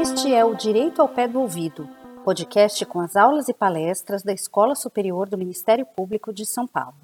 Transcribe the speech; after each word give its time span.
Este 0.00 0.34
é 0.34 0.44
o 0.44 0.54
Direito 0.54 1.00
ao 1.00 1.08
Pé 1.08 1.26
do 1.26 1.40
Ouvido, 1.40 1.88
podcast 2.24 2.84
com 2.86 3.00
as 3.00 3.16
aulas 3.16 3.48
e 3.48 3.54
palestras 3.54 4.22
da 4.22 4.32
Escola 4.32 4.74
Superior 4.74 5.28
do 5.28 5.38
Ministério 5.38 5.86
Público 5.86 6.32
de 6.32 6.44
São 6.44 6.66
Paulo. 6.66 6.96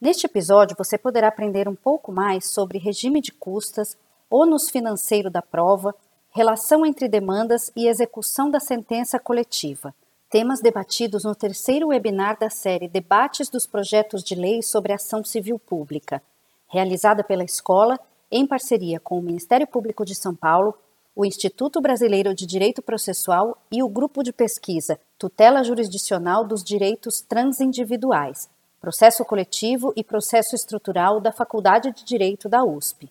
Neste 0.00 0.26
episódio, 0.26 0.76
você 0.76 0.98
poderá 0.98 1.28
aprender 1.28 1.68
um 1.68 1.74
pouco 1.74 2.12
mais 2.12 2.50
sobre 2.50 2.78
regime 2.78 3.20
de 3.20 3.32
custas, 3.32 3.96
ônus 4.30 4.68
financeiro 4.68 5.30
da 5.30 5.40
prova, 5.40 5.94
relação 6.30 6.84
entre 6.84 7.08
demandas 7.08 7.72
e 7.74 7.88
execução 7.88 8.50
da 8.50 8.60
sentença 8.60 9.18
coletiva, 9.18 9.94
temas 10.28 10.60
debatidos 10.60 11.24
no 11.24 11.34
terceiro 11.34 11.88
webinar 11.88 12.38
da 12.38 12.50
série 12.50 12.88
Debates 12.88 13.48
dos 13.48 13.66
Projetos 13.66 14.24
de 14.24 14.34
Lei 14.34 14.60
sobre 14.62 14.92
Ação 14.92 15.24
Civil 15.24 15.58
Pública, 15.58 16.22
realizada 16.68 17.22
pela 17.22 17.44
escola 17.44 17.98
em 18.30 18.46
parceria 18.46 18.98
com 18.98 19.18
o 19.18 19.22
Ministério 19.22 19.66
Público 19.66 20.04
de 20.04 20.14
São 20.14 20.34
Paulo, 20.34 20.74
o 21.14 21.24
Instituto 21.24 21.80
Brasileiro 21.80 22.34
de 22.34 22.44
Direito 22.44 22.82
Processual 22.82 23.56
e 23.70 23.82
o 23.82 23.88
Grupo 23.88 24.22
de 24.22 24.32
Pesquisa 24.32 24.98
Tutela 25.18 25.62
Jurisdicional 25.62 26.44
dos 26.44 26.62
Direitos 26.62 27.20
Transindividuais, 27.20 28.50
Processo 28.80 29.24
Coletivo 29.24 29.92
e 29.96 30.02
Processo 30.04 30.54
Estrutural 30.54 31.20
da 31.20 31.32
Faculdade 31.32 31.92
de 31.92 32.04
Direito 32.04 32.48
da 32.48 32.64
USP. 32.64 33.10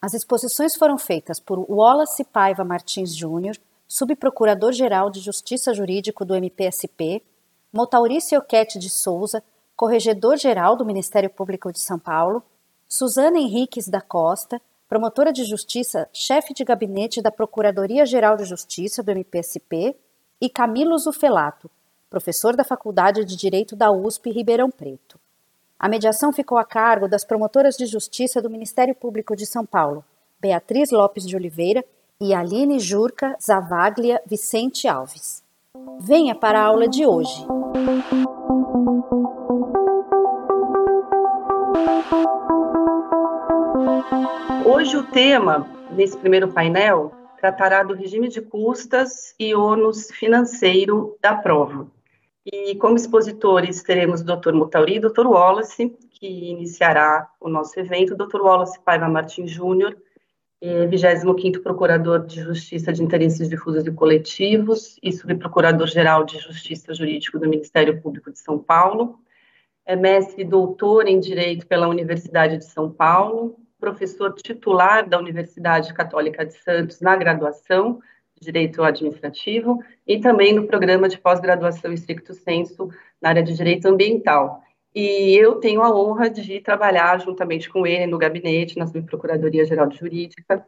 As 0.00 0.14
exposições 0.14 0.76
foram 0.76 0.96
feitas 0.96 1.40
por 1.40 1.58
Wallace 1.68 2.22
Paiva 2.24 2.64
Martins 2.64 3.14
Júnior, 3.16 3.56
subprocurador-geral 3.90 5.10
de 5.10 5.18
Justiça 5.18 5.74
Jurídico 5.74 6.24
do 6.24 6.36
MPSP, 6.36 7.20
Motaurice 7.72 8.36
Oquete 8.36 8.78
de 8.78 8.88
Souza, 8.88 9.42
corregedor-geral 9.74 10.76
do 10.76 10.84
Ministério 10.84 11.28
Público 11.28 11.72
de 11.72 11.80
São 11.80 11.98
Paulo, 11.98 12.40
Suzana 12.88 13.40
Henriques 13.40 13.88
da 13.88 14.00
Costa, 14.00 14.62
promotora 14.88 15.32
de 15.32 15.42
justiça, 15.42 16.08
chefe 16.12 16.54
de 16.54 16.62
gabinete 16.62 17.20
da 17.20 17.32
Procuradoria-Geral 17.32 18.36
de 18.36 18.44
Justiça 18.44 19.02
do 19.02 19.10
MPSP, 19.10 19.96
e 20.40 20.48
Camilo 20.48 20.96
Zufelato, 20.96 21.68
professor 22.08 22.54
da 22.54 22.62
Faculdade 22.62 23.24
de 23.24 23.34
Direito 23.34 23.74
da 23.74 23.90
USP 23.90 24.30
Ribeirão 24.30 24.70
Preto. 24.70 25.18
A 25.76 25.88
mediação 25.88 26.32
ficou 26.32 26.58
a 26.58 26.64
cargo 26.64 27.08
das 27.08 27.24
promotoras 27.24 27.74
de 27.76 27.86
justiça 27.86 28.40
do 28.40 28.48
Ministério 28.48 28.94
Público 28.94 29.34
de 29.34 29.46
São 29.46 29.66
Paulo, 29.66 30.04
Beatriz 30.40 30.92
Lopes 30.92 31.26
de 31.26 31.34
Oliveira 31.34 31.84
e 32.20 32.34
Aline 32.34 32.78
Jurca 32.78 33.34
Zavaglia 33.42 34.20
Vicente 34.26 34.86
Alves. 34.86 35.42
Venha 35.98 36.34
para 36.34 36.60
a 36.60 36.64
aula 36.64 36.86
de 36.86 37.06
hoje. 37.06 37.46
Hoje 44.66 44.98
o 44.98 45.02
tema 45.04 45.66
nesse 45.92 46.18
primeiro 46.18 46.52
painel 46.52 47.10
tratará 47.38 47.82
do 47.82 47.94
regime 47.94 48.28
de 48.28 48.42
custas 48.42 49.34
e 49.38 49.54
ônus 49.54 50.10
financeiro 50.10 51.16
da 51.22 51.34
prova. 51.34 51.86
E 52.44 52.74
como 52.74 52.96
expositores 52.96 53.82
teremos 53.82 54.20
o 54.20 54.24
Dr. 54.24 54.52
Mutauri 54.52 54.96
e 54.96 54.98
o 54.98 55.10
Dr. 55.10 55.26
Wallace, 55.26 55.88
que 56.10 56.50
iniciará 56.50 57.30
o 57.40 57.48
nosso 57.48 57.80
evento, 57.80 58.12
o 58.12 58.16
Dr. 58.16 58.42
Wallace 58.42 58.78
Paiva 58.80 59.08
Martins 59.08 59.50
Júnior, 59.50 59.96
25º 60.62 61.56
é, 61.56 61.60
Procurador 61.60 62.26
de 62.26 62.42
Justiça 62.42 62.92
de 62.92 63.02
Interesses 63.02 63.48
Difusos 63.48 63.86
e 63.86 63.90
Coletivos 63.90 64.98
e 65.02 65.10
Subprocurador-Geral 65.10 66.24
de 66.24 66.38
Justiça 66.38 66.92
Jurídico 66.92 67.38
do 67.38 67.48
Ministério 67.48 68.00
Público 68.00 68.30
de 68.30 68.38
São 68.38 68.58
Paulo, 68.58 69.18
é 69.86 69.96
mestre 69.96 70.42
e 70.42 70.44
doutor 70.44 71.08
em 71.08 71.18
Direito 71.18 71.66
pela 71.66 71.88
Universidade 71.88 72.58
de 72.58 72.66
São 72.66 72.90
Paulo, 72.90 73.58
professor 73.78 74.34
titular 74.34 75.08
da 75.08 75.18
Universidade 75.18 75.94
Católica 75.94 76.44
de 76.44 76.52
Santos 76.52 77.00
na 77.00 77.16
graduação, 77.16 78.00
Direito 78.40 78.82
Administrativo 78.82 79.82
e 80.06 80.18
também 80.18 80.54
no 80.54 80.66
programa 80.66 81.08
de 81.08 81.18
pós-graduação 81.18 81.92
estricto 81.92 82.32
senso 82.32 82.88
na 83.20 83.30
área 83.30 83.42
de 83.42 83.54
Direito 83.54 83.86
Ambiental. 83.86 84.62
E 84.94 85.36
eu 85.36 85.56
tenho 85.56 85.82
a 85.82 85.94
honra 85.94 86.28
de 86.28 86.60
trabalhar 86.60 87.20
juntamente 87.20 87.70
com 87.70 87.86
ele 87.86 88.06
no 88.06 88.18
gabinete, 88.18 88.78
na 88.78 88.86
Subprocuradoria-Geral 88.86 89.86
de 89.86 89.98
Jurídica, 89.98 90.66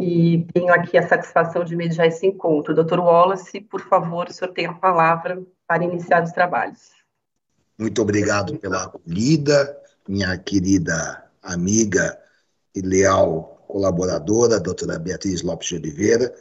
e 0.00 0.46
tenho 0.52 0.72
aqui 0.72 0.98
a 0.98 1.08
satisfação 1.08 1.64
de 1.64 1.76
mediar 1.76 2.06
esse 2.06 2.26
encontro. 2.26 2.74
Doutor 2.74 3.00
Wallace, 3.00 3.60
por 3.60 3.80
favor, 3.80 4.28
o 4.28 4.32
senhor 4.32 4.52
tem 4.52 4.66
a 4.66 4.74
palavra 4.74 5.42
para 5.66 5.84
iniciar 5.84 6.22
os 6.22 6.32
trabalhos. 6.32 6.90
Muito 7.78 8.02
obrigado 8.02 8.58
pela 8.58 8.84
acolhida, 8.84 9.78
minha 10.06 10.36
querida 10.36 11.24
amiga 11.42 12.18
e 12.74 12.80
leal 12.80 13.64
colaboradora, 13.66 14.60
doutora 14.60 14.98
Beatriz 14.98 15.40
Lopes 15.40 15.68
de 15.68 15.76
Oliveira, 15.76 16.34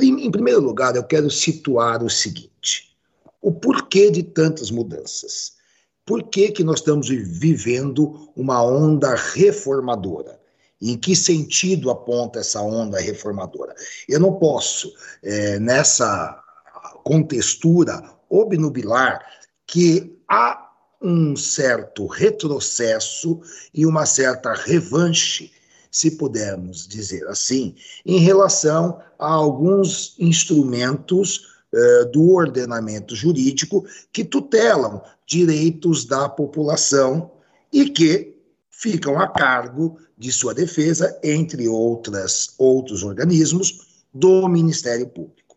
em 0.00 0.30
primeiro 0.30 0.60
lugar, 0.60 0.96
eu 0.96 1.04
quero 1.04 1.30
situar 1.30 2.02
o 2.02 2.08
seguinte: 2.08 2.96
o 3.40 3.52
porquê 3.52 4.10
de 4.10 4.22
tantas 4.22 4.70
mudanças. 4.70 5.56
Por 6.04 6.24
que, 6.24 6.50
que 6.50 6.64
nós 6.64 6.80
estamos 6.80 7.08
vivendo 7.08 8.30
uma 8.36 8.62
onda 8.62 9.14
reformadora? 9.14 10.40
Em 10.80 10.96
que 10.96 11.14
sentido 11.14 11.90
aponta 11.90 12.40
essa 12.40 12.60
onda 12.60 12.98
reformadora? 12.98 13.74
Eu 14.08 14.18
não 14.18 14.34
posso, 14.34 14.92
é, 15.22 15.58
nessa 15.60 16.42
contextura 17.04 18.02
obnubilar, 18.28 19.24
que 19.66 20.18
há 20.28 20.70
um 21.00 21.36
certo 21.36 22.06
retrocesso 22.06 23.40
e 23.72 23.86
uma 23.86 24.06
certa 24.06 24.54
revanche 24.54 25.52
se 25.90 26.12
pudermos 26.12 26.88
dizer 26.88 27.26
assim, 27.28 27.74
em 28.06 28.18
relação 28.18 28.98
a 29.18 29.28
alguns 29.30 30.16
instrumentos 30.18 31.52
eh, 31.74 32.04
do 32.06 32.32
ordenamento 32.32 33.14
jurídico 33.14 33.84
que 34.10 34.24
tutelam 34.24 35.02
direitos 35.32 36.04
da 36.04 36.28
população 36.28 37.30
e 37.72 37.88
que 37.88 38.36
ficam 38.70 39.18
a 39.18 39.26
cargo 39.26 39.98
de 40.18 40.30
sua 40.30 40.52
defesa, 40.52 41.18
entre 41.22 41.66
outras, 41.66 42.54
outros 42.58 43.02
organismos, 43.02 44.04
do 44.12 44.46
Ministério 44.46 45.08
Público. 45.08 45.56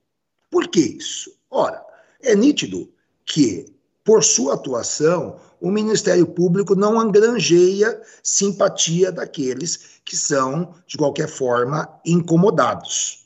Por 0.50 0.70
que 0.70 0.80
isso? 0.80 1.36
Ora, 1.52 1.84
é 2.22 2.34
nítido 2.34 2.90
que, 3.26 3.66
por 4.02 4.24
sua 4.24 4.54
atuação, 4.54 5.36
o 5.60 5.70
Ministério 5.70 6.26
Público 6.26 6.74
não 6.74 6.98
angranjeia 6.98 8.02
simpatia 8.24 9.12
daqueles 9.12 10.00
que 10.06 10.16
são, 10.16 10.74
de 10.88 10.96
qualquer 10.96 11.28
forma, 11.28 12.00
incomodados. 12.06 13.25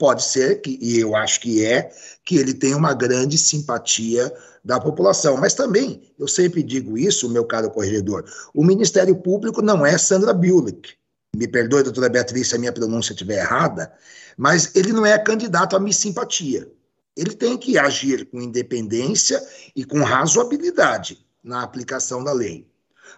Pode 0.00 0.24
ser 0.24 0.62
que, 0.62 0.78
e 0.80 0.98
eu 0.98 1.14
acho 1.14 1.38
que 1.42 1.62
é, 1.62 1.92
que 2.24 2.38
ele 2.38 2.54
tenha 2.54 2.74
uma 2.74 2.94
grande 2.94 3.36
simpatia 3.36 4.34
da 4.64 4.80
população. 4.80 5.36
Mas 5.36 5.52
também, 5.52 6.10
eu 6.18 6.26
sempre 6.26 6.62
digo 6.62 6.96
isso, 6.96 7.28
meu 7.28 7.44
caro 7.44 7.70
corregedor, 7.70 8.24
o 8.54 8.64
Ministério 8.64 9.14
Público 9.14 9.60
não 9.60 9.84
é 9.84 9.98
Sandra 9.98 10.32
Bullock. 10.32 10.94
Me 11.36 11.46
perdoe, 11.46 11.82
doutora 11.82 12.08
Beatriz, 12.08 12.48
se 12.48 12.56
a 12.56 12.58
minha 12.58 12.72
pronúncia 12.72 13.12
estiver 13.12 13.42
errada, 13.42 13.92
mas 14.38 14.74
ele 14.74 14.90
não 14.90 15.04
é 15.04 15.18
candidato 15.18 15.76
a 15.76 15.78
minha 15.78 15.92
simpatia. 15.92 16.66
Ele 17.14 17.34
tem 17.34 17.58
que 17.58 17.76
agir 17.76 18.24
com 18.30 18.40
independência 18.40 19.38
e 19.76 19.84
com 19.84 20.02
razoabilidade 20.02 21.18
na 21.44 21.62
aplicação 21.62 22.24
da 22.24 22.32
lei. 22.32 22.66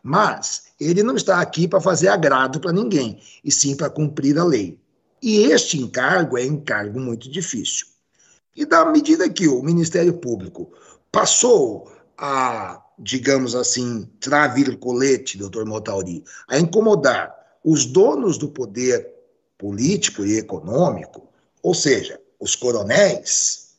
Mas 0.03 0.65
ele 0.81 1.05
não 1.05 1.15
está 1.15 1.41
aqui 1.41 1.69
para 1.69 1.81
fazer 1.81 2.09
agrado 2.09 2.59
para 2.59 2.73
ninguém, 2.73 3.23
e 3.45 3.53
sim 3.53 3.77
para 3.77 3.89
cumprir 3.89 4.37
a 4.37 4.43
lei. 4.43 4.82
E 5.23 5.45
este 5.45 5.79
encargo 5.79 6.37
é 6.37 6.45
encargo 6.45 6.99
muito 6.99 7.31
difícil. 7.31 7.87
E 8.57 8.67
da 8.67 8.85
medida 8.85 9.31
que 9.31 9.47
o 9.47 9.63
Ministério 9.63 10.15
Público 10.15 10.73
passou 11.13 11.91
a, 12.19 12.83
digamos 12.99 13.55
assim, 13.55 14.11
travir 14.19 14.77
colete, 14.79 15.39
doutor 15.39 15.65
Motauri, 15.65 16.25
a 16.49 16.59
incomodar 16.59 17.33
os 17.65 17.87
donos 17.87 18.37
do 18.37 18.49
poder 18.49 19.09
político 19.57 20.25
e 20.25 20.39
econômico, 20.39 21.29
ou 21.63 21.73
seja, 21.73 22.21
os 22.41 22.57
coronéis, 22.57 23.77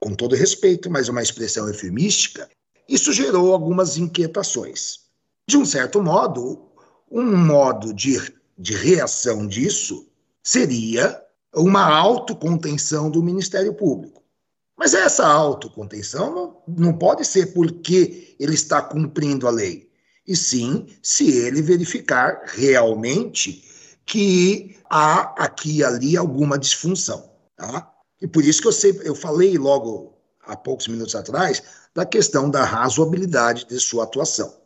com 0.00 0.12
todo 0.14 0.34
respeito, 0.34 0.90
mas 0.90 1.08
uma 1.08 1.22
expressão 1.22 1.68
eufemística, 1.68 2.50
isso 2.88 3.12
gerou 3.12 3.52
algumas 3.52 3.96
inquietações. 3.96 5.02
De 5.48 5.56
um 5.56 5.64
certo 5.64 6.02
modo, 6.02 6.60
um 7.08 7.36
modo 7.36 7.94
de, 7.94 8.20
de 8.58 8.74
reação 8.74 9.46
disso 9.46 10.08
seria 10.42 11.22
uma 11.54 11.84
autocontenção 11.84 13.10
do 13.10 13.22
Ministério 13.22 13.74
Público. 13.74 14.22
Mas 14.76 14.94
essa 14.94 15.26
autocontenção 15.26 16.34
não, 16.34 16.84
não 16.86 16.92
pode 16.98 17.24
ser 17.24 17.52
porque 17.52 18.34
ele 18.40 18.54
está 18.54 18.80
cumprindo 18.80 19.46
a 19.46 19.50
lei, 19.50 19.90
e 20.26 20.34
sim 20.34 20.86
se 21.02 21.30
ele 21.30 21.62
verificar 21.62 22.42
realmente 22.46 23.64
que 24.04 24.76
há 24.88 25.44
aqui 25.44 25.78
e 25.78 25.84
ali 25.84 26.16
alguma 26.16 26.58
disfunção. 26.58 27.30
Tá? 27.56 27.92
E 28.20 28.26
por 28.26 28.44
isso 28.44 28.62
que 28.62 28.68
eu, 28.68 28.72
sempre, 28.72 29.06
eu 29.06 29.14
falei 29.14 29.56
logo 29.58 30.18
há 30.44 30.56
poucos 30.56 30.88
minutos 30.88 31.14
atrás 31.14 31.62
da 31.94 32.04
questão 32.04 32.50
da 32.50 32.64
razoabilidade 32.64 33.66
de 33.66 33.78
sua 33.78 34.04
atuação. 34.04 34.56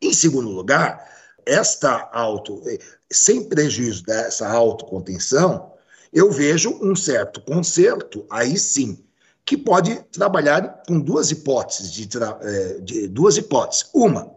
Em 0.00 0.12
segundo 0.12 0.48
lugar, 0.48 1.11
esta 1.46 2.08
auto, 2.12 2.62
sem 3.10 3.44
prejuízo 3.44 4.04
dessa 4.04 4.48
autocontenção, 4.48 5.72
eu 6.12 6.30
vejo 6.30 6.78
um 6.82 6.94
certo 6.94 7.40
conserto, 7.40 8.26
aí 8.30 8.58
sim, 8.58 9.02
que 9.44 9.56
pode 9.56 9.96
trabalhar 10.12 10.82
com 10.86 11.00
duas 11.00 11.30
hipóteses, 11.30 11.90
de, 11.90 12.08
é, 12.18 12.78
de, 12.80 13.08
duas 13.08 13.36
hipóteses. 13.36 13.88
Uma 13.92 14.30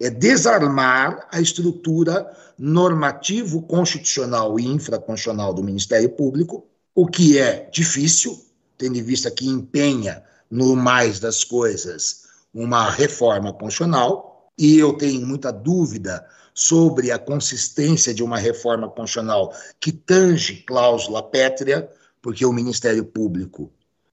é 0.00 0.10
desarmar 0.10 1.28
a 1.30 1.40
estrutura 1.40 2.30
normativo 2.58 3.62
constitucional 3.62 4.58
e 4.58 4.66
infraconstitucional 4.66 5.54
do 5.54 5.62
Ministério 5.62 6.10
Público, 6.10 6.66
o 6.94 7.06
que 7.06 7.38
é 7.38 7.68
difícil, 7.72 8.44
tendo 8.76 8.98
em 8.98 9.02
vista 9.02 9.30
que 9.30 9.48
empenha 9.48 10.22
no 10.50 10.76
mais 10.76 11.18
das 11.20 11.42
coisas 11.42 12.24
uma 12.52 12.90
reforma 12.90 13.52
constitucional, 13.52 14.33
e 14.58 14.78
eu 14.78 14.92
tenho 14.94 15.26
muita 15.26 15.52
dúvida 15.52 16.26
sobre 16.52 17.10
a 17.10 17.18
consistência 17.18 18.14
de 18.14 18.22
uma 18.22 18.38
reforma 18.38 18.88
constitucional 18.88 19.52
que 19.80 19.90
tange 19.90 20.62
cláusula 20.62 21.22
pétrea, 21.22 21.90
porque 22.22 22.46
o 22.46 22.52
Ministério 22.52 23.04
Público, 23.04 23.72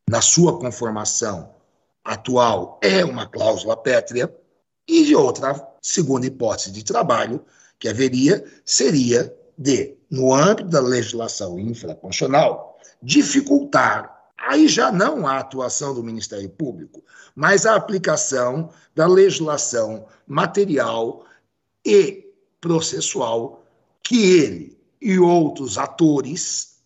na 0.10 0.22
sua 0.22 0.60
conformação 0.60 1.54
atual, 2.04 2.80
é 2.82 3.06
uma 3.06 3.28
cláusula 3.28 3.78
pétrea, 3.78 4.34
e 4.88 5.06
de 5.06 5.16
outra 5.16 5.56
segunda 5.82 6.26
hipótese 6.26 6.72
de 6.72 6.84
trabalho 6.84 7.46
que 7.80 7.88
haveria 7.88 8.44
seria 8.66 9.34
de, 9.58 9.96
no 10.10 10.34
âmbito 10.34 10.70
da 10.70 10.82
legislação 10.82 11.60
infraconstitucional, 11.60 12.80
dificultar 13.02 14.21
aí 14.48 14.68
já 14.68 14.92
não 14.92 15.28
a 15.28 15.40
atuação 15.40 15.94
do 15.94 16.04
Ministério 16.04 16.50
Público, 16.50 17.04
mas 17.36 17.66
a 17.66 17.76
aplicação 17.76 18.70
da 18.96 19.08
legislação 19.08 20.06
material 20.28 21.26
e 21.86 22.32
processual 22.60 23.66
que 24.04 24.34
ele 24.34 24.78
e 25.02 25.18
outros 25.18 25.78
atores, 25.78 26.78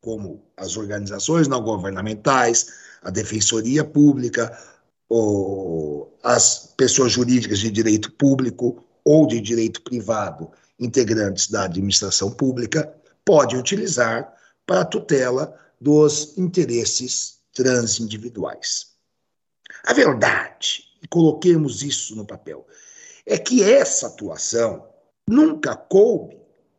como 0.00 0.42
as 0.56 0.76
organizações 0.76 1.48
não 1.48 1.62
governamentais, 1.62 2.72
a 3.02 3.10
Defensoria 3.10 3.84
Pública, 3.84 4.56
ou 5.08 6.16
as 6.22 6.72
pessoas 6.76 7.12
jurídicas 7.12 7.58
de 7.58 7.70
direito 7.70 8.12
público 8.12 8.84
ou 9.04 9.26
de 9.26 9.40
direito 9.40 9.82
privado, 9.82 10.50
integrantes 10.78 11.48
da 11.48 11.64
administração 11.64 12.30
pública, 12.30 12.92
podem 13.24 13.58
utilizar 13.58 14.32
para 14.66 14.84
tutela 14.84 15.56
dos 15.80 16.36
interesses 16.36 17.38
transindividuais. 17.52 18.86
A 19.84 19.92
verdade, 19.92 20.84
e 21.02 21.08
coloquemos 21.08 21.82
isso 21.82 22.14
no 22.16 22.26
papel, 22.26 22.66
é 23.24 23.38
que 23.38 23.62
essa 23.62 24.06
atuação 24.06 24.88
nunca 25.28 25.74
coube 25.74 26.38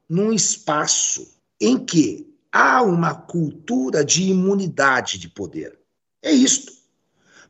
num 0.10 0.32
espaço 0.32 1.28
em 1.60 1.84
que 1.84 2.34
há 2.52 2.82
uma 2.82 3.14
cultura 3.14 4.04
de 4.04 4.24
imunidade 4.24 5.18
de 5.18 5.28
poder. 5.28 5.78
É 6.22 6.32
isto. 6.32 6.72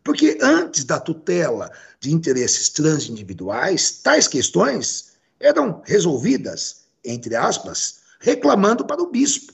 Porque 0.04 0.38
antes 0.42 0.84
da 0.84 1.00
tutela 1.00 1.72
de 2.00 2.14
interesses 2.14 2.70
transindividuais, 2.70 4.00
tais 4.02 4.28
questões 4.28 5.14
eram 5.40 5.82
resolvidas, 5.86 6.86
entre 7.04 7.36
aspas, 7.36 8.00
reclamando 8.20 8.86
para 8.86 9.02
o 9.02 9.12
bispo, 9.12 9.54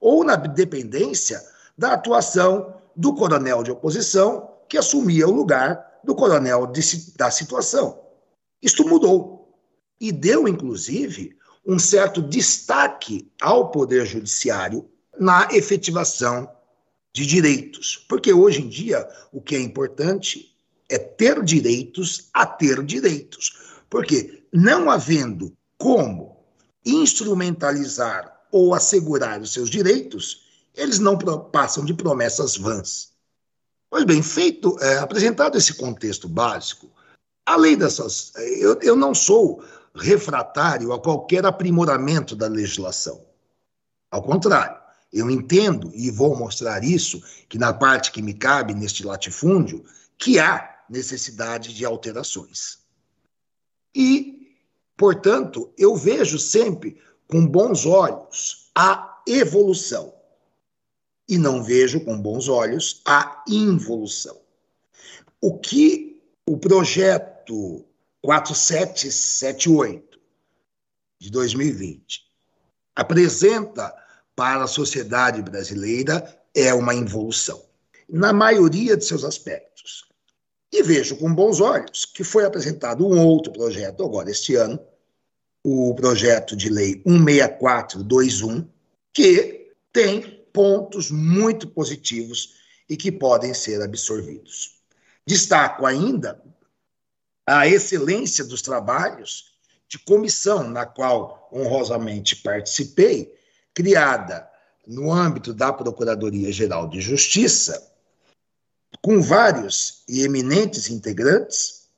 ou 0.00 0.24
na 0.24 0.36
dependência 0.36 1.42
da 1.76 1.92
atuação 1.92 2.74
do 2.94 3.14
coronel 3.14 3.62
de 3.62 3.70
oposição 3.70 4.50
que 4.68 4.76
assumia 4.76 5.26
o 5.26 5.32
lugar 5.32 6.00
do 6.04 6.14
coronel 6.14 6.66
de, 6.66 6.80
da 7.16 7.30
situação. 7.30 8.00
Isto 8.62 8.86
mudou 8.86 9.56
e 10.00 10.12
deu, 10.12 10.46
inclusive, 10.46 11.36
um 11.66 11.78
certo 11.78 12.22
destaque 12.22 13.30
ao 13.40 13.70
Poder 13.70 14.06
Judiciário 14.06 14.88
na 15.18 15.48
efetivação 15.52 16.50
de 17.12 17.26
direitos. 17.26 18.04
Porque 18.08 18.32
hoje 18.32 18.62
em 18.62 18.68
dia 18.68 19.08
o 19.32 19.40
que 19.40 19.54
é 19.54 19.60
importante 19.60 20.54
é 20.88 20.98
ter 20.98 21.42
direitos 21.42 22.30
a 22.32 22.46
ter 22.46 22.82
direitos. 22.82 23.58
Porque 23.90 24.44
não 24.52 24.90
havendo 24.90 25.52
como 25.76 26.38
instrumentalizar 26.84 28.37
ou 28.50 28.74
assegurar 28.74 29.40
os 29.40 29.52
seus 29.52 29.68
direitos, 29.70 30.42
eles 30.74 30.98
não 30.98 31.18
passam 31.50 31.84
de 31.84 31.92
promessas 31.94 32.56
vãs. 32.56 33.12
Pois 33.90 34.04
bem, 34.04 34.22
feito, 34.22 34.78
é, 34.80 34.98
apresentado 34.98 35.56
esse 35.56 35.74
contexto 35.74 36.28
básico, 36.28 36.90
a 37.44 37.56
lei 37.56 37.74
dessas. 37.74 38.32
Eu, 38.36 38.78
eu 38.82 38.94
não 38.94 39.14
sou 39.14 39.64
refratário 39.94 40.92
a 40.92 41.00
qualquer 41.00 41.46
aprimoramento 41.46 42.36
da 42.36 42.46
legislação. 42.46 43.24
Ao 44.10 44.22
contrário, 44.22 44.78
eu 45.12 45.30
entendo 45.30 45.90
e 45.94 46.10
vou 46.10 46.36
mostrar 46.36 46.84
isso, 46.84 47.22
que 47.48 47.58
na 47.58 47.72
parte 47.72 48.12
que 48.12 48.22
me 48.22 48.34
cabe 48.34 48.74
neste 48.74 49.04
latifúndio, 49.04 49.84
que 50.18 50.38
há 50.38 50.82
necessidade 50.88 51.74
de 51.74 51.84
alterações. 51.84 52.78
E, 53.94 54.54
portanto, 54.96 55.72
eu 55.76 55.96
vejo 55.96 56.38
sempre 56.38 57.00
com 57.28 57.46
bons 57.46 57.86
olhos 57.86 58.70
a 58.74 59.22
evolução 59.26 60.14
e 61.28 61.36
não 61.36 61.62
vejo 61.62 62.00
com 62.00 62.20
bons 62.20 62.48
olhos 62.48 63.02
a 63.04 63.44
involução. 63.46 64.40
O 65.40 65.58
que 65.58 66.22
o 66.46 66.56
projeto 66.56 67.84
4778 68.22 70.18
de 71.20 71.30
2020 71.30 72.26
apresenta 72.96 73.94
para 74.34 74.64
a 74.64 74.68
sociedade 74.68 75.42
brasileira 75.42 76.36
é 76.54 76.72
uma 76.72 76.94
involução, 76.94 77.62
na 78.08 78.32
maioria 78.32 78.96
de 78.96 79.04
seus 79.04 79.22
aspectos. 79.24 80.08
E 80.72 80.82
vejo 80.82 81.16
com 81.16 81.34
bons 81.34 81.60
olhos 81.60 82.04
que 82.04 82.24
foi 82.24 82.44
apresentado 82.44 83.06
um 83.06 83.24
outro 83.24 83.52
projeto 83.52 84.04
agora 84.04 84.30
este 84.30 84.54
ano, 84.54 84.78
o 85.64 85.94
projeto 85.94 86.56
de 86.56 86.68
lei 86.68 87.02
16421, 87.04 88.68
que 89.12 89.72
tem 89.92 90.44
pontos 90.52 91.10
muito 91.10 91.68
positivos 91.68 92.54
e 92.88 92.96
que 92.96 93.12
podem 93.12 93.52
ser 93.52 93.82
absorvidos. 93.82 94.78
Destaco 95.26 95.84
ainda 95.84 96.42
a 97.46 97.66
excelência 97.66 98.44
dos 98.44 98.62
trabalhos 98.62 99.58
de 99.88 99.98
comissão 99.98 100.68
na 100.68 100.84
qual 100.84 101.48
honrosamente 101.52 102.36
participei, 102.36 103.34
criada 103.74 104.48
no 104.86 105.12
âmbito 105.12 105.52
da 105.52 105.72
Procuradoria-Geral 105.72 106.88
de 106.88 107.00
Justiça, 107.00 107.92
com 109.02 109.20
vários 109.20 110.02
e 110.08 110.22
eminentes 110.22 110.88
integrantes, 110.88 111.88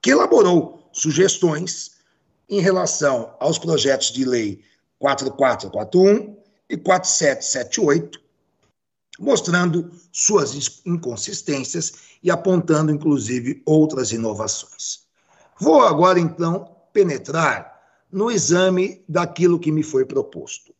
que 0.00 0.10
elaborou 0.10 0.90
sugestões 0.92 1.93
em 2.48 2.60
relação 2.60 3.34
aos 3.40 3.58
projetos 3.58 4.10
de 4.10 4.24
lei 4.24 4.62
4441 4.98 6.36
e 6.68 6.76
4778, 6.76 8.20
mostrando 9.18 9.90
suas 10.10 10.80
inconsistências 10.84 11.94
e 12.22 12.30
apontando, 12.30 12.90
inclusive, 12.90 13.62
outras 13.64 14.12
inovações. 14.12 15.04
Vou 15.60 15.82
agora, 15.82 16.18
então, 16.18 16.74
penetrar 16.92 17.74
no 18.10 18.30
exame 18.30 19.04
daquilo 19.08 19.58
que 19.58 19.70
me 19.70 19.82
foi 19.82 20.04
proposto: 20.04 20.74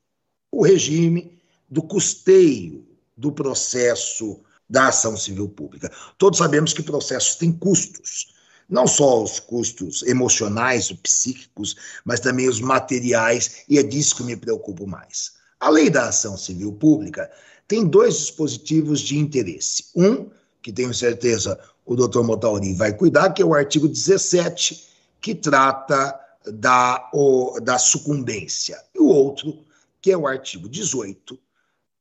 o 0.51 0.65
regime 0.65 1.39
do 1.69 1.83
custeio 1.83 2.87
do 3.17 3.31
processo 3.31 4.41
da 4.69 4.89
ação 4.89 5.17
civil 5.17 5.49
pública. 5.49 5.93
Todos 6.19 6.39
sabemos 6.39 6.73
que 6.73 6.83
processos 6.83 7.37
têm 7.37 7.53
custos, 7.53 8.34
não 8.69 8.87
só 8.87 9.23
os 9.23 9.39
custos 9.41 10.03
emocionais, 10.03 10.91
os 10.91 10.99
psíquicos, 10.99 11.77
mas 12.05 12.21
também 12.21 12.49
os 12.49 12.61
materiais, 12.61 13.65
e 13.69 13.79
é 13.79 13.83
disso 13.83 14.17
que 14.17 14.23
me 14.23 14.37
preocupo 14.37 14.87
mais. 14.87 15.33
A 15.61 15.69
lei 15.69 15.91
da 15.91 16.09
ação 16.09 16.37
civil 16.37 16.73
pública 16.73 17.31
tem 17.67 17.87
dois 17.87 18.19
dispositivos 18.19 19.01
de 19.01 19.19
interesse. 19.19 19.87
Um, 19.95 20.29
que 20.63 20.73
tenho 20.73 20.95
certeza 20.95 21.61
o 21.85 21.95
doutor 21.95 22.25
Motauri 22.25 22.73
vai 22.73 22.93
cuidar, 22.95 23.31
que 23.31 23.43
é 23.43 23.45
o 23.45 23.55
artigo 23.55 23.87
17, 23.87 24.89
que 25.21 25.35
trata 25.35 26.19
da, 26.47 27.11
o, 27.13 27.61
da 27.61 27.79
sucumbência. 27.79 28.83
E 28.95 28.99
o 28.99 29.07
outro, 29.07 29.59
que 30.01 30.11
é 30.11 30.17
o 30.17 30.27
artigo 30.27 30.69
18, 30.69 31.39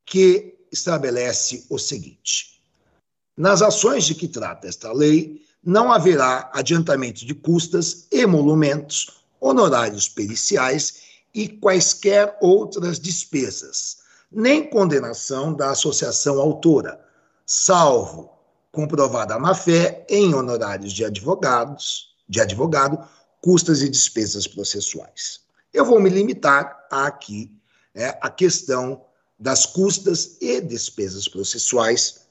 que 0.06 0.56
estabelece 0.72 1.66
o 1.70 1.78
seguinte: 1.78 2.62
nas 3.36 3.62
ações 3.62 4.06
de 4.06 4.16
que 4.16 4.28
trata 4.28 4.68
esta 4.68 4.92
lei, 4.94 5.43
não 5.66 5.92
haverá 5.92 6.50
adiantamento 6.54 7.26
de 7.26 7.34
custas, 7.34 8.08
emolumentos, 8.12 9.24
honorários 9.40 10.08
periciais 10.08 11.04
e 11.34 11.48
quaisquer 11.48 12.38
outras 12.42 13.00
despesas 13.00 14.04
nem 14.34 14.68
condenação 14.68 15.54
da 15.54 15.70
associação 15.70 16.40
autora, 16.40 17.00
salvo 17.46 18.32
comprovada 18.72 19.36
a 19.36 19.40
má-fé 19.40 20.06
em 20.10 20.34
honorários 20.34 20.92
de 20.92 21.06
advogados, 21.06 22.16
de 22.28 22.42
advogado 22.42 22.98
custas 23.40 23.82
e 23.84 23.90
despesas 23.90 24.48
processuais. 24.48 25.42
Eu 25.72 25.86
vou 25.86 26.00
me 26.00 26.10
limitar 26.10 26.88
aqui 26.90 27.52
é, 27.94 28.18
a 28.22 28.30
questão 28.30 29.06
das 29.38 29.66
custas 29.66 30.38
e 30.42 30.60
despesas 30.62 31.28
processuais, 31.28 32.22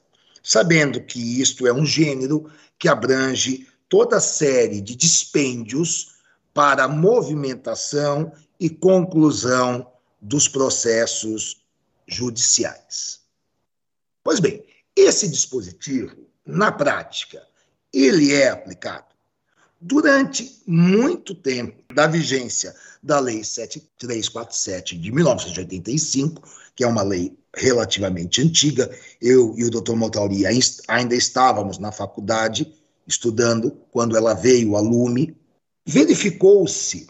sabendo 0.43 1.01
que 1.01 1.41
isto 1.41 1.65
é 1.65 1.73
um 1.73 1.85
gênero 1.85 2.51
que 2.77 2.89
abrange 2.89 3.67
toda 3.87 4.17
a 4.17 4.21
série 4.21 4.81
de 4.81 4.95
dispêndios 4.95 6.15
para 6.53 6.87
movimentação 6.87 8.31
e 8.59 8.69
conclusão 8.69 9.89
dos 10.21 10.47
processos 10.47 11.63
judiciais. 12.07 13.21
Pois 14.23 14.39
bem, 14.39 14.65
esse 14.95 15.27
dispositivo, 15.27 16.27
na 16.45 16.71
prática, 16.71 17.41
ele 17.91 18.33
é 18.33 18.49
aplicado 18.49 19.12
durante 19.83 20.61
muito 20.65 21.35
tempo 21.35 21.93
da 21.93 22.07
vigência 22.07 22.73
da 23.01 23.19
Lei 23.19 23.43
7347 23.43 24.97
de 24.97 25.11
1985, 25.11 26.41
que 26.73 26.85
é 26.85 26.87
uma 26.87 27.03
lei 27.03 27.37
relativamente 27.53 28.41
antiga. 28.41 28.89
Eu 29.21 29.53
e 29.57 29.65
o 29.65 29.69
Dr. 29.69 29.95
Montauri 29.95 30.43
ainda 30.87 31.15
estávamos 31.15 31.77
na 31.77 31.91
faculdade 31.91 32.73
estudando 33.05 33.71
quando 33.91 34.15
ela 34.15 34.33
veio 34.33 34.77
a 34.77 34.79
lume. 34.79 35.35
Verificou-se 35.85 37.07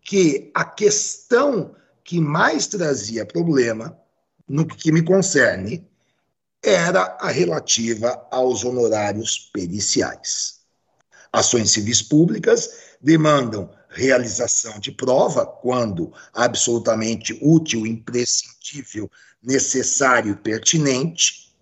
que 0.00 0.50
a 0.54 0.64
questão 0.64 1.76
que 2.02 2.18
mais 2.20 2.66
trazia 2.66 3.26
problema, 3.26 3.98
no 4.48 4.66
que 4.66 4.90
me 4.90 5.02
concerne, 5.02 5.86
era 6.62 7.18
a 7.20 7.28
relativa 7.28 8.26
aos 8.30 8.64
honorários 8.64 9.50
periciais. 9.52 10.63
Ações 11.34 11.72
civis 11.72 12.00
públicas 12.00 12.70
demandam 13.00 13.68
realização 13.88 14.78
de 14.78 14.92
prova 14.92 15.44
quando 15.44 16.12
absolutamente 16.32 17.36
útil, 17.42 17.84
imprescindível, 17.84 19.10
necessário 19.42 20.30
e 20.30 20.36
pertinente, 20.36 21.52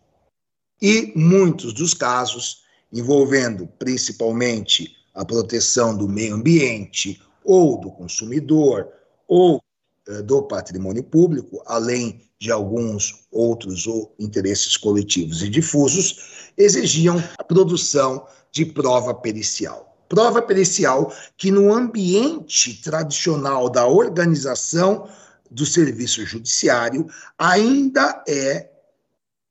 e 0.80 1.10
muitos 1.16 1.72
dos 1.72 1.94
casos 1.94 2.64
envolvendo 2.92 3.66
principalmente 3.78 4.94
a 5.14 5.24
proteção 5.24 5.96
do 5.96 6.06
meio 6.06 6.34
ambiente 6.34 7.22
ou 7.42 7.80
do 7.80 7.90
consumidor 7.90 8.92
ou 9.26 9.62
eh, 10.06 10.20
do 10.20 10.42
patrimônio 10.42 11.02
público, 11.02 11.62
além 11.64 12.30
de 12.42 12.50
alguns 12.50 13.24
outros 13.30 13.86
ou 13.86 14.12
interesses 14.18 14.76
coletivos 14.76 15.44
e 15.44 15.48
difusos, 15.48 16.50
exigiam 16.58 17.22
a 17.38 17.44
produção 17.44 18.26
de 18.50 18.66
prova 18.66 19.14
pericial. 19.14 19.96
Prova 20.08 20.42
pericial 20.42 21.14
que, 21.36 21.52
no 21.52 21.72
ambiente 21.72 22.82
tradicional 22.82 23.70
da 23.70 23.86
organização 23.86 25.08
do 25.52 25.64
serviço 25.64 26.26
judiciário, 26.26 27.06
ainda 27.38 28.24
é 28.26 28.68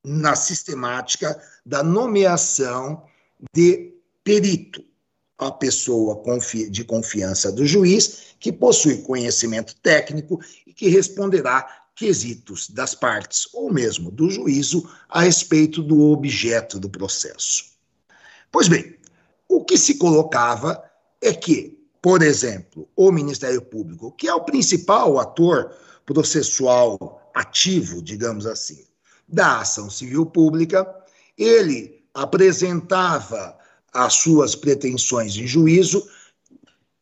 na 0.04 0.36
sistemática 0.36 1.42
da 1.66 1.82
nomeação 1.82 3.04
de 3.56 3.94
perito, 4.22 4.84
a 5.38 5.50
pessoa 5.50 6.22
de 6.70 6.84
confiança 6.84 7.54
do 7.54 7.66
juiz, 7.66 8.36
que 8.38 8.52
possui 8.52 8.98
conhecimento 8.98 9.76
técnico 9.82 10.42
e 10.68 10.74
que 10.74 10.90
responderá 10.90 11.81
quesitos 11.96 12.70
das 12.70 12.96
partes 12.96 13.48
ou 13.54 13.72
mesmo 13.72 14.12
do 14.12 14.30
juízo 14.30 14.90
a 15.10 15.22
respeito 15.22 15.82
do 15.84 16.12
objeto 16.12 16.80
do 16.80 16.90
processo. 16.90 17.66
Pois 18.52 18.68
bem, 18.68 18.96
o 19.48 19.64
que 19.64 19.78
se 19.78 19.98
colocava 19.98 20.84
é 21.22 21.34
que, 21.34 21.78
por 22.02 22.22
exemplo, 22.22 22.90
o 22.96 23.12
Ministério 23.12 23.62
Público, 23.62 24.12
que 24.12 24.28
é 24.28 24.34
o 24.34 24.44
principal 24.44 25.20
ator 25.20 25.76
processual 26.06 27.32
ativo, 27.34 28.02
digamos 28.02 28.46
assim, 28.46 28.86
da 29.28 29.62
ação 29.62 29.90
civil 29.90 30.26
pública, 30.26 30.88
ele 31.38 32.04
apresentava 32.14 33.58
as 33.94 34.16
suas 34.16 34.56
pretensões 34.56 35.36
em 35.36 35.48
juízo, 35.48 36.06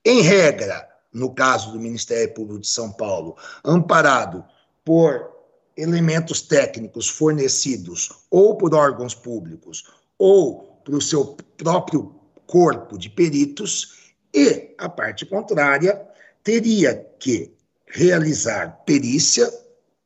em 0.05 0.21
regra, 0.21 0.87
no 1.11 1.33
caso 1.33 1.71
do 1.71 1.79
Ministério 1.79 2.33
Público 2.33 2.61
de 2.61 2.67
São 2.67 2.91
Paulo, 2.91 3.35
amparado 3.63 4.45
por 4.89 5.29
elementos 5.77 6.41
técnicos 6.41 7.07
fornecidos 7.07 8.09
ou 8.31 8.57
por 8.57 8.73
órgãos 8.73 9.13
públicos 9.13 9.83
ou 10.17 10.81
pelo 10.83 10.99
seu 10.99 11.37
próprio 11.55 12.15
corpo 12.47 12.97
de 12.97 13.07
peritos, 13.07 14.09
e 14.33 14.73
a 14.79 14.89
parte 14.89 15.27
contrária 15.27 16.01
teria 16.43 16.95
que 17.19 17.53
realizar 17.85 18.81
perícia 18.83 19.47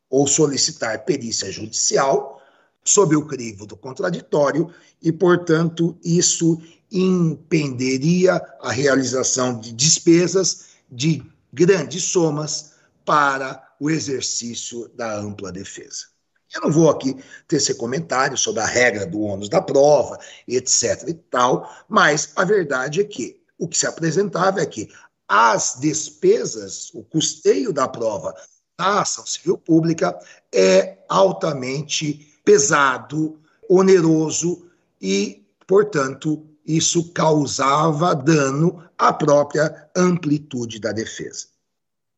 ou 0.09 0.27
solicitar 0.27 1.05
perícia 1.05 1.49
judicial 1.49 2.41
sob 2.83 3.15
o 3.15 3.25
crivo 3.25 3.65
do 3.65 3.77
contraditório 3.77 4.69
e, 5.01 5.13
portanto, 5.13 5.97
isso 6.03 6.61
impenderia 6.91 8.35
a 8.59 8.69
realização 8.69 9.57
de 9.57 9.71
despesas 9.71 10.71
de 10.91 11.23
grandes 11.53 12.03
somas 12.03 12.73
para 13.05 13.62
o 13.79 13.89
exercício 13.89 14.89
da 14.95 15.15
ampla 15.17 15.51
defesa. 15.51 16.13
Eu 16.53 16.61
não 16.61 16.71
vou 16.71 16.89
aqui 16.89 17.17
tecer 17.47 17.75
comentários 17.75 18.41
sobre 18.41 18.61
a 18.61 18.65
regra 18.65 19.05
do 19.05 19.21
ônus 19.21 19.49
da 19.49 19.61
prova, 19.61 20.19
etc. 20.47 21.07
e 21.07 21.13
tal, 21.13 21.67
mas 21.89 22.31
a 22.35 22.45
verdade 22.45 23.01
é 23.01 23.03
que 23.03 23.41
o 23.57 23.67
que 23.67 23.77
se 23.77 23.87
apresentava 23.87 24.61
é 24.61 24.65
que 24.65 24.89
as 25.27 25.77
despesas, 25.79 26.91
o 26.93 27.03
custeio 27.03 27.73
da 27.73 27.87
prova 27.87 28.35
da 28.77 29.01
ação 29.01 29.25
civil 29.25 29.57
pública 29.57 30.17
é 30.53 30.97
altamente 31.09 32.33
pesado, 32.43 33.39
oneroso 33.69 34.69
e, 35.01 35.47
portanto, 35.65 36.45
isso 36.65 37.11
causava 37.13 38.13
dano 38.13 38.83
à 38.97 39.11
própria 39.11 39.89
amplitude 39.95 40.79
da 40.79 40.91
defesa. 40.91 41.47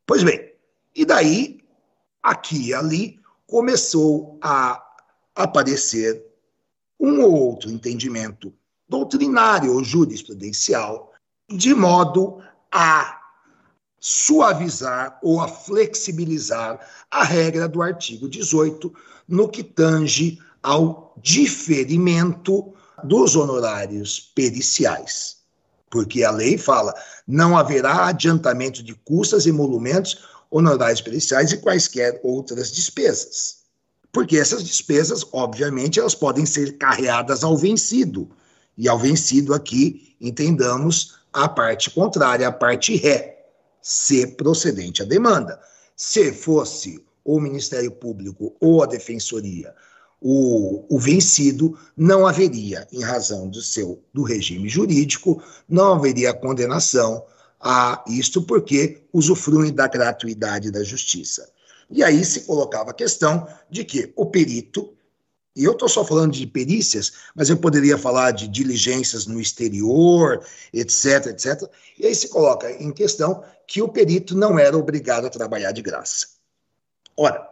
Pois 0.05 0.23
bem, 0.23 0.54
e 0.95 1.05
daí, 1.05 1.59
aqui 2.23 2.69
e 2.69 2.73
ali, 2.73 3.19
começou 3.45 4.37
a 4.41 4.81
aparecer 5.35 6.23
um 6.99 7.21
ou 7.21 7.33
outro 7.33 7.69
entendimento 7.69 8.53
doutrinário 8.87 9.73
ou 9.73 9.83
jurisprudencial, 9.83 11.11
de 11.49 11.73
modo 11.73 12.41
a 12.71 13.21
suavizar 13.99 15.19
ou 15.21 15.41
a 15.41 15.47
flexibilizar 15.47 16.79
a 17.09 17.23
regra 17.23 17.67
do 17.67 17.81
artigo 17.81 18.29
18 18.29 18.93
no 19.27 19.49
que 19.49 19.63
tange 19.63 20.39
ao 20.61 21.13
diferimento 21.17 22.73
dos 23.03 23.35
honorários 23.35 24.19
periciais. 24.19 25.37
Porque 25.89 26.23
a 26.23 26.31
lei 26.31 26.57
fala: 26.57 26.93
não 27.27 27.57
haverá 27.57 28.07
adiantamento 28.07 28.83
de 28.83 28.93
custas 28.93 29.45
e 29.45 29.49
emolumentos 29.49 30.34
honorários 30.57 31.01
periciais 31.01 31.51
e 31.51 31.57
quaisquer 31.57 32.19
outras 32.23 32.71
despesas. 32.71 33.57
Porque 34.11 34.37
essas 34.37 34.63
despesas, 34.63 35.25
obviamente, 35.33 35.99
elas 35.99 36.15
podem 36.15 36.45
ser 36.45 36.77
carreadas 36.77 37.43
ao 37.43 37.57
vencido. 37.57 38.29
E 38.77 38.87
ao 38.87 38.97
vencido 38.97 39.53
aqui, 39.53 40.15
entendamos 40.19 41.15
a 41.33 41.49
parte 41.49 41.89
contrária, 41.89 42.47
a 42.47 42.51
parte 42.51 42.95
ré, 42.95 43.47
se 43.81 44.25
procedente 44.27 45.01
à 45.01 45.05
demanda. 45.05 45.59
Se 45.95 46.31
fosse 46.31 47.03
o 47.23 47.39
Ministério 47.39 47.91
Público 47.91 48.55
ou 48.61 48.81
a 48.81 48.85
Defensoria 48.85 49.73
o, 50.21 50.85
o, 50.89 50.97
vencido, 50.97 51.77
não 51.95 52.25
haveria, 52.25 52.87
em 52.91 53.03
razão 53.03 53.49
do 53.49 53.61
seu 53.61 54.01
do 54.13 54.23
regime 54.23 54.69
jurídico, 54.69 55.43
não 55.67 55.93
haveria 55.93 56.33
condenação 56.33 57.23
a 57.67 58.03
isto 58.07 58.43
porque 58.43 59.01
usufruem 59.11 59.73
da 59.73 59.87
gratuidade 59.87 60.69
da 60.69 60.83
justiça. 60.83 61.51
E 61.89 62.03
aí 62.03 62.23
se 62.23 62.41
colocava 62.41 62.91
a 62.91 62.93
questão 62.93 63.47
de 63.71 63.83
que 63.83 64.13
o 64.15 64.27
perito, 64.27 64.93
e 65.55 65.63
eu 65.63 65.71
estou 65.71 65.89
só 65.89 66.05
falando 66.05 66.33
de 66.33 66.45
perícias, 66.45 67.13
mas 67.33 67.49
eu 67.49 67.57
poderia 67.57 67.97
falar 67.97 68.29
de 68.31 68.47
diligências 68.47 69.25
no 69.25 69.41
exterior, 69.41 70.45
etc, 70.71 71.25
etc. 71.27 71.67
E 71.97 72.05
aí 72.05 72.13
se 72.13 72.27
coloca 72.27 72.71
em 72.71 72.91
questão 72.91 73.43
que 73.65 73.81
o 73.81 73.89
perito 73.89 74.37
não 74.37 74.59
era 74.59 74.77
obrigado 74.77 75.25
a 75.25 75.29
trabalhar 75.31 75.71
de 75.71 75.81
graça. 75.81 76.27
Ora, 77.17 77.49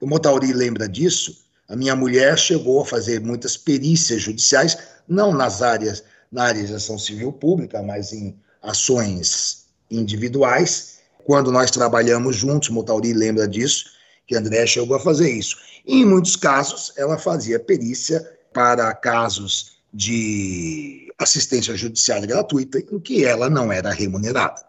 o 0.00 0.06
Motauri 0.06 0.52
lembra 0.52 0.88
disso, 0.88 1.44
a 1.68 1.74
minha 1.74 1.96
mulher 1.96 2.38
chegou 2.38 2.82
a 2.82 2.86
fazer 2.86 3.20
muitas 3.20 3.56
perícias 3.56 4.22
judiciais, 4.22 4.78
não 5.08 5.32
nas 5.32 5.60
áreas, 5.60 6.04
na 6.30 6.44
área 6.44 6.62
de 6.62 6.72
ação 6.72 6.96
civil 6.96 7.32
pública, 7.32 7.82
mas 7.82 8.12
em 8.12 8.38
ações 8.62 9.66
individuais. 9.90 11.00
Quando 11.24 11.50
nós 11.52 11.70
trabalhamos 11.70 12.36
juntos, 12.36 12.68
Motauri 12.68 13.12
lembra 13.12 13.46
disso, 13.46 13.86
que 14.26 14.36
André 14.36 14.66
chegou 14.66 14.96
a 14.96 15.00
fazer 15.00 15.30
isso. 15.30 15.56
E, 15.84 16.02
em 16.02 16.04
muitos 16.04 16.36
casos, 16.36 16.92
ela 16.96 17.18
fazia 17.18 17.58
perícia 17.58 18.20
para 18.52 18.94
casos 18.94 19.80
de 19.92 21.12
assistência 21.18 21.76
judiciária 21.76 22.26
gratuita 22.26 22.78
em 22.78 22.98
que 23.00 23.24
ela 23.24 23.50
não 23.50 23.72
era 23.72 23.90
remunerada. 23.90 24.64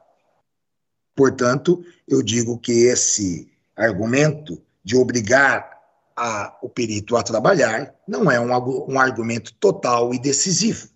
Portanto, 1.15 1.83
eu 2.07 2.21
digo 2.21 2.57
que 2.57 2.85
esse 2.85 3.51
argumento 3.75 4.61
de 4.83 4.95
obrigar 4.95 5.79
a, 6.15 6.57
o 6.61 6.69
perito 6.69 7.15
a 7.15 7.23
trabalhar 7.23 7.93
não 8.07 8.29
é 8.29 8.39
um, 8.39 8.51
um 8.91 8.99
argumento 8.99 9.53
total 9.53 10.13
e 10.13 10.19
decisivo. 10.19 10.89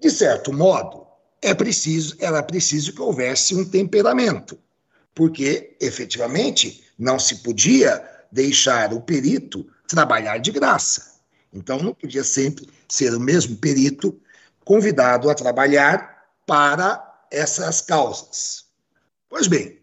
De 0.00 0.10
certo 0.10 0.52
modo, 0.52 1.05
é 1.46 1.54
preciso, 1.54 2.16
era 2.18 2.42
preciso 2.42 2.92
que 2.92 3.00
houvesse 3.00 3.54
um 3.54 3.64
temperamento, 3.64 4.58
porque 5.14 5.76
efetivamente 5.80 6.84
não 6.98 7.20
se 7.20 7.36
podia 7.36 8.04
deixar 8.32 8.92
o 8.92 9.00
perito 9.00 9.64
trabalhar 9.86 10.38
de 10.38 10.50
graça. 10.50 11.20
Então 11.52 11.80
não 11.80 11.94
podia 11.94 12.24
sempre 12.24 12.68
ser 12.88 13.14
o 13.14 13.20
mesmo 13.20 13.56
perito 13.58 14.20
convidado 14.64 15.30
a 15.30 15.36
trabalhar 15.36 16.26
para 16.44 17.00
essas 17.30 17.80
causas. 17.80 18.64
Pois 19.28 19.46
bem, 19.46 19.78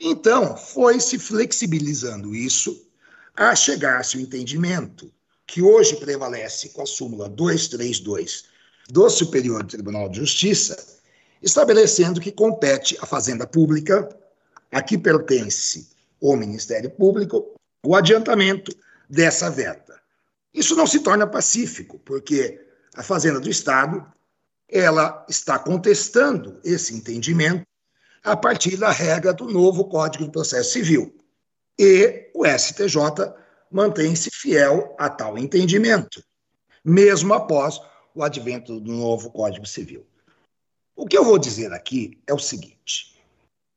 então 0.00 0.56
foi 0.56 0.98
se 0.98 1.16
flexibilizando 1.16 2.34
isso 2.34 2.88
a 3.36 3.54
chegar-se 3.54 4.16
ao 4.16 4.22
entendimento 4.24 5.12
que 5.46 5.62
hoje 5.62 5.94
prevalece 5.94 6.70
com 6.70 6.82
a 6.82 6.86
súmula 6.86 7.28
232 7.28 8.50
do 8.92 9.08
Superior 9.08 9.64
Tribunal 9.64 10.06
de 10.10 10.18
Justiça, 10.18 10.76
estabelecendo 11.42 12.20
que 12.20 12.30
compete 12.30 12.94
à 13.00 13.06
Fazenda 13.06 13.46
Pública, 13.46 14.06
a 14.70 14.82
que 14.82 14.98
pertence 14.98 15.88
o 16.20 16.36
Ministério 16.36 16.90
Público, 16.90 17.54
o 17.82 17.96
adiantamento 17.96 18.70
dessa 19.08 19.50
verba. 19.50 19.98
Isso 20.52 20.76
não 20.76 20.86
se 20.86 21.00
torna 21.00 21.26
pacífico, 21.26 21.98
porque 22.00 22.60
a 22.94 23.02
Fazenda 23.02 23.40
do 23.40 23.48
Estado 23.48 24.06
ela 24.68 25.24
está 25.26 25.58
contestando 25.58 26.60
esse 26.62 26.94
entendimento 26.94 27.66
a 28.22 28.36
partir 28.36 28.76
da 28.76 28.90
regra 28.90 29.32
do 29.32 29.46
novo 29.46 29.86
Código 29.86 30.24
de 30.24 30.30
Processo 30.30 30.70
Civil. 30.70 31.16
E 31.78 32.30
o 32.34 32.44
STJ 32.46 32.98
mantém-se 33.70 34.28
fiel 34.30 34.94
a 34.98 35.08
tal 35.08 35.38
entendimento, 35.38 36.22
mesmo 36.84 37.32
após 37.32 37.80
o 38.14 38.22
advento 38.22 38.80
do 38.80 38.92
novo 38.92 39.30
Código 39.30 39.66
Civil. 39.66 40.06
O 40.94 41.06
que 41.06 41.16
eu 41.16 41.24
vou 41.24 41.38
dizer 41.38 41.72
aqui 41.72 42.18
é 42.26 42.34
o 42.34 42.38
seguinte, 42.38 43.16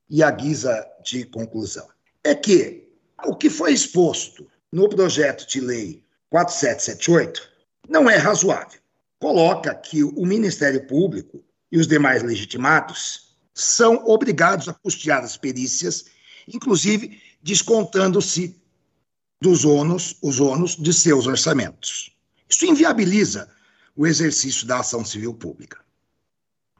e 0.09 0.21
a 0.21 0.29
guisa 0.29 0.85
de 1.03 1.25
conclusão, 1.25 1.87
é 2.23 2.35
que 2.35 2.87
o 3.25 3.35
que 3.35 3.49
foi 3.49 3.73
exposto 3.73 4.47
no 4.71 4.89
projeto 4.89 5.47
de 5.47 5.61
lei 5.61 6.03
4778 6.29 7.49
não 7.87 8.09
é 8.09 8.17
razoável. 8.17 8.79
Coloca 9.19 9.73
que 9.73 10.03
o 10.03 10.25
Ministério 10.25 10.85
Público 10.85 11.43
e 11.71 11.77
os 11.77 11.87
demais 11.87 12.21
legitimados 12.21 13.35
são 13.53 14.05
obrigados 14.05 14.67
a 14.67 14.73
custear 14.73 15.23
as 15.23 15.37
perícias, 15.37 16.05
inclusive 16.47 17.21
descontando-se 17.41 18.59
dos 19.41 19.63
ônus, 19.63 20.17
os 20.21 20.39
ônus 20.39 20.75
de 20.75 20.93
seus 20.93 21.25
orçamentos. 21.27 22.11
Isso 22.49 22.65
inviabiliza 22.65 23.49
o 23.95 24.05
exercício 24.05 24.67
da 24.67 24.79
ação 24.79 25.05
civil 25.05 25.33
pública. 25.33 25.79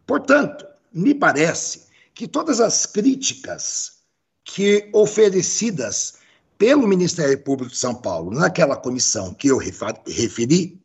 Portanto, 0.05 0.65
me 0.91 1.15
parece 1.15 1.85
que 2.13 2.27
todas 2.27 2.59
as 2.59 2.85
críticas 2.85 3.99
que 4.43 4.89
oferecidas 4.93 6.15
pelo 6.57 6.87
Ministério 6.87 7.37
Público 7.41 7.71
de 7.71 7.77
São 7.77 7.95
Paulo 7.95 8.31
naquela 8.31 8.77
comissão 8.77 9.33
que 9.33 9.47
eu 9.47 9.57
referi 9.57 10.79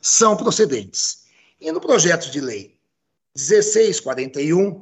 são 0.00 0.36
procedentes. 0.36 1.24
E 1.60 1.70
no 1.70 1.80
projeto 1.80 2.30
de 2.30 2.40
lei 2.40 2.76
1641, 3.36 4.80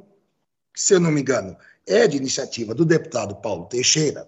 que, 0.73 0.81
se 0.81 0.93
eu 0.93 0.99
não 0.99 1.11
me 1.11 1.21
engano, 1.21 1.55
é 1.85 2.07
de 2.07 2.17
iniciativa 2.17 2.73
do 2.73 2.85
deputado 2.85 3.35
Paulo 3.35 3.65
Teixeira, 3.65 4.27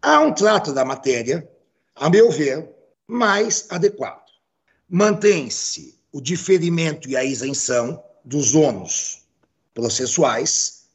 há 0.00 0.20
um 0.20 0.32
trato 0.32 0.72
da 0.72 0.84
matéria, 0.84 1.48
a 1.94 2.08
meu 2.08 2.30
ver, 2.30 2.68
mais 3.06 3.66
adequado 3.70 4.27
mantém-se 4.88 5.98
o 6.10 6.20
diferimento 6.20 7.08
e 7.08 7.16
a 7.16 7.24
isenção 7.24 8.02
dos 8.24 8.54
ônus 8.54 9.26
processuais, 9.74 10.88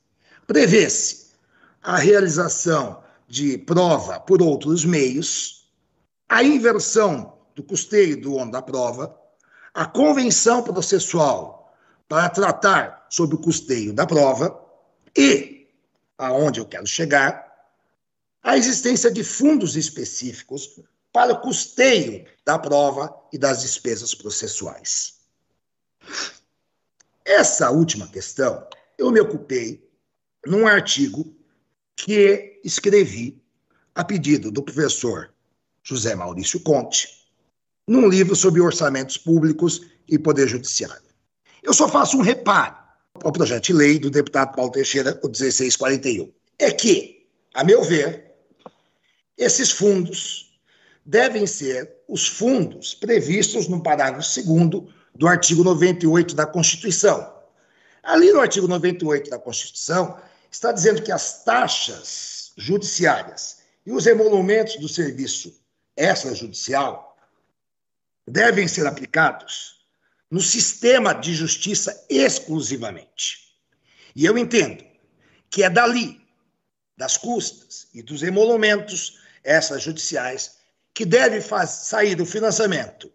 prevê-se 0.48 1.32
a 1.82 1.98
realização 1.98 3.04
de 3.28 3.58
prova 3.58 4.20
por 4.20 4.42
outros 4.42 4.84
meios, 4.84 5.70
a 6.28 6.44
inversão 6.44 7.38
do 7.56 7.64
custeio 7.64 8.20
do 8.20 8.34
ônus 8.34 8.52
da 8.52 8.62
prova, 8.62 9.16
a 9.74 9.86
convenção 9.86 10.64
processual 10.64 11.74
para 12.08 12.30
tratar 12.30 13.08
sobre 13.10 13.36
o 13.36 13.40
custeio 13.40 13.94
da 13.94 14.06
prova 14.06 14.60
e, 15.16 15.68
aonde 16.18 16.60
eu 16.60 16.66
quero 16.66 16.86
chegar, 16.86 17.52
a 18.42 18.58
existência 18.58 19.10
de 19.10 19.24
fundos 19.24 19.76
específicos 19.76 20.80
para 21.14 21.34
o 21.34 21.40
custeio 21.40 22.26
da 22.44 22.58
prova 22.58 23.16
e 23.32 23.38
das 23.38 23.62
despesas 23.62 24.16
processuais. 24.16 25.20
Essa 27.24 27.70
última 27.70 28.08
questão 28.08 28.68
eu 28.98 29.12
me 29.12 29.22
ocupei 29.22 29.88
num 30.46 30.68
artigo 30.68 31.34
que 31.96 32.60
escrevi 32.64 33.42
a 33.96 34.04
pedido 34.04 34.52
do 34.52 34.64
professor 34.64 35.32
José 35.84 36.16
Maurício 36.16 36.60
Conte, 36.60 37.08
num 37.88 38.08
livro 38.08 38.36
sobre 38.36 38.60
orçamentos 38.60 39.18
públicos 39.18 39.82
e 40.08 40.18
poder 40.18 40.48
judiciário. 40.48 41.04
Eu 41.62 41.74
só 41.74 41.88
faço 41.88 42.18
um 42.18 42.22
reparo 42.22 42.76
ao 43.24 43.32
projeto 43.32 43.66
de 43.66 43.74
lei 43.74 44.00
do 44.00 44.10
deputado 44.10 44.56
Paulo 44.56 44.72
Teixeira, 44.72 45.20
o 45.24 45.28
1641. 45.28 46.32
É 46.58 46.72
que, 46.72 47.28
a 47.54 47.64
meu 47.64 47.84
ver, 47.84 48.34
esses 49.38 49.72
fundos 49.72 50.53
devem 51.06 51.46
ser 51.46 51.92
os 52.08 52.28
fundos 52.28 52.94
previstos 52.94 53.68
no 53.68 53.82
parágrafo 53.82 54.42
2 54.44 54.94
do 55.16 55.28
artigo 55.28 55.64
98 55.64 56.36
da 56.36 56.46
Constituição. 56.46 57.34
Ali 58.02 58.32
no 58.32 58.40
artigo 58.40 58.68
98 58.68 59.30
da 59.30 59.40
Constituição, 59.40 60.20
está 60.52 60.72
dizendo 60.72 61.02
que 61.02 61.12
as 61.12 61.44
taxas 61.44 62.52
judiciárias 62.58 63.60
e 63.86 63.92
os 63.92 64.06
emolumentos 64.06 64.78
do 64.78 64.88
serviço 64.88 65.60
extrajudicial 65.96 67.18
devem 68.28 68.68
ser 68.68 68.88
aplicados 68.88 69.84
no 70.30 70.42
sistema 70.42 71.14
de 71.14 71.34
justiça 71.34 72.06
exclusivamente. 72.10 73.58
E 74.16 74.26
eu 74.26 74.38
entendo 74.38 74.84
que 75.50 75.64
é 75.64 75.70
dali, 75.70 76.22
das 76.98 77.18
custas 77.18 77.88
e 77.94 78.02
dos 78.02 78.24
emolumentos 78.24 79.20
extrajudiciais, 79.44 80.58
que 80.94 81.06
deve 81.06 81.42
sair 81.66 82.16
do 82.16 82.26
financiamento, 82.26 83.12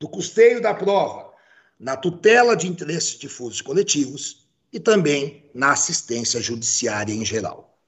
do 0.00 0.08
custeio 0.08 0.60
da 0.60 0.74
prova, 0.74 1.32
na 1.78 1.96
tutela 1.96 2.56
de 2.56 2.66
interesses 2.66 3.18
difusos 3.18 3.60
coletivos 3.60 4.46
e 4.72 4.80
também 4.80 5.48
na 5.54 5.72
assistência 5.72 6.40
judiciária 6.40 7.12
em 7.12 7.24
geral. 7.24 7.78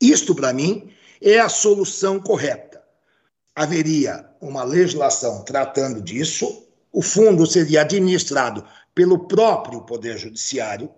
Isto, 0.00 0.34
para 0.34 0.52
mim, 0.52 0.92
é 1.20 1.38
a 1.38 1.48
solução 1.48 2.18
correta. 2.18 2.82
Haveria 3.54 4.28
uma 4.40 4.64
legislação 4.64 5.44
tratando 5.44 6.00
disso, 6.00 6.66
o 6.92 7.02
fundo 7.02 7.46
seria 7.46 7.82
administrado 7.82 8.66
pelo 8.94 9.26
próprio 9.26 9.82
Poder 9.82 10.16
Judiciário, 10.16 10.92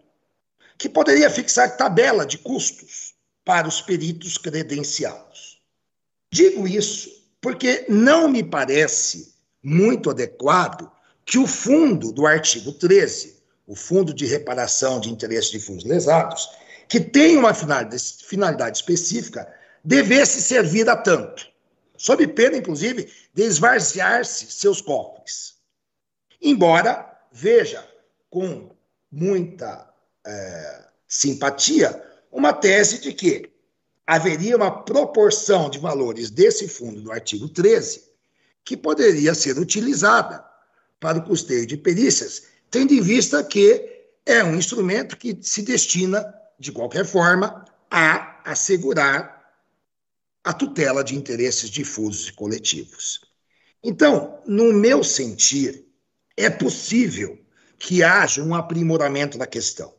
que 0.79 0.89
poderia 0.89 1.31
fixar 1.31 1.77
tabela 1.77 2.27
de 2.27 2.39
custos 2.39 3.15
para 3.45 3.67
os 3.67 3.81
peritos 3.81 4.37
credenciados. 4.37 5.61
Digo 6.31 6.67
isso 6.67 7.16
porque 7.47 7.87
não 7.89 8.27
me 8.27 8.43
parece 8.43 9.33
muito 9.63 10.11
adequado 10.11 10.91
que 11.25 11.39
o 11.39 11.47
fundo 11.47 12.11
do 12.11 12.27
artigo 12.27 12.73
13, 12.73 13.41
o 13.69 13.77
Fundo 13.77 14.13
de 14.13 14.27
Reparação 14.27 14.99
de 14.99 15.11
Interesses 15.11 15.53
de 15.53 15.61
Fundos 15.61 15.85
Lesados, 15.85 16.51
que 16.89 16.99
tem 16.99 17.37
uma 17.37 17.55
finalidade 17.55 18.79
específica, 18.79 19.49
devesse 19.85 20.43
servir 20.43 20.91
a 20.91 20.97
tanto, 20.97 21.47
sob 21.97 22.27
pena, 22.27 22.57
inclusive, 22.57 23.13
de 23.33 23.45
esvaziar-se 23.45 24.51
seus 24.51 24.81
cofres. 24.81 25.55
Embora 26.43 27.17
veja 27.31 27.89
com 28.29 28.73
muita 29.09 29.89
é, 30.27 30.85
simpatia 31.07 32.03
uma 32.33 32.53
tese 32.53 33.01
de 33.01 33.13
que 33.13 33.53
haveria 34.07 34.57
uma 34.57 34.85
proporção 34.85 35.69
de 35.69 35.79
valores 35.79 36.31
desse 36.31 36.69
fundo 36.69 37.01
do 37.01 37.11
artigo 37.11 37.49
13 37.49 38.05
que 38.65 38.77
poderia 38.77 39.35
ser 39.35 39.59
utilizada 39.59 40.45
para 40.99 41.19
o 41.19 41.23
custeio 41.23 41.67
de 41.67 41.77
perícias, 41.77 42.45
tendo 42.71 42.93
em 42.93 43.01
vista 43.01 43.43
que 43.45 44.05
é 44.25 44.43
um 44.43 44.57
instrumento 44.57 45.17
que 45.17 45.39
se 45.41 45.63
destina, 45.63 46.25
de 46.59 46.73
qualquer 46.73 47.05
forma, 47.05 47.65
a 47.91 48.43
assegurar 48.45 49.37
a 50.43 50.53
tutela 50.53 51.05
de 51.05 51.15
interesses 51.15 51.71
difusos 51.71 52.29
e 52.29 52.33
coletivos. 52.33 53.21
Então, 53.83 54.41
no 54.47 54.73
meu 54.73 55.05
sentir, 55.05 55.87
é 56.37 56.51
possível 56.51 57.39
que 57.79 58.03
haja 58.03 58.43
um 58.43 58.55
aprimoramento 58.55 59.39
da 59.39 59.47
questão. 59.47 59.95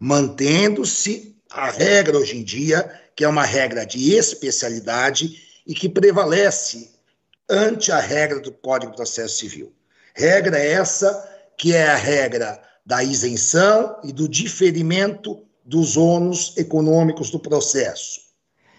mantendo-se 0.00 1.36
a 1.50 1.70
regra 1.70 2.16
hoje 2.16 2.36
em 2.36 2.44
dia, 2.44 3.07
que 3.18 3.24
é 3.24 3.28
uma 3.28 3.44
regra 3.44 3.84
de 3.84 4.14
especialidade 4.14 5.42
e 5.66 5.74
que 5.74 5.88
prevalece 5.88 6.88
ante 7.50 7.90
a 7.90 7.98
regra 7.98 8.38
do 8.38 8.52
Código 8.52 8.92
de 8.92 8.96
Processo 8.96 9.38
Civil. 9.38 9.72
Regra 10.14 10.56
essa 10.56 11.28
que 11.56 11.74
é 11.74 11.88
a 11.88 11.96
regra 11.96 12.62
da 12.86 13.02
isenção 13.02 13.98
e 14.04 14.12
do 14.12 14.28
diferimento 14.28 15.44
dos 15.64 15.96
ônus 15.96 16.56
econômicos 16.56 17.28
do 17.28 17.40
processo. 17.40 18.20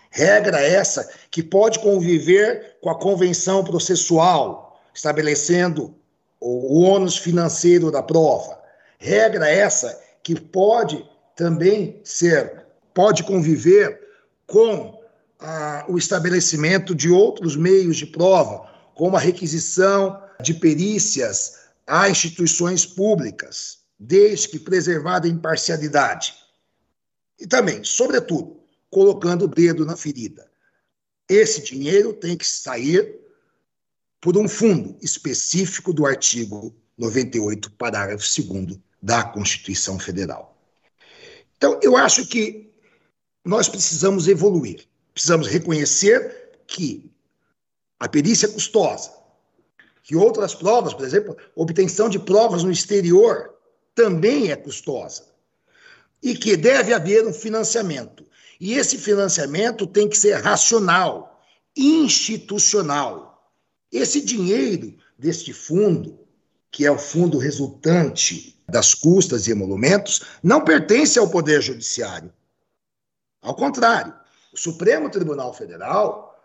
Regra 0.10 0.62
essa 0.62 1.12
que 1.30 1.44
pode 1.44 1.80
conviver 1.80 2.78
com 2.82 2.90
a 2.90 2.98
convenção 2.98 3.62
processual, 3.62 4.82
estabelecendo 4.94 5.94
o 6.40 6.80
ônus 6.80 7.18
financeiro 7.18 7.92
da 7.92 8.02
prova. 8.02 8.58
Regra 8.98 9.50
essa 9.50 10.02
que 10.24 10.40
pode 10.40 11.06
também 11.36 12.00
ser, 12.06 12.66
pode 12.94 13.24
conviver 13.24 14.08
com 14.50 15.00
ah, 15.40 15.86
o 15.88 15.98
estabelecimento 15.98 16.94
de 16.94 17.10
outros 17.10 17.56
meios 17.56 17.98
de 17.98 18.06
prova, 18.06 18.70
como 18.94 19.16
a 19.16 19.20
requisição 19.20 20.22
de 20.42 20.54
perícias 20.54 21.60
a 21.88 22.10
instituições 22.10 22.86
públicas, 22.86 23.80
desde 23.98 24.50
que 24.50 24.60
preservada 24.60 25.28
a 25.28 25.32
imparcialidade. 25.32 26.36
E 27.40 27.48
também, 27.48 27.84
sobretudo, 27.84 28.60
colocando 28.92 29.46
o 29.46 29.48
dedo 29.48 29.86
na 29.86 29.96
ferida. 29.96 30.50
Esse 31.28 31.64
dinheiro 31.64 32.14
tem 32.14 32.38
que 32.38 32.46
sair 32.46 33.16
por 34.22 34.38
um 34.38 34.48
fundo 34.48 34.98
específico 35.02 35.94
do 35.94 36.06
artigo 36.06 36.76
98, 36.98 37.72
parágrafo 37.72 38.26
2 38.42 38.80
da 39.02 39.24
Constituição 39.24 39.98
Federal. 39.98 40.58
Então, 41.58 41.80
eu 41.82 41.96
acho 41.96 42.28
que 42.28 42.70
nós 43.50 43.68
precisamos 43.68 44.28
evoluir. 44.28 44.88
Precisamos 45.12 45.48
reconhecer 45.48 46.52
que 46.68 47.12
a 48.00 48.08
perícia 48.08 48.46
é 48.46 48.50
custosa, 48.50 49.12
que 50.04 50.16
outras 50.16 50.54
provas, 50.54 50.94
por 50.94 51.04
exemplo, 51.04 51.36
obtenção 51.56 52.08
de 52.08 52.20
provas 52.20 52.64
no 52.64 52.72
exterior, 52.72 53.56
também 53.96 54.52
é 54.52 54.56
custosa. 54.56 55.26
E 56.22 56.36
que 56.36 56.56
deve 56.56 56.94
haver 56.94 57.26
um 57.26 57.34
financiamento. 57.34 58.24
E 58.60 58.74
esse 58.76 59.00
financiamento 59.00 59.88
tem 59.88 60.08
que 60.08 60.18
ser 60.18 60.36
racional, 60.36 61.42
institucional. 61.76 63.52
Esse 63.92 64.22
dinheiro 64.22 64.96
deste 65.18 65.54
fundo, 65.54 66.20
que 66.70 66.86
é 66.86 66.92
o 66.92 67.00
fundo 67.00 67.40
resultante 67.40 68.62
das 68.70 68.94
custas 68.94 69.48
e 69.48 69.52
emolumentos, 69.52 70.22
não 70.44 70.64
pertence 70.64 71.18
ao 71.18 71.32
Poder 71.32 71.64
Judiciário. 71.64 72.32
Ao 73.42 73.56
contrário, 73.56 74.14
o 74.54 74.58
Supremo 74.58 75.10
Tribunal 75.10 75.54
Federal, 75.54 76.38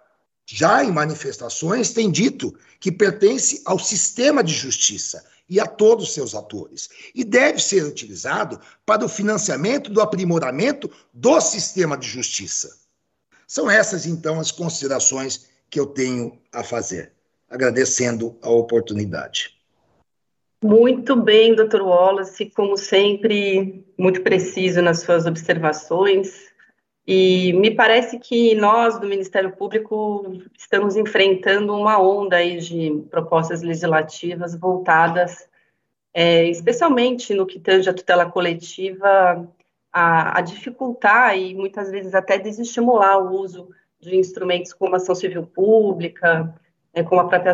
já 0.46 0.85
em 0.85 0.92
manifestações, 0.92 1.92
tem 1.92 2.11
dito 2.11 2.54
que 2.78 2.92
pertence 2.92 3.62
ao 3.64 3.78
sistema 3.78 4.44
de 4.44 4.52
justiça 4.52 5.24
e 5.48 5.61
a 5.61 5.66
todos 5.66 6.09
os 6.09 6.14
seus 6.14 6.35
atores, 6.35 6.88
e 7.14 7.22
deve 7.22 7.61
ser 7.61 7.85
utilizado 7.85 8.59
para 8.87 9.04
o 9.04 9.09
financiamento 9.09 9.90
do 9.90 10.00
aprimoramento 10.00 10.90
do 11.12 11.40
sistema 11.40 11.98
de 11.98 12.09
justiça. 12.09 12.78
São 13.46 13.70
essas, 13.70 14.07
então, 14.07 14.40
as 14.40 14.50
considerações 14.50 15.48
que 15.68 15.78
eu 15.78 15.87
tenho 15.87 16.38
a 16.52 16.62
fazer, 16.62 17.12
agradecendo 17.48 18.38
a 18.40 18.48
oportunidade. 18.48 19.54
Muito 20.62 21.14
bem, 21.14 21.54
doutor 21.54 21.83
Wallace, 21.83 22.46
como 22.46 22.76
sempre, 22.78 23.85
muito 23.98 24.22
preciso 24.22 24.80
nas 24.80 25.00
suas 25.00 25.26
observações. 25.26 26.53
E 27.06 27.52
me 27.52 27.70
parece 27.70 28.18
que 28.18 28.54
nós, 28.54 28.98
do 28.98 29.06
Ministério 29.06 29.52
Público, 29.52 30.40
estamos 30.56 30.96
enfrentando 30.96 31.74
uma 31.74 32.00
onda 32.00 32.36
aí 32.36 32.58
de 32.58 33.04
propostas 33.10 33.60
legislativas 33.62 34.54
voltadas, 34.54 35.46
é, 36.14 36.48
especialmente 36.48 37.34
no 37.34 37.44
que 37.44 37.60
tange 37.60 37.90
a 37.90 37.94
tutela 37.94 38.30
coletiva, 38.30 39.46
a, 39.92 40.38
a, 40.38 40.40
dificultar 40.40 41.36
e 41.36 41.54
muitas 41.54 41.90
vezes 41.90 42.14
até 42.14 42.38
desestimular 42.38 43.18
o 43.18 43.38
uso 43.38 43.68
de 44.00 44.16
instrumentos 44.16 44.72
como 44.72 44.96
ação 44.96 45.14
civil 45.14 45.46
pública, 45.46 46.54
é, 46.94 47.02
como 47.02 47.20
a 47.20 47.28
própria 47.28 47.52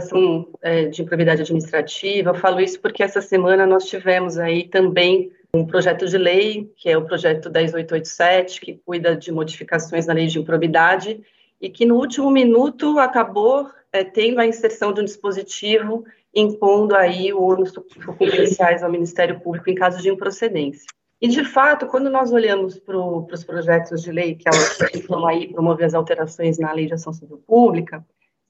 é, 0.62 0.84
de 0.84 1.02
improbidade 1.02 1.42
administrativa. 1.42 2.30
Eu 2.30 2.34
falo 2.34 2.60
isso 2.60 2.80
porque 2.80 3.02
essa 3.02 3.20
semana 3.20 3.66
nós 3.66 3.86
tivemos 3.86 4.38
aí 4.38 4.68
também 4.68 5.32
um 5.54 5.66
projeto 5.66 6.06
de 6.06 6.16
lei, 6.16 6.72
que 6.76 6.88
é 6.88 6.96
o 6.96 7.04
projeto 7.04 7.50
10887, 7.50 8.60
que 8.60 8.80
cuida 8.84 9.16
de 9.16 9.32
modificações 9.32 10.06
na 10.06 10.14
lei 10.14 10.26
de 10.26 10.38
improbidade, 10.38 11.20
e 11.60 11.68
que 11.68 11.84
no 11.84 11.96
último 11.96 12.30
minuto 12.30 12.98
acabou 12.98 13.68
é, 13.92 14.04
tendo 14.04 14.40
a 14.40 14.46
inserção 14.46 14.92
de 14.92 15.00
um 15.00 15.04
dispositivo 15.04 16.04
impondo 16.34 16.94
aí 16.94 17.32
o 17.32 17.42
ônus 17.42 17.72
confidenciais 18.16 18.82
ao 18.82 18.90
Ministério 18.90 19.40
Público 19.40 19.68
em 19.68 19.74
caso 19.74 20.00
de 20.00 20.08
improcedência. 20.08 20.86
E, 21.20 21.28
de 21.28 21.44
fato, 21.44 21.86
quando 21.86 22.08
nós 22.08 22.32
olhamos 22.32 22.78
para 22.78 22.96
os 22.96 23.44
projetos 23.44 24.02
de 24.02 24.10
lei 24.10 24.36
que 24.36 24.48
elas 24.48 24.78
tentam 24.78 25.26
aí 25.26 25.52
promover 25.52 25.86
as 25.86 25.94
alterações 25.94 26.58
na 26.58 26.72
lei 26.72 26.86
de 26.86 26.94
ação 26.94 27.12
civil 27.12 27.42
pública, 27.46 28.04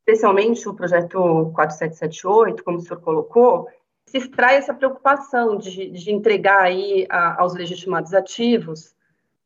especialmente 0.07 0.69
o 0.69 0.75
projeto 0.75 1.51
4778, 1.55 2.63
como 2.63 2.79
o 2.79 2.81
senhor 2.81 3.01
colocou, 3.01 3.67
se 4.11 4.19
extrai 4.19 4.57
essa 4.57 4.75
preocupação 4.75 5.57
de, 5.57 5.89
de 5.89 6.11
entregar 6.11 6.63
aí 6.63 7.07
a, 7.09 7.41
aos 7.41 7.55
legitimados 7.55 8.13
ativos 8.13 8.93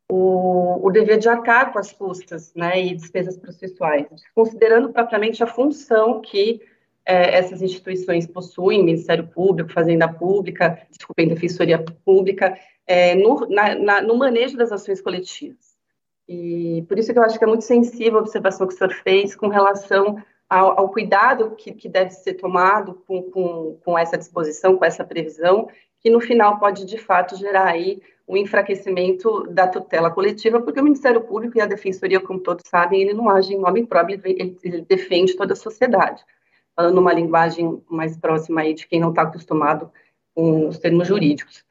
o, 0.09 0.85
o, 0.85 0.91
dever 0.91 1.19
de 1.19 1.29
arcar 1.29 1.71
com 1.71 1.77
as 1.77 1.91
custas 1.91 2.51
né, 2.55 2.83
e 2.83 2.95
despesas 2.95 3.37
processuais, 3.37 4.07
considerando 4.33 4.91
propriamente 4.91 5.43
a 5.43 5.47
função 5.47 6.19
que 6.19 6.61
é, 7.05 7.37
essas 7.37 7.61
instituições 7.61 8.25
possuem, 8.25 8.83
Ministério 8.83 9.27
Público, 9.27 9.71
Fazenda 9.71 10.07
Pública, 10.07 10.79
desculpem, 10.89 11.27
Defensoria 11.27 11.83
Pública, 12.03 12.57
é, 12.87 13.13
no, 13.13 13.47
na, 13.47 13.75
na, 13.75 14.01
no 14.01 14.15
manejo 14.15 14.57
das 14.57 14.71
ações 14.71 14.99
coletivas. 14.99 15.75
E 16.27 16.83
por 16.87 16.97
isso 16.97 17.13
que 17.13 17.19
eu 17.19 17.23
acho 17.23 17.37
que 17.37 17.43
é 17.43 17.47
muito 17.47 17.63
sensível 17.63 18.17
a 18.17 18.21
observação 18.21 18.67
que 18.67 18.73
o 18.73 18.77
senhor 18.77 18.93
fez 18.93 19.35
com 19.35 19.47
relação 19.47 20.17
ao, 20.49 20.79
ao 20.79 20.89
cuidado 20.89 21.51
que, 21.55 21.71
que, 21.71 21.89
deve 21.89 22.11
ser 22.11 22.35
tomado 22.35 23.01
com, 23.07 23.23
com, 23.23 23.77
com, 23.83 23.97
essa 23.97 24.17
disposição, 24.17 24.77
com 24.77 24.85
essa 24.85 25.03
previsão, 25.03 25.67
que 25.99 26.09
no 26.09 26.21
final 26.21 26.59
pode 26.59 26.85
de 26.85 26.97
fato 26.97 27.35
gerar 27.35 27.67
aí 27.67 28.01
um 28.27 28.37
enfraquecimento 28.37 29.45
da 29.47 29.67
tutela 29.67 30.09
coletiva, 30.09 30.61
porque 30.61 30.79
o 30.79 30.83
Ministério 30.83 31.21
Público 31.21 31.57
e 31.57 31.61
a 31.61 31.65
Defensoria, 31.65 32.19
como 32.19 32.39
todos 32.39 32.63
sabem, 32.67 33.01
ele 33.01 33.13
não 33.13 33.29
age 33.29 33.53
em 33.53 33.59
nome 33.59 33.85
próprio, 33.85 34.19
ele, 34.23 34.57
ele 34.63 34.81
defende 34.81 35.35
toda 35.35 35.53
a 35.53 35.55
sociedade, 35.55 36.23
falando 36.75 36.97
uma 36.97 37.13
linguagem 37.13 37.81
mais 37.89 38.17
próxima 38.17 38.61
aí 38.61 38.73
de 38.73 38.87
quem 38.87 38.99
não 38.99 39.09
está 39.09 39.23
acostumado 39.23 39.91
com 40.33 40.67
os 40.67 40.79
termos 40.79 41.07
jurídicos. 41.07 41.63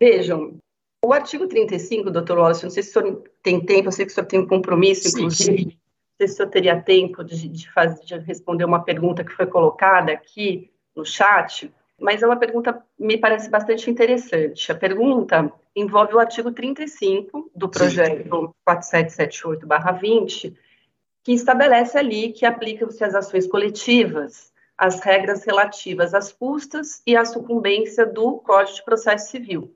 Vejam, 0.00 0.58
o 1.04 1.12
artigo 1.12 1.46
35, 1.46 2.10
doutor 2.10 2.38
Wallace, 2.38 2.64
não 2.64 2.70
sei 2.70 2.82
se 2.82 2.90
o 2.90 2.92
senhor 2.92 3.22
tem 3.42 3.60
tempo, 3.60 3.88
eu 3.88 3.92
sei 3.92 4.06
que 4.06 4.12
o 4.12 4.14
senhor 4.14 4.26
tem 4.26 4.40
um 4.40 4.46
compromisso, 4.46 5.08
inclusive, 5.08 5.70
sim 5.70 5.78
sei 6.16 6.28
se 6.28 6.36
senhor 6.36 6.48
teria 6.48 6.80
tempo 6.80 7.22
de, 7.22 7.48
de, 7.48 7.70
fazer, 7.70 8.04
de 8.04 8.18
responder 8.18 8.64
uma 8.64 8.82
pergunta 8.82 9.24
que 9.24 9.32
foi 9.32 9.46
colocada 9.46 10.12
aqui 10.12 10.70
no 10.94 11.04
chat, 11.04 11.72
mas 12.00 12.22
é 12.22 12.26
uma 12.26 12.36
pergunta 12.36 12.82
me 12.98 13.18
parece 13.18 13.50
bastante 13.50 13.90
interessante. 13.90 14.70
A 14.72 14.74
pergunta 14.74 15.52
envolve 15.74 16.14
o 16.14 16.18
artigo 16.18 16.52
35 16.52 17.50
do 17.54 17.68
projeto 17.68 18.54
4778-20, 18.68 20.56
que 21.22 21.32
estabelece 21.32 21.98
ali 21.98 22.32
que 22.32 22.46
aplicam-se 22.46 23.02
às 23.04 23.14
ações 23.14 23.46
coletivas 23.46 24.54
as 24.76 25.00
regras 25.00 25.44
relativas 25.44 26.12
às 26.12 26.32
custas 26.32 27.02
e 27.06 27.16
à 27.16 27.24
sucumbência 27.24 28.04
do 28.04 28.38
Código 28.38 28.76
de 28.76 28.84
Processo 28.84 29.30
Civil. 29.30 29.74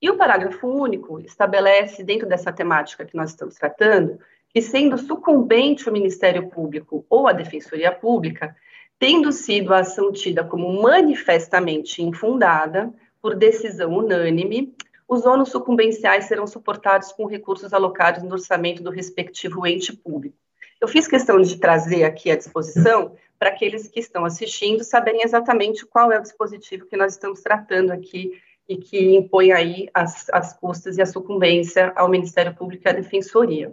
E 0.00 0.08
o 0.08 0.16
parágrafo 0.16 0.66
único 0.66 1.20
estabelece, 1.20 2.02
dentro 2.02 2.26
dessa 2.26 2.50
temática 2.50 3.04
que 3.04 3.14
nós 3.14 3.30
estamos 3.30 3.56
tratando, 3.56 4.18
que, 4.52 4.60
sendo 4.60 4.98
sucumbente 4.98 5.88
o 5.88 5.92
Ministério 5.92 6.48
Público 6.48 7.04
ou 7.08 7.28
a 7.28 7.32
Defensoria 7.32 7.92
Pública, 7.92 8.56
tendo 8.98 9.32
sido 9.32 9.72
a 9.72 9.78
ação 9.78 10.12
tida 10.12 10.44
como 10.44 10.82
manifestamente 10.82 12.02
infundada, 12.02 12.92
por 13.20 13.34
decisão 13.34 13.92
unânime, 13.92 14.74
os 15.06 15.26
ônus 15.26 15.50
sucumbenciais 15.50 16.24
serão 16.24 16.46
suportados 16.46 17.12
com 17.12 17.26
recursos 17.26 17.72
alocados 17.72 18.22
no 18.22 18.32
orçamento 18.32 18.82
do 18.82 18.90
respectivo 18.90 19.66
ente 19.66 19.94
público. 19.94 20.36
Eu 20.80 20.88
fiz 20.88 21.06
questão 21.06 21.40
de 21.40 21.58
trazer 21.58 22.04
aqui 22.04 22.30
a 22.30 22.36
disposição 22.36 23.14
para 23.38 23.50
aqueles 23.50 23.88
que 23.88 24.00
estão 24.00 24.24
assistindo 24.24 24.82
saberem 24.84 25.22
exatamente 25.22 25.84
qual 25.84 26.10
é 26.10 26.18
o 26.18 26.22
dispositivo 26.22 26.86
que 26.86 26.96
nós 26.96 27.12
estamos 27.12 27.40
tratando 27.40 27.90
aqui 27.90 28.40
e 28.68 28.76
que 28.76 29.16
impõe 29.16 29.52
aí 29.52 29.88
as, 29.92 30.30
as 30.30 30.52
custas 30.58 30.96
e 30.96 31.02
a 31.02 31.06
sucumbência 31.06 31.92
ao 31.96 32.08
Ministério 32.08 32.54
Público 32.54 32.86
e 32.86 32.90
à 32.90 32.92
Defensoria. 32.92 33.72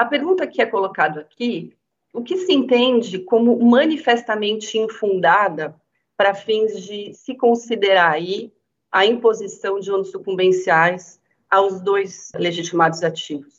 A 0.00 0.06
pergunta 0.06 0.46
que 0.46 0.62
é 0.62 0.64
colocada 0.64 1.20
aqui, 1.20 1.76
o 2.10 2.22
que 2.22 2.38
se 2.38 2.54
entende 2.54 3.18
como 3.18 3.62
manifestamente 3.62 4.78
infundada 4.78 5.76
para 6.16 6.32
fins 6.32 6.82
de 6.82 7.12
se 7.12 7.34
considerar 7.34 8.12
aí 8.12 8.50
a 8.90 9.04
imposição 9.04 9.78
de 9.78 9.92
ônus 9.92 10.10
sucumbenciais 10.10 11.20
aos 11.50 11.82
dois 11.82 12.32
legitimados 12.34 13.02
ativos. 13.02 13.52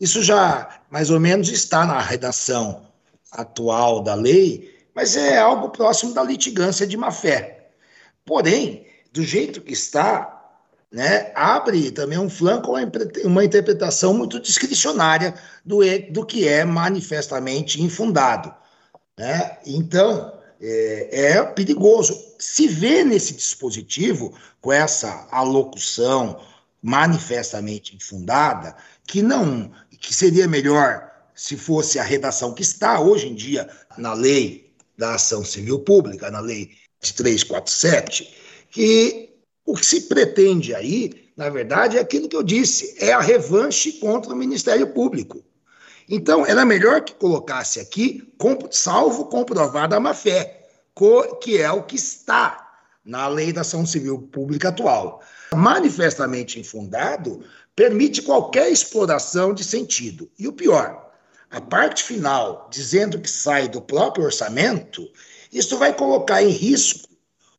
Isso 0.00 0.24
já 0.24 0.80
mais 0.90 1.08
ou 1.08 1.20
menos 1.20 1.50
está 1.50 1.86
na 1.86 2.00
redação 2.00 2.88
atual 3.30 4.02
da 4.02 4.16
lei, 4.16 4.88
mas 4.92 5.16
é 5.16 5.38
algo 5.38 5.70
próximo 5.70 6.12
da 6.12 6.24
litigância 6.24 6.84
de 6.84 6.96
má-fé. 6.96 7.70
Porém, 8.24 8.88
do 9.12 9.22
jeito 9.22 9.60
que 9.60 9.72
está, 9.72 10.35
né, 10.92 11.32
abre 11.34 11.90
também 11.90 12.18
um 12.18 12.30
flanco 12.30 12.72
uma 13.24 13.44
interpretação 13.44 14.14
muito 14.14 14.40
discricionária 14.40 15.34
do, 15.64 15.80
do 16.10 16.24
que 16.24 16.46
é 16.46 16.64
manifestamente 16.64 17.82
infundado. 17.82 18.54
Né? 19.18 19.58
Então, 19.66 20.32
é, 20.60 21.32
é 21.32 21.42
perigoso. 21.42 22.18
Se 22.38 22.68
vê 22.68 23.04
nesse 23.04 23.34
dispositivo, 23.34 24.34
com 24.60 24.72
essa 24.72 25.26
alocução 25.30 26.40
manifestamente 26.82 27.96
infundada, 27.96 28.76
que 29.06 29.22
não, 29.22 29.72
que 30.00 30.14
seria 30.14 30.46
melhor 30.46 31.10
se 31.34 31.56
fosse 31.56 31.98
a 31.98 32.02
redação 32.02 32.54
que 32.54 32.62
está 32.62 33.00
hoje 33.00 33.28
em 33.28 33.34
dia 33.34 33.68
na 33.98 34.14
lei 34.14 34.72
da 34.96 35.14
ação 35.14 35.44
civil 35.44 35.80
pública, 35.80 36.30
na 36.30 36.40
lei 36.40 36.70
de 37.00 37.12
347, 37.12 38.34
que 38.70 39.25
o 39.66 39.74
que 39.74 39.84
se 39.84 40.02
pretende 40.02 40.74
aí, 40.74 41.28
na 41.36 41.50
verdade, 41.50 41.98
é 41.98 42.00
aquilo 42.00 42.28
que 42.28 42.36
eu 42.36 42.42
disse, 42.42 42.94
é 42.98 43.12
a 43.12 43.20
revanche 43.20 43.92
contra 43.94 44.32
o 44.32 44.36
Ministério 44.36 44.86
Público. 44.86 45.44
Então, 46.08 46.46
era 46.46 46.64
melhor 46.64 47.02
que 47.02 47.12
colocasse 47.14 47.80
aqui, 47.80 48.32
salvo 48.70 49.26
comprovada 49.26 49.96
a 49.96 50.00
má-fé, 50.00 50.68
que 51.42 51.60
é 51.60 51.70
o 51.70 51.82
que 51.82 51.96
está 51.96 52.78
na 53.04 53.26
lei 53.28 53.52
da 53.52 53.62
ação 53.62 53.84
civil 53.84 54.22
pública 54.32 54.68
atual. 54.68 55.20
Manifestamente 55.52 56.60
infundado 56.60 57.42
permite 57.74 58.22
qualquer 58.22 58.70
exploração 58.70 59.52
de 59.52 59.64
sentido. 59.64 60.30
E 60.38 60.48
o 60.48 60.52
pior, 60.52 61.10
a 61.50 61.60
parte 61.60 62.04
final, 62.04 62.68
dizendo 62.70 63.20
que 63.20 63.28
sai 63.28 63.68
do 63.68 63.82
próprio 63.82 64.24
orçamento, 64.24 65.06
isso 65.52 65.76
vai 65.76 65.92
colocar 65.92 66.42
em 66.42 66.50
risco 66.50 67.05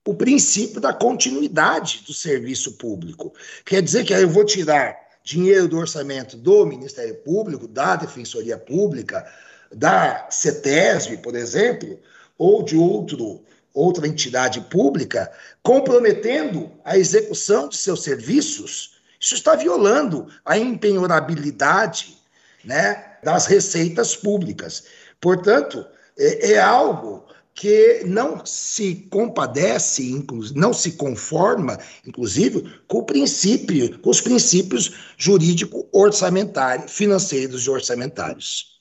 o 0.08 0.14
princípio 0.14 0.80
da 0.80 0.94
continuidade 0.94 2.02
do 2.08 2.14
serviço 2.14 2.78
público. 2.78 3.34
Quer 3.66 3.82
dizer 3.82 4.06
que 4.06 4.14
aí 4.14 4.22
eu 4.22 4.30
vou 4.30 4.46
tirar 4.46 4.96
dinheiro 5.22 5.68
do 5.68 5.78
orçamento 5.78 6.38
do 6.38 6.66
Ministério 6.66 7.14
Público, 7.16 7.68
da 7.68 7.98
Defensoria 7.98 8.58
Pública, 8.58 9.30
da 9.70 10.26
CETESB, 10.30 11.18
por 11.18 11.36
exemplo, 11.36 12.00
ou 12.38 12.64
de 12.64 12.78
outro, 12.78 13.44
outra 13.74 14.08
entidade 14.08 14.62
pública, 14.62 15.30
comprometendo 15.62 16.72
a 16.86 16.98
execução 16.98 17.68
de 17.68 17.76
seus 17.76 18.02
serviços, 18.02 19.02
isso 19.20 19.34
está 19.34 19.56
violando 19.56 20.28
a 20.46 20.58
empenhorabilidade 20.58 22.18
né, 22.64 23.18
das 23.22 23.46
receitas 23.46 24.16
públicas. 24.16 24.86
Portanto, 25.20 25.86
é, 26.18 26.54
é 26.54 26.60
algo 26.62 27.27
que 27.58 28.04
não 28.06 28.46
se 28.46 29.08
compadece, 29.10 30.24
não 30.56 30.72
se 30.72 30.96
conforma, 30.96 31.80
inclusive, 32.06 32.82
com 32.88 33.00
o 33.00 33.04
princípio, 33.04 33.98
com 33.98 34.12
os 34.12 34.22
princípios 34.22 35.16
jurídico-orçamentários, 35.18 36.96
financeiros 36.96 37.66
e 37.66 37.70
orçamentários. 37.72 38.78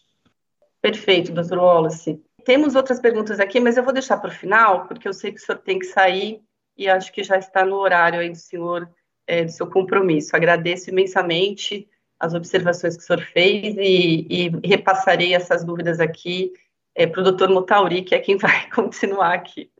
Perfeito, 0.82 1.32
doutor 1.32 1.56
Wallace. 1.56 2.20
Temos 2.44 2.74
outras 2.74 3.00
perguntas 3.00 3.40
aqui, 3.40 3.60
mas 3.60 3.78
eu 3.78 3.82
vou 3.82 3.94
deixar 3.94 4.18
para 4.18 4.28
o 4.28 4.34
final, 4.34 4.86
porque 4.86 5.08
eu 5.08 5.14
sei 5.14 5.32
que 5.32 5.40
o 5.40 5.42
senhor 5.42 5.58
tem 5.58 5.78
que 5.78 5.86
sair 5.86 6.42
e 6.76 6.86
acho 6.86 7.10
que 7.10 7.24
já 7.24 7.38
está 7.38 7.64
no 7.64 7.76
horário 7.76 8.20
aí 8.20 8.28
do 8.28 8.36
senhor, 8.36 8.86
é, 9.26 9.42
do 9.42 9.52
seu 9.52 9.66
compromisso. 9.68 10.36
Agradeço 10.36 10.90
imensamente 10.90 11.88
as 12.20 12.34
observações 12.34 12.94
que 12.94 13.02
o 13.02 13.06
senhor 13.06 13.22
fez 13.22 13.74
e, 13.78 14.26
e 14.28 14.68
repassarei 14.68 15.34
essas 15.34 15.64
dúvidas 15.64 15.98
aqui 15.98 16.52
é, 16.96 17.06
para 17.06 17.20
o 17.20 17.24
doutor 17.24 17.50
Motauri, 17.50 18.02
que 18.02 18.14
é 18.14 18.18
quem 18.18 18.38
vai 18.38 18.68
continuar 18.74 19.34
aqui. 19.34 19.70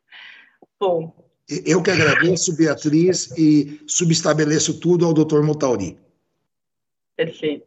Bom. 0.79 1.13
Eu 1.65 1.83
que 1.83 1.91
agradeço, 1.91 2.57
Beatriz, 2.57 3.31
e 3.39 3.81
subestabeleço 3.87 4.81
tudo 4.81 5.07
ao 5.07 5.15
doutor 5.15 5.43
Motauri. 5.45 5.97
Perfeito. 7.17 7.67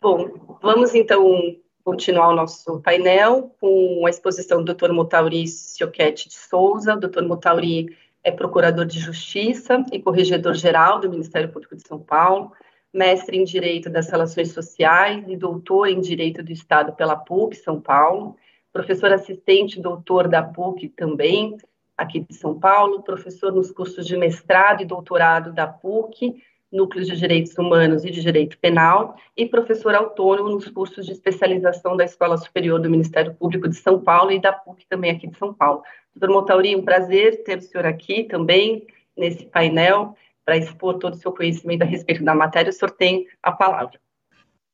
Bom, 0.00 0.58
vamos 0.62 0.94
então 0.94 1.56
continuar 1.82 2.28
o 2.28 2.36
nosso 2.36 2.80
painel 2.80 3.56
com 3.58 4.04
a 4.06 4.10
exposição 4.10 4.58
do 4.58 4.66
doutor 4.66 4.92
Motauri 4.92 5.48
Sioquete 5.48 6.28
de 6.28 6.34
Souza. 6.34 6.94
O 6.94 7.00
doutor 7.00 7.26
Motauri 7.26 7.96
é 8.22 8.30
procurador 8.30 8.84
de 8.84 9.00
Justiça 9.00 9.84
e 9.90 9.98
corregedor-geral 9.98 11.00
do 11.00 11.10
Ministério 11.10 11.50
Público 11.50 11.74
de 11.74 11.88
São 11.88 11.98
Paulo, 11.98 12.52
mestre 12.92 13.38
em 13.38 13.44
Direito 13.44 13.88
das 13.88 14.10
Relações 14.10 14.52
Sociais 14.52 15.24
e 15.26 15.36
doutor 15.36 15.88
em 15.88 16.00
Direito 16.00 16.42
do 16.42 16.52
Estado 16.52 16.92
pela 16.92 17.16
PUC 17.16 17.56
São 17.56 17.80
Paulo 17.80 18.36
professor 18.72 19.12
assistente 19.12 19.80
doutor 19.80 20.28
da 20.28 20.42
PUC 20.42 20.88
também, 20.88 21.56
aqui 21.96 22.20
de 22.20 22.34
São 22.34 22.58
Paulo, 22.58 23.02
professor 23.02 23.52
nos 23.52 23.70
cursos 23.70 24.06
de 24.06 24.16
mestrado 24.16 24.82
e 24.82 24.86
doutorado 24.86 25.52
da 25.52 25.66
PUC, 25.66 26.42
Núcleos 26.72 27.06
de 27.06 27.16
Direitos 27.16 27.56
Humanos 27.58 28.02
e 28.02 28.10
de 28.10 28.22
Direito 28.22 28.58
Penal, 28.58 29.14
e 29.36 29.46
professor 29.46 29.94
autônomo 29.94 30.48
nos 30.48 30.68
cursos 30.68 31.04
de 31.04 31.12
especialização 31.12 31.96
da 31.98 32.04
Escola 32.04 32.38
Superior 32.38 32.80
do 32.80 32.88
Ministério 32.88 33.34
Público 33.34 33.68
de 33.68 33.76
São 33.76 34.00
Paulo 34.00 34.32
e 34.32 34.40
da 34.40 34.52
PUC 34.52 34.86
também 34.88 35.10
aqui 35.10 35.26
de 35.26 35.36
São 35.36 35.52
Paulo. 35.52 35.82
Doutor 36.16 36.34
Montauri, 36.34 36.74
um 36.74 36.82
prazer 36.82 37.44
ter 37.44 37.58
o 37.58 37.62
senhor 37.62 37.84
aqui 37.84 38.24
também 38.24 38.86
nesse 39.14 39.44
painel 39.44 40.16
para 40.44 40.56
expor 40.56 40.98
todo 40.98 41.12
o 41.12 41.16
seu 41.16 41.30
conhecimento 41.32 41.82
a 41.82 41.86
respeito 41.86 42.24
da 42.24 42.34
matéria. 42.34 42.70
O 42.70 42.72
senhor 42.72 42.90
tem 42.90 43.26
a 43.42 43.52
palavra. 43.52 44.00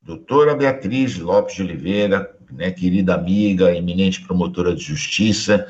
Doutora 0.00 0.54
Beatriz 0.54 1.18
Lopes 1.18 1.56
de 1.56 1.62
Oliveira, 1.62 2.37
né, 2.50 2.70
querida 2.70 3.14
amiga, 3.14 3.74
eminente 3.74 4.20
promotora 4.22 4.74
de 4.74 4.82
justiça, 4.82 5.66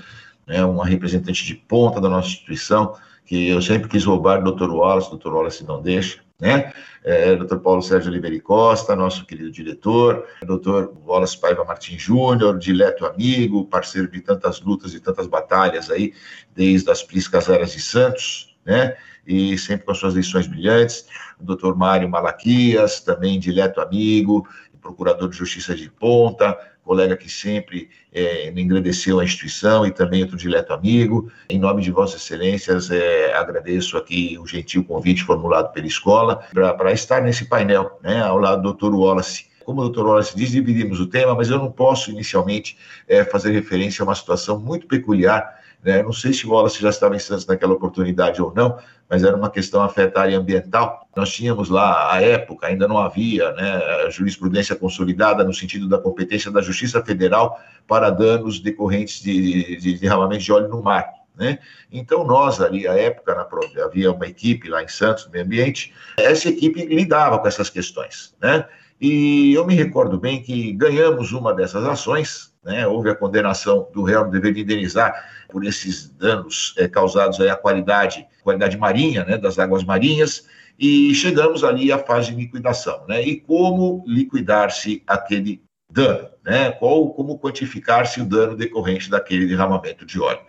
né, 0.47 0.65
uma 0.65 0.87
representante 0.87 1.45
de 1.45 1.55
ponta 1.55 2.01
da 2.01 2.09
nossa 2.09 2.29
instituição, 2.29 2.95
que 3.25 3.49
eu 3.49 3.61
sempre 3.61 3.89
quis 3.89 4.05
roubar 4.05 4.43
do 4.43 4.53
Dr. 4.53 4.71
Wallace, 4.71 5.15
Dr. 5.15 5.29
Wallace 5.29 5.65
não 5.65 5.83
deixa, 5.83 6.21
né? 6.41 6.73
É, 7.05 7.35
Dr. 7.37 7.57
Paulo 7.57 7.83
Sérgio 7.83 8.11
Oliveira 8.11 8.41
Costa, 8.41 8.95
nosso 8.95 9.27
querido 9.27 9.51
diretor, 9.51 10.27
Dr. 10.43 10.89
Wallace 11.07 11.39
Paiva 11.39 11.65
Martins 11.65 12.01
Júnior, 12.01 12.59
dileto 12.59 13.07
amigo, 13.07 13.67
parceiro 13.67 14.11
de 14.11 14.21
tantas 14.21 14.61
lutas 14.61 14.95
e 14.95 15.01
tantas 15.01 15.27
batalhas 15.27 15.91
aí, 15.91 16.13
desde 16.55 16.91
as 16.91 17.03
Priscas 17.03 17.49
Eras 17.49 17.73
de 17.73 17.81
Santos, 17.81 18.57
né? 18.65 18.97
E 19.27 19.59
sempre 19.59 19.85
com 19.85 19.93
as 19.93 19.99
suas 19.99 20.15
lições 20.15 20.47
brilhantes. 20.47 21.07
O 21.39 21.45
Dr. 21.45 21.75
Mário 21.75 22.09
Malaquias, 22.09 23.01
também 23.01 23.39
dileto 23.39 23.81
amigo, 23.81 24.49
procurador 24.79 25.29
de 25.29 25.37
justiça 25.37 25.75
de 25.75 25.91
ponta, 25.91 26.57
colega 26.85 27.17
que 27.17 27.31
sempre 27.31 27.91
é, 28.11 28.51
me 28.51 28.63
engrandeceu 28.63 29.21
a 29.21 29.25
instituição 29.25 29.87
e 29.87 29.91
também 29.91 30.23
outro 30.23 30.39
dileto 30.39 30.73
amigo. 30.73 31.31
Em 31.51 31.59
nome 31.59 31.83
de 31.83 31.91
Vossas 31.91 32.23
Excelências, 32.23 32.91
é, 32.91 33.35
agradeço 33.35 33.99
aqui 33.99 34.39
o 34.41 34.47
gentil 34.47 34.83
convite 34.83 35.23
formulado 35.23 35.71
pela 35.73 35.87
escola 35.87 36.37
para 36.53 36.93
estar 36.93 37.21
nesse 37.21 37.45
painel, 37.45 37.99
né, 38.03 38.23
ao 38.23 38.39
lado 38.39 38.63
do 38.63 38.73
Dr. 38.73 38.95
Wallace. 38.95 39.47
Como 39.67 39.83
o 39.83 39.89
Dr. 39.91 40.01
Wallace 40.01 40.35
diz, 40.35 40.51
dividimos 40.51 40.99
o 40.99 41.07
tema, 41.07 41.35
mas 41.35 41.51
eu 41.51 41.59
não 41.59 41.71
posso 41.71 42.11
inicialmente 42.11 42.79
é, 43.07 43.23
fazer 43.23 43.53
referência 43.53 44.03
a 44.03 44.07
uma 44.07 44.15
situação 44.15 44.59
muito 44.59 44.87
peculiar 44.87 45.58
né? 45.83 46.03
Não 46.03 46.13
sei 46.13 46.33
se 46.33 46.47
o 46.47 46.51
Wallace 46.51 46.81
já 46.81 46.91
estava 46.91 47.15
em 47.15 47.19
Santos 47.19 47.47
naquela 47.47 47.73
oportunidade 47.73 48.43
ou 48.43 48.53
não, 48.55 48.79
mas 49.09 49.23
era 49.23 49.37
uma 49.37 49.51
questão 49.51 49.83
afetar 49.83 50.29
ambiental. 50.29 51.09
Nós 51.17 51.31
tínhamos 51.31 51.69
lá, 51.69 52.13
à 52.13 52.21
época, 52.21 52.67
ainda 52.67 52.87
não 52.87 52.99
havia 52.99 53.53
né, 53.53 54.11
jurisprudência 54.11 54.77
consolidada 54.77 55.45
no 55.45 55.55
sentido 55.55 55.89
da 55.89 55.99
competência 55.99 56.51
da 56.51 56.61
Justiça 56.61 57.03
Federal 57.03 57.59
para 57.87 58.11
danos 58.11 58.61
decorrentes 58.61 59.23
de, 59.23 59.77
de 59.77 59.99
derramamento 59.99 60.45
de 60.45 60.53
óleo 60.53 60.69
no 60.69 60.83
mar. 60.83 61.07
Né? 61.37 61.59
Então, 61.91 62.25
nós 62.25 62.61
ali, 62.61 62.87
à 62.89 62.95
época, 62.95 63.35
na, 63.35 63.85
havia 63.85 64.13
uma 64.13 64.27
equipe 64.27 64.69
lá 64.69 64.83
em 64.83 64.89
Santos, 64.89 65.27
no 65.27 65.31
meio 65.31 65.45
ambiente, 65.45 65.95
essa 66.19 66.49
equipe 66.49 66.85
lidava 66.85 67.39
com 67.39 67.47
essas 67.47 67.71
questões. 67.71 68.35
Né? 68.43 68.67
E 69.01 69.55
eu 69.55 69.65
me 69.65 69.75
recordo 69.75 70.19
bem 70.19 70.43
que 70.43 70.73
ganhamos 70.73 71.33
uma 71.33 71.55
dessas 71.55 71.85
ações, 71.85 72.48
né? 72.65 72.87
houve 72.87 73.11
a 73.11 73.15
condenação 73.15 73.89
do 73.93 74.03
réu 74.03 74.25
no 74.25 74.31
dever 74.31 74.53
de 74.53 74.61
indenizar 74.61 75.13
por 75.49 75.65
esses 75.65 76.11
danos 76.11 76.75
é, 76.77 76.87
causados 76.87 77.41
à 77.41 77.57
qualidade, 77.57 78.27
qualidade 78.43 78.77
marinha, 78.77 79.25
né, 79.25 79.39
das 79.39 79.59
águas 79.59 79.85
marinhas, 79.85 80.47
e 80.79 81.15
chegamos 81.15 81.65
ali 81.65 81.91
à 81.91 81.99
fase 81.99 82.31
de 82.31 82.37
liquidação, 82.37 83.05
né? 83.09 83.21
E 83.21 83.41
como 83.41 84.05
liquidar-se 84.07 85.03
aquele 85.09 85.61
dano, 85.91 86.29
né? 86.45 86.71
Qual, 86.71 87.13
como 87.15 87.39
quantificar-se 87.39 88.21
o 88.21 88.25
dano 88.25 88.57
decorrente 88.57 89.11
daquele 89.11 89.47
derramamento 89.47 90.07
de 90.07 90.21
óleo? 90.21 90.41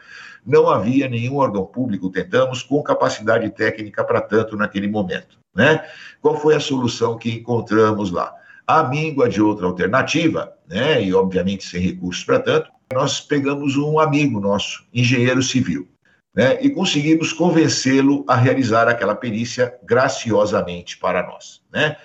Não 0.45 0.69
havia 0.69 1.09
nenhum 1.09 1.37
órgão 1.37 1.65
público, 1.65 2.11
tentamos, 2.11 2.61
com 2.61 2.81
capacidade 2.83 3.49
técnica 3.49 4.03
para 4.03 4.21
tanto 4.21 4.55
naquele 4.55 4.87
momento, 4.87 5.39
né? 5.55 5.83
Qual 6.21 6.37
foi 6.37 6.55
a 6.55 6.59
solução 6.59 7.17
que 7.17 7.31
encontramos 7.31 8.11
lá? 8.11 8.33
A 8.69 8.83
míngua 8.83 9.27
de 9.27 9.41
outra 9.41 9.65
alternativa, 9.65 10.53
né? 10.67 11.03
E 11.03 11.11
obviamente 11.11 11.65
sem 11.65 11.81
recursos 11.81 12.23
para 12.23 12.39
tanto, 12.39 12.69
nós 12.93 13.19
pegamos 13.19 13.75
um 13.75 13.97
amigo 13.99 14.39
nosso, 14.39 14.85
engenheiro 14.93 15.41
civil. 15.41 15.87
né, 16.35 16.59
e 16.61 16.69
conseguimos 16.69 17.33
convencê-lo 17.33 18.23
a 18.27 18.35
realizar 18.35 18.87
aquela 18.87 19.15
perícia 19.15 19.75
graciosamente 19.83 20.99
para 20.99 21.25
nós. 21.25 21.63
Né? 21.73 21.97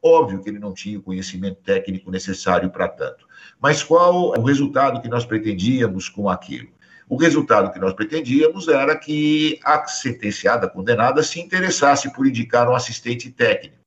Óbvio 0.00 0.40
que 0.40 0.48
ele 0.48 0.60
não 0.60 0.72
tinha 0.72 1.00
o 1.00 1.02
conhecimento 1.02 1.60
técnico 1.60 2.08
necessário 2.08 2.70
para 2.70 2.86
tanto. 2.86 3.26
Mas 3.60 3.82
qual 3.82 4.38
o 4.38 4.44
resultado 4.44 5.02
que 5.02 5.08
nós 5.08 5.24
pretendíamos 5.24 6.08
com 6.08 6.30
aquilo? 6.30 6.68
O 7.08 7.16
resultado 7.16 7.72
que 7.72 7.80
nós 7.80 7.92
pretendíamos 7.92 8.68
era 8.68 8.96
que 8.96 9.58
a 9.64 9.84
sentenciada 9.88 10.68
condenada 10.68 11.20
se 11.24 11.40
interessasse 11.40 12.12
por 12.12 12.28
indicar 12.28 12.68
um 12.68 12.76
assistente 12.76 13.28
técnico 13.28 13.81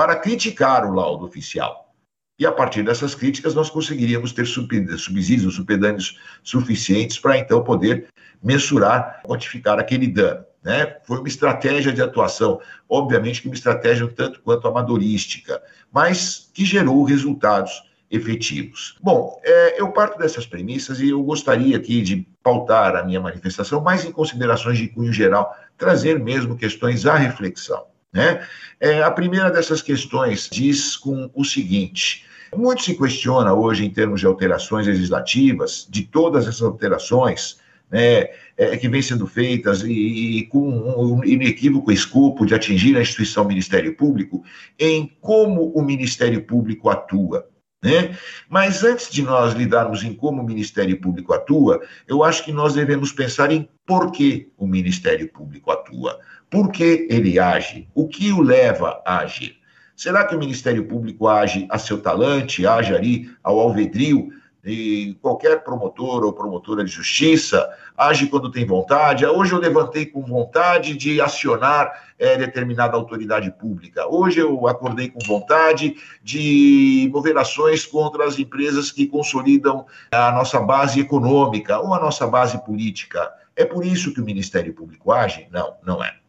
para 0.00 0.16
criticar 0.16 0.86
o 0.86 0.94
laudo 0.94 1.26
oficial. 1.26 1.92
E 2.38 2.46
a 2.46 2.50
partir 2.50 2.82
dessas 2.82 3.14
críticas, 3.14 3.54
nós 3.54 3.68
conseguiríamos 3.68 4.32
ter 4.32 4.46
subsídios, 4.46 5.56
supedâneos 5.56 6.18
suficientes 6.42 7.18
para 7.18 7.36
então 7.36 7.62
poder 7.62 8.08
mensurar, 8.42 9.20
quantificar 9.22 9.78
aquele 9.78 10.06
dano. 10.06 10.42
Né? 10.62 10.96
Foi 11.04 11.18
uma 11.18 11.28
estratégia 11.28 11.92
de 11.92 12.00
atuação, 12.00 12.62
obviamente 12.88 13.42
que 13.42 13.48
uma 13.48 13.54
estratégia 13.54 14.06
um 14.06 14.08
tanto 14.08 14.40
quanto 14.40 14.66
amadorística, 14.66 15.62
mas 15.92 16.50
que 16.54 16.64
gerou 16.64 17.04
resultados 17.04 17.70
efetivos. 18.10 18.96
Bom, 19.02 19.38
é, 19.44 19.78
eu 19.78 19.92
parto 19.92 20.18
dessas 20.18 20.46
premissas 20.46 20.98
e 20.98 21.10
eu 21.10 21.22
gostaria 21.22 21.76
aqui 21.76 22.00
de 22.00 22.26
pautar 22.42 22.96
a 22.96 23.04
minha 23.04 23.20
manifestação 23.20 23.82
mais 23.82 24.02
em 24.06 24.12
considerações 24.12 24.78
de 24.78 24.88
cunho 24.88 25.12
geral, 25.12 25.54
trazer 25.76 26.18
mesmo 26.18 26.56
questões 26.56 27.04
à 27.04 27.16
reflexão. 27.16 27.90
Né? 28.12 28.44
É, 28.80 29.02
a 29.02 29.10
primeira 29.10 29.50
dessas 29.50 29.80
questões 29.80 30.48
diz 30.50 30.96
com 30.96 31.30
o 31.34 31.44
seguinte: 31.44 32.24
muito 32.54 32.82
se 32.82 32.96
questiona 32.96 33.54
hoje 33.54 33.84
em 33.84 33.90
termos 33.90 34.20
de 34.20 34.26
alterações 34.26 34.86
legislativas, 34.86 35.86
de 35.88 36.02
todas 36.02 36.46
essas 36.46 36.62
alterações 36.62 37.58
né, 37.90 38.28
é, 38.56 38.76
que 38.76 38.88
vêm 38.88 39.02
sendo 39.02 39.26
feitas 39.26 39.82
e, 39.82 39.92
e 39.92 40.46
com 40.46 40.68
um 40.68 41.24
inequívoco 41.24 41.90
escopo 41.92 42.46
de 42.46 42.54
atingir 42.54 42.96
a 42.96 43.02
instituição 43.02 43.44
Ministério 43.44 43.96
Público, 43.96 44.44
em 44.78 45.16
como 45.20 45.72
o 45.72 45.82
Ministério 45.82 46.42
Público 46.42 46.88
atua. 46.88 47.48
Né? 47.82 48.16
Mas 48.48 48.84
antes 48.84 49.10
de 49.10 49.22
nós 49.22 49.54
lidarmos 49.54 50.04
em 50.04 50.12
como 50.12 50.42
o 50.42 50.46
Ministério 50.46 51.00
Público 51.00 51.32
atua, 51.32 51.80
eu 52.06 52.22
acho 52.22 52.44
que 52.44 52.52
nós 52.52 52.74
devemos 52.74 53.10
pensar 53.10 53.50
em 53.50 53.68
por 53.86 54.12
que 54.12 54.52
o 54.56 54.66
Ministério 54.66 55.28
Público 55.32 55.70
atua, 55.70 56.18
por 56.50 56.72
que 56.72 57.06
ele 57.08 57.38
age, 57.38 57.88
o 57.94 58.08
que 58.08 58.32
o 58.32 58.42
leva 58.42 59.00
a 59.06 59.20
agir. 59.20 59.56
Será 59.96 60.24
que 60.24 60.34
o 60.34 60.38
Ministério 60.38 60.86
Público 60.86 61.28
age 61.28 61.66
a 61.70 61.78
seu 61.78 62.00
talante, 62.00 62.66
age 62.66 62.94
ali 62.94 63.30
ao 63.42 63.60
alvedrio 63.60 64.30
de 64.62 65.16
qualquer 65.22 65.64
promotor 65.64 66.24
ou 66.24 66.32
promotora 66.32 66.84
de 66.84 66.90
justiça, 66.90 67.68
age 67.96 68.26
quando 68.26 68.50
tem 68.50 68.66
vontade. 68.66 69.24
Hoje 69.24 69.52
eu 69.52 69.58
levantei 69.58 70.04
com 70.06 70.22
vontade 70.22 70.96
de 70.96 71.20
acionar 71.20 71.90
é, 72.18 72.36
determinada 72.36 72.96
autoridade 72.96 73.50
pública. 73.52 74.06
Hoje 74.06 74.40
eu 74.40 74.66
acordei 74.66 75.08
com 75.08 75.20
vontade 75.20 75.96
de 76.22 77.08
mover 77.12 77.36
ações 77.38 77.86
contra 77.86 78.26
as 78.26 78.38
empresas 78.38 78.92
que 78.92 79.06
consolidam 79.06 79.86
a 80.10 80.30
nossa 80.32 80.60
base 80.60 81.00
econômica 81.00 81.78
ou 81.78 81.94
a 81.94 82.00
nossa 82.00 82.26
base 82.26 82.62
política. 82.64 83.32
É 83.56 83.64
por 83.64 83.84
isso 83.84 84.12
que 84.12 84.20
o 84.20 84.24
Ministério 84.24 84.74
Público 84.74 85.10
age? 85.10 85.48
Não, 85.50 85.74
não 85.82 86.04
é. 86.04 86.19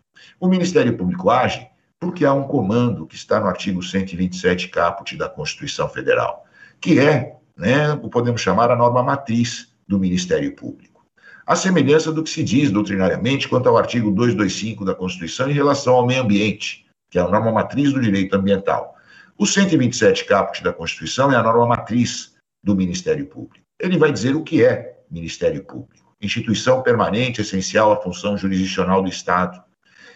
O 0.42 0.48
Ministério 0.48 0.98
Público 0.98 1.30
age 1.30 1.70
porque 2.00 2.26
há 2.26 2.34
um 2.34 2.46
comando 2.46 3.06
que 3.06 3.14
está 3.14 3.40
no 3.40 3.46
artigo 3.46 3.84
127 3.84 4.70
caput 4.70 5.16
da 5.16 5.30
Constituição 5.30 5.88
Federal, 5.88 6.48
que 6.80 7.00
é 7.00 7.36
né, 7.56 7.96
podemos 8.12 8.42
chamar 8.42 8.72
a 8.72 8.76
norma 8.76 9.04
matriz 9.04 9.72
do 9.88 10.00
Ministério 10.00 10.56
Público. 10.56 11.06
A 11.46 11.56
semelhança 11.56 12.12
do 12.12 12.24
que 12.24 12.30
se 12.32 12.44
diz 12.44 12.72
doutrinariamente 12.72 13.48
quanto 13.48 13.70
ao 13.70 13.78
artigo 13.78 14.10
225 14.10 14.84
da 14.84 14.96
Constituição 14.96 15.48
em 15.48 15.54
relação 15.54 15.94
ao 15.94 16.08
meio 16.08 16.24
ambiente, 16.24 16.88
que 17.12 17.20
é 17.20 17.22
a 17.22 17.28
norma 17.28 17.52
matriz 17.52 17.94
do 17.94 18.02
direito 18.02 18.36
ambiental. 18.36 18.96
O 19.38 19.46
127 19.46 20.26
caput 20.26 20.64
da 20.64 20.74
Constituição 20.74 21.32
é 21.32 21.36
a 21.36 21.44
norma 21.44 21.68
matriz 21.68 22.34
do 22.64 22.76
Ministério 22.76 23.28
Público. 23.28 23.64
Ele 23.80 24.00
vai 24.00 24.12
dizer 24.12 24.36
o 24.36 24.42
que 24.42 24.66
é 24.66 25.04
Ministério 25.08 25.64
Público, 25.64 26.16
instituição 26.20 26.82
permanente 26.82 27.42
essencial 27.42 27.92
à 27.92 28.02
função 28.02 28.36
jurisdicional 28.36 29.04
do 29.04 29.10
Estado, 29.10 29.62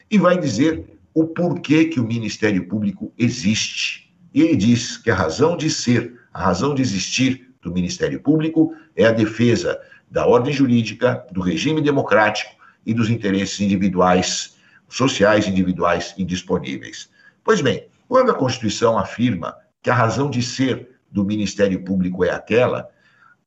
e 0.10 0.18
vai 0.18 0.40
dizer 0.40 0.98
o 1.14 1.26
porquê 1.26 1.86
que 1.86 2.00
o 2.00 2.06
Ministério 2.06 2.68
Público 2.68 3.14
existe. 3.18 4.14
E 4.34 4.42
ele 4.42 4.56
diz 4.56 4.98
que 4.98 5.10
a 5.10 5.16
razão 5.16 5.56
de 5.56 5.70
ser 5.70 6.14
a 6.34 6.44
razão 6.44 6.76
de 6.76 6.82
existir 6.82 7.54
do 7.62 7.72
Ministério 7.72 8.20
Público 8.20 8.76
é 8.94 9.06
a 9.06 9.12
defesa 9.12 9.80
da 10.12 10.28
ordem 10.28 10.52
jurídica, 10.52 11.26
do 11.32 11.40
regime 11.40 11.82
democrático 11.82 12.52
e 12.86 12.94
dos 12.94 13.10
interesses 13.10 13.62
individuais, 13.62 14.58
sociais 14.90 15.48
individuais 15.48 16.14
indisponíveis. 16.18 17.10
Pois 17.42 17.62
bem, 17.62 17.88
quando 18.08 18.32
a 18.32 18.36
Constituição 18.36 18.98
afirma 18.98 19.56
que 19.82 19.90
a 19.90 19.96
razão 19.96 20.30
de 20.30 20.44
ser 20.44 20.90
do 21.10 21.24
Ministério 21.24 21.84
Público 21.86 22.26
é 22.26 22.32
aquela, 22.32 22.90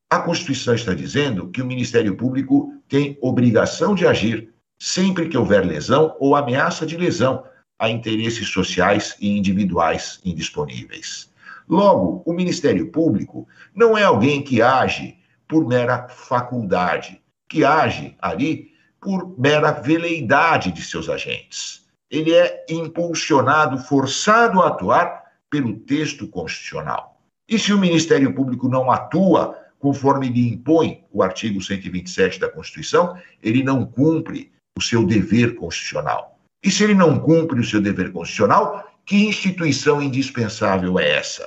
a 0.08 0.18
Constituição 0.20 0.74
está 0.74 0.94
dizendo 0.94 1.48
que 1.48 1.60
o 1.60 1.66
Ministério 1.66 2.16
Público 2.16 2.72
tem 2.88 3.18
obrigação 3.20 3.94
de 3.94 4.06
agir 4.06 4.50
sempre 4.78 5.28
que 5.28 5.36
houver 5.36 5.66
lesão 5.66 6.16
ou 6.18 6.36
ameaça 6.36 6.86
de 6.86 6.96
lesão 6.96 7.44
a 7.78 7.88
interesses 7.88 8.48
sociais 8.48 9.16
e 9.20 9.36
individuais 9.36 10.20
indisponíveis. 10.24 11.30
Logo, 11.68 12.22
o 12.24 12.32
Ministério 12.32 12.90
Público 12.90 13.46
não 13.74 13.96
é 13.96 14.02
alguém 14.02 14.42
que 14.42 14.62
age 14.62 15.18
por 15.46 15.66
mera 15.66 16.08
faculdade, 16.08 17.20
que 17.48 17.64
age 17.64 18.16
ali 18.20 18.72
por 19.00 19.38
mera 19.38 19.72
veleidade 19.72 20.72
de 20.72 20.82
seus 20.82 21.08
agentes. 21.08 21.86
Ele 22.10 22.34
é 22.34 22.64
impulsionado, 22.68 23.78
forçado 23.78 24.60
a 24.60 24.68
atuar 24.68 25.24
pelo 25.50 25.78
texto 25.80 26.26
constitucional. 26.26 27.20
E 27.48 27.58
se 27.58 27.72
o 27.72 27.78
Ministério 27.78 28.34
Público 28.34 28.68
não 28.68 28.90
atua 28.90 29.56
conforme 29.78 30.28
lhe 30.28 30.48
impõe 30.48 31.04
o 31.12 31.22
artigo 31.22 31.62
127 31.62 32.40
da 32.40 32.48
Constituição, 32.48 33.16
ele 33.42 33.62
não 33.62 33.86
cumpre 33.86 34.52
o 34.78 34.80
seu 34.80 35.04
dever 35.04 35.56
constitucional. 35.56 36.38
E 36.62 36.70
se 36.70 36.84
ele 36.84 36.94
não 36.94 37.18
cumpre 37.18 37.60
o 37.60 37.64
seu 37.64 37.80
dever 37.80 38.12
constitucional, 38.12 38.88
que 39.04 39.26
instituição 39.26 40.00
indispensável 40.00 40.98
é 40.98 41.18
essa? 41.18 41.46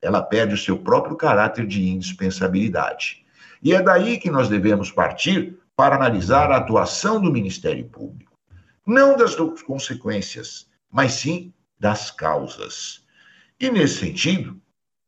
ela 0.00 0.22
perde 0.22 0.54
o 0.54 0.58
seu 0.58 0.78
próprio 0.78 1.16
caráter 1.16 1.66
de 1.66 1.88
indispensabilidade. 1.88 3.24
E 3.62 3.74
é 3.74 3.82
daí 3.82 4.16
que 4.18 4.30
nós 4.30 4.48
devemos 4.48 4.92
partir 4.92 5.58
para 5.76 5.96
analisar 5.96 6.50
a 6.50 6.56
atuação 6.58 7.20
do 7.20 7.30
Ministério 7.32 7.84
Público. 7.86 8.32
Não 8.86 9.16
das 9.16 9.34
consequências, 9.62 10.68
mas 10.90 11.12
sim 11.12 11.52
das 11.78 12.10
causas. 12.10 13.04
E 13.60 13.70
nesse 13.70 13.98
sentido, 13.98 14.58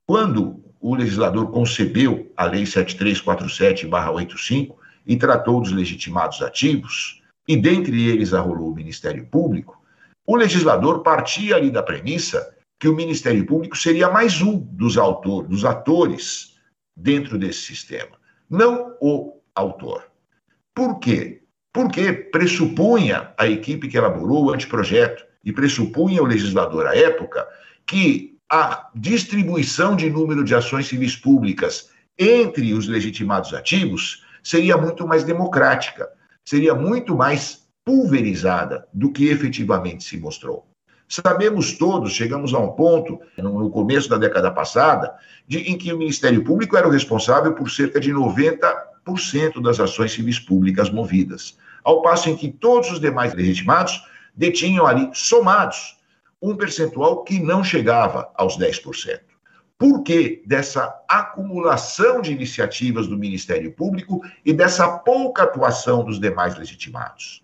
quando 0.06 0.62
o 0.80 0.94
legislador 0.94 1.50
concebeu 1.50 2.30
a 2.36 2.44
Lei 2.44 2.64
7347-85 2.64 4.76
e 5.06 5.16
tratou 5.16 5.60
dos 5.60 5.72
legitimados 5.72 6.42
ativos, 6.42 7.19
e 7.46 7.56
dentre 7.56 8.08
eles 8.08 8.32
arrolou 8.32 8.70
o 8.70 8.74
Ministério 8.74 9.26
Público, 9.26 9.80
o 10.26 10.36
legislador 10.36 11.02
partia 11.02 11.56
ali 11.56 11.70
da 11.70 11.82
premissa 11.82 12.54
que 12.78 12.88
o 12.88 12.94
Ministério 12.94 13.44
Público 13.44 13.76
seria 13.76 14.10
mais 14.10 14.40
um 14.40 14.58
dos 14.58 14.96
autores, 14.96 15.50
dos 15.50 15.64
atores 15.64 16.56
dentro 16.96 17.38
desse 17.38 17.60
sistema, 17.60 18.16
não 18.48 18.96
o 19.00 19.40
autor. 19.54 20.04
Por 20.74 20.98
quê? 20.98 21.42
Porque 21.72 22.12
pressupunha 22.12 23.32
a 23.36 23.46
equipe 23.46 23.88
que 23.88 23.96
elaborou 23.96 24.46
o 24.46 24.50
anteprojeto 24.50 25.24
e 25.44 25.52
pressupunha 25.52 26.22
o 26.22 26.26
legislador 26.26 26.86
à 26.86 26.96
época 26.96 27.46
que 27.86 28.36
a 28.50 28.90
distribuição 28.94 29.94
de 29.94 30.10
número 30.10 30.42
de 30.42 30.54
ações 30.54 30.86
civis 30.88 31.16
públicas 31.16 31.90
entre 32.18 32.74
os 32.74 32.88
legitimados 32.88 33.54
ativos 33.54 34.24
seria 34.42 34.76
muito 34.76 35.06
mais 35.06 35.22
democrática, 35.22 36.08
seria 36.50 36.74
muito 36.74 37.16
mais 37.16 37.64
pulverizada 37.84 38.84
do 38.92 39.12
que 39.12 39.28
efetivamente 39.28 40.02
se 40.02 40.18
mostrou. 40.18 40.66
Sabemos 41.08 41.78
todos, 41.78 42.12
chegamos 42.12 42.52
a 42.52 42.58
um 42.58 42.72
ponto, 42.72 43.20
no 43.38 43.70
começo 43.70 44.08
da 44.08 44.16
década 44.16 44.50
passada, 44.50 45.14
de, 45.46 45.58
em 45.58 45.78
que 45.78 45.92
o 45.92 45.96
Ministério 45.96 46.42
Público 46.42 46.76
era 46.76 46.88
o 46.88 46.90
responsável 46.90 47.54
por 47.54 47.70
cerca 47.70 48.00
de 48.00 48.12
90% 48.12 49.62
das 49.62 49.78
ações 49.78 50.10
civis 50.10 50.40
públicas 50.40 50.90
movidas, 50.90 51.56
ao 51.84 52.02
passo 52.02 52.28
em 52.28 52.36
que 52.36 52.50
todos 52.50 52.90
os 52.90 52.98
demais 52.98 53.32
legitimados 53.32 54.02
detinham 54.34 54.88
ali, 54.88 55.08
somados, 55.14 56.00
um 56.42 56.56
percentual 56.56 57.22
que 57.22 57.38
não 57.38 57.62
chegava 57.62 58.28
aos 58.34 58.58
10%. 58.58 59.20
Por 59.80 60.02
que 60.02 60.42
dessa 60.44 60.94
acumulação 61.08 62.20
de 62.20 62.32
iniciativas 62.32 63.06
do 63.06 63.16
Ministério 63.16 63.72
Público 63.72 64.20
e 64.44 64.52
dessa 64.52 64.86
pouca 64.98 65.44
atuação 65.44 66.04
dos 66.04 66.20
demais 66.20 66.54
legitimados? 66.54 67.42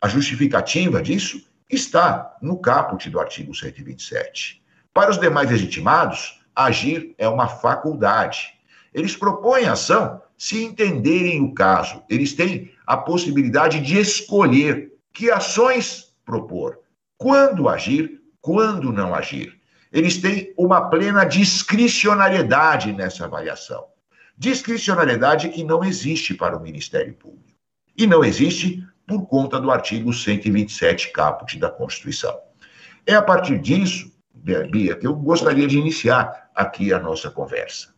A 0.00 0.08
justificativa 0.08 1.02
disso 1.02 1.46
está 1.68 2.38
no 2.40 2.56
caput 2.58 3.10
do 3.10 3.20
artigo 3.20 3.54
127. 3.54 4.62
Para 4.94 5.10
os 5.10 5.20
demais 5.20 5.50
legitimados, 5.50 6.40
agir 6.56 7.14
é 7.18 7.28
uma 7.28 7.48
faculdade. 7.48 8.54
Eles 8.94 9.14
propõem 9.14 9.66
ação 9.66 10.22
se 10.38 10.64
entenderem 10.64 11.42
o 11.42 11.52
caso, 11.52 12.02
eles 12.08 12.32
têm 12.32 12.72
a 12.86 12.96
possibilidade 12.96 13.80
de 13.80 13.98
escolher 13.98 14.90
que 15.12 15.30
ações 15.30 16.14
propor, 16.24 16.78
quando 17.18 17.68
agir, 17.68 18.22
quando 18.40 18.90
não 18.90 19.14
agir. 19.14 19.60
Eles 19.94 20.18
têm 20.18 20.52
uma 20.58 20.90
plena 20.90 21.24
discricionariedade 21.24 22.92
nessa 22.92 23.26
avaliação. 23.26 23.84
Discricionariedade 24.36 25.48
que 25.50 25.62
não 25.62 25.84
existe 25.84 26.34
para 26.34 26.56
o 26.56 26.60
Ministério 26.60 27.14
Público. 27.14 27.56
E 27.96 28.04
não 28.04 28.24
existe 28.24 28.84
por 29.06 29.24
conta 29.26 29.60
do 29.60 29.70
artigo 29.70 30.12
127, 30.12 31.12
caput 31.12 31.56
da 31.60 31.70
Constituição. 31.70 32.36
É 33.06 33.14
a 33.14 33.22
partir 33.22 33.56
disso, 33.60 34.12
Bia, 34.34 34.96
que 34.96 35.06
eu 35.06 35.14
gostaria 35.14 35.68
de 35.68 35.78
iniciar 35.78 36.50
aqui 36.56 36.92
a 36.92 36.98
nossa 36.98 37.30
conversa. 37.30 37.94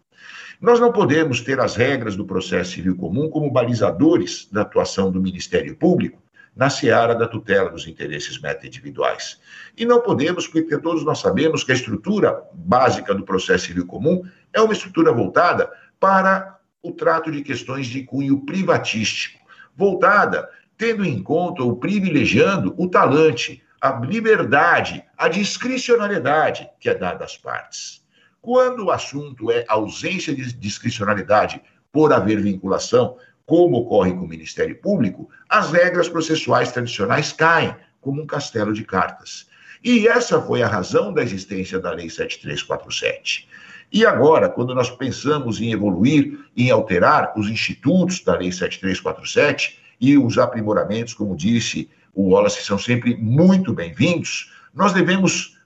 Nós 0.60 0.78
não 0.78 0.92
podemos 0.92 1.40
ter 1.40 1.58
as 1.60 1.76
regras 1.76 2.14
do 2.14 2.26
processo 2.26 2.72
civil 2.72 2.94
comum 2.94 3.30
como 3.30 3.50
balizadores 3.50 4.46
da 4.52 4.60
atuação 4.60 5.10
do 5.10 5.20
Ministério 5.20 5.74
Público 5.74 6.22
na 6.56 6.70
seara 6.70 7.14
da 7.14 7.28
tutela 7.28 7.70
dos 7.70 7.86
interesses 7.86 8.40
meta-individuais. 8.40 9.38
E 9.76 9.84
não 9.84 10.00
podemos, 10.00 10.48
porque 10.48 10.78
todos 10.78 11.04
nós 11.04 11.18
sabemos 11.18 11.62
que 11.62 11.70
a 11.70 11.74
estrutura 11.74 12.42
básica 12.54 13.14
do 13.14 13.24
processo 13.24 13.66
civil 13.66 13.86
comum 13.86 14.22
é 14.54 14.60
uma 14.62 14.72
estrutura 14.72 15.12
voltada 15.12 15.70
para 16.00 16.58
o 16.82 16.92
trato 16.92 17.30
de 17.30 17.42
questões 17.42 17.86
de 17.86 18.04
cunho 18.04 18.40
privatístico, 18.46 19.44
voltada 19.76 20.48
tendo 20.78 21.04
em 21.04 21.22
conta 21.22 21.62
ou 21.62 21.76
privilegiando 21.76 22.74
o 22.78 22.88
talante, 22.88 23.62
a 23.80 24.00
liberdade, 24.00 25.04
a 25.16 25.28
discricionariedade 25.28 26.68
que 26.80 26.88
é 26.88 26.94
dada 26.94 27.24
às 27.24 27.36
partes. 27.36 28.02
Quando 28.40 28.86
o 28.86 28.90
assunto 28.90 29.50
é 29.50 29.64
ausência 29.68 30.34
de 30.34 30.52
discricionalidade 30.54 31.60
por 31.90 32.12
haver 32.12 32.40
vinculação, 32.40 33.16
como 33.46 33.78
ocorre 33.78 34.12
com 34.12 34.24
o 34.24 34.28
Ministério 34.28 34.76
Público, 34.76 35.30
as 35.48 35.70
regras 35.70 36.08
processuais 36.08 36.72
tradicionais 36.72 37.32
caem 37.32 37.74
como 38.00 38.20
um 38.20 38.26
castelo 38.26 38.72
de 38.72 38.84
cartas. 38.84 39.48
E 39.82 40.08
essa 40.08 40.42
foi 40.42 40.62
a 40.62 40.68
razão 40.68 41.14
da 41.14 41.22
existência 41.22 41.78
da 41.78 41.92
Lei 41.92 42.10
7347. 42.10 43.48
E 43.92 44.04
agora, 44.04 44.48
quando 44.48 44.74
nós 44.74 44.90
pensamos 44.90 45.60
em 45.60 45.72
evoluir, 45.72 46.40
em 46.56 46.70
alterar 46.70 47.32
os 47.36 47.48
institutos 47.48 48.22
da 48.24 48.36
Lei 48.36 48.50
7347 48.50 49.78
e 50.00 50.18
os 50.18 50.38
aprimoramentos, 50.38 51.14
como 51.14 51.36
disse 51.36 51.88
o 52.12 52.30
Wallace, 52.30 52.64
são 52.64 52.78
sempre 52.78 53.16
muito 53.16 53.72
bem-vindos, 53.72 54.52
nós 54.74 54.92
devemos 54.92 55.56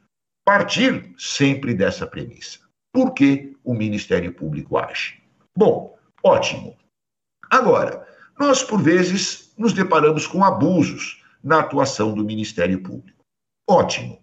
partir 0.45 1.15
sempre 1.17 1.75
dessa 1.75 2.07
premissa. 2.07 2.59
Por 2.93 3.15
que 3.15 3.57
o 3.65 3.73
Ministério 3.73 4.33
Público 4.33 4.77
age? 4.77 5.23
Bom, 5.57 5.97
ótimo. 6.23 6.77
Agora, 7.51 8.07
nós, 8.39 8.63
por 8.63 8.81
vezes, 8.81 9.53
nos 9.59 9.73
deparamos 9.73 10.27
com 10.27 10.45
abusos 10.45 11.21
na 11.43 11.59
atuação 11.59 12.15
do 12.15 12.25
Ministério 12.25 12.81
Público. 12.81 13.25
Ótimo. 13.69 14.23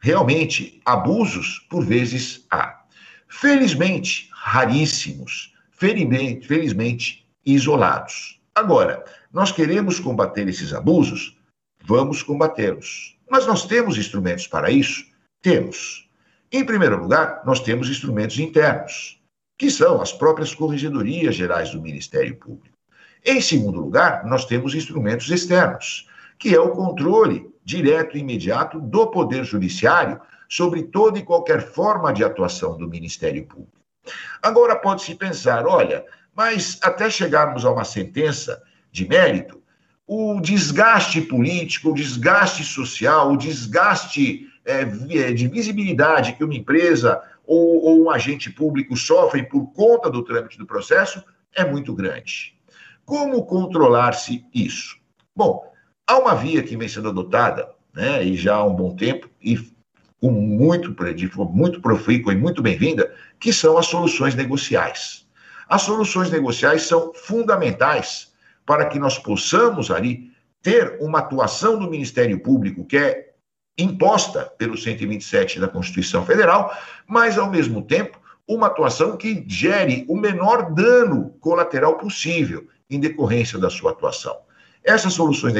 Realmente, 0.00 0.82
abusos, 0.84 1.60
por 1.70 1.84
vezes, 1.84 2.44
há. 2.50 2.84
Felizmente, 3.28 4.28
raríssimos. 4.32 5.54
Felizmente, 5.70 6.46
felizmente 6.46 7.26
isolados. 7.46 8.40
Agora, 8.54 9.04
nós 9.32 9.50
queremos 9.50 9.98
combater 9.98 10.46
esses 10.48 10.72
abusos? 10.72 11.36
Vamos 11.82 12.22
combatê-los. 12.22 13.16
Mas 13.30 13.46
nós 13.46 13.66
temos 13.66 13.96
instrumentos 13.96 14.46
para 14.46 14.70
isso? 14.70 15.04
Temos. 15.40 16.08
Em 16.52 16.64
primeiro 16.64 17.00
lugar, 17.00 17.42
nós 17.44 17.60
temos 17.60 17.88
instrumentos 17.88 18.38
internos, 18.38 19.20
que 19.56 19.70
são 19.70 20.00
as 20.00 20.12
próprias 20.12 20.54
corregedorias 20.54 21.34
gerais 21.34 21.70
do 21.70 21.80
Ministério 21.80 22.36
Público. 22.36 22.76
Em 23.24 23.40
segundo 23.40 23.80
lugar, 23.80 24.24
nós 24.26 24.44
temos 24.44 24.74
instrumentos 24.74 25.30
externos, 25.30 26.08
que 26.38 26.54
é 26.54 26.60
o 26.60 26.70
controle 26.70 27.48
direto 27.64 28.16
e 28.16 28.20
imediato 28.20 28.78
do 28.80 29.06
Poder 29.06 29.44
Judiciário 29.44 30.20
sobre 30.48 30.82
toda 30.82 31.18
e 31.18 31.22
qualquer 31.22 31.62
forma 31.62 32.12
de 32.12 32.22
atuação 32.22 32.76
do 32.76 32.88
Ministério 32.88 33.46
Público. 33.46 33.72
Agora 34.42 34.76
pode-se 34.76 35.14
pensar, 35.14 35.66
olha, 35.66 36.04
mas 36.34 36.78
até 36.82 37.08
chegarmos 37.08 37.64
a 37.64 37.70
uma 37.70 37.84
sentença 37.84 38.62
de 38.92 39.08
mérito, 39.08 39.62
o 40.06 40.38
desgaste 40.40 41.22
político, 41.22 41.90
o 41.90 41.94
desgaste 41.94 42.62
social, 42.62 43.32
o 43.32 43.38
desgaste 43.38 44.46
é, 44.64 44.84
de 44.84 45.48
visibilidade 45.48 46.34
que 46.34 46.44
uma 46.44 46.54
empresa 46.54 47.22
ou, 47.46 47.82
ou 47.82 48.04
um 48.04 48.10
agente 48.10 48.50
público 48.50 48.96
sofrem 48.96 49.48
por 49.48 49.72
conta 49.72 50.10
do 50.10 50.22
trâmite 50.22 50.58
do 50.58 50.66
processo 50.66 51.22
é 51.54 51.64
muito 51.64 51.94
grande. 51.94 52.54
Como 53.04 53.44
controlar-se 53.44 54.44
isso? 54.54 54.96
Bom, 55.36 55.70
há 56.06 56.18
uma 56.18 56.34
via 56.34 56.62
que 56.62 56.76
vem 56.76 56.88
sendo 56.88 57.08
adotada, 57.08 57.70
né, 57.94 58.24
e 58.24 58.36
já 58.36 58.56
há 58.56 58.64
um 58.64 58.74
bom 58.74 58.96
tempo, 58.96 59.28
e 59.42 59.56
com 60.20 60.30
muito, 60.30 60.96
muito 61.52 61.80
profícua 61.80 62.32
e 62.32 62.36
muito 62.36 62.62
bem-vinda, 62.62 63.14
que 63.38 63.52
são 63.52 63.76
as 63.76 63.86
soluções 63.86 64.34
negociais. 64.34 65.26
As 65.68 65.82
soluções 65.82 66.30
negociais 66.30 66.82
são 66.82 67.12
fundamentais 67.14 68.32
para 68.64 68.86
que 68.86 68.98
nós 68.98 69.18
possamos 69.18 69.90
ali 69.90 70.32
ter 70.62 70.96
uma 71.00 71.18
atuação 71.18 71.78
do 71.78 71.90
Ministério 71.90 72.40
Público 72.40 72.86
que 72.86 72.96
é 72.96 73.23
imposta 73.76 74.44
pelo 74.58 74.76
127 74.76 75.58
da 75.60 75.68
Constituição 75.68 76.24
Federal, 76.24 76.76
mas, 77.06 77.36
ao 77.36 77.50
mesmo 77.50 77.82
tempo, 77.82 78.20
uma 78.46 78.66
atuação 78.66 79.16
que 79.16 79.44
gere 79.48 80.04
o 80.08 80.16
menor 80.16 80.72
dano 80.74 81.30
colateral 81.40 81.96
possível 81.96 82.66
em 82.90 83.00
decorrência 83.00 83.58
da 83.58 83.70
sua 83.70 83.92
atuação. 83.92 84.36
Essas 84.84 85.14
soluções 85.14 85.54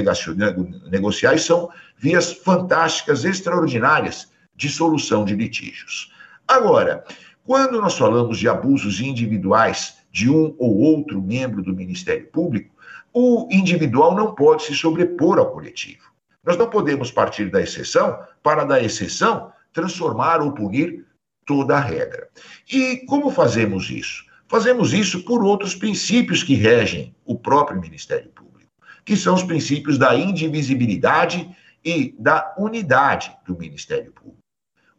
negociais 0.91 1.45
são 1.45 1.71
vias 1.97 2.33
fantásticas, 2.33 3.25
extraordinárias 3.25 4.31
de 4.55 4.69
solução 4.69 5.25
de 5.25 5.35
litígios. 5.35 6.13
Agora, 6.47 7.05
quando 7.43 7.81
nós 7.81 7.97
falamos 7.97 8.39
de 8.39 8.49
abusos 8.49 9.01
individuais 9.01 9.97
de 10.13 10.31
um 10.31 10.55
ou 10.59 10.79
outro 10.79 11.21
membro 11.23 11.63
do 11.63 11.75
Ministério 11.75 12.27
Público, 12.27 12.75
o 13.13 13.49
individual 13.51 14.15
não 14.15 14.35
pode 14.35 14.65
se 14.65 14.75
sobrepor 14.75 15.39
ao 15.39 15.51
coletivo. 15.53 16.14
Nós 16.45 16.57
não 16.57 16.69
podemos 16.69 17.11
partir 17.11 17.51
da 17.51 17.61
exceção 17.61 18.19
para, 18.43 18.65
da 18.65 18.83
exceção, 18.83 19.53
transformar 19.73 20.41
ou 20.41 20.53
punir 20.53 21.05
toda 21.47 21.77
a 21.77 21.81
regra. 21.81 22.29
E 22.71 22.99
como 23.07 23.31
fazemos 23.31 23.91
isso? 23.91 24.25
Fazemos 24.47 24.93
isso 24.93 25.25
por 25.25 25.43
outros 25.43 25.75
princípios 25.75 26.43
que 26.43 26.55
regem 26.55 27.15
o 27.25 27.39
próprio 27.39 27.81
Ministério 27.81 28.31
Público, 28.31 28.71
que 29.05 29.17
são 29.17 29.35
os 29.35 29.43
princípios 29.43 29.99
da 29.99 30.15
indivisibilidade 30.15 31.49
e 31.85 32.15
da 32.19 32.55
unidade 32.59 33.35
do 33.47 33.59
Ministério 33.59 34.13
Público. 34.13 34.39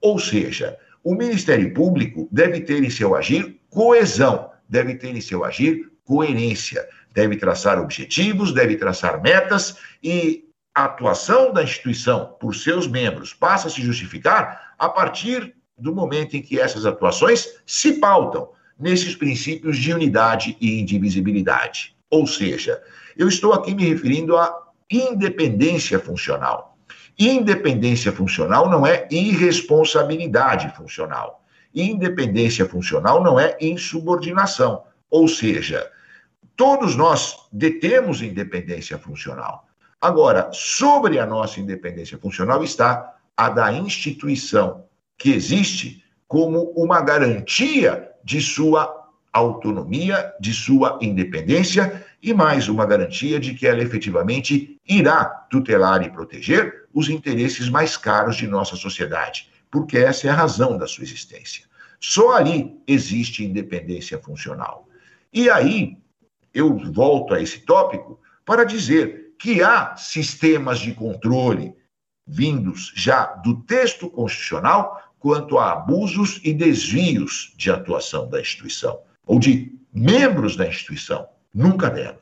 Ou 0.01 0.19
seja, 0.19 0.77
o 1.03 1.15
Ministério 1.15 1.73
Público 1.73 2.27
deve 2.31 2.61
ter 2.61 2.83
em 2.83 2.89
seu 2.89 3.15
agir 3.15 3.59
coesão, 3.69 4.51
deve 4.67 4.95
ter 4.95 5.15
em 5.15 5.21
seu 5.21 5.43
agir 5.43 5.91
coerência, 6.03 6.87
deve 7.13 7.37
traçar 7.37 7.79
objetivos, 7.79 8.53
deve 8.53 8.75
traçar 8.75 9.21
metas 9.21 9.77
e 10.03 10.44
a 10.75 10.83
atuação 10.83 11.53
da 11.53 11.63
instituição 11.63 12.35
por 12.37 12.53
seus 12.53 12.85
membros 12.85 13.33
passa 13.33 13.67
a 13.67 13.71
se 13.71 13.81
justificar 13.81 14.75
a 14.77 14.89
partir 14.89 15.55
do 15.77 15.95
momento 15.95 16.35
em 16.35 16.41
que 16.41 16.59
essas 16.59 16.85
atuações 16.85 17.47
se 17.65 17.93
pautam 17.93 18.49
nesses 18.77 19.15
princípios 19.15 19.77
de 19.77 19.93
unidade 19.93 20.57
e 20.59 20.81
indivisibilidade. 20.81 21.95
Ou 22.09 22.27
seja, 22.27 22.81
eu 23.15 23.29
estou 23.29 23.53
aqui 23.53 23.73
me 23.73 23.85
referindo 23.85 24.37
à 24.37 24.53
independência 24.91 25.97
funcional. 25.97 26.77
Independência 27.17 28.11
funcional 28.11 28.69
não 28.69 28.85
é 28.85 29.07
irresponsabilidade 29.09 30.75
funcional. 30.75 31.45
Independência 31.73 32.65
funcional 32.65 33.23
não 33.23 33.39
é 33.39 33.55
insubordinação. 33.61 34.83
Ou 35.09 35.29
seja, 35.29 35.89
todos 36.57 36.97
nós 36.97 37.47
detemos 37.51 38.21
independência 38.21 38.97
funcional. 38.97 39.65
Agora, 40.01 40.49
sobre 40.51 41.19
a 41.19 41.25
nossa 41.25 41.59
independência 41.59 42.17
funcional 42.17 42.63
está 42.63 43.15
a 43.35 43.49
da 43.49 43.71
instituição, 43.73 44.85
que 45.17 45.31
existe 45.31 46.03
como 46.27 46.71
uma 46.75 47.01
garantia 47.01 48.11
de 48.23 48.41
sua 48.41 49.05
autonomia, 49.31 50.33
de 50.39 50.53
sua 50.53 50.97
independência 51.01 52.05
e 52.21 52.33
mais 52.33 52.69
uma 52.69 52.85
garantia 52.85 53.39
de 53.39 53.53
que 53.53 53.67
ela 53.67 53.83
efetivamente 53.83 54.79
irá 54.87 55.25
tutelar 55.25 56.01
e 56.03 56.09
proteger 56.09 56.85
os 56.93 57.09
interesses 57.09 57.69
mais 57.69 57.97
caros 57.97 58.37
de 58.37 58.47
nossa 58.47 58.75
sociedade, 58.75 59.49
porque 59.69 59.97
essa 59.97 60.27
é 60.27 60.29
a 60.29 60.35
razão 60.35 60.77
da 60.77 60.87
sua 60.87 61.03
existência. 61.03 61.65
Só 61.99 62.35
ali 62.35 62.79
existe 62.87 63.43
independência 63.43 64.17
funcional. 64.19 64.87
E 65.33 65.49
aí, 65.49 65.97
eu 66.53 66.77
volto 66.93 67.33
a 67.33 67.41
esse 67.41 67.59
tópico 67.59 68.19
para 68.45 68.63
dizer 68.63 69.24
que 69.45 69.61
há 69.61 69.95
sistemas 69.95 70.79
de 70.79 70.91
controle 70.91 71.75
vindos 72.25 72.91
já 72.95 73.25
do 73.25 73.61
texto 73.61 74.09
constitucional 74.09 74.99
quanto 75.19 75.59
a 75.59 75.71
abusos 75.71 76.41
e 76.43 76.51
desvios 76.51 77.53
de 77.55 77.69
atuação 77.69 78.27
da 78.27 78.41
instituição, 78.41 78.99
ou 79.23 79.37
de 79.37 79.71
membros 79.93 80.55
da 80.55 80.67
instituição, 80.67 81.27
nunca 81.53 81.91
dela. 81.91 82.19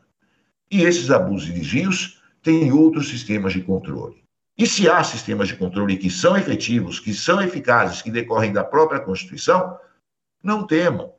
E 0.69 0.81
esses 0.81 1.09
abusos 1.09 1.47
e 1.47 1.53
desvios 1.53 2.21
têm 2.41 2.73
outros 2.73 3.07
sistemas 3.07 3.53
de 3.53 3.61
controle. 3.61 4.21
E 4.57 4.67
se 4.67 4.89
há 4.89 5.01
sistemas 5.01 5.47
de 5.47 5.55
controle 5.55 5.95
que 5.95 6.09
são 6.09 6.35
efetivos, 6.35 6.99
que 6.99 7.13
são 7.13 7.41
eficazes, 7.41 8.01
que 8.01 8.11
decorrem 8.11 8.51
da 8.51 8.65
própria 8.65 8.99
Constituição, 8.99 9.77
não 10.43 10.67
temam. 10.67 11.13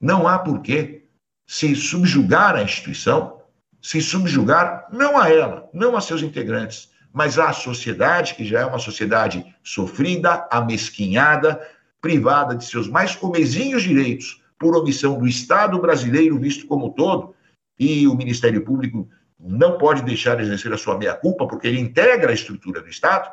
Não 0.00 0.28
há 0.28 0.38
porquê 0.38 1.08
se 1.44 1.74
subjugar 1.74 2.54
a 2.54 2.62
instituição, 2.62 3.39
se 3.80 4.00
subjugar 4.00 4.86
não 4.92 5.18
a 5.18 5.30
ela, 5.30 5.68
não 5.72 5.96
a 5.96 6.00
seus 6.00 6.22
integrantes, 6.22 6.90
mas 7.12 7.38
à 7.38 7.52
sociedade, 7.52 8.34
que 8.34 8.44
já 8.44 8.60
é 8.60 8.64
uma 8.64 8.78
sociedade 8.78 9.44
sofrida, 9.62 10.46
amesquinhada, 10.50 11.60
privada 12.00 12.54
de 12.54 12.64
seus 12.64 12.88
mais 12.88 13.14
comezinhos 13.14 13.82
direitos 13.82 14.42
por 14.58 14.76
omissão 14.76 15.18
do 15.18 15.26
Estado 15.26 15.78
brasileiro 15.80 16.38
visto 16.38 16.66
como 16.66 16.90
todo, 16.90 17.34
e 17.78 18.06
o 18.06 18.14
Ministério 18.14 18.62
Público 18.62 19.08
não 19.38 19.78
pode 19.78 20.02
deixar 20.02 20.36
de 20.36 20.42
exercer 20.42 20.72
a 20.72 20.78
sua 20.78 20.98
meia-culpa, 20.98 21.46
porque 21.46 21.66
ele 21.66 21.80
integra 21.80 22.30
a 22.30 22.34
estrutura 22.34 22.82
do 22.82 22.88
Estado, 22.88 23.30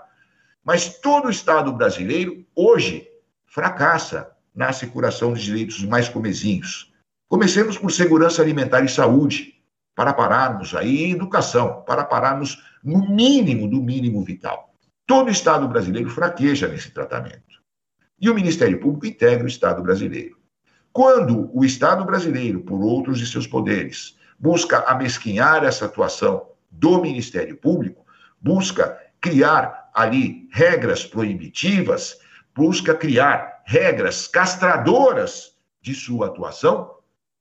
mas 0.63 0.99
todo 0.99 1.27
o 1.27 1.31
Estado 1.31 1.71
brasileiro, 1.73 2.45
hoje, 2.55 3.07
fracassa 3.45 4.31
na 4.55 4.69
asseguração 4.69 5.33
dos 5.33 5.41
direitos 5.41 5.83
mais 5.83 6.07
comezinhos. 6.07 6.93
Comecemos 7.27 7.77
por 7.77 7.91
segurança 7.91 8.41
alimentar 8.41 8.83
e 8.83 8.89
saúde, 8.89 9.56
para 9.97 10.13
pararmos 10.13 10.75
aí, 10.75 11.11
educação, 11.11 11.81
para 11.81 12.05
pararmos 12.05 12.63
no 12.83 13.09
mínimo 13.09 13.67
do 13.67 13.81
mínimo 13.81 14.23
vital. 14.23 14.71
Todo 15.07 15.31
Estado 15.31 15.67
brasileiro 15.67 16.07
fraqueja 16.11 16.67
nesse 16.67 16.91
tratamento. 16.91 17.57
E 18.21 18.29
o 18.29 18.35
Ministério 18.35 18.79
Público 18.79 19.07
integra 19.07 19.43
o 19.43 19.47
Estado 19.47 19.81
brasileiro. 19.81 20.37
Quando 20.93 21.49
o 21.51 21.65
Estado 21.65 22.05
brasileiro, 22.05 22.59
por 22.61 22.79
outros 22.79 23.17
de 23.17 23.25
seus 23.25 23.47
poderes, 23.47 24.15
busca 24.37 24.83
amesquinhar 24.87 25.63
essa 25.63 25.85
atuação 25.85 26.47
do 26.69 27.01
Ministério 27.01 27.57
Público, 27.57 28.05
busca 28.39 28.99
criar 29.19 29.89
ali 29.95 30.47
regras 30.51 31.03
proibitivas, 31.03 32.19
busca 32.55 32.93
criar 32.93 33.63
regras 33.65 34.27
castradoras 34.27 35.53
de 35.81 35.95
sua 35.95 36.27
atuação, 36.27 36.96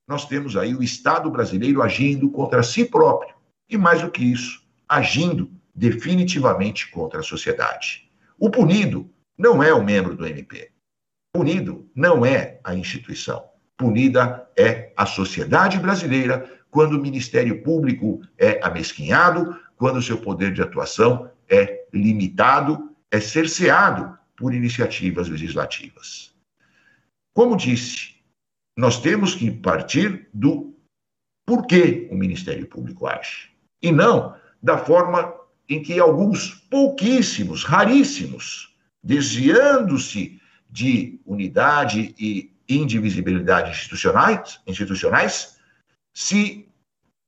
nós 0.07 0.27
temos 0.27 0.57
aí 0.57 0.75
o 0.75 0.83
Estado 0.83 1.31
brasileiro 1.31 1.83
agindo 1.83 2.31
contra 2.31 2.63
si 2.63 2.85
próprio. 2.85 3.35
E 3.69 3.77
mais 3.77 4.01
do 4.01 4.11
que 4.11 4.23
isso, 4.23 4.63
agindo 4.89 5.51
definitivamente 5.75 6.89
contra 6.91 7.21
a 7.21 7.23
sociedade. 7.23 8.09
O 8.39 8.49
punido 8.49 9.11
não 9.37 9.63
é 9.63 9.75
o 9.75 9.85
membro 9.85 10.15
do 10.17 10.27
MP. 10.27 10.71
Punido 11.35 11.91
não 11.95 12.25
é 12.25 12.61
a 12.63 12.75
instituição. 12.75 13.45
Punida 13.77 14.49
é 14.57 14.93
a 14.97 15.05
sociedade 15.05 15.79
brasileira 15.79 16.51
quando 16.71 16.95
o 16.95 17.03
Ministério 17.03 17.63
Público 17.63 18.23
é 18.39 18.61
amesquinhado, 18.63 19.59
quando 19.77 19.97
o 19.97 20.03
seu 20.03 20.19
poder 20.19 20.53
de 20.53 20.63
atuação 20.63 21.31
é 21.49 21.85
limitado, 21.93 22.95
é 23.11 23.21
cerceado 23.21 24.17
por 24.37 24.55
iniciativas 24.55 25.29
legislativas. 25.29 26.35
Como 27.35 27.57
disse, 27.57 28.16
nós 28.77 29.01
temos 29.01 29.35
que 29.35 29.51
partir 29.51 30.29
do 30.33 30.75
porquê 31.47 32.09
o 32.11 32.17
Ministério 32.17 32.67
Público 32.67 33.07
age, 33.07 33.51
e 33.81 33.91
não 33.91 34.35
da 34.63 34.77
forma 34.77 35.33
em 35.69 35.83
que 35.83 35.99
alguns 35.99 36.55
pouquíssimos, 36.71 37.65
raríssimos, 37.65 38.75
desviando-se 39.03 40.41
de 40.69 41.21
unidade 41.25 42.15
e 42.19 42.53
indivisibilidade 42.69 43.71
institucionais, 43.71 44.61
institucionais 44.67 45.59
se 46.15 46.69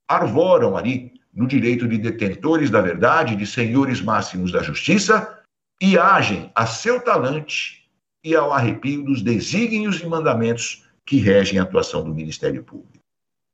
arvoram 0.08 0.76
ali 0.76 1.12
no 1.32 1.46
direito 1.46 1.86
de 1.86 1.98
detentores 1.98 2.70
da 2.70 2.80
verdade, 2.80 3.36
de 3.36 3.46
senhores 3.46 4.00
máximos 4.00 4.50
da 4.50 4.62
justiça, 4.62 5.38
e 5.80 5.96
agem 5.96 6.50
a 6.54 6.66
seu 6.66 7.00
talante 7.00 7.88
e 8.24 8.34
ao 8.34 8.52
arrepio 8.52 9.04
dos 9.04 9.22
desígnios 9.22 10.00
e 10.00 10.06
mandamentos 10.06 10.87
que 11.08 11.16
regem 11.16 11.58
a 11.58 11.62
atuação 11.62 12.04
do 12.04 12.14
Ministério 12.14 12.62
Público. 12.62 13.02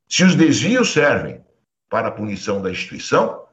Se 0.09 0.25
os 0.25 0.35
desvios 0.35 0.91
servem 0.91 1.39
para 1.89 2.09
a 2.09 2.11
punição 2.11 2.61
da 2.61 2.69
instituição, 2.69 3.45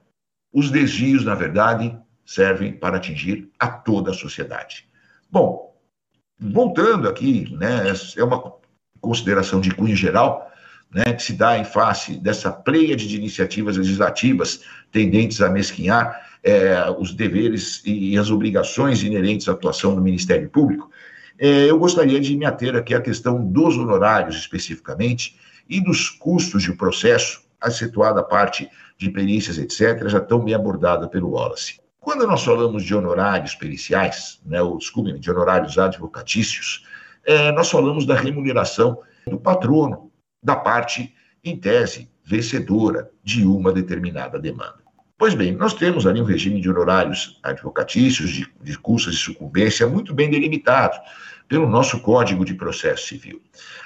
os 0.53 0.73
desvios, 0.73 1.25
na 1.25 1.37
verdade, 1.37 1.97
servem 2.27 2.73
para 2.73 2.97
atingir 2.97 3.49
a 3.61 3.69
toda 3.69 4.11
a 4.11 4.15
sociedade. 4.15 4.89
Bom, 5.31 5.73
voltando 6.37 7.09
aqui, 7.09 7.49
né, 7.55 7.93
é 8.17 8.25
uma 8.25 8.53
consideração 9.01 9.61
de 9.61 9.73
cunho 9.73 9.95
geral, 9.95 10.51
né, 10.93 11.13
que 11.13 11.23
se 11.23 11.35
dá 11.35 11.57
em 11.57 11.65
face 11.65 12.17
dessa 12.17 12.51
pleia 12.51 12.97
de 12.97 13.17
iniciativas 13.17 13.77
legislativas 13.77 14.65
tendentes 14.91 15.41
a 15.41 15.49
mesquinhar 15.49 16.29
é, 16.43 16.91
os 16.99 17.15
deveres 17.15 17.81
e 17.85 18.19
as 18.19 18.33
obrigações 18.33 19.05
inerentes 19.05 19.49
à 19.49 19.53
atuação 19.53 19.95
do 19.95 20.03
Ministério 20.03 20.51
Público, 20.51 20.91
é, 21.39 21.71
eu 21.71 21.79
gostaria 21.79 22.21
de 22.21 22.37
me 22.37 22.45
ater 22.45 22.75
aqui 22.77 22.95
à 22.95 23.01
questão 23.01 23.45
dos 23.45 23.77
honorários 23.77 24.37
especificamente 24.37 25.37
e 25.69 25.81
dos 25.81 26.09
custos 26.09 26.63
de 26.63 26.73
processo, 26.73 27.43
acentuada 27.61 28.21
a 28.21 28.25
parte 28.25 28.69
de 28.99 29.11
perícias, 29.11 29.59
etc., 29.59 30.09
já 30.09 30.19
estão 30.19 30.41
bem 30.41 30.55
abordada 30.55 31.09
pelo 31.09 31.31
Wallace. 31.31 31.81
Quando 32.01 32.27
nós 32.27 32.43
falamos 32.43 32.83
de 32.83 32.95
honorários 32.95 33.55
periciais, 33.55 34.41
né, 34.45 34.61
ou 34.61 34.79
de 34.79 35.31
honorários 35.31 35.79
advocatícios, 35.79 36.85
é, 37.25 37.53
nós 37.53 37.71
falamos 37.71 38.05
da 38.05 38.17
remuneração 38.17 38.99
do 39.27 39.39
patrono, 39.39 40.11
da 40.43 40.57
parte, 40.57 41.15
em 41.45 41.57
tese, 41.57 42.11
vencedora 42.25 43.11
de 43.23 43.47
uma 43.47 43.73
determinada 43.73 44.39
demanda. 44.39 44.82
Pois 45.23 45.35
bem, 45.35 45.53
nós 45.53 45.73
temos 45.73 46.05
ali 46.05 46.21
um 46.21 46.25
regime 46.25 46.61
de 46.61 46.69
honorários 46.69 47.39
advocatícios, 47.45 48.29
de, 48.29 48.53
de 48.61 48.77
custas 48.77 49.15
de 49.15 49.21
sucumbência 49.21 49.87
muito 49.87 50.13
bem 50.13 50.29
delimitado 50.29 50.99
pelo 51.47 51.69
nosso 51.69 52.01
Código 52.01 52.45
de 52.45 52.55
Processo 52.55 53.07
Civil. 53.07 53.41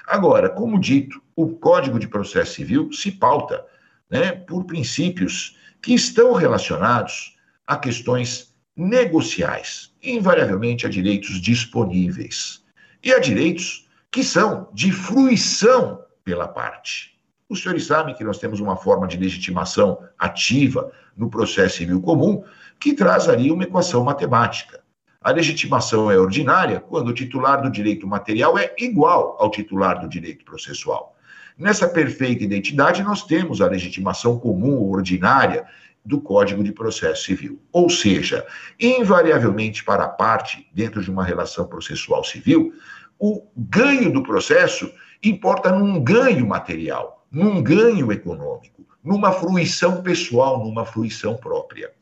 Agora, 0.06 0.48
como 0.48 0.80
dito, 0.80 1.22
o 1.36 1.50
Código 1.50 1.98
de 1.98 2.08
Processo 2.08 2.54
Civil 2.54 2.90
se 2.90 3.12
pauta 3.12 3.62
né, 4.08 4.32
por 4.32 4.64
princípios 4.64 5.58
que 5.82 5.92
estão 5.92 6.32
relacionados 6.32 7.36
a 7.66 7.76
questões 7.76 8.54
negociais, 8.74 9.92
invariavelmente 10.02 10.86
a 10.86 10.88
direitos 10.88 11.38
disponíveis 11.38 12.64
e 13.04 13.12
a 13.12 13.18
direitos 13.18 13.86
que 14.10 14.24
são 14.24 14.70
de 14.72 14.90
fruição 14.90 16.02
pela 16.24 16.48
parte. 16.48 17.15
Os 17.48 17.62
senhores 17.62 17.86
sabem 17.86 18.14
que 18.14 18.24
nós 18.24 18.38
temos 18.38 18.58
uma 18.58 18.76
forma 18.76 19.06
de 19.06 19.16
legitimação 19.16 19.98
ativa 20.18 20.90
no 21.16 21.30
processo 21.30 21.76
civil 21.76 22.00
comum 22.00 22.42
que 22.80 22.92
traz 22.92 23.28
ali 23.28 23.52
uma 23.52 23.62
equação 23.62 24.02
matemática. 24.02 24.82
A 25.20 25.30
legitimação 25.30 26.10
é 26.10 26.18
ordinária 26.18 26.80
quando 26.80 27.08
o 27.08 27.14
titular 27.14 27.62
do 27.62 27.70
direito 27.70 28.06
material 28.06 28.58
é 28.58 28.74
igual 28.78 29.36
ao 29.38 29.50
titular 29.50 30.00
do 30.00 30.08
direito 30.08 30.44
processual. 30.44 31.16
Nessa 31.56 31.88
perfeita 31.88 32.44
identidade, 32.44 33.02
nós 33.02 33.22
temos 33.22 33.60
a 33.60 33.66
legitimação 33.66 34.38
comum 34.38 34.76
ou 34.76 34.90
ordinária 34.90 35.64
do 36.04 36.20
Código 36.20 36.62
de 36.62 36.72
Processo 36.72 37.24
Civil. 37.24 37.60
Ou 37.72 37.88
seja, 37.88 38.46
invariavelmente 38.78 39.82
para 39.82 40.04
a 40.04 40.08
parte, 40.08 40.68
dentro 40.72 41.02
de 41.02 41.10
uma 41.10 41.24
relação 41.24 41.66
processual 41.66 42.22
civil, 42.22 42.72
o 43.18 43.46
ganho 43.56 44.12
do 44.12 44.22
processo 44.22 44.92
importa 45.22 45.72
num 45.72 46.02
ganho 46.02 46.46
material, 46.46 47.15
num 47.30 47.62
ganho 47.62 48.10
econômico, 48.12 48.86
numa 49.02 49.32
fruição 49.32 50.02
pessoal, 50.02 50.64
numa 50.64 50.84
fruição 50.84 51.36
própria. 51.36 51.92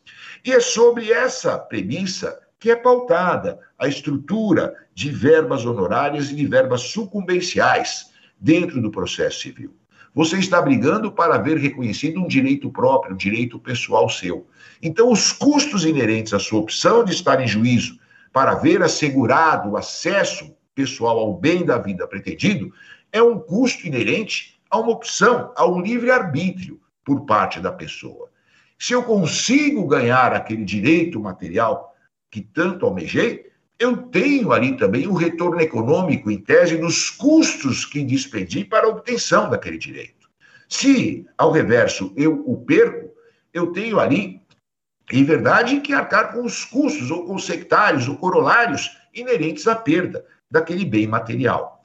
E 0.44 0.52
é 0.52 0.60
sobre 0.60 1.10
essa 1.10 1.58
premissa 1.58 2.38
que 2.58 2.70
é 2.70 2.76
pautada 2.76 3.58
a 3.78 3.86
estrutura 3.86 4.74
de 4.94 5.10
verbas 5.10 5.66
honorárias 5.66 6.30
e 6.30 6.34
de 6.34 6.46
verbas 6.46 6.80
sucumbenciais 6.82 8.10
dentro 8.40 8.80
do 8.80 8.90
processo 8.90 9.40
civil. 9.40 9.74
Você 10.14 10.38
está 10.38 10.62
brigando 10.62 11.10
para 11.10 11.38
ver 11.38 11.58
reconhecido 11.58 12.20
um 12.20 12.28
direito 12.28 12.70
próprio, 12.70 13.14
um 13.14 13.18
direito 13.18 13.58
pessoal 13.58 14.08
seu. 14.08 14.46
Então, 14.80 15.10
os 15.10 15.32
custos 15.32 15.84
inerentes 15.84 16.32
à 16.32 16.38
sua 16.38 16.60
opção 16.60 17.04
de 17.04 17.12
estar 17.12 17.40
em 17.40 17.48
juízo 17.48 17.98
para 18.32 18.54
ver 18.54 18.82
assegurado 18.82 19.70
o 19.70 19.76
acesso 19.76 20.56
pessoal 20.74 21.18
ao 21.18 21.34
bem 21.36 21.64
da 21.64 21.78
vida 21.78 22.06
pretendido 22.06 22.72
é 23.12 23.22
um 23.22 23.38
custo 23.38 23.86
inerente 23.86 24.53
a 24.74 24.80
uma 24.80 24.90
opção, 24.90 25.52
a 25.56 25.64
um 25.64 25.80
livre-arbítrio 25.80 26.80
por 27.04 27.24
parte 27.24 27.60
da 27.60 27.70
pessoa. 27.70 28.28
Se 28.76 28.92
eu 28.92 29.04
consigo 29.04 29.86
ganhar 29.86 30.32
aquele 30.32 30.64
direito 30.64 31.20
material 31.20 31.94
que 32.28 32.40
tanto 32.40 32.84
almejei, 32.84 33.52
eu 33.78 33.96
tenho 33.96 34.52
ali 34.52 34.76
também 34.76 35.06
o 35.06 35.12
um 35.12 35.14
retorno 35.14 35.60
econômico, 35.60 36.28
em 36.28 36.38
tese, 36.38 36.76
dos 36.76 37.08
custos 37.08 37.84
que 37.84 38.02
despendi 38.02 38.64
para 38.64 38.86
a 38.86 38.90
obtenção 38.90 39.48
daquele 39.48 39.78
direito. 39.78 40.28
Se, 40.68 41.24
ao 41.38 41.52
reverso, 41.52 42.12
eu 42.16 42.42
o 42.44 42.56
perco, 42.64 43.14
eu 43.52 43.68
tenho 43.68 44.00
ali, 44.00 44.42
em 45.12 45.22
verdade, 45.22 45.80
que 45.80 45.92
arcar 45.92 46.32
com 46.32 46.42
os 46.44 46.64
custos, 46.64 47.12
ou 47.12 47.24
com 47.24 47.36
os 47.36 47.46
sectários, 47.46 48.08
ou 48.08 48.16
corolários 48.16 48.90
inerentes 49.14 49.68
à 49.68 49.76
perda 49.76 50.24
daquele 50.50 50.84
bem 50.84 51.06
material. 51.06 51.80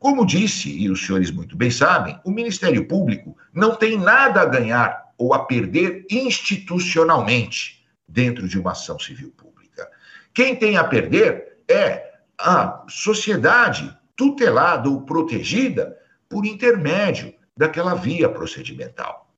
Como 0.00 0.24
disse, 0.24 0.70
e 0.70 0.88
os 0.88 1.04
senhores 1.04 1.30
muito 1.30 1.54
bem 1.54 1.70
sabem, 1.70 2.18
o 2.24 2.30
Ministério 2.30 2.88
Público 2.88 3.36
não 3.52 3.76
tem 3.76 3.98
nada 3.98 4.40
a 4.40 4.46
ganhar 4.46 5.12
ou 5.18 5.34
a 5.34 5.44
perder 5.44 6.06
institucionalmente 6.10 7.84
dentro 8.08 8.48
de 8.48 8.58
uma 8.58 8.72
ação 8.72 8.98
civil 8.98 9.30
pública. 9.36 9.86
Quem 10.32 10.56
tem 10.56 10.78
a 10.78 10.84
perder 10.84 11.58
é 11.68 12.14
a 12.38 12.82
sociedade 12.88 13.94
tutelada 14.16 14.88
ou 14.88 15.02
protegida 15.02 15.94
por 16.30 16.46
intermédio 16.46 17.34
daquela 17.54 17.92
via 17.92 18.26
procedimental. 18.26 19.30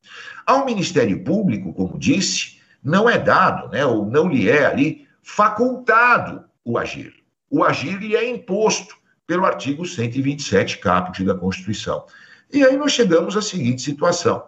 Ao 0.47 0.65
Ministério 0.65 1.25
Público, 1.25 1.73
como 1.73 1.99
disse, 1.99 2.61
não 2.85 3.11
é 3.11 3.19
dado, 3.19 3.69
né, 3.69 3.85
ou 3.85 4.07
não 4.07 4.29
lhe 4.29 4.49
é 4.49 4.65
ali 4.67 5.09
facultado 5.25 6.45
o 6.65 6.79
agir. 6.79 7.15
O 7.51 7.65
agir 7.65 7.99
lhe 7.99 8.15
é 8.15 8.31
imposto 8.31 9.02
pelo 9.33 9.47
artigo 9.47 9.87
127, 9.87 10.77
caput 10.77 11.25
da 11.25 11.35
Constituição. 11.35 12.05
E 12.53 12.63
aí 12.63 12.77
nós 12.77 12.93
chegamos 12.93 13.35
à 13.35 13.41
seguinte 13.41 13.81
situação: 13.81 14.45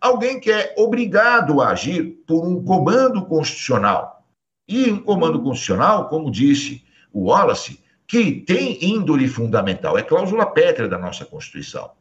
alguém 0.00 0.40
que 0.40 0.50
é 0.50 0.74
obrigado 0.76 1.60
a 1.60 1.68
agir 1.68 2.24
por 2.26 2.44
um 2.44 2.64
comando 2.64 3.24
constitucional. 3.24 4.26
E 4.68 4.90
um 4.90 5.00
comando 5.00 5.40
constitucional, 5.40 6.08
como 6.08 6.28
disse 6.28 6.84
o 7.12 7.28
Wallace, 7.28 7.80
que 8.04 8.40
tem 8.40 8.84
índole 8.84 9.28
fundamental, 9.28 9.96
é 9.96 10.02
cláusula 10.02 10.44
pétrea 10.44 10.88
da 10.88 10.98
nossa 10.98 11.24
Constituição. 11.24 11.92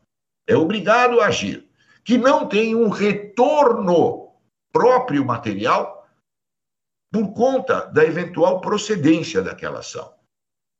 É 0.47 0.57
obrigado 0.57 1.21
a 1.21 1.27
agir, 1.27 1.69
que 2.03 2.17
não 2.17 2.47
tem 2.47 2.73
um 2.73 2.89
retorno 2.89 4.29
próprio 4.73 5.23
material 5.23 6.07
por 7.13 7.35
conta 7.35 7.85
da 7.85 8.03
eventual 8.03 8.61
procedência 8.61 9.43
daquela 9.43 9.81
ação. 9.81 10.14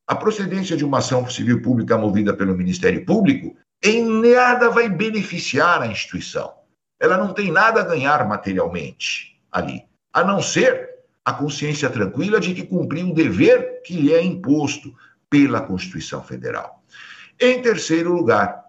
A 0.08 0.16
procedência 0.16 0.78
de 0.78 0.86
uma 0.86 1.00
ação 1.00 1.28
civil 1.30 1.62
pública 1.62 1.98
movida 1.98 2.34
pelo 2.34 2.56
Ministério 2.56 3.04
Público 3.06 3.56
em 3.84 4.06
nada 4.06 4.70
vai 4.70 4.88
beneficiar 4.88 5.82
a 5.82 5.88
instituição. 5.88 6.54
Ela 7.00 7.18
não 7.18 7.34
tem 7.34 7.52
nada 7.52 7.82
a 7.82 7.86
ganhar 7.86 8.28
materialmente 8.28 9.40
ali, 9.52 9.84
a 10.14 10.24
não 10.24 10.42
ser 10.42 10.90
a 11.24 11.34
consciência 11.34 11.90
tranquila 11.90 12.40
de 12.40 12.54
que 12.54 12.68
cumpriu 12.68 13.08
um 13.08 13.14
dever 13.14 13.82
que 13.84 13.96
lhe 13.96 14.14
é 14.14 14.24
imposto 14.24 14.94
pela 15.30 15.62
Constituição 15.62 16.24
Federal. 16.24 16.84
Em 17.40 17.62
terceiro 17.62 18.14
lugar, 18.14 18.64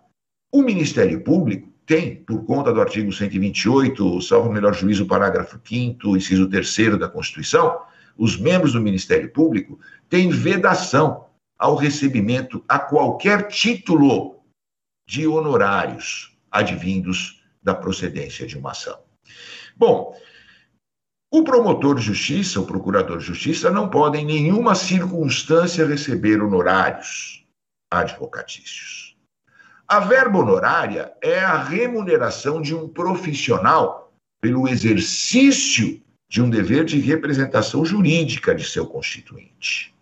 o 0.51 0.62
Ministério 0.62 1.20
Público 1.20 1.70
tem, 1.84 2.16
por 2.16 2.45
conta 2.45 2.72
do 2.72 2.80
artigo 2.80 3.12
128, 3.12 4.22
salvo 4.22 4.51
melhor 4.51 4.74
juízo, 4.74 5.07
parágrafo 5.07 5.61
5 5.62 6.16
inciso 6.16 6.49
3 6.49 6.99
da 6.99 7.09
Constituição, 7.09 7.78
os 8.16 8.39
membros 8.39 8.72
do 8.72 8.80
Ministério 8.80 9.30
Público 9.30 9.78
têm 10.09 10.30
vedação 10.30 11.26
ao 11.59 11.75
recebimento 11.75 12.65
a 12.69 12.79
qualquer 12.79 13.49
título 13.49 14.41
de 15.09 15.27
honorários 15.27 16.37
advindos 16.51 17.43
da 17.63 17.75
procedência 17.75 18.47
de 18.47 18.59
uma 18.59 18.73
ação. 18.73 18.99
Bom, 19.77 20.17
o 21.31 21.43
promotor 21.43 21.97
de 21.97 22.03
justiça, 22.03 22.61
o 22.61 22.67
procurador 22.67 23.19
de 23.19 23.25
justiça, 23.25 23.71
não 23.71 23.89
pode, 23.89 24.19
em 24.19 24.25
nenhuma 24.25 24.75
circunstância, 24.75 25.87
receber 25.87 26.41
honorários 26.41 27.45
advocatícios. 27.91 29.17
A 29.89 30.01
verba 30.01 30.39
honorária 30.39 31.13
é 31.21 31.39
a 31.41 31.63
remuneração 31.63 32.61
de 32.61 32.75
um 32.75 32.89
profissional 32.89 34.13
pelo 34.41 34.69
exercício 34.69 36.03
de 36.29 36.43
um 36.43 36.51
dever 36.51 36.85
de 36.85 36.99
representação 36.99 37.85
jurídica 37.85 38.55
de 38.55 38.65
seu 38.65 38.87
constituinte. 38.87 39.95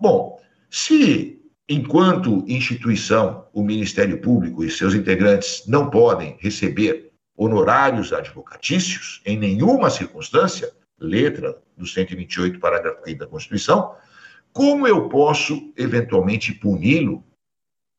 Bom, 0.00 0.40
se, 0.70 1.40
enquanto 1.68 2.44
instituição, 2.46 3.46
o 3.52 3.62
Ministério 3.62 4.20
Público 4.20 4.64
e 4.64 4.70
seus 4.70 4.94
integrantes 4.94 5.66
não 5.66 5.90
podem 5.90 6.36
receber 6.40 7.10
honorários 7.36 8.12
advocatícios, 8.12 9.22
em 9.24 9.38
nenhuma 9.38 9.90
circunstância, 9.90 10.72
letra 10.98 11.56
do 11.76 11.86
128, 11.86 12.58
parágrafo 12.58 13.04
5 13.04 13.18
da 13.18 13.26
Constituição, 13.26 13.94
como 14.52 14.88
eu 14.88 15.08
posso 15.08 15.72
eventualmente 15.76 16.52
puni-lo 16.52 17.24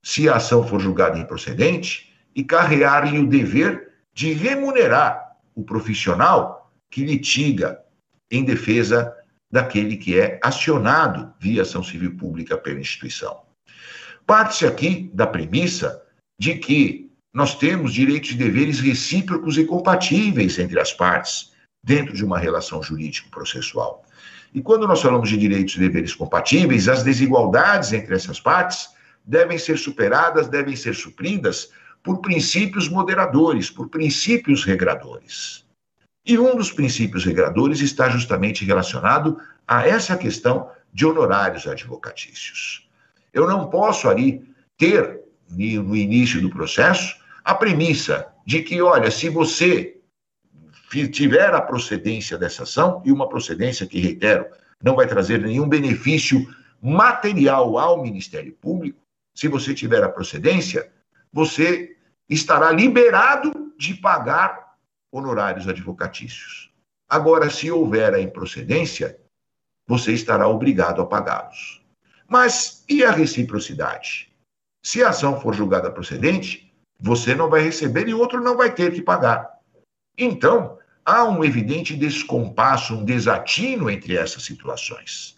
se 0.04 0.28
a 0.28 0.36
ação 0.36 0.68
for 0.68 0.80
julgada 0.80 1.18
improcedente 1.18 2.14
e 2.36 2.44
carrear-lhe 2.44 3.20
o 3.20 3.28
dever 3.28 3.94
de 4.14 4.34
remunerar 4.34 5.38
o 5.56 5.64
profissional 5.64 6.72
que 6.90 7.06
litiga 7.06 7.80
em 8.30 8.44
defesa 8.44 9.16
daquele 9.52 9.98
que 9.98 10.20
é 10.20 10.40
acionado 10.44 11.34
via 11.40 11.64
ação 11.64 11.84
civil 11.84 12.16
pública 12.18 12.58
pela 12.58 12.80
instituição. 12.80 13.42
Parte-se 14.26 14.66
aqui 14.66 15.10
da 15.14 15.26
premissa 15.26 16.02
de 16.40 16.56
que 16.56 17.10
nós 17.34 17.56
temos 17.56 17.94
direitos 17.94 18.32
e 18.32 18.36
deveres 18.36 18.80
recíprocos 18.80 19.58
e 19.58 19.66
compatíveis 19.66 20.58
entre 20.60 20.80
as 20.80 20.94
partes, 20.94 21.52
dentro 21.84 22.14
de 22.14 22.26
uma 22.26 22.38
relação 22.38 22.82
jurídico-processual. 22.82 24.04
E 24.54 24.62
quando 24.62 24.88
nós 24.88 25.02
falamos 25.02 25.30
de 25.30 25.38
direitos 25.38 25.76
e 25.76 25.80
deveres 25.80 26.14
compatíveis, 26.14 26.88
as 26.88 27.04
desigualdades 27.04 27.94
entre 27.94 28.16
essas 28.16 28.40
partes 28.40 28.90
devem 29.24 29.58
ser 29.58 29.78
superadas, 29.78 30.48
devem 30.48 30.76
ser 30.76 30.96
supridas 30.96 31.70
por 32.04 32.20
princípios 32.20 32.90
moderadores, 32.90 33.70
por 33.70 33.90
princípios 33.90 34.64
regradores. 34.64 35.66
E 36.26 36.38
um 36.38 36.56
dos 36.56 36.72
princípios 36.72 37.26
regradores 37.26 37.80
está 37.80 38.10
justamente 38.10 38.66
relacionado 38.66 39.40
a 39.68 39.88
essa 39.88 40.18
questão 40.18 40.70
de 40.94 41.06
honorários 41.06 41.68
advocatícios. 41.68 42.90
Eu 43.34 43.48
não 43.48 43.70
posso 43.70 44.10
ali 44.10 44.44
ter, 44.78 45.22
no 45.50 45.96
início 45.96 46.42
do 46.42 46.50
processo, 46.50 47.16
a 47.44 47.54
premissa 47.56 48.28
de 48.46 48.62
que, 48.62 48.82
olha, 48.82 49.10
se 49.12 49.30
você 49.30 49.98
tiver 51.12 51.54
a 51.54 51.62
procedência 51.62 52.38
dessa 52.38 52.64
ação, 52.64 53.02
e 53.06 53.12
uma 53.12 53.30
procedência 53.30 53.86
que, 53.86 54.00
reitero, 54.00 54.46
não 54.84 54.96
vai 54.96 55.08
trazer 55.08 55.40
nenhum 55.40 55.68
benefício 55.68 56.48
material 56.82 57.78
ao 57.78 58.02
Ministério 58.02 58.54
Público, 58.54 59.00
se 59.36 59.48
você 59.48 59.74
tiver 59.74 60.04
a 60.04 60.10
procedência, 60.10 60.92
você 61.32 61.96
estará 62.28 62.72
liberado 62.72 63.74
de 63.78 63.94
pagar 63.94 64.69
honorários 65.12 65.68
advocatícios. 65.68 66.72
Agora, 67.08 67.50
se 67.50 67.72
houver 67.72 68.14
a 68.14 68.22
improcedência, 68.22 69.20
você 69.88 70.14
estará 70.14 70.48
obrigado 70.48 71.02
a 71.02 71.06
pagá-los. 71.06 71.84
Mas 72.28 72.84
e 72.88 73.04
a 73.04 73.12
reciprocidade? 73.12 74.32
Se 74.84 75.04
a 75.04 75.10
ação 75.10 75.42
for 75.42 75.54
julgada 75.54 75.92
procedente, 75.92 76.72
você 77.00 77.34
não 77.34 77.50
vai 77.50 77.62
receber 77.62 78.08
e 78.08 78.14
outro 78.14 78.40
não 78.42 78.56
vai 78.56 78.74
ter 78.74 78.94
que 78.94 79.02
pagar. 79.02 79.50
Então, 80.18 80.78
há 81.04 81.24
um 81.24 81.44
evidente 81.44 81.96
descompasso, 81.96 82.94
um 82.94 83.04
desatino 83.04 83.90
entre 83.90 84.16
essas 84.16 84.44
situações, 84.44 85.38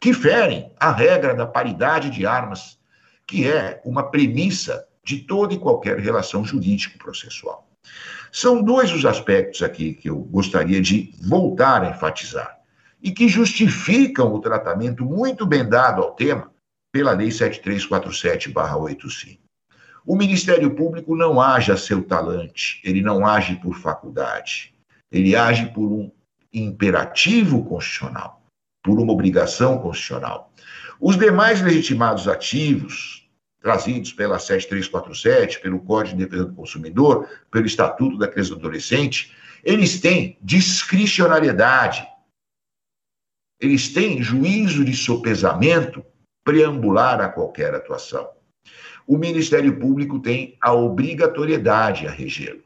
que 0.00 0.14
ferem 0.14 0.72
a 0.78 0.90
regra 0.90 1.34
da 1.34 1.46
paridade 1.46 2.10
de 2.10 2.24
armas, 2.24 2.78
que 3.26 3.46
é 3.46 3.82
uma 3.84 4.10
premissa 4.10 4.88
de 5.04 5.18
toda 5.18 5.52
e 5.52 5.58
qualquer 5.58 5.98
relação 5.98 6.44
jurídico-processual. 6.44 7.68
São 8.32 8.62
dois 8.62 8.92
os 8.92 9.04
aspectos 9.04 9.62
aqui 9.62 9.94
que 9.94 10.08
eu 10.08 10.16
gostaria 10.16 10.80
de 10.80 11.12
voltar 11.20 11.82
a 11.82 11.90
enfatizar 11.90 12.60
e 13.02 13.10
que 13.10 13.28
justificam 13.28 14.32
o 14.32 14.40
tratamento 14.40 15.04
muito 15.04 15.44
bem 15.44 15.68
dado 15.68 16.02
ao 16.02 16.12
tema 16.12 16.50
pela 16.92 17.10
Lei 17.12 17.28
7347-85. 17.28 19.38
O 20.06 20.16
Ministério 20.16 20.74
Público 20.74 21.16
não 21.16 21.40
age 21.40 21.72
a 21.72 21.76
seu 21.76 22.02
talante, 22.02 22.80
ele 22.84 23.02
não 23.02 23.26
age 23.26 23.56
por 23.56 23.76
faculdade, 23.76 24.74
ele 25.10 25.34
age 25.36 25.66
por 25.72 25.90
um 25.90 26.10
imperativo 26.52 27.64
constitucional, 27.64 28.42
por 28.82 28.98
uma 28.98 29.12
obrigação 29.12 29.78
constitucional. 29.78 30.52
Os 31.00 31.16
demais 31.16 31.60
legitimados 31.60 32.28
ativos, 32.28 33.19
trazidos 33.60 34.12
pela 34.12 34.38
7347, 34.38 35.60
pelo 35.60 35.80
Código 35.80 36.16
de 36.16 36.24
Defesa 36.24 36.46
do 36.46 36.54
Consumidor, 36.54 37.28
pelo 37.50 37.66
Estatuto 37.66 38.16
da 38.16 38.26
Criança 38.26 38.52
e 38.52 38.54
do 38.54 38.58
Adolescente, 38.58 39.34
eles 39.62 40.00
têm 40.00 40.38
discricionariedade, 40.40 42.06
eles 43.60 43.92
têm 43.92 44.22
juízo 44.22 44.84
de 44.84 44.96
sopesamento 44.96 46.04
preambular 46.42 47.20
a 47.20 47.28
qualquer 47.28 47.74
atuação. 47.74 48.30
O 49.06 49.18
Ministério 49.18 49.78
Público 49.78 50.18
tem 50.18 50.56
a 50.60 50.72
obrigatoriedade 50.72 52.06
a 52.06 52.10
regê-lo. 52.10 52.62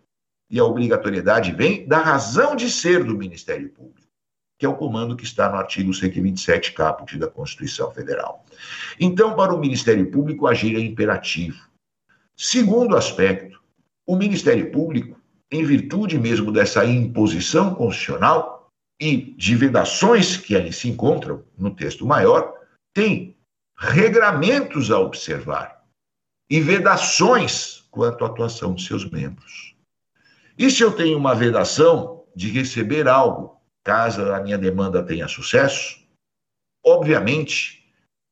E 0.48 0.60
a 0.60 0.64
obrigatoriedade 0.64 1.52
vem 1.52 1.86
da 1.88 1.98
razão 1.98 2.54
de 2.54 2.70
ser 2.70 3.02
do 3.02 3.16
Ministério 3.16 3.68
Público, 3.70 4.03
que 4.64 4.66
é 4.66 4.70
o 4.70 4.74
comando 4.74 5.14
que 5.14 5.24
está 5.24 5.50
no 5.50 5.56
artigo 5.56 5.92
127, 5.92 6.72
caput 6.72 7.18
da 7.18 7.28
Constituição 7.28 7.90
Federal. 7.90 8.42
Então, 8.98 9.36
para 9.36 9.54
o 9.54 9.60
Ministério 9.60 10.10
Público, 10.10 10.46
agir 10.46 10.74
é 10.74 10.80
imperativo. 10.80 11.68
Segundo 12.34 12.96
aspecto, 12.96 13.60
o 14.06 14.16
Ministério 14.16 14.72
Público, 14.72 15.20
em 15.52 15.62
virtude 15.66 16.18
mesmo 16.18 16.50
dessa 16.50 16.82
imposição 16.82 17.74
constitucional 17.74 18.70
e 18.98 19.34
de 19.36 19.54
vedações 19.54 20.38
que 20.38 20.56
ali 20.56 20.72
se 20.72 20.88
encontram 20.88 21.44
no 21.58 21.70
texto 21.70 22.06
maior, 22.06 22.54
tem 22.94 23.36
regramentos 23.76 24.90
a 24.90 24.98
observar 24.98 25.84
e 26.48 26.58
vedações 26.58 27.84
quanto 27.90 28.24
à 28.24 28.28
atuação 28.28 28.74
de 28.74 28.82
seus 28.82 29.04
membros. 29.10 29.76
E 30.56 30.70
se 30.70 30.82
eu 30.82 30.90
tenho 30.90 31.18
uma 31.18 31.34
vedação 31.34 32.24
de 32.34 32.48
receber 32.48 33.06
algo, 33.06 33.53
caso 33.84 34.32
a 34.32 34.40
minha 34.40 34.56
demanda 34.56 35.02
tenha 35.02 35.28
sucesso, 35.28 36.02
obviamente, 36.84 37.84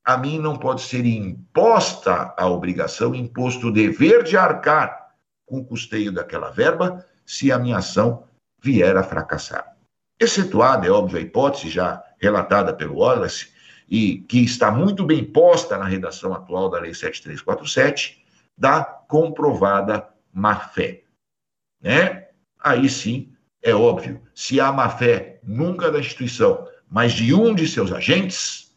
a 0.05 0.17
mim 0.17 0.39
não 0.39 0.59
pode 0.59 0.81
ser 0.81 1.05
imposta 1.05 2.35
a 2.37 2.49
obrigação, 2.49 3.15
imposto 3.15 3.69
o 3.69 3.73
dever 3.73 4.25
de 4.25 4.37
arcar 4.37 5.15
com 5.47 5.59
o 5.59 5.65
custeio 5.65 6.11
daquela 6.11 6.51
verba, 6.51 7.07
se 7.25 7.53
a 7.53 7.59
minha 7.59 7.77
ação 7.77 8.25
vier 8.61 8.97
a 8.97 9.03
fracassar. 9.03 9.77
Excetuada, 10.19 10.87
é 10.87 10.91
óbvio, 10.91 11.19
a 11.19 11.21
hipótese 11.21 11.69
já 11.69 12.03
relatada 12.19 12.73
pelo 12.73 12.97
Wallace, 12.97 13.53
e 13.89 14.21
que 14.21 14.43
está 14.43 14.71
muito 14.71 15.05
bem 15.05 15.25
posta 15.25 15.77
na 15.77 15.85
redação 15.85 16.33
atual 16.33 16.71
da 16.71 16.81
Lei 16.81 16.95
7347, 16.95 18.25
da 18.57 18.83
comprovada 18.83 20.09
má-fé. 20.33 21.03
Né? 21.81 22.29
Aí 22.59 22.89
sim, 22.89 23.33
é 23.61 23.75
óbvio, 23.75 24.23
se 24.35 24.61
há 24.61 24.73
má-fé 24.73 25.32
nunca 25.43 25.91
da 25.91 25.99
instituição, 25.99 26.67
mas 26.89 27.13
de 27.13 27.35
um 27.35 27.55
de 27.55 27.67
seus 27.67 27.93
agentes, 27.93 28.71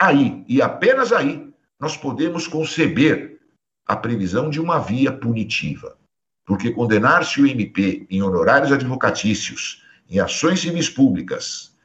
aí, 0.00 0.44
e 0.48 0.60
apenas 0.62 1.12
aí, 1.12 1.52
nós 1.78 1.96
podemos 1.96 2.46
conceber 2.46 3.40
a 3.86 3.96
previsão 3.96 4.50
de 4.50 4.60
uma 4.60 4.78
via 4.78 5.12
punitiva. 5.12 5.96
Porque 6.44 6.70
condenar-se 6.70 7.40
o 7.40 7.46
MP 7.46 8.06
em 8.10 8.22
honorários 8.22 8.72
advocatícios, 8.72 9.82
em 10.08 10.18
ações 10.18 10.60
civis 10.60 10.88
públicas, 10.88 11.76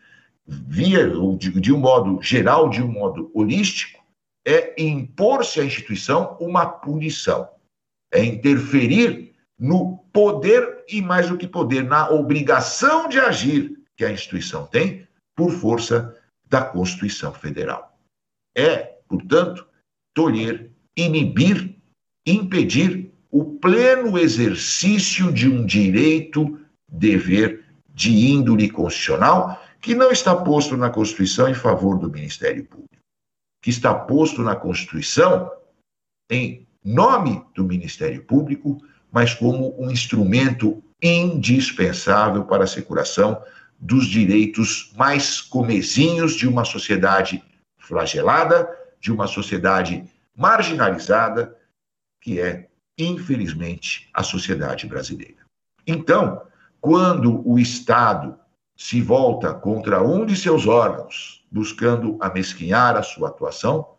via, 0.46 1.10
de, 1.38 1.74
um 1.74 1.78
modo 1.78 2.22
geral, 2.22 2.70
de 2.70 2.82
um 2.82 2.92
modo 2.92 3.30
holístico, 3.34 4.02
é 4.46 4.82
impor-se 4.82 5.60
à 5.60 5.66
instituição 5.66 6.38
uma 6.40 6.66
punição, 6.66 7.50
é 8.12 8.24
interferir 8.24 9.34
no 9.58 9.98
poder 10.12 10.84
e 10.90 11.02
mais 11.02 11.30
do 11.30 11.38
que 11.38 11.48
poder, 11.48 11.84
na 11.84 12.10
obrigação 12.10 13.08
de 13.08 13.20
agir 13.20 13.83
que 13.98 14.06
a 14.06 14.12
instituição 14.12 14.66
tem 14.66 15.08
por 15.36 15.52
força 15.52 16.16
da 16.46 16.62
Constituição 16.62 17.34
Federal. 17.34 17.98
É, 18.56 18.98
portanto, 19.08 19.68
tolher, 20.14 20.72
inibir, 20.96 21.76
impedir 22.26 23.12
o 23.32 23.58
pleno 23.58 24.18
exercício 24.18 25.32
de 25.32 25.50
um 25.50 25.66
direito, 25.66 26.60
dever 26.88 27.66
de 27.90 28.12
índole 28.12 28.70
constitucional 28.70 29.60
que 29.82 29.94
não 29.94 30.12
está 30.12 30.36
posto 30.36 30.78
na 30.78 30.90
Constituição 30.90 31.50
em 31.50 31.54
favor 31.54 32.00
do 32.00 32.10
Ministério 32.10 32.64
Público, 32.64 32.96
que 33.62 33.70
está 33.70 33.94
posto 33.94 34.42
na 34.42 34.56
Constituição 34.56 35.52
em 36.32 36.66
nome 36.84 37.44
do 37.54 37.64
Ministério 37.64 38.24
Público, 38.24 38.78
mas 39.12 39.34
como 39.34 39.76
um 39.82 39.92
instrumento 39.92 40.82
indispensável 41.02 42.46
para 42.46 42.62
a 42.62 42.64
asseguração 42.64 43.42
dos 43.84 44.08
direitos 44.08 44.94
mais 44.96 45.42
comezinhos 45.42 46.36
de 46.36 46.48
uma 46.48 46.64
sociedade 46.64 47.44
flagelada, 47.78 48.70
de 48.98 49.12
uma 49.12 49.28
sociedade 49.28 50.10
marginalizada, 50.34 51.58
que 52.22 52.40
é, 52.40 52.70
infelizmente, 52.98 54.10
a 54.14 54.24
sociedade 54.24 54.88
brasileira. 54.88 55.46
Então, 55.86 56.42
quando 56.80 57.46
o 57.46 57.60
Estado 57.60 58.40
se 58.74 59.02
volta 59.02 59.54
contra 59.54 60.02
um 60.02 60.26
de 60.26 60.38
seus 60.38 60.66
órgãos, 60.66 61.46
buscando 61.52 62.18
amesquinhar 62.22 62.96
a 62.96 63.04
sua 63.04 63.28
atuação, 63.28 63.98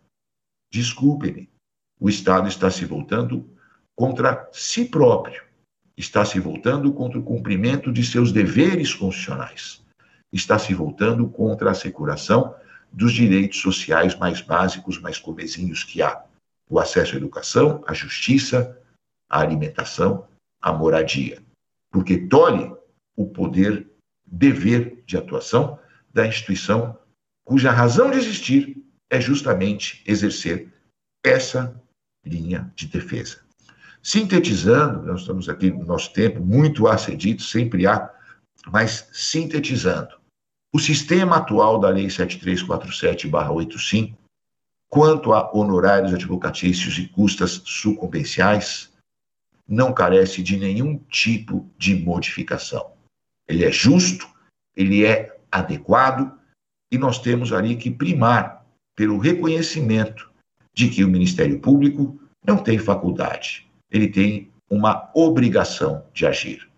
desculpe-me, 0.73 1.51
o 2.01 2.09
Estado 2.09 2.49
está 2.49 2.71
se 2.71 2.87
voltando 2.87 3.47
contra 3.95 4.49
si 4.51 4.87
próprio, 4.87 5.43
está 5.97 6.25
se 6.25 6.41
voltando 6.41 6.93
contra 6.93 7.19
o 7.19 7.23
cumprimento 7.23 7.93
de 7.93 8.05
seus 8.05 8.33
deveres 8.33 8.95
constitucionais, 8.95 9.85
está 10.33 10.59
se 10.59 10.75
voltando 10.75 11.29
contra 11.29 11.69
a 11.69 11.73
asseguração 11.73 12.55
dos 12.93 13.13
direitos 13.13 13.61
sociais 13.61 14.17
mais 14.17 14.41
básicos, 14.41 15.01
mais 15.01 15.19
comezinhos 15.19 15.85
que 15.85 16.03
há: 16.03 16.25
o 16.69 16.79
acesso 16.79 17.15
à 17.15 17.17
educação, 17.17 17.83
à 17.87 17.93
justiça, 17.93 18.79
à 19.29 19.41
alimentação, 19.41 20.27
à 20.61 20.73
moradia. 20.73 21.43
Porque 21.91 22.27
tolhe 22.27 22.73
o 23.17 23.27
poder 23.27 23.89
dever 24.27 25.03
de 25.07 25.17
atuação 25.17 25.79
da 26.13 26.27
instituição 26.27 26.99
cuja 27.45 27.71
razão 27.71 28.11
de 28.11 28.17
existir 28.17 28.83
é 29.11 29.21
justamente 29.21 30.03
exercer 30.07 30.73
essa 31.23 31.81
linha 32.25 32.73
de 32.75 32.87
defesa. 32.87 33.44
Sintetizando, 34.05 35.07
nós 35.07 35.23
estamos 35.23 35.49
aqui 35.49 35.71
no 35.71 35.87
nosso 35.87 36.13
tempo, 36.13 36.45
muito 36.45 36.87
a 36.87 36.99
ser 36.99 37.17
dito, 37.17 37.43
sempre 37.43 37.87
há, 37.87 38.13
mas 38.71 39.09
sintetizando, 39.15 40.15
o 40.75 40.79
sistema 40.79 41.37
atual 41.37 41.81
da 41.81 41.89
Lei 41.89 42.09
7347-85, 42.09 44.15
quanto 44.91 45.33
a 45.33 45.51
honorários 45.57 46.13
advocatícios 46.13 46.99
e 46.99 47.09
custas 47.09 47.63
sucumbenciais, 47.65 48.93
não 49.67 49.91
carece 49.91 50.43
de 50.43 50.59
nenhum 50.59 50.99
tipo 51.11 51.67
de 51.79 51.95
modificação. 51.95 52.93
Ele 53.49 53.65
é 53.65 53.73
justo, 53.73 54.29
ele 54.77 55.07
é 55.07 55.35
adequado, 55.51 56.39
e 56.93 56.99
nós 56.99 57.19
temos 57.19 57.55
ali 57.55 57.75
que 57.75 57.91
primar 57.91 58.67
pelo 58.95 59.17
reconhecimento 59.17 60.31
de 60.75 60.91
que 60.91 61.03
o 61.03 61.09
Ministério 61.09 61.59
Público 61.59 62.21
não 62.47 62.59
tem 62.59 62.79
faculdade, 62.79 63.67
ele 63.95 64.09
tem 64.09 64.51
uma 64.69 65.09
obrigação 65.15 66.05
de 66.13 66.27
agir. 66.27 66.69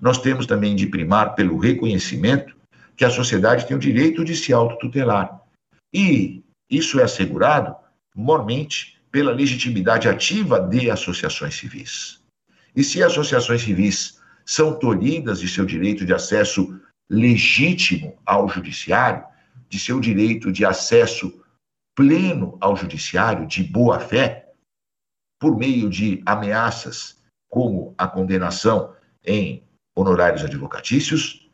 Nós 0.00 0.18
temos 0.18 0.44
também 0.44 0.74
de 0.74 0.88
primar 0.88 1.36
pelo 1.36 1.56
reconhecimento 1.56 2.56
que 2.96 3.04
a 3.04 3.10
sociedade 3.10 3.66
tem 3.66 3.76
o 3.76 3.80
direito 3.80 4.24
de 4.24 4.34
se 4.34 4.52
autotutelar. 4.52 5.40
E 5.92 6.42
isso 6.68 6.98
é 6.98 7.04
assegurado, 7.04 7.76
mormente, 8.14 9.00
pela 9.10 9.32
legitimidade 9.32 10.08
ativa 10.08 10.60
de 10.60 10.90
associações 10.90 11.54
civis. 11.54 12.20
E 12.74 12.82
se 12.82 13.00
associações 13.02 13.62
civis 13.62 14.20
são 14.44 14.76
tolhidas 14.76 15.38
de 15.38 15.48
seu 15.48 15.64
direito 15.64 16.04
de 16.04 16.12
acesso 16.12 16.80
legítimo 17.08 18.16
ao 18.26 18.48
judiciário, 18.48 19.24
de 19.68 19.78
seu 19.78 20.00
direito 20.00 20.50
de 20.50 20.64
acesso 20.64 21.40
pleno 21.94 22.58
ao 22.60 22.76
judiciário, 22.76 23.46
de 23.46 23.62
boa 23.62 24.00
fé, 24.00 24.43
por 25.44 25.58
meio 25.58 25.90
de 25.90 26.22
ameaças 26.24 27.18
como 27.50 27.94
a 27.98 28.06
condenação 28.06 28.94
em 29.22 29.62
honorários 29.94 30.42
advocatícios, 30.42 31.50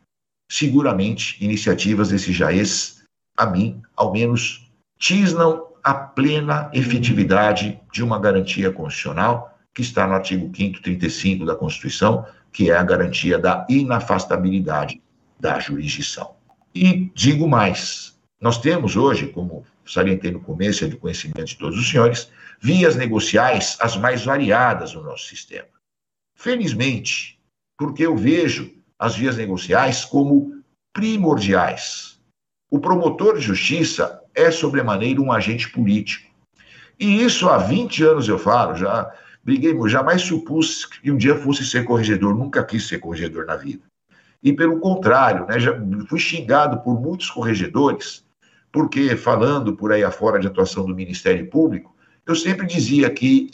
seguramente 0.49 1.35
iniciativas 1.43 2.07
desse 2.07 2.31
jaez, 2.31 3.03
a 3.37 3.45
mim, 3.45 3.81
ao 3.93 4.13
menos, 4.13 4.71
tisnam 4.97 5.67
a 5.83 5.93
plena 5.93 6.71
efetividade 6.73 7.81
de 7.91 8.01
uma 8.01 8.17
garantia 8.17 8.71
constitucional 8.71 9.59
que 9.75 9.81
está 9.81 10.07
no 10.07 10.13
artigo 10.13 10.49
5 10.55 10.81
35 10.81 11.45
da 11.45 11.53
Constituição, 11.53 12.25
que 12.49 12.71
é 12.71 12.77
a 12.77 12.83
garantia 12.83 13.37
da 13.37 13.67
inafastabilidade 13.67 15.01
da 15.37 15.59
jurisdição. 15.59 16.31
E 16.73 17.11
digo 17.13 17.45
mais: 17.45 18.17
nós 18.39 18.57
temos 18.57 18.95
hoje, 18.95 19.27
como 19.27 19.65
salientei 19.85 20.31
no 20.31 20.39
começo, 20.39 20.85
é 20.85 20.87
de 20.87 20.95
conhecimento 20.95 21.45
de 21.45 21.57
todos 21.57 21.77
os 21.77 21.89
senhores, 21.89 22.31
vias 22.59 22.95
negociais 22.95 23.77
as 23.79 23.97
mais 23.97 24.23
variadas 24.23 24.93
no 24.93 25.03
nosso 25.03 25.25
sistema. 25.25 25.67
Felizmente, 26.35 27.39
porque 27.77 28.05
eu 28.05 28.15
vejo 28.15 28.71
as 28.97 29.15
vias 29.15 29.37
negociais 29.37 30.05
como 30.05 30.63
primordiais. 30.93 32.19
O 32.69 32.79
promotor 32.79 33.37
de 33.37 33.41
justiça 33.41 34.21
é, 34.33 34.49
sobremaneira, 34.51 35.21
um 35.21 35.31
agente 35.31 35.69
político. 35.69 36.31
E 36.99 37.23
isso 37.23 37.49
há 37.49 37.57
20 37.57 38.03
anos 38.03 38.27
eu 38.27 38.37
falo, 38.37 38.75
já 38.75 39.11
Briguei, 39.43 39.75
jamais 39.89 40.21
supus 40.21 40.85
que 40.85 41.11
um 41.11 41.17
dia 41.17 41.35
fosse 41.35 41.65
ser 41.65 41.83
corregedor, 41.83 42.35
nunca 42.35 42.63
quis 42.63 42.87
ser 42.87 42.99
corregedor 42.99 43.45
na 43.45 43.55
vida. 43.55 43.83
E 44.43 44.53
pelo 44.53 44.79
contrário, 44.79 45.47
né, 45.47 45.59
já 45.59 45.73
fui 46.07 46.19
xingado 46.19 46.81
por 46.81 46.99
muitos 46.99 47.29
corregedores, 47.29 48.23
porque 48.71 49.15
falando 49.15 49.75
por 49.75 49.91
aí 49.91 50.03
afora 50.03 50.39
de 50.39 50.47
atuação 50.47 50.85
do 50.85 50.95
Ministério 50.95 51.49
Público, 51.49 51.95
eu 52.25 52.35
sempre 52.35 52.65
dizia 52.65 53.09
que 53.09 53.49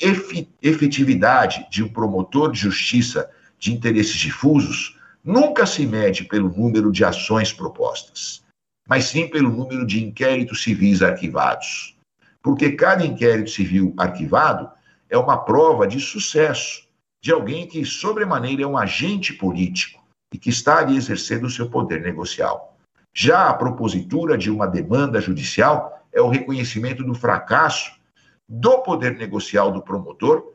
efetividade 0.61 1.67
de 1.71 1.83
um 1.83 1.89
promotor 1.89 2.51
de 2.51 2.59
justiça 2.59 3.29
de 3.57 3.73
interesses 3.73 4.15
difusos 4.15 4.99
nunca 5.23 5.65
se 5.65 5.85
mede 5.85 6.25
pelo 6.25 6.49
número 6.49 6.91
de 6.91 7.03
ações 7.03 7.51
propostas, 7.51 8.43
mas 8.87 9.05
sim 9.05 9.27
pelo 9.27 9.49
número 9.49 9.85
de 9.85 10.03
inquéritos 10.03 10.63
civis 10.63 11.01
arquivados. 11.01 11.97
Porque 12.41 12.71
cada 12.71 13.05
inquérito 13.05 13.49
civil 13.49 13.93
arquivado 13.97 14.69
é 15.09 15.17
uma 15.17 15.37
prova 15.37 15.87
de 15.87 15.99
sucesso 15.99 16.87
de 17.21 17.31
alguém 17.31 17.67
que, 17.67 17.83
sobremaneira, 17.83 18.63
é 18.63 18.67
um 18.67 18.77
agente 18.77 19.33
político 19.33 20.01
e 20.33 20.37
que 20.37 20.49
está 20.49 20.79
ali 20.79 20.95
exercendo 20.95 21.45
o 21.45 21.49
seu 21.49 21.69
poder 21.69 22.01
negocial. 22.01 22.76
Já 23.19 23.49
a 23.49 23.53
propositura 23.55 24.37
de 24.37 24.51
uma 24.51 24.67
demanda 24.67 25.19
judicial 25.19 26.05
é 26.13 26.21
o 26.21 26.29
reconhecimento 26.29 27.03
do 27.03 27.15
fracasso 27.15 27.99
do 28.47 28.77
poder 28.83 29.17
negocial 29.17 29.71
do 29.71 29.81
promotor 29.81 30.53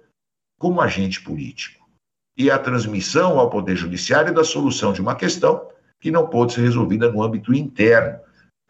como 0.61 0.81
agente 0.81 1.21
político 1.21 1.85
e 2.39 2.53
a 2.53 2.59
transmissão 2.61 3.41
ao 3.41 3.51
Poder 3.51 3.75
Judiciário 3.75 4.33
da 4.33 4.45
solução 4.45 4.93
de 4.93 5.01
uma 5.01 5.17
questão 5.17 5.69
que 6.01 6.13
não 6.13 6.29
pode 6.29 6.53
ser 6.53 6.61
resolvida 6.61 7.11
no 7.11 7.21
âmbito 7.21 7.53
interno, 7.53 8.21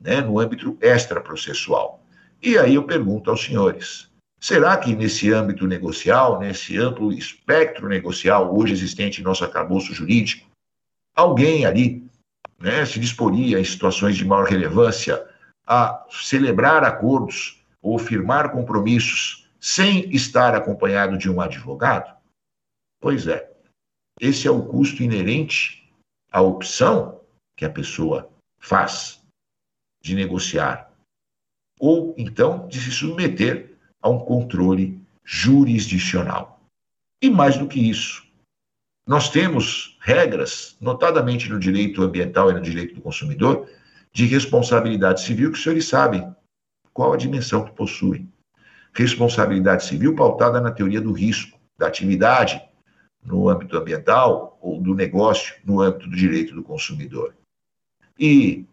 né, 0.01 0.23
no 0.23 0.39
âmbito 0.39 0.79
extraprocessual. 0.81 2.03
E 2.41 2.57
aí 2.57 2.77
eu 2.77 2.85
pergunto 2.85 3.31
aos 3.31 3.45
senhores: 3.45 4.11
será 4.41 4.75
que 4.79 4.97
nesse 4.97 5.31
âmbito 5.31 5.67
negocial, 5.67 6.41
nesse 6.41 6.79
amplo 6.79 7.13
espectro 7.13 7.91
negocial 7.91 8.57
hoje 8.57 8.73
existente 8.73 9.21
em 9.21 9.25
nosso 9.25 9.45
arcabouço 9.45 9.93
jurídico, 9.93 10.49
alguém 11.15 11.67
ali 11.67 12.02
né, 12.63 12.87
se 12.87 13.01
disporia 13.01 13.59
em 13.59 13.65
situações 13.65 14.17
de 14.17 14.25
maior 14.25 14.47
relevância 14.47 15.29
a 15.67 16.07
celebrar 16.11 16.85
acordos 16.85 17.61
ou 17.83 17.99
firmar 17.99 18.53
compromissos 18.53 19.51
sem 19.61 20.09
estar 20.15 20.55
acompanhado 20.55 21.19
de 21.19 21.29
um 21.29 21.41
advogado? 21.41 22.17
Pois 23.01 23.27
é, 23.27 23.51
esse 24.21 24.47
é 24.47 24.51
o 24.51 24.65
custo 24.65 25.03
inerente 25.03 25.93
à 26.31 26.41
opção 26.41 27.21
que 27.57 27.65
a 27.65 27.71
pessoa 27.71 28.31
faz 28.61 29.21
de 30.01 30.15
negociar, 30.15 30.91
ou 31.81 32.15
então 32.17 32.69
de 32.69 32.81
se 32.81 32.93
submeter 32.93 33.77
a 34.01 34.09
um 34.09 34.19
controle 34.19 35.01
jurisdicional. 35.25 36.61
E 37.21 37.29
mais 37.29 37.57
do 37.57 37.69
que 37.69 37.81
isso, 37.81 38.27
nós 39.07 39.29
temos 39.29 39.97
regras, 40.01 40.77
notadamente 40.81 41.49
no 41.49 41.59
direito 41.59 42.03
ambiental 42.03 42.51
e 42.51 42.55
no 42.55 42.61
direito 42.61 42.95
do 42.95 43.01
consumidor, 43.01 43.69
de 44.13 44.27
responsabilidade 44.27 45.23
civil 45.23 45.51
que 45.51 45.57
os 45.57 45.63
senhores 45.63 45.87
sabem 45.87 46.35
qual 46.93 47.13
a 47.13 47.17
dimensão 47.17 47.65
que 47.65 47.73
possui. 47.73 48.27
Responsabilidade 48.93 49.85
civil 49.85 50.15
pautada 50.15 50.61
na 50.61 50.71
teoria 50.71 51.01
do 51.01 51.13
risco, 51.13 51.59
da 51.79 51.87
atividade 51.87 52.63
no 53.25 53.49
âmbito 53.49 53.77
ambiental 53.77 54.59
ou 54.61 54.81
do 54.81 54.95
negócio 54.95 55.55
no 55.65 55.81
âmbito 55.81 56.09
do 56.09 56.17
direito 56.17 56.55
do 56.55 56.63
consumidor. 56.63 57.35
E 58.19 58.67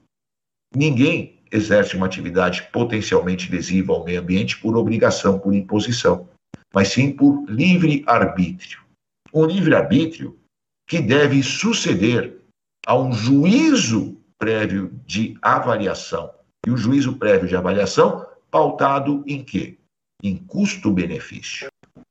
ninguém 0.75 1.39
exerce 1.51 1.95
uma 1.95 2.05
atividade 2.05 2.67
potencialmente 2.71 3.51
lesiva 3.51 3.93
ao 3.93 4.03
meio 4.03 4.21
ambiente 4.21 4.59
por 4.59 4.75
obrigação, 4.75 5.39
por 5.39 5.53
imposição, 5.53 6.27
mas 6.73 6.89
sim 6.89 7.11
por 7.11 7.45
livre 7.49 8.03
arbítrio. 8.05 8.88
Um 9.33 9.45
livre 9.45 9.75
arbítrio 9.75 10.39
que 10.87 10.99
deve 10.99 11.43
suceder 11.43 12.39
a 12.85 12.97
um 12.97 13.11
juízo 13.11 14.17
prévio 14.37 14.91
de 15.05 15.37
avaliação. 15.41 16.31
E 16.65 16.71
o 16.71 16.77
juízo 16.77 17.17
prévio 17.17 17.47
de 17.47 17.55
avaliação 17.55 18.25
pautado 18.49 19.23
em 19.27 19.43
quê? 19.43 19.77
Em 20.23 20.35
custo-benefício. 20.35 21.67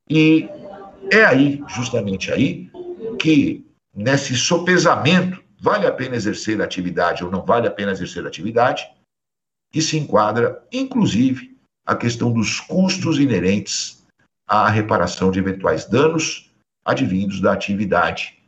E 0.09 0.49
é 1.11 1.25
aí, 1.25 1.63
justamente 1.69 2.33
aí, 2.33 2.71
que 3.19 3.67
nesse 3.95 4.37
sopesamento, 4.37 5.43
vale 5.61 5.87
a 5.87 5.93
pena 5.93 6.15
exercer 6.15 6.61
a 6.61 6.65
atividade 6.65 7.25
ou 7.25 7.31
não 7.31 7.45
vale 7.45 7.67
a 7.67 7.71
pena 7.71 7.91
exercer 7.91 8.25
a 8.25 8.29
atividade, 8.29 8.89
que 9.73 9.83
se 9.83 9.99
enquadra, 9.99 10.65
inclusive, 10.73 11.59
a 11.85 11.97
questão 11.97 12.33
dos 12.33 12.61
custos 12.61 13.19
inerentes 13.19 14.07
à 14.47 14.69
reparação 14.69 15.31
de 15.31 15.39
eventuais 15.39 15.85
danos 15.85 16.48
advindos 16.89 17.39
da 17.39 17.53
atividade 17.53 18.39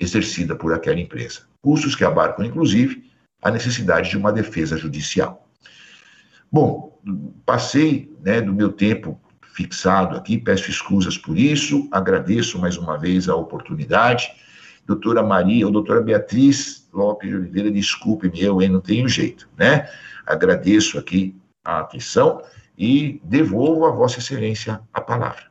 exercida 0.00 0.56
por 0.56 0.72
aquela 0.72 0.98
empresa. 0.98 1.42
Custos 1.60 1.94
que 1.94 2.02
abarcam, 2.02 2.46
inclusive, 2.46 3.04
a 3.42 3.50
necessidade 3.50 4.08
de 4.08 4.16
uma 4.16 4.32
defesa 4.32 4.78
judicial. 4.78 5.46
Bom, 6.50 6.98
passei 7.44 8.10
né, 8.22 8.40
do 8.40 8.54
meu 8.54 8.72
tempo 8.72 9.20
fixado 9.52 10.16
aqui, 10.16 10.38
peço 10.38 10.70
escusas 10.70 11.18
por 11.18 11.36
isso, 11.36 11.86
agradeço 11.92 12.58
mais 12.58 12.78
uma 12.78 12.98
vez 12.98 13.28
a 13.28 13.36
oportunidade. 13.36 14.32
Doutora 14.86 15.22
Maria 15.22 15.66
ou 15.66 15.72
doutora 15.72 16.00
Beatriz 16.00 16.88
Lopes 16.94 17.28
de 17.28 17.36
Oliveira, 17.36 17.70
desculpe-me, 17.70 18.42
eu 18.42 18.62
hein, 18.62 18.70
não 18.70 18.80
tenho 18.80 19.06
jeito, 19.06 19.46
né? 19.58 19.88
Agradeço 20.26 20.98
aqui 20.98 21.36
a 21.62 21.80
atenção 21.80 22.42
e 22.78 23.20
devolvo 23.22 23.84
a 23.84 23.90
Vossa 23.90 24.20
Excelência 24.20 24.80
a 24.90 25.00
palavra. 25.02 25.50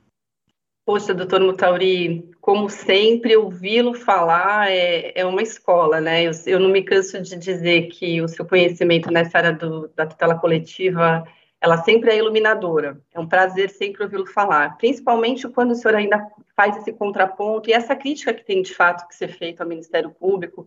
Poxa, 0.89 1.14
doutor 1.14 1.39
Mutauri, 1.41 2.28
como 2.50 2.68
sempre, 2.68 3.38
ouvi-lo 3.38 3.93
falar 3.93 4.72
é, 4.72 5.12
é, 5.14 5.24
uma 5.24 5.43
escola, 5.43 6.02
né? 6.02 6.24
Eu, 6.24 6.32
eu, 6.47 6.60
não 6.60 6.70
me 6.70 6.82
canso 6.82 7.22
de 7.22 7.38
dizer 7.38 7.89
que 7.89 8.20
o 8.24 8.28
seu 8.28 8.43
conhecimento 8.43 9.12
nessa 9.12 9.38
área 9.38 9.54
do, 9.54 9.88
da 9.89 10.08
tutela 10.08 10.34
coletiva 10.34 11.24
ela 11.62 11.78
sempre 11.84 12.10
é 12.10 12.18
iluminadora. 12.18 13.00
É 13.14 13.20
um 13.20 13.28
prazer 13.28 13.70
sempre 13.70 14.02
ouvi-lo 14.02 14.26
falar, 14.26 14.80
principalmente 14.80 15.47
quando 15.47 15.74
o 15.74 15.76
senhor 15.76 15.93
ainda 15.93 16.28
faz 16.56 16.76
esse 16.78 16.91
contraponto 16.91 17.70
e 17.70 17.74
essa 17.74 17.95
crítica 17.95 18.34
que 18.34 18.43
tem 18.43 18.64
de 18.64 18.74
fato 18.74 19.08
que 19.08 19.16
ser 19.16 19.28
feita 19.28 19.62
ao 19.62 19.70
Ministério 19.70 20.10
Público, 20.10 20.66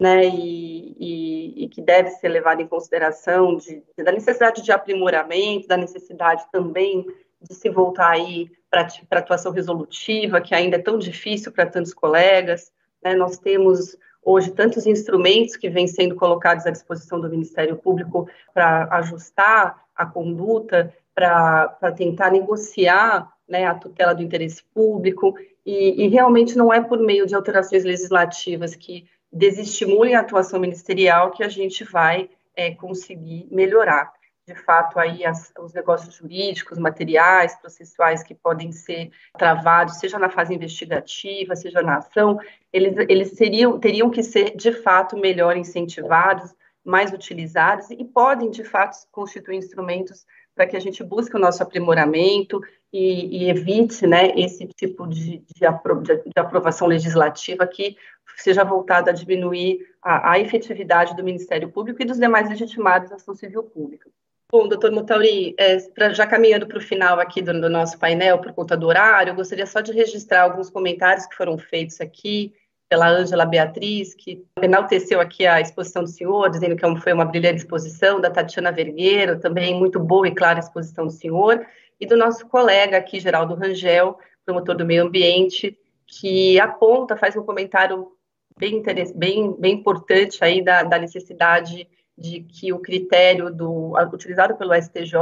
né, 0.00 0.24
e, 0.26 0.96
e, 0.98 1.64
e 1.64 1.68
que 1.68 1.80
deve 1.80 2.10
ser 2.10 2.30
levada 2.30 2.60
em 2.60 2.66
consideração 2.66 3.56
de, 3.58 3.80
da 3.96 4.10
necessidade 4.10 4.60
de 4.60 4.72
aprimoramento, 4.72 5.68
da 5.68 5.76
necessidade 5.76 6.42
também 6.50 7.06
de 7.42 7.54
se 7.54 7.68
voltar 7.68 8.10
aí 8.10 8.50
para 8.70 8.88
a 9.10 9.18
atuação 9.18 9.52
resolutiva, 9.52 10.40
que 10.40 10.54
ainda 10.54 10.76
é 10.76 10.82
tão 10.82 10.98
difícil 10.98 11.52
para 11.52 11.66
tantos 11.66 11.92
colegas. 11.92 12.72
Né, 13.02 13.14
nós 13.14 13.38
temos 13.38 13.96
hoje 14.24 14.50
tantos 14.52 14.86
instrumentos 14.86 15.56
que 15.56 15.68
vêm 15.68 15.86
sendo 15.86 16.14
colocados 16.14 16.66
à 16.66 16.70
disposição 16.70 17.20
do 17.20 17.28
Ministério 17.28 17.76
Público 17.76 18.28
para 18.54 18.88
ajustar 18.96 19.82
a 19.94 20.06
conduta, 20.06 20.92
para 21.14 21.92
tentar 21.96 22.30
negociar 22.30 23.30
né, 23.48 23.66
a 23.66 23.74
tutela 23.74 24.14
do 24.14 24.22
interesse 24.22 24.62
público, 24.72 25.34
e, 25.64 26.04
e, 26.04 26.08
realmente 26.08 26.56
não 26.56 26.72
é 26.72 26.80
por 26.80 26.98
meio 26.98 27.24
de 27.24 27.36
alterações 27.36 27.84
legislativas 27.84 28.74
que 28.74 29.06
desestimulem 29.32 30.16
a 30.16 30.20
atuação 30.20 30.58
ministerial 30.58 31.30
que 31.30 31.44
a 31.44 31.48
gente 31.48 31.84
vai 31.84 32.28
é, 32.56 32.74
conseguir 32.74 33.46
melhorar. 33.50 34.12
De 34.46 34.56
fato, 34.56 34.98
aí 34.98 35.24
as, 35.24 35.52
os 35.56 35.72
negócios 35.72 36.16
jurídicos, 36.16 36.76
materiais, 36.76 37.54
processuais 37.56 38.24
que 38.24 38.34
podem 38.34 38.72
ser 38.72 39.12
travados, 39.38 39.98
seja 39.98 40.18
na 40.18 40.28
fase 40.28 40.52
investigativa, 40.52 41.54
seja 41.54 41.80
na 41.80 41.98
ação, 41.98 42.40
eles, 42.72 42.96
eles 43.08 43.32
seriam, 43.36 43.78
teriam 43.78 44.10
que 44.10 44.22
ser, 44.22 44.56
de 44.56 44.72
fato, 44.72 45.16
melhor 45.16 45.56
incentivados, 45.56 46.52
mais 46.84 47.12
utilizados 47.12 47.90
e 47.90 48.04
podem, 48.04 48.50
de 48.50 48.64
fato, 48.64 48.96
constituir 49.12 49.56
instrumentos 49.56 50.26
para 50.54 50.66
que 50.66 50.76
a 50.76 50.80
gente 50.80 51.02
busque 51.02 51.36
o 51.36 51.40
nosso 51.40 51.62
aprimoramento 51.62 52.60
e, 52.92 53.44
e 53.44 53.50
evite 53.50 54.06
né, 54.06 54.32
esse 54.36 54.66
tipo 54.66 55.06
de, 55.06 55.38
de, 55.54 55.64
apro 55.64 56.02
de, 56.02 56.20
aprovação 56.36 56.86
legislativa 56.86 57.66
que 57.66 57.96
seja 58.36 58.64
voltada 58.64 59.10
a 59.10 59.14
diminuir 59.14 59.86
a, 60.02 60.32
a, 60.32 60.38
efetividade 60.38 61.16
do 61.16 61.24
Ministério 61.24 61.70
Público 61.70 62.02
e 62.02 62.04
dos 62.04 62.18
demais 62.18 62.48
legitimados 62.48 63.08
da 63.08 63.16
ação 63.16 63.34
civil 63.34 63.62
pública. 63.62 64.10
Bom, 64.54 64.68
doutor 64.68 64.92
Mutauri, 64.92 65.54
é, 65.56 65.78
pra, 65.94 66.12
já 66.12 66.26
caminhando 66.26 66.66
para 66.66 66.76
o 66.76 66.80
final 66.82 67.18
aqui 67.18 67.40
do, 67.40 67.58
do 67.58 67.70
nosso 67.70 67.98
painel, 67.98 68.38
por 68.38 68.52
conta 68.52 68.76
do 68.76 68.86
horário, 68.86 69.34
gostaria 69.34 69.64
só 69.64 69.80
de 69.80 69.92
registrar 69.92 70.42
alguns 70.42 70.68
comentários 70.68 71.24
que 71.24 71.34
foram 71.34 71.56
feitos 71.56 72.02
aqui 72.02 72.52
pela 72.86 73.08
Ângela 73.08 73.46
Beatriz, 73.46 74.12
que 74.14 74.44
enalteceu 74.62 75.22
aqui 75.22 75.46
a 75.46 75.58
exposição 75.58 76.02
do 76.02 76.10
senhor, 76.10 76.50
dizendo 76.50 76.76
que 76.76 76.84
é 76.84 76.96
foi 76.96 77.14
uma 77.14 77.24
brilhante 77.24 77.62
exposição, 77.62 78.20
da 78.20 78.30
Tatiana 78.30 78.70
Vergueiro, 78.70 79.40
também 79.40 79.74
muito 79.74 79.98
boa 79.98 80.28
e 80.28 80.34
clara 80.34 80.58
exposição 80.58 81.06
do 81.06 81.12
senhor, 81.12 81.66
e 81.98 82.04
do 82.04 82.14
nosso 82.14 82.46
colega 82.46 82.98
aqui, 82.98 83.20
Geraldo 83.20 83.54
Rangel, 83.54 84.18
promotor 84.44 84.76
do 84.76 84.84
meio 84.84 85.04
ambiente, 85.04 85.78
que 86.06 86.60
aponta, 86.60 87.16
faz 87.16 87.34
um 87.38 87.42
comentário 87.42 88.12
bem, 88.58 88.82
bem, 89.14 89.56
bem 89.58 89.72
importante 89.72 90.44
aí 90.44 90.62
da, 90.62 90.82
da 90.82 90.98
necessidade 90.98 91.88
de 92.16 92.40
que 92.40 92.72
o 92.72 92.78
critério 92.78 93.50
do, 93.50 93.92
utilizado 94.12 94.56
pelo 94.56 94.74
STJ 94.74 95.12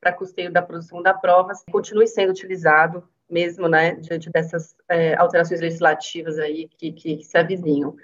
para 0.00 0.12
custeio 0.12 0.52
da 0.52 0.62
produção 0.62 1.02
da 1.02 1.14
prova 1.14 1.52
continue 1.70 2.06
sendo 2.06 2.30
utilizado 2.30 3.02
mesmo, 3.28 3.68
né, 3.68 3.94
diante 3.96 4.30
dessas 4.30 4.74
é, 4.88 5.14
alterações 5.16 5.60
legislativas 5.60 6.38
aí 6.38 6.68
que, 6.68 6.92
que, 6.92 7.24
se 7.24 7.36
avizinham. 7.36 7.96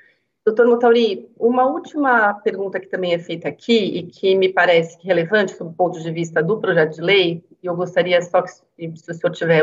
Doutor 0.45 0.67
Motauri, 0.67 1.31
uma 1.39 1.65
última 1.67 2.35
pergunta 2.35 2.81
que 2.81 2.89
também 2.89 3.15
é 3.15 3.19
feita 3.19 3.49
aqui 3.49 3.99
e 3.99 4.03
que 4.09 4.35
me 4.35 4.49
parece 4.49 4.99
relevante 5.01 5.57
do 5.57 5.73
ponto 5.73 6.01
de 6.01 6.11
vista 6.11 6.43
do 6.43 6.59
projeto 6.59 6.97
de 6.97 7.01
lei, 7.01 7.45
e 7.63 7.67
eu 7.67 7.77
gostaria 7.77 8.21
só 8.21 8.43
que, 8.43 8.51
se 8.51 9.11
o 9.11 9.15
senhor 9.15 9.33
tiver 9.33 9.63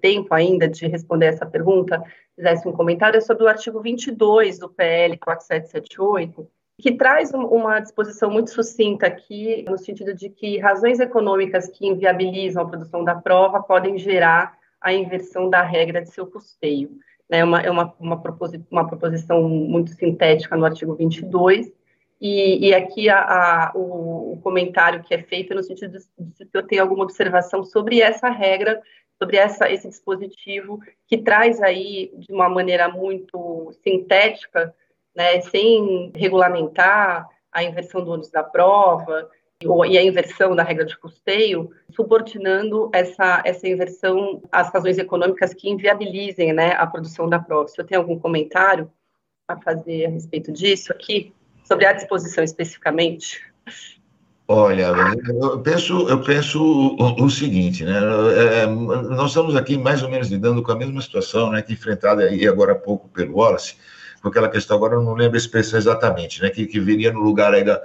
tempo 0.00 0.34
ainda 0.34 0.66
de 0.66 0.88
responder 0.88 1.26
essa 1.26 1.46
pergunta, 1.46 2.02
fizesse 2.34 2.66
um 2.66 2.72
comentário, 2.72 3.18
é 3.18 3.20
sobre 3.20 3.44
o 3.44 3.48
artigo 3.48 3.80
22 3.80 4.58
do 4.58 4.68
PL 4.68 5.16
4778, 5.16 6.50
que 6.80 6.92
traz 6.92 7.32
uma 7.32 7.80
disposição 7.80 8.30
muito 8.30 8.50
sucinta 8.50 9.06
aqui, 9.06 9.64
no 9.68 9.78
sentido 9.78 10.14
de 10.14 10.28
que 10.28 10.58
razões 10.58 11.00
econômicas 11.00 11.68
que 11.68 11.86
inviabilizam 11.86 12.62
a 12.62 12.68
produção 12.68 13.02
da 13.02 13.14
prova 13.14 13.62
podem 13.62 13.98
gerar 13.98 14.58
a 14.80 14.92
inversão 14.92 15.48
da 15.48 15.62
regra 15.62 16.02
de 16.02 16.10
seu 16.10 16.26
custeio. 16.26 16.90
Né? 17.28 17.38
É 17.38 17.44
uma, 17.44 17.60
é 17.62 17.70
uma, 17.70 17.94
uma, 17.98 18.20
proposi 18.20 18.62
uma 18.70 18.86
proposição 18.86 19.48
muito 19.48 19.90
sintética 19.92 20.56
no 20.56 20.66
artigo 20.66 20.94
22, 20.94 21.72
E, 22.20 22.68
e 22.68 22.74
aqui 22.74 23.08
a, 23.08 23.18
a, 23.18 23.72
o, 23.74 24.34
o, 24.34 24.40
comentário 24.42 25.02
que 25.02 25.14
é 25.14 25.22
feito 25.22 25.54
no 25.54 25.62
sentido 25.62 25.98
de, 26.18 26.46
que 26.46 26.56
eu 26.56 26.62
tenho 26.62 26.82
alguma 26.82 27.04
observação 27.04 27.62
sobre 27.64 28.00
essa 28.00 28.28
regra, 28.30 28.80
sobre 29.18 29.36
essa, 29.36 29.70
esse 29.70 29.88
dispositivo 29.88 30.78
que 31.06 31.18
traz 31.18 31.60
aí 31.62 32.10
de 32.16 32.32
uma 32.32 32.48
maneira 32.48 32.88
muito 32.88 33.72
sintética, 33.82 34.74
né, 35.16 35.40
sem 35.40 36.12
regulamentar 36.14 37.28
a 37.50 37.64
inversão 37.64 38.04
do 38.04 38.10
ônus 38.12 38.30
da 38.30 38.42
prova 38.42 39.28
e 39.88 39.96
a 39.96 40.04
inversão 40.04 40.54
da 40.54 40.62
regra 40.62 40.84
de 40.84 40.98
custeio, 40.98 41.70
subordinando 41.90 42.90
essa, 42.92 43.42
essa 43.44 43.66
inversão 43.66 44.42
às 44.52 44.70
razões 44.70 44.98
econômicas 44.98 45.54
que 45.54 45.70
inviabilizem 45.70 46.52
né, 46.52 46.72
a 46.72 46.86
produção 46.86 47.26
da 47.26 47.38
prova. 47.38 47.66
Se 47.68 47.80
eu 47.80 47.86
tenho 47.86 48.02
algum 48.02 48.18
comentário 48.18 48.92
a 49.48 49.56
fazer 49.56 50.06
a 50.06 50.10
respeito 50.10 50.52
disso 50.52 50.92
aqui? 50.92 51.32
sobre 51.66 51.84
a 51.84 51.92
disposição 51.92 52.44
especificamente? 52.44 53.42
Olha, 54.48 54.92
eu 55.26 55.58
penso, 55.60 56.08
eu 56.08 56.22
penso 56.22 56.62
o, 56.62 57.24
o 57.24 57.28
seguinte, 57.28 57.84
né? 57.84 57.98
É, 58.36 58.62
é, 58.62 58.66
nós 58.66 59.30
estamos 59.30 59.56
aqui 59.56 59.76
mais 59.76 60.04
ou 60.04 60.08
menos 60.08 60.28
lidando 60.28 60.62
com 60.62 60.70
a 60.70 60.76
mesma 60.76 61.00
situação, 61.02 61.50
né? 61.50 61.62
Que 61.62 61.72
enfrentada 61.72 62.22
aí 62.22 62.46
agora 62.46 62.72
há 62.72 62.76
pouco 62.76 63.08
pelo 63.08 63.38
Wallace, 63.38 63.74
com 64.20 64.28
aquela 64.28 64.48
questão 64.48 64.76
agora 64.76 64.94
eu 64.94 65.02
não 65.02 65.14
lembro 65.14 65.36
a 65.36 65.38
expressão 65.38 65.78
exatamente, 65.78 66.42
né? 66.42 66.50
Que, 66.50 66.66
que 66.66 66.80
viria 66.80 67.12
no 67.12 67.20
lugar 67.20 67.54
aí 67.54 67.64
da, 67.64 67.80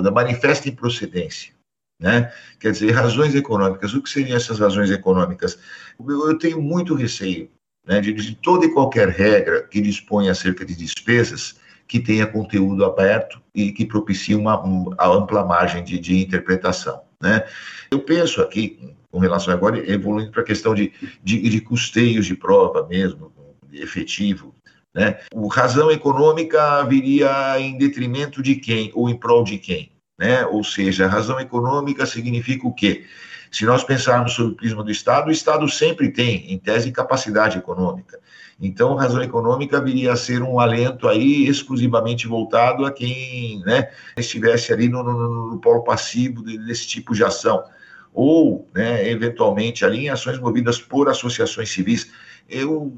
da 0.00 0.10
manifesta 0.10 0.68
improcedência, 0.68 1.52
né? 2.00 2.32
Quer 2.58 2.72
dizer, 2.72 2.92
razões 2.92 3.34
econômicas. 3.34 3.94
O 3.94 4.02
que 4.02 4.10
seriam 4.10 4.36
essas 4.36 4.58
razões 4.58 4.90
econômicas? 4.90 5.58
Eu, 5.98 6.30
eu 6.30 6.38
tenho 6.38 6.60
muito 6.60 6.94
receio, 6.94 7.50
né? 7.86 8.00
De, 8.00 8.12
de 8.12 8.34
toda 8.36 8.66
e 8.66 8.72
qualquer 8.72 9.08
regra 9.08 9.62
que 9.62 9.80
dispõe 9.80 10.28
acerca 10.28 10.64
de 10.64 10.74
despesas 10.74 11.56
que 11.86 12.00
tenha 12.00 12.26
conteúdo 12.26 12.84
aberto 12.84 13.40
e 13.54 13.72
que 13.72 13.86
propicie 13.86 14.34
uma, 14.34 14.60
uma 14.60 14.96
ampla 15.06 15.44
margem 15.44 15.84
de, 15.84 15.98
de 15.98 16.18
interpretação. 16.18 17.00
Né? 17.20 17.46
Eu 17.90 18.00
penso 18.00 18.42
aqui, 18.42 18.94
com 19.10 19.18
relação 19.18 19.52
agora, 19.52 19.78
evoluindo 19.90 20.30
para 20.30 20.42
a 20.42 20.46
questão 20.46 20.74
de, 20.74 20.92
de, 21.22 21.48
de, 21.48 21.60
custeios 21.60 22.26
de 22.26 22.34
prova 22.34 22.86
mesmo, 22.88 23.32
efetivo, 23.72 24.54
né? 24.96 25.18
O 25.34 25.46
razão 25.46 25.90
econômica 25.90 26.82
viria 26.84 27.60
em 27.60 27.76
detrimento 27.76 28.42
de 28.42 28.54
quem 28.54 28.90
ou 28.94 29.10
em 29.10 29.14
prol 29.14 29.44
de 29.44 29.58
quem? 29.58 29.92
Né? 30.18 30.46
Ou 30.46 30.64
seja, 30.64 31.04
a 31.04 31.08
razão 31.08 31.38
econômica 31.38 32.06
significa 32.06 32.66
o 32.66 32.72
quê? 32.72 33.04
Se 33.52 33.66
nós 33.66 33.84
pensarmos 33.84 34.32
sobre 34.32 34.52
o 34.52 34.56
prisma 34.56 34.82
do 34.82 34.90
Estado, 34.90 35.28
o 35.28 35.30
Estado 35.30 35.68
sempre 35.68 36.10
tem, 36.10 36.50
em 36.50 36.58
tese, 36.58 36.90
capacidade 36.90 37.58
econômica. 37.58 38.18
Então, 38.58 38.94
razão 38.94 39.22
econômica 39.22 39.78
viria 39.82 40.14
a 40.14 40.16
ser 40.16 40.42
um 40.42 40.58
alento 40.58 41.06
aí 41.06 41.46
exclusivamente 41.46 42.26
voltado 42.26 42.86
a 42.86 42.90
quem 42.90 43.60
né, 43.66 43.90
estivesse 44.16 44.72
ali 44.72 44.88
no, 44.88 45.02
no, 45.02 45.50
no 45.52 45.60
polo 45.60 45.84
passivo 45.84 46.42
desse 46.42 46.86
tipo 46.86 47.14
de 47.14 47.22
ação, 47.22 47.62
ou, 48.14 48.66
né, 48.74 49.10
eventualmente, 49.10 49.84
ali 49.84 50.06
em 50.06 50.08
ações 50.08 50.38
movidas 50.38 50.80
por 50.80 51.06
associações 51.10 51.68
civis. 51.68 52.10
Eu 52.48 52.96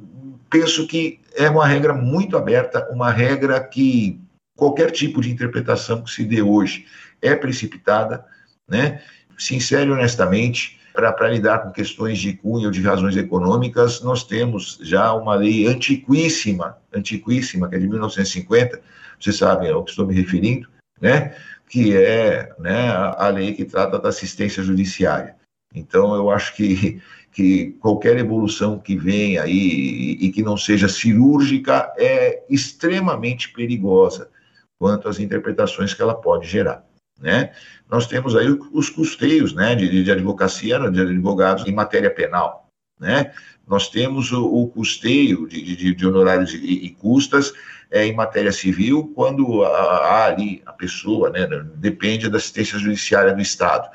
penso 0.50 0.86
que 0.86 1.20
é 1.34 1.48
uma 1.48 1.66
regra 1.66 1.94
muito 1.94 2.36
aberta, 2.36 2.88
uma 2.90 3.10
regra 3.10 3.60
que 3.60 4.20
qualquer 4.56 4.90
tipo 4.90 5.20
de 5.20 5.30
interpretação 5.30 6.02
que 6.02 6.10
se 6.10 6.24
dê 6.24 6.42
hoje 6.42 6.86
é 7.22 7.34
precipitada, 7.34 8.24
né? 8.68 9.02
Sincero 9.38 9.90
e 9.90 9.92
honestamente, 9.92 10.78
para 10.92 11.28
lidar 11.28 11.60
com 11.60 11.70
questões 11.70 12.18
de 12.18 12.32
cunho 12.32 12.66
ou 12.66 12.70
de 12.72 12.82
razões 12.82 13.16
econômicas, 13.16 14.02
nós 14.02 14.24
temos 14.24 14.78
já 14.82 15.12
uma 15.12 15.36
lei 15.36 15.66
antiquíssima, 15.66 16.76
antiquíssima, 16.92 17.68
que 17.68 17.76
é 17.76 17.78
de 17.78 17.86
1950, 17.86 18.80
vocês 19.18 19.36
sabem 19.36 19.70
ao 19.70 19.84
que 19.84 19.90
estou 19.90 20.06
me 20.06 20.14
referindo, 20.14 20.68
né? 21.00 21.36
que 21.68 21.96
é 21.96 22.52
né, 22.58 22.90
a 22.90 23.28
lei 23.28 23.54
que 23.54 23.64
trata 23.64 23.98
da 23.98 24.08
assistência 24.08 24.62
judiciária. 24.62 25.36
Então, 25.74 26.14
eu 26.14 26.30
acho 26.30 26.56
que, 26.56 27.00
que 27.38 27.76
qualquer 27.78 28.18
evolução 28.18 28.80
que 28.80 28.96
venha 28.96 29.44
aí 29.44 30.18
e 30.20 30.32
que 30.32 30.42
não 30.42 30.56
seja 30.56 30.88
cirúrgica 30.88 31.92
é 31.96 32.42
extremamente 32.50 33.52
perigosa 33.52 34.28
quanto 34.76 35.08
às 35.08 35.20
interpretações 35.20 35.94
que 35.94 36.02
ela 36.02 36.14
pode 36.14 36.48
gerar 36.48 36.84
né? 37.20 37.52
Nós 37.90 38.06
temos 38.06 38.36
aí 38.36 38.46
os 38.72 38.90
custeios, 38.90 39.52
né, 39.52 39.74
de, 39.74 40.04
de 40.04 40.10
advocacia, 40.10 40.78
de 40.90 41.00
advogados 41.00 41.66
em 41.66 41.72
matéria 41.72 42.10
penal, 42.10 42.68
né? 42.98 43.32
Nós 43.66 43.88
temos 43.88 44.32
o, 44.32 44.46
o 44.46 44.68
custeio 44.68 45.46
de, 45.46 45.76
de, 45.76 45.94
de 45.94 46.06
honorários 46.06 46.54
e, 46.54 46.86
e 46.86 46.90
custas 46.90 47.52
é, 47.90 48.06
em 48.06 48.14
matéria 48.14 48.52
civil 48.52 49.12
quando 49.14 49.62
há 49.64 50.26
ali 50.26 50.62
a 50.64 50.72
pessoa, 50.72 51.30
né, 51.30 51.46
depende 51.74 52.28
da 52.28 52.38
assistência 52.38 52.78
judiciária 52.78 53.34
do 53.34 53.42
Estado. 53.42 53.88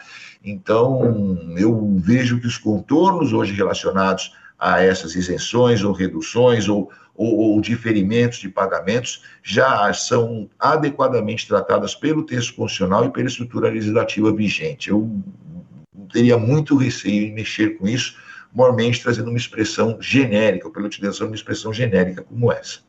Então, 0.43 1.55
eu 1.57 1.95
vejo 1.97 2.39
que 2.39 2.47
os 2.47 2.57
contornos 2.57 3.31
hoje 3.31 3.53
relacionados 3.53 4.33
a 4.59 4.81
essas 4.81 5.15
isenções 5.15 5.83
ou 5.83 5.93
reduções 5.93 6.67
ou 6.67 6.91
ou, 7.15 7.35
ou 7.37 7.61
diferimentos 7.61 8.39
de 8.39 8.49
pagamentos 8.49 9.23
já 9.43 9.91
são 9.93 10.49
adequadamente 10.59 11.47
tratadas 11.47 11.93
pelo 11.95 12.25
texto 12.25 12.55
constitucional 12.55 13.05
e 13.05 13.11
pela 13.11 13.27
estrutura 13.27 13.69
legislativa 13.69 14.31
vigente. 14.33 14.89
Eu 14.89 15.09
teria 16.11 16.37
muito 16.37 16.75
receio 16.75 17.27
em 17.27 17.33
mexer 17.33 17.77
com 17.77 17.87
isso, 17.87 18.17
mormente 18.53 19.01
trazendo 19.01 19.29
uma 19.29 19.37
expressão 19.37 19.97
genérica, 19.99 20.67
ou 20.67 20.73
pela 20.73 20.85
utilização 20.85 21.27
de 21.27 21.31
uma 21.31 21.37
expressão 21.37 21.73
genérica 21.73 22.23
como 22.23 22.51
essa. 22.51 22.79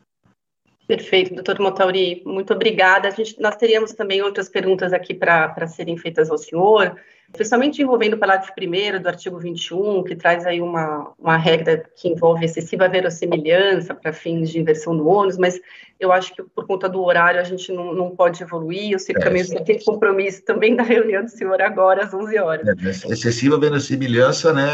Perfeito, 0.86 1.34
doutor 1.34 1.58
Motauri, 1.60 2.22
muito 2.26 2.52
obrigada. 2.52 3.10
Gente, 3.10 3.40
nós 3.40 3.56
teríamos 3.56 3.92
também 3.94 4.20
outras 4.20 4.50
perguntas 4.50 4.92
aqui 4.92 5.14
para 5.14 5.66
serem 5.66 5.96
feitas 5.96 6.30
ao 6.30 6.36
senhor, 6.36 6.94
especialmente 7.32 7.80
envolvendo 7.80 8.14
o 8.14 8.18
parágrafo 8.18 8.52
1 8.52 9.00
do 9.00 9.08
artigo 9.08 9.38
21, 9.38 10.04
que 10.04 10.14
traz 10.14 10.44
aí 10.44 10.60
uma, 10.60 11.10
uma 11.18 11.38
regra 11.38 11.82
que 11.96 12.08
envolve 12.08 12.44
excessiva 12.44 12.86
verossimilhança 12.86 13.94
para 13.94 14.12
fins 14.12 14.50
de 14.50 14.60
inversão 14.60 14.94
do 14.94 15.08
ônus, 15.08 15.38
mas 15.38 15.58
eu 15.98 16.12
acho 16.12 16.34
que 16.34 16.42
por 16.42 16.66
conta 16.66 16.86
do 16.86 17.02
horário 17.02 17.40
a 17.40 17.44
gente 17.44 17.72
não, 17.72 17.94
não 17.94 18.14
pode 18.14 18.42
evoluir, 18.42 18.92
eu 18.92 18.98
sei 18.98 19.14
que 19.14 19.22
também 19.22 19.42
você 19.42 19.58
tem 19.64 19.82
compromisso 19.82 20.44
também 20.44 20.76
da 20.76 20.82
reunião 20.82 21.24
do 21.24 21.30
senhor 21.30 21.62
agora 21.62 22.04
às 22.04 22.12
11 22.12 22.38
horas. 22.38 22.68
É, 22.68 23.12
excessiva 23.12 23.58
verossimilhança, 23.58 24.52
né? 24.52 24.66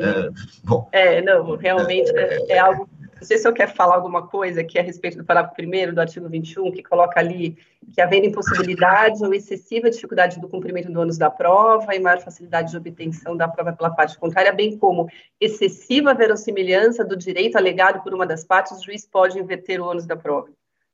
É, 0.00 0.30
bom, 0.64 0.86
é 0.92 1.22
não, 1.22 1.56
realmente 1.56 2.10
é, 2.14 2.36
é, 2.50 2.52
é 2.52 2.58
algo 2.58 2.86
não 3.24 3.26
sei 3.26 3.38
se 3.38 3.48
eu 3.48 3.54
quer 3.54 3.74
falar 3.74 3.94
alguma 3.94 4.26
coisa 4.26 4.60
aqui 4.60 4.78
a 4.78 4.82
respeito 4.82 5.16
do 5.16 5.24
parágrafo 5.24 5.56
1 5.58 5.94
do 5.94 6.00
artigo 6.00 6.28
21, 6.28 6.70
que 6.70 6.82
coloca 6.82 7.18
ali 7.18 7.56
que 7.94 7.98
havendo 7.98 8.26
impossibilidade 8.26 9.24
ou 9.24 9.32
excessiva 9.32 9.88
dificuldade 9.88 10.38
do 10.38 10.46
cumprimento 10.46 10.92
do 10.92 11.00
ônus 11.00 11.16
da 11.16 11.30
prova 11.30 11.94
e 11.94 11.98
maior 11.98 12.20
facilidade 12.20 12.70
de 12.70 12.76
obtenção 12.76 13.34
da 13.34 13.48
prova 13.48 13.72
pela 13.72 13.88
parte 13.88 14.18
contrária, 14.18 14.52
bem 14.52 14.76
como 14.76 15.08
excessiva 15.40 16.12
verossimilhança 16.12 17.02
do 17.02 17.16
direito 17.16 17.56
alegado 17.56 18.02
por 18.02 18.12
uma 18.12 18.26
das 18.26 18.44
partes, 18.44 18.78
o 18.78 18.84
juiz 18.84 19.06
pode 19.06 19.38
inverter 19.38 19.80
o 19.80 19.86
ônus 19.86 20.04
da 20.04 20.16
prova. 20.16 20.48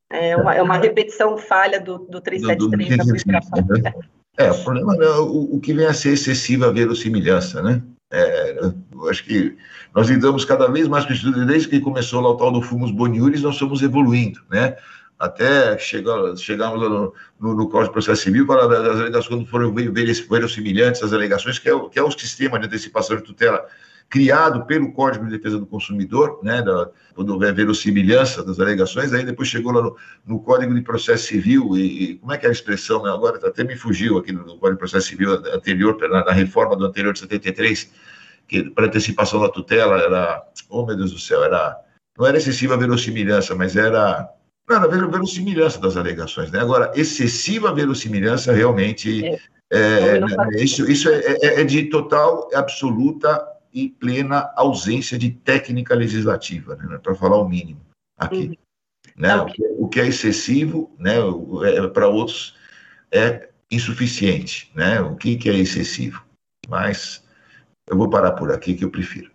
É 0.09 0.37
uma, 0.37 0.55
é 0.55 0.63
uma 0.63 0.77
repetição 0.77 1.37
falha 1.37 1.81
do, 1.81 1.99
do 1.99 2.21
373 2.21 2.97
da 2.97 3.45
primeira 3.45 3.95
É, 4.39 4.53
o 4.53 4.63
problema 4.63 4.95
é 4.95 5.19
o, 5.19 5.57
o 5.57 5.61
que 5.61 5.75
vem 5.75 5.87
a 5.87 5.93
ser 5.93 6.13
excessiva 6.13 6.73
verossimilhança, 6.73 7.61
né? 7.61 7.83
É, 8.13 8.59
acho 9.09 9.25
que 9.25 9.57
nós 9.95 10.09
lidamos 10.09 10.45
cada 10.45 10.69
vez 10.69 10.89
mais 10.89 11.05
com 11.05 11.13
isso, 11.13 11.31
desde 11.47 11.69
que 11.69 11.81
começou 11.81 12.21
lá 12.21 12.31
o 12.31 12.37
tal 12.37 12.51
do 12.51 12.61
Fumos 12.61 12.91
Boniuris, 12.91 13.43
nós 13.43 13.55
estamos 13.55 13.83
evoluindo, 13.83 14.41
né? 14.51 14.77
Até 15.19 15.79
chegar, 15.79 16.37
chegarmos 16.37 16.81
no, 16.81 17.15
no, 17.39 17.55
no 17.55 17.69
Código 17.69 17.89
de 17.89 17.93
Processo 17.93 18.23
Civil 18.23 18.47
para 18.47 18.67
das 18.67 19.01
alegações, 19.01 19.29
quando 19.29 19.47
foram 19.47 19.73
verossimilhantes 19.73 21.03
as 21.03 21.13
alegações, 21.13 21.59
que 21.59 21.69
é, 21.69 21.75
o, 21.75 21.89
que 21.89 21.99
é 21.99 22.03
o 22.03 22.11
sistema 22.11 22.59
de 22.59 22.67
antecipação 22.67 23.17
de 23.17 23.23
tutela 23.23 23.67
criado 24.11 24.67
pelo 24.67 24.93
Código 24.93 25.25
de 25.25 25.31
Defesa 25.31 25.57
do 25.57 25.65
Consumidor, 25.65 26.41
né, 26.43 26.61
da, 26.61 26.91
quando 27.15 27.31
houver 27.31 27.55
verossimilhança 27.55 28.43
das 28.43 28.59
alegações, 28.59 29.13
aí 29.13 29.25
depois 29.25 29.49
chegou 29.49 29.71
lá 29.71 29.81
no, 29.81 29.97
no 30.27 30.41
Código 30.41 30.75
de 30.75 30.83
Processo 30.83 31.29
Civil, 31.29 31.79
e, 31.79 32.03
e, 32.03 32.15
como 32.17 32.33
é 32.33 32.37
que 32.37 32.45
é 32.45 32.49
a 32.49 32.53
expressão, 32.53 33.05
né, 33.05 33.11
agora 33.11 33.39
até 33.47 33.63
me 33.63 33.77
fugiu 33.77 34.19
aqui 34.19 34.33
no, 34.33 34.41
no 34.41 34.59
Código 34.59 34.73
de 34.73 34.79
Processo 34.79 35.07
Civil 35.07 35.35
anterior, 35.55 35.97
na, 36.11 36.25
na 36.25 36.33
reforma 36.33 36.75
do 36.75 36.85
anterior 36.85 37.13
de 37.13 37.21
73, 37.21 37.93
que 38.49 38.69
para 38.71 38.87
antecipação 38.87 39.41
da 39.41 39.49
tutela 39.49 39.97
era, 40.01 40.43
oh 40.69 40.85
meu 40.85 40.97
Deus 40.97 41.13
do 41.13 41.19
céu, 41.21 41.45
era, 41.45 41.79
não 42.19 42.27
era 42.27 42.37
excessiva 42.37 42.77
verossimilhança, 42.77 43.55
mas 43.55 43.77
era, 43.77 44.29
não, 44.69 44.77
era 44.77 45.07
verossimilhança 45.07 45.81
das 45.81 45.97
alegações, 45.97 46.51
né, 46.51 46.59
agora, 46.59 46.91
excessiva 46.97 47.73
verossimilhança 47.73 48.53
realmente... 48.53 49.25
É. 49.25 49.39
É, 49.73 50.19
isso, 50.61 50.91
isso 50.91 51.09
é, 51.09 51.21
é, 51.43 51.61
é 51.61 51.65
de 51.65 51.85
total, 51.85 52.49
absoluta 52.53 53.41
e 53.73 53.89
plena 53.89 54.53
ausência 54.57 55.19
de 55.19 55.31
técnica 55.31 55.95
legislativa, 55.95 56.77
né, 56.77 56.99
para 56.99 57.15
falar 57.15 57.39
o 57.39 57.49
mínimo 57.49 57.81
aqui. 58.17 58.47
Uhum. 58.47 58.57
Né, 59.17 59.35
o, 59.37 59.47
que, 59.47 59.63
o, 59.79 59.89
que, 59.89 60.01
é 60.01 60.07
excessivo, 60.07 60.95
né, 60.99 61.17
é, 61.65 61.87
para 61.89 62.09
outros 62.09 62.57
é 63.11 63.49
insuficiente, 63.71 64.71
né, 64.75 65.01
o 65.01 65.17
que, 65.17 65.37
que 65.37 65.49
é 65.49 65.55
excessivo. 65.55 66.25
Mas 66.69 67.25
eu 67.87 67.97
vou 67.97 68.09
parar 68.09 68.33
por 68.33 68.53
aqui, 68.53 68.75
que 68.75 68.85
eu 68.85 68.91
prefiro. 68.91 69.31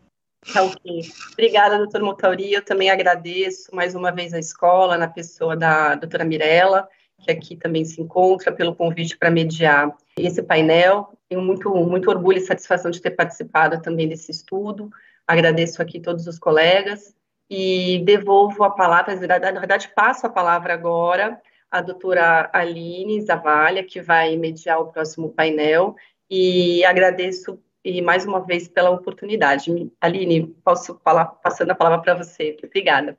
Tá 0.53 0.63
ok. 0.63 1.01
Obrigada, 1.33 1.77
doutor 1.77 2.01
Motauri. 2.01 2.53
Eu 2.53 2.63
também 2.63 2.89
agradeço 2.89 3.75
mais 3.75 3.95
uma 3.95 4.11
vez 4.11 4.33
a 4.33 4.39
escola, 4.39 4.97
na 4.97 5.07
pessoa 5.07 5.57
da 5.57 5.95
doutora 5.95 6.23
Mirella, 6.23 6.87
que 7.21 7.31
aqui 7.31 7.55
também 7.55 7.83
se 7.85 8.01
encontra, 8.01 8.51
pelo 8.51 8.75
convite 8.75 9.17
para 9.17 9.31
mediar 9.31 9.95
esse 10.17 10.43
painel. 10.43 11.17
Tenho 11.27 11.41
muito, 11.41 11.73
muito 11.75 12.09
orgulho 12.09 12.37
e 12.37 12.41
satisfação 12.41 12.91
de 12.91 13.01
ter 13.01 13.11
participado 13.11 13.81
também 13.81 14.07
desse 14.07 14.31
estudo. 14.31 14.89
Agradeço 15.27 15.81
aqui 15.81 15.99
todos 15.99 16.27
os 16.27 16.37
colegas 16.37 17.15
e 17.49 18.01
devolvo 18.05 18.63
a 18.63 18.69
palavra, 18.69 19.15
na 19.15 19.59
verdade, 19.59 19.91
passo 19.95 20.25
a 20.25 20.29
palavra 20.29 20.73
agora 20.73 21.39
à 21.69 21.81
doutora 21.81 22.49
Aline 22.53 23.21
Zavalha, 23.21 23.83
que 23.83 24.01
vai 24.01 24.37
mediar 24.37 24.79
o 24.79 24.91
próximo 24.91 25.29
painel, 25.29 25.95
e 26.29 26.83
agradeço 26.85 27.59
e 27.83 28.01
mais 28.01 28.25
uma 28.25 28.39
vez 28.39 28.67
pela 28.67 28.89
oportunidade. 28.89 29.91
Aline, 30.01 30.47
posso 30.63 30.99
falar 31.03 31.25
passando 31.25 31.71
a 31.71 31.75
palavra 31.75 32.01
para 32.01 32.15
você. 32.15 32.57
Obrigada. 32.63 33.17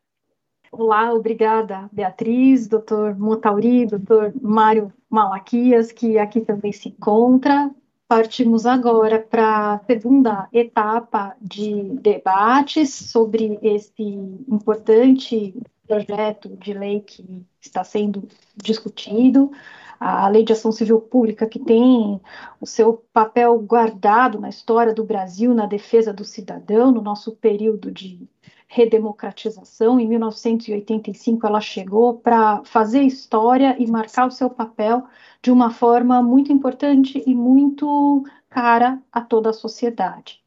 Olá, 0.79 1.11
obrigada, 1.15 1.89
Beatriz, 1.91 2.69
doutor 2.69 3.19
Motauri, 3.19 3.87
doutor 3.87 4.35
Mário 4.43 4.93
Malaquias, 5.09 5.91
que 5.91 6.19
aqui 6.19 6.43
também 6.43 6.71
se 6.71 6.91
encontra. 6.91 7.71
Partimos 8.07 8.67
agora 8.67 9.19
para 9.19 9.73
a 9.73 9.79
segunda 9.87 10.47
etapa 10.53 11.35
de 11.41 11.83
debates 12.03 12.93
sobre 12.93 13.59
esse 13.63 14.03
importante 14.03 15.55
projeto 15.89 16.55
de 16.59 16.75
lei 16.75 17.01
que 17.01 17.43
está 17.59 17.83
sendo 17.83 18.29
discutido, 18.55 19.51
a 19.99 20.29
Lei 20.29 20.45
de 20.45 20.53
Ação 20.53 20.71
Civil 20.71 21.01
Pública, 21.01 21.47
que 21.47 21.59
tem 21.59 22.21
o 22.61 22.67
seu 22.67 23.03
papel 23.15 23.59
guardado 23.61 24.39
na 24.39 24.51
história 24.51 24.93
do 24.93 25.05
Brasil 25.05 25.55
na 25.55 25.65
defesa 25.65 26.13
do 26.13 26.23
cidadão, 26.23 26.93
no 26.93 27.01
nosso 27.01 27.35
período 27.35 27.91
de 27.91 28.29
redemocratização. 28.67 29.99
Em 30.01 30.09
1985, 30.09 31.47
ela 31.47 31.61
chegou 31.61 32.15
para 32.15 32.63
fazer 32.65 33.03
história 33.03 33.77
e 33.79 33.87
marcar 33.87 34.27
o 34.27 34.31
seu 34.31 34.51
papel 34.51 35.05
de 35.43 35.51
uma 35.51 35.71
forma 35.71 36.23
muito 36.23 36.53
importante 36.53 37.23
e 37.27 37.35
muito 37.35 38.25
cara 38.51 39.01
a 39.13 39.21
toda 39.21 39.51
a 39.51 39.53
sociedade. 39.53 40.41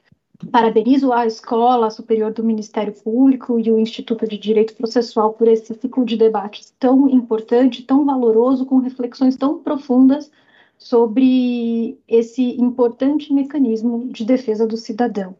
Parabenizo 0.51 1.11
a 1.11 1.25
Escola 1.25 1.91
Superior 1.91 2.31
do 2.31 2.43
Ministério 2.43 2.93
Público 2.93 3.59
e 3.59 3.69
o 3.69 3.77
Instituto 3.77 4.25
de 4.25 4.37
Direito 4.37 4.73
Processual 4.73 5.33
por 5.33 5.49
esse 5.49 5.73
ciclo 5.73 6.05
de 6.05 6.15
debates 6.15 6.73
tão 6.79 7.09
importante, 7.09 7.83
tão 7.83 8.05
valoroso, 8.05 8.65
com 8.65 8.77
reflexões 8.77 9.35
tão 9.35 9.59
profundas 9.59 10.31
sobre 10.77 11.99
esse 12.07 12.41
importante 12.59 13.33
mecanismo 13.33 14.07
de 14.07 14.23
defesa 14.23 14.65
do 14.65 14.77
cidadão. 14.77 15.35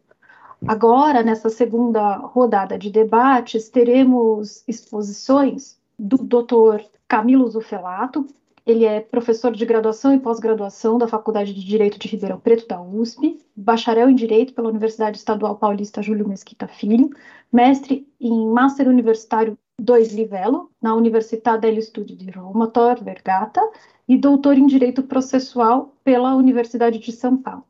Agora, 0.67 1.23
nessa 1.23 1.49
segunda 1.49 2.17
rodada 2.17 2.77
de 2.77 2.89
debates, 2.89 3.69
teremos 3.69 4.63
exposições 4.67 5.79
do 5.97 6.17
Dr. 6.17 6.83
Camilo 7.07 7.47
Zufelato, 7.47 8.25
ele 8.69 8.85
é 8.85 8.99
professor 8.99 9.51
de 9.51 9.65
graduação 9.65 10.13
e 10.13 10.19
pós-graduação 10.19 10.99
da 10.99 11.07
Faculdade 11.07 11.55
de 11.55 11.65
Direito 11.65 11.97
de 11.97 12.07
Ribeirão 12.07 12.39
Preto, 12.39 12.67
da 12.67 12.79
USP, 12.79 13.39
bacharel 13.55 14.09
em 14.09 14.15
Direito 14.15 14.53
pela 14.53 14.69
Universidade 14.69 15.17
Estadual 15.17 15.55
Paulista 15.55 16.03
Júlio 16.03 16.27
Mesquita 16.27 16.67
Filho, 16.67 17.09
mestre 17.51 18.07
em 18.21 18.47
Master 18.47 18.87
Universitário 18.87 19.57
2 19.81 20.13
Livelo, 20.13 20.69
na 20.79 20.93
Universidade 20.93 21.61
del 21.61 21.81
Studio 21.81 22.15
di 22.15 22.29
Roma, 22.29 22.67
Tor 22.67 23.03
Vergata, 23.03 23.61
e 24.07 24.15
doutor 24.15 24.55
em 24.55 24.67
Direito 24.67 25.01
Processual 25.01 25.95
pela 26.03 26.35
Universidade 26.35 26.99
de 26.99 27.11
São 27.11 27.37
Paulo. 27.37 27.63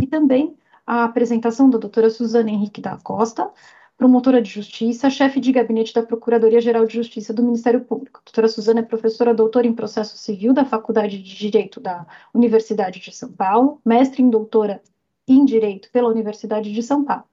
E 0.00 0.06
também 0.06 0.54
a 0.86 1.04
apresentação 1.04 1.68
da 1.70 1.78
doutora 1.78 2.10
Suzana 2.10 2.50
Henrique 2.50 2.80
da 2.80 2.96
Costa, 2.98 3.50
promotora 3.96 4.42
de 4.42 4.50
justiça, 4.50 5.08
chefe 5.08 5.40
de 5.40 5.52
gabinete 5.52 5.94
da 5.94 6.02
Procuradoria-Geral 6.02 6.84
de 6.86 6.94
Justiça 6.94 7.32
do 7.32 7.42
Ministério 7.42 7.84
Público. 7.84 8.20
A 8.20 8.24
doutora 8.24 8.48
Suzana 8.48 8.80
é 8.80 8.82
professora 8.82 9.34
doutora 9.34 9.66
em 9.66 9.72
processo 9.72 10.16
civil 10.16 10.52
da 10.52 10.64
Faculdade 10.64 11.22
de 11.22 11.36
Direito 11.36 11.80
da 11.80 12.06
Universidade 12.34 13.00
de 13.00 13.12
São 13.12 13.32
Paulo, 13.32 13.80
mestre 13.84 14.22
em 14.22 14.28
doutora 14.28 14.82
em 15.26 15.44
Direito 15.44 15.90
pela 15.90 16.08
Universidade 16.08 16.72
de 16.72 16.82
São 16.82 17.04
Paulo. 17.04 17.24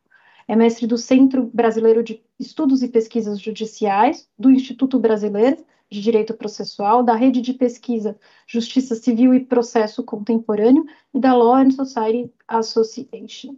É 0.47 0.55
mestre 0.55 0.85
do 0.85 0.97
Centro 0.97 1.49
Brasileiro 1.53 2.03
de 2.03 2.23
Estudos 2.39 2.83
e 2.83 2.87
Pesquisas 2.87 3.39
Judiciais, 3.39 4.27
do 4.37 4.49
Instituto 4.49 4.99
Brasileiro 4.99 5.57
de 5.91 6.01
Direito 6.01 6.33
Processual, 6.33 7.03
da 7.03 7.13
Rede 7.13 7.41
de 7.41 7.53
Pesquisa 7.53 8.17
Justiça 8.47 8.95
Civil 8.95 9.33
e 9.33 9.41
Processo 9.41 10.03
Contemporâneo 10.03 10.85
e 11.13 11.19
da 11.19 11.35
Law 11.35 11.55
and 11.55 11.71
Society 11.71 12.31
Association. 12.47 13.55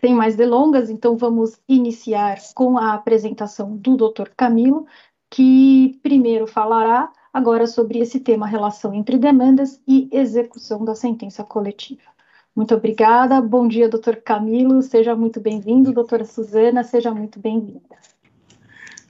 Sem 0.00 0.14
mais 0.14 0.36
delongas, 0.36 0.88
então 0.90 1.16
vamos 1.16 1.58
iniciar 1.68 2.38
com 2.54 2.78
a 2.78 2.94
apresentação 2.94 3.76
do 3.76 3.96
Dr. 3.96 4.28
Camilo, 4.36 4.86
que 5.28 5.98
primeiro 6.02 6.46
falará 6.46 7.10
agora 7.32 7.66
sobre 7.66 7.98
esse 7.98 8.20
tema 8.20 8.46
relação 8.46 8.94
entre 8.94 9.18
demandas 9.18 9.80
e 9.88 10.08
execução 10.12 10.84
da 10.84 10.94
sentença 10.94 11.42
coletiva. 11.42 12.14
Muito 12.54 12.74
obrigada. 12.74 13.40
Bom 13.40 13.66
dia, 13.66 13.88
doutor 13.88 14.16
Camilo. 14.16 14.80
Seja 14.82 15.16
muito 15.16 15.40
bem-vindo. 15.40 15.92
Doutora 15.92 16.24
Suzana, 16.24 16.84
seja 16.84 17.12
muito 17.12 17.40
bem-vinda. 17.40 17.96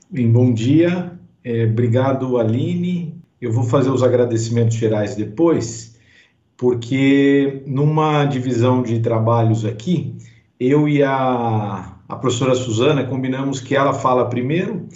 Bem, 0.09 0.31
bom 0.31 0.53
dia. 0.53 1.17
É, 1.49 1.63
obrigado, 1.63 2.37
Aline. 2.37 3.23
Eu 3.39 3.53
vou 3.53 3.63
fazer 3.63 3.89
os 3.89 4.03
agradecimentos 4.03 4.75
gerais 4.75 5.15
depois, 5.15 5.97
porque 6.57 7.63
numa 7.65 8.25
divisão 8.25 8.83
de 8.83 8.99
trabalhos 8.99 9.63
aqui, 9.63 10.17
eu 10.59 10.89
e 10.89 11.01
a, 11.01 11.95
a 12.09 12.15
professora 12.17 12.53
Suzana 12.53 13.05
combinamos 13.05 13.61
que 13.61 13.77
ela 13.77 13.93
fala 13.93 14.29
primeiro, 14.29 14.89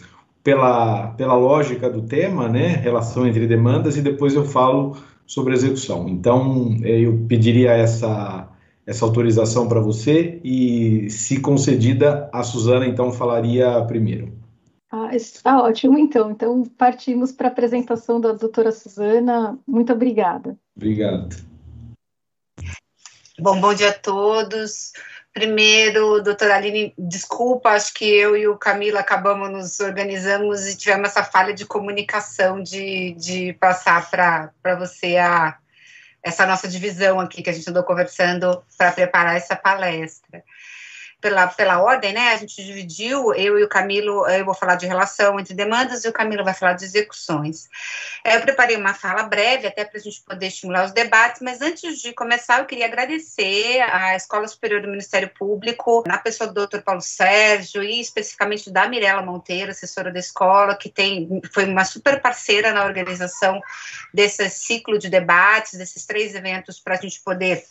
pela, 0.43 1.07
pela 1.11 1.35
lógica 1.35 1.89
do 1.89 2.01
tema, 2.01 2.49
né, 2.49 2.67
relação 2.83 3.25
entre 3.25 3.47
demandas, 3.47 3.95
e 3.95 4.01
depois 4.01 4.35
eu 4.35 4.43
falo 4.43 4.97
sobre 5.25 5.53
execução. 5.53 6.09
Então, 6.09 6.75
eh, 6.83 6.99
eu 7.01 7.17
pediria 7.29 7.71
essa, 7.71 8.49
essa 8.85 9.05
autorização 9.05 9.69
para 9.69 9.79
você 9.79 10.41
e, 10.43 11.09
se 11.09 11.39
concedida, 11.39 12.29
a 12.33 12.43
Suzana, 12.43 12.85
então, 12.85 13.09
falaria 13.09 13.81
primeiro. 13.85 14.40
Ah, 14.91 15.15
está 15.15 15.61
ótimo, 15.61 15.97
então. 15.97 16.31
Então, 16.31 16.63
partimos 16.77 17.31
para 17.31 17.47
a 17.47 17.51
apresentação 17.51 18.19
da 18.19 18.33
doutora 18.33 18.73
Suzana. 18.73 19.57
Muito 19.65 19.93
obrigada. 19.93 20.57
Obrigado. 20.75 21.33
Bom, 23.39 23.59
bom 23.61 23.73
dia 23.73 23.89
a 23.89 23.93
todos. 23.93 24.91
Primeiro, 25.33 26.21
doutora 26.21 26.57
Aline, 26.57 26.93
desculpa, 26.97 27.69
acho 27.69 27.93
que 27.93 28.03
eu 28.03 28.35
e 28.35 28.49
o 28.49 28.57
Camilo 28.57 28.97
acabamos 28.97 29.49
nos 29.49 29.79
organizamos 29.79 30.67
e 30.67 30.77
tivemos 30.77 31.07
essa 31.07 31.23
falha 31.23 31.53
de 31.53 31.65
comunicação 31.65 32.61
de, 32.61 33.13
de 33.13 33.53
passar 33.53 34.11
para 34.11 34.75
você 34.77 35.15
a, 35.15 35.57
essa 36.21 36.45
nossa 36.45 36.67
divisão 36.67 37.17
aqui 37.17 37.41
que 37.41 37.49
a 37.49 37.53
gente 37.53 37.69
andou 37.69 37.83
conversando 37.83 38.61
para 38.77 38.91
preparar 38.91 39.37
essa 39.37 39.55
palestra 39.55 40.43
pela, 41.21 41.47
pela 41.47 41.81
ordem, 41.81 42.13
né? 42.13 42.33
A 42.33 42.37
gente 42.37 42.63
dividiu, 42.63 43.33
eu 43.35 43.59
e 43.59 43.63
o 43.63 43.69
Camilo, 43.69 44.27
eu 44.27 44.43
vou 44.43 44.55
falar 44.55 44.75
de 44.75 44.87
relação 44.87 45.39
entre 45.39 45.53
demandas 45.53 46.03
e 46.03 46.09
o 46.09 46.13
Camilo 46.13 46.43
vai 46.43 46.53
falar 46.53 46.73
de 46.73 46.83
execuções. 46.83 47.69
É, 48.25 48.35
eu 48.35 48.41
preparei 48.41 48.75
uma 48.75 48.93
fala 48.93 49.23
breve, 49.23 49.67
até 49.67 49.85
para 49.85 49.99
a 49.99 50.01
gente 50.01 50.21
poder 50.21 50.47
estimular 50.47 50.85
os 50.85 50.91
debates, 50.91 51.41
mas 51.41 51.61
antes 51.61 51.99
de 52.01 52.11
começar, 52.13 52.59
eu 52.59 52.65
queria 52.65 52.87
agradecer 52.87 53.79
à 53.81 54.15
Escola 54.15 54.47
Superior 54.47 54.81
do 54.81 54.87
Ministério 54.87 55.29
Público, 55.29 56.03
na 56.07 56.17
pessoa 56.17 56.51
do 56.51 56.67
Dr. 56.67 56.79
Paulo 56.81 57.01
Sérgio 57.01 57.83
e 57.83 58.01
especificamente 58.01 58.71
da 58.71 58.87
Mirela 58.87 59.21
Monteiro, 59.21 59.71
assessora 59.71 60.11
da 60.11 60.19
escola, 60.19 60.75
que 60.75 60.89
tem, 60.89 61.41
foi 61.53 61.65
uma 61.65 61.85
super 61.85 62.19
parceira 62.19 62.73
na 62.73 62.83
organização 62.83 63.61
desse 64.11 64.49
ciclo 64.49 64.97
de 64.97 65.09
debates, 65.09 65.77
desses 65.77 66.05
três 66.05 66.33
eventos, 66.33 66.79
para 66.79 66.95
a 66.95 66.97
gente 66.97 67.21
poder 67.21 67.63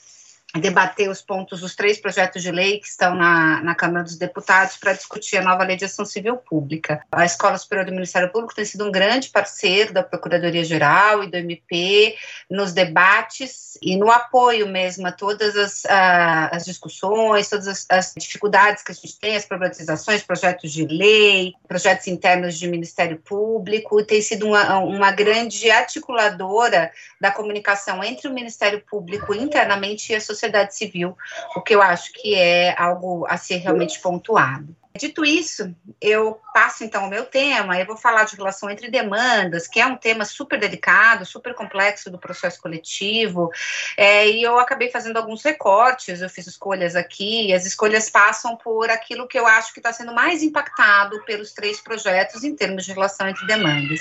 debater 0.59 1.09
os 1.09 1.23
pontos 1.23 1.61
dos 1.61 1.77
três 1.77 1.99
projetos 1.99 2.43
de 2.43 2.51
lei 2.51 2.79
que 2.79 2.87
estão 2.87 3.15
na, 3.15 3.63
na 3.63 3.75
Câmara 3.75 4.03
dos 4.03 4.17
Deputados 4.17 4.77
para 4.77 4.95
discutir 4.95 5.37
a 5.37 5.43
nova 5.43 5.63
lei 5.63 5.77
de 5.77 5.85
ação 5.85 6.05
civil 6.05 6.37
pública. 6.37 7.05
A 7.13 7.25
Escola 7.25 7.57
Superior 7.57 7.87
do 7.87 7.93
Ministério 7.93 8.31
Público 8.31 8.55
tem 8.55 8.65
sido 8.65 8.85
um 8.85 8.91
grande 8.91 9.29
parceiro 9.29 9.93
da 9.93 10.03
Procuradoria-Geral 10.03 11.23
e 11.23 11.31
do 11.31 11.37
MP 11.37 12.17
nos 12.51 12.73
debates 12.73 13.79
e 13.81 13.97
no 13.97 14.11
apoio 14.11 14.67
mesmo 14.67 15.07
a 15.07 15.13
todas 15.13 15.57
as, 15.57 15.85
a, 15.87 16.49
as 16.49 16.65
discussões, 16.65 17.49
todas 17.49 17.69
as, 17.69 17.87
as, 17.89 18.15
dificuldades 18.17 18.83
que 18.83 18.91
a 18.91 18.95
gente 18.95 19.19
tem, 19.19 19.37
as 19.37 19.47
problematizações, 19.47 20.23
projetos 20.23 20.73
de 20.73 20.85
lei, 20.87 21.53
projetos 21.69 22.09
internos 22.09 22.59
de 22.59 22.67
Ministério 22.67 23.19
Público, 23.19 24.01
e 24.01 24.05
tem 24.05 24.21
sido 24.21 24.49
uma, 24.49 24.79
uma 24.79 25.13
grande 25.13 25.71
articuladora 25.71 26.91
da 27.21 27.31
comunicação 27.31 28.03
entre 28.03 28.29
o 28.29 28.35
Ministério 28.35 28.83
Público 28.85 29.33
internamente 29.33 30.13
e 30.13 30.17
a 30.17 30.21
sociedade 30.21 30.40
sociedade 30.41 30.75
civil, 30.75 31.17
o 31.55 31.61
que 31.61 31.75
eu 31.75 31.83
acho 31.83 32.13
que 32.13 32.35
é 32.35 32.75
algo 32.79 33.27
a 33.29 33.37
ser 33.37 33.57
realmente 33.57 34.01
pontuado. 34.01 34.75
Dito 34.97 35.25
isso, 35.25 35.73
eu 36.01 36.41
passo 36.53 36.83
então 36.83 37.05
ao 37.05 37.09
meu 37.09 37.25
tema, 37.25 37.79
eu 37.79 37.87
vou 37.87 37.97
falar 37.97 38.25
de 38.25 38.35
relação 38.35 38.69
entre 38.69 38.91
demandas, 38.91 39.69
que 39.69 39.79
é 39.79 39.87
um 39.87 39.97
tema 39.97 40.25
super 40.25 40.59
delicado, 40.59 41.25
super 41.25 41.55
complexo 41.55 42.11
do 42.11 42.19
processo 42.19 42.61
coletivo, 42.61 43.51
é, 43.97 44.29
e 44.29 44.43
eu 44.43 44.59
acabei 44.59 44.91
fazendo 44.91 45.17
alguns 45.17 45.45
recortes, 45.45 46.21
eu 46.21 46.29
fiz 46.29 46.49
escolhas 46.49 46.97
aqui, 46.97 47.53
as 47.53 47.65
escolhas 47.65 48.11
passam 48.11 48.57
por 48.57 48.91
aquilo 48.91 49.29
que 49.29 49.39
eu 49.39 49.47
acho 49.47 49.73
que 49.73 49.79
está 49.79 49.93
sendo 49.93 50.13
mais 50.13 50.43
impactado 50.43 51.23
pelos 51.25 51.53
três 51.53 51.81
projetos 51.81 52.43
em 52.43 52.57
termos 52.57 52.85
de 52.85 52.93
relação 52.93 53.29
entre 53.29 53.47
demandas. 53.47 54.01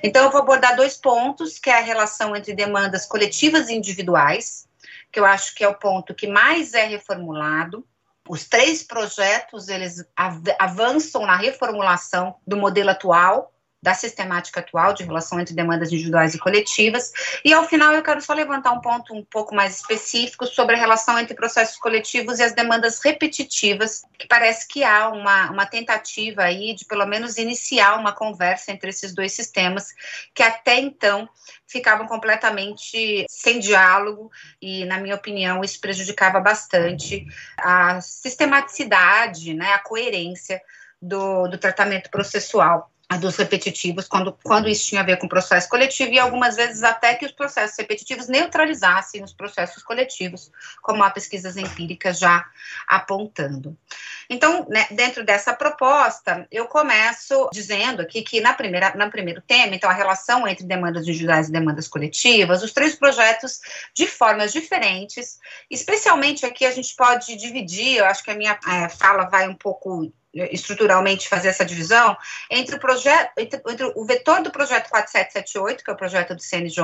Então, 0.00 0.24
eu 0.24 0.30
vou 0.30 0.40
abordar 0.40 0.76
dois 0.76 0.96
pontos, 0.96 1.58
que 1.58 1.68
é 1.68 1.78
a 1.78 1.82
relação 1.82 2.36
entre 2.36 2.54
demandas 2.54 3.04
coletivas 3.04 3.68
e 3.68 3.74
individuais, 3.74 4.69
que 5.12 5.18
eu 5.18 5.24
acho 5.24 5.54
que 5.54 5.64
é 5.64 5.68
o 5.68 5.74
ponto 5.74 6.14
que 6.14 6.26
mais 6.26 6.74
é 6.74 6.84
reformulado, 6.86 7.86
os 8.28 8.44
três 8.44 8.82
projetos, 8.82 9.68
eles 9.68 10.04
avançam 10.58 11.26
na 11.26 11.36
reformulação 11.36 12.36
do 12.46 12.56
modelo 12.56 12.90
atual, 12.90 13.52
da 13.82 13.94
sistemática 13.94 14.60
atual 14.60 14.92
de 14.92 15.04
relação 15.04 15.40
entre 15.40 15.54
demandas 15.54 15.90
individuais 15.90 16.34
e 16.34 16.38
coletivas. 16.38 17.12
E 17.44 17.52
ao 17.52 17.66
final 17.66 17.92
eu 17.94 18.02
quero 18.02 18.20
só 18.20 18.34
levantar 18.34 18.72
um 18.72 18.80
ponto 18.80 19.14
um 19.14 19.24
pouco 19.24 19.54
mais 19.54 19.76
específico 19.76 20.46
sobre 20.46 20.76
a 20.76 20.78
relação 20.78 21.18
entre 21.18 21.34
processos 21.34 21.78
coletivos 21.78 22.38
e 22.38 22.42
as 22.42 22.52
demandas 22.52 23.00
repetitivas, 23.02 24.02
que 24.18 24.26
parece 24.26 24.68
que 24.68 24.84
há 24.84 25.08
uma, 25.08 25.50
uma 25.50 25.66
tentativa 25.66 26.42
aí 26.42 26.74
de 26.74 26.84
pelo 26.84 27.06
menos 27.06 27.38
iniciar 27.38 27.98
uma 27.98 28.12
conversa 28.12 28.70
entre 28.70 28.90
esses 28.90 29.14
dois 29.14 29.32
sistemas, 29.32 29.88
que 30.34 30.42
até 30.42 30.78
então 30.78 31.28
ficavam 31.66 32.06
completamente 32.06 33.24
sem 33.30 33.60
diálogo 33.60 34.30
e, 34.60 34.84
na 34.84 34.98
minha 34.98 35.14
opinião, 35.14 35.62
isso 35.62 35.80
prejudicava 35.80 36.38
bastante 36.40 37.24
a 37.56 38.00
sistematicidade, 38.00 39.54
né, 39.54 39.72
a 39.72 39.78
coerência 39.78 40.60
do, 41.00 41.48
do 41.48 41.56
tratamento 41.56 42.10
processual 42.10 42.90
dos 43.18 43.36
repetitivos, 43.36 44.06
quando, 44.06 44.36
quando 44.44 44.68
isso 44.68 44.86
tinha 44.86 45.00
a 45.00 45.04
ver 45.04 45.18
com 45.18 45.26
processo 45.26 45.68
coletivo, 45.68 46.12
e 46.12 46.18
algumas 46.18 46.56
vezes 46.56 46.82
até 46.82 47.14
que 47.14 47.26
os 47.26 47.32
processos 47.32 47.76
repetitivos 47.76 48.28
neutralizassem 48.28 49.22
os 49.24 49.32
processos 49.32 49.82
coletivos, 49.82 50.50
como 50.80 51.02
há 51.02 51.10
pesquisas 51.10 51.56
empíricas 51.56 52.18
já 52.18 52.46
apontando. 52.86 53.76
Então, 54.28 54.64
né, 54.68 54.86
dentro 54.92 55.24
dessa 55.24 55.52
proposta, 55.52 56.46
eu 56.52 56.66
começo 56.66 57.50
dizendo 57.52 58.00
aqui 58.00 58.22
que 58.22 58.40
na 58.40 58.54
primeira, 58.54 58.94
no 58.94 59.10
primeiro 59.10 59.42
tema, 59.42 59.74
então, 59.74 59.90
a 59.90 59.94
relação 59.94 60.46
entre 60.46 60.64
demandas 60.64 61.02
individuais 61.02 61.48
e 61.48 61.52
demandas 61.52 61.88
coletivas, 61.88 62.62
os 62.62 62.72
três 62.72 62.94
projetos, 62.94 63.60
de 63.92 64.06
formas 64.06 64.52
diferentes, 64.52 65.38
especialmente 65.68 66.46
aqui 66.46 66.64
a 66.64 66.70
gente 66.70 66.94
pode 66.94 67.34
dividir, 67.34 67.96
eu 67.96 68.04
acho 68.04 68.22
que 68.22 68.30
a 68.30 68.36
minha 68.36 68.58
é, 68.68 68.88
fala 68.88 69.24
vai 69.24 69.48
um 69.48 69.54
pouco 69.54 70.12
estruturalmente 70.34 71.28
fazer 71.28 71.48
essa 71.48 71.64
divisão 71.64 72.16
entre 72.50 72.76
o 72.76 72.80
projeto, 72.80 73.32
entre, 73.36 73.60
entre, 73.68 73.92
o 73.96 74.04
vetor 74.04 74.42
do 74.42 74.50
projeto 74.50 74.88
4778, 74.88 75.84
que 75.84 75.90
é 75.90 75.94
o 75.94 75.96
projeto 75.96 76.34
do 76.34 76.42
CNJ, 76.42 76.82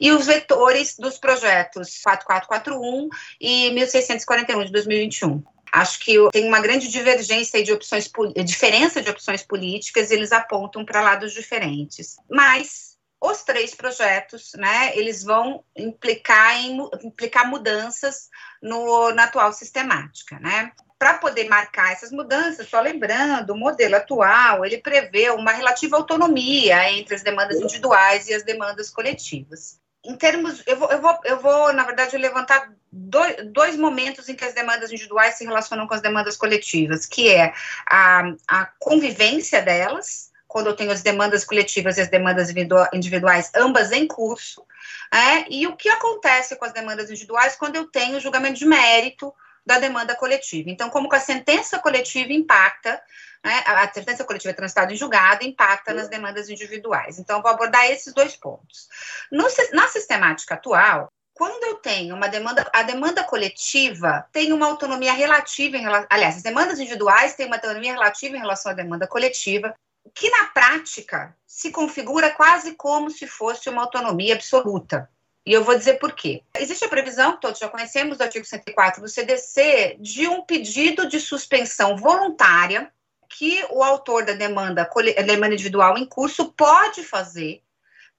e 0.00 0.12
os 0.12 0.26
vetores 0.26 0.96
dos 0.98 1.18
projetos 1.18 2.00
4441 2.02 3.08
e 3.40 3.70
1641 3.70 4.64
de 4.66 4.72
2021. 4.72 5.42
Acho 5.72 5.98
que 6.00 6.16
tem 6.32 6.46
uma 6.48 6.60
grande 6.60 6.88
divergência 6.88 7.62
de 7.62 7.72
opções, 7.72 8.10
diferença 8.44 9.02
de 9.02 9.10
opções 9.10 9.42
políticas, 9.42 10.10
e 10.10 10.14
eles 10.14 10.32
apontam 10.32 10.84
para 10.84 11.02
lados 11.02 11.32
diferentes. 11.32 12.16
Mas 12.30 12.96
os 13.20 13.42
três 13.42 13.74
projetos, 13.74 14.52
né, 14.54 14.96
eles 14.96 15.24
vão 15.24 15.64
implicar 15.76 16.56
em 16.56 16.78
implicar 17.02 17.48
mudanças 17.48 18.28
no, 18.62 19.12
na 19.12 19.24
atual 19.24 19.52
sistemática, 19.52 20.38
né? 20.38 20.72
Para 20.98 21.14
poder 21.14 21.48
marcar 21.48 21.92
essas 21.92 22.10
mudanças, 22.10 22.68
só 22.68 22.80
lembrando, 22.80 23.50
o 23.50 23.56
modelo 23.56 23.96
atual, 23.96 24.64
ele 24.64 24.78
prevê 24.78 25.30
uma 25.30 25.52
relativa 25.52 25.96
autonomia 25.96 26.90
entre 26.90 27.14
as 27.14 27.22
demandas 27.22 27.60
individuais 27.60 28.28
e 28.28 28.34
as 28.34 28.42
demandas 28.42 28.90
coletivas. 28.90 29.78
Em 30.04 30.16
termos, 30.16 30.62
eu 30.66 30.76
vou, 30.76 30.90
eu 30.90 31.00
vou, 31.00 31.18
eu 31.24 31.40
vou 31.40 31.72
na 31.72 31.84
verdade, 31.84 32.16
levantar 32.16 32.72
dois, 32.90 33.36
dois 33.52 33.76
momentos 33.76 34.28
em 34.28 34.34
que 34.34 34.44
as 34.44 34.54
demandas 34.54 34.90
individuais 34.90 35.34
se 35.34 35.44
relacionam 35.44 35.86
com 35.86 35.94
as 35.94 36.00
demandas 36.00 36.36
coletivas, 36.36 37.06
que 37.06 37.28
é 37.28 37.52
a, 37.88 38.32
a 38.48 38.66
convivência 38.80 39.62
delas, 39.62 40.32
quando 40.48 40.68
eu 40.68 40.76
tenho 40.76 40.90
as 40.90 41.02
demandas 41.02 41.44
coletivas 41.44 41.98
e 41.98 42.00
as 42.00 42.08
demandas 42.08 42.52
individuais, 42.92 43.50
ambas 43.54 43.92
em 43.92 44.06
curso, 44.06 44.64
é, 45.12 45.52
e 45.52 45.66
o 45.66 45.76
que 45.76 45.90
acontece 45.90 46.56
com 46.56 46.64
as 46.64 46.72
demandas 46.72 47.10
individuais 47.10 47.54
quando 47.54 47.76
eu 47.76 47.86
tenho 47.86 48.18
julgamento 48.18 48.58
de 48.58 48.66
mérito, 48.66 49.32
da 49.68 49.78
demanda 49.78 50.16
coletiva. 50.16 50.70
Então, 50.70 50.88
como 50.88 51.10
que 51.10 51.16
a 51.16 51.20
sentença 51.20 51.78
coletiva 51.78 52.32
impacta, 52.32 52.98
né, 53.44 53.62
a 53.66 53.92
sentença 53.92 54.24
coletiva 54.24 54.54
transitada 54.54 54.90
em 54.90 54.96
julgado 54.96 55.44
impacta 55.44 55.92
nas 55.92 56.08
demandas 56.08 56.48
individuais. 56.48 57.18
Então, 57.18 57.42
vou 57.42 57.50
abordar 57.50 57.84
esses 57.84 58.14
dois 58.14 58.34
pontos. 58.34 58.88
No, 59.30 59.46
na 59.74 59.86
sistemática 59.88 60.54
atual, 60.54 61.12
quando 61.34 61.62
eu 61.64 61.74
tenho 61.74 62.16
uma 62.16 62.28
demanda, 62.28 62.66
a 62.72 62.82
demanda 62.82 63.22
coletiva 63.22 64.26
tem 64.32 64.54
uma 64.54 64.66
autonomia 64.66 65.12
relativa 65.12 65.76
em 65.76 65.84
aliás, 66.08 66.36
as 66.36 66.42
demandas 66.42 66.80
individuais 66.80 67.34
têm 67.34 67.44
uma 67.46 67.56
autonomia 67.56 67.92
relativa 67.92 68.36
em 68.38 68.40
relação 68.40 68.72
à 68.72 68.74
demanda 68.74 69.06
coletiva, 69.06 69.74
que 70.14 70.30
na 70.30 70.46
prática 70.46 71.36
se 71.46 71.70
configura 71.70 72.30
quase 72.30 72.74
como 72.74 73.10
se 73.10 73.26
fosse 73.26 73.68
uma 73.68 73.82
autonomia 73.82 74.34
absoluta. 74.34 75.10
E 75.46 75.52
eu 75.52 75.64
vou 75.64 75.76
dizer 75.76 75.98
por 75.98 76.12
quê. 76.12 76.42
Existe 76.58 76.84
a 76.84 76.88
previsão, 76.88 77.38
todos 77.38 77.58
já 77.58 77.68
conhecemos, 77.68 78.18
do 78.18 78.22
artigo 78.22 78.44
104 78.44 79.00
do 79.00 79.08
CDC, 79.08 79.96
de 79.98 80.28
um 80.28 80.42
pedido 80.42 81.08
de 81.08 81.18
suspensão 81.20 81.96
voluntária 81.96 82.92
que 83.28 83.64
o 83.70 83.82
autor 83.82 84.24
da 84.24 84.32
demanda, 84.32 84.88
demanda 85.26 85.54
individual 85.54 85.96
em 85.96 86.06
curso 86.06 86.52
pode 86.52 87.02
fazer 87.02 87.62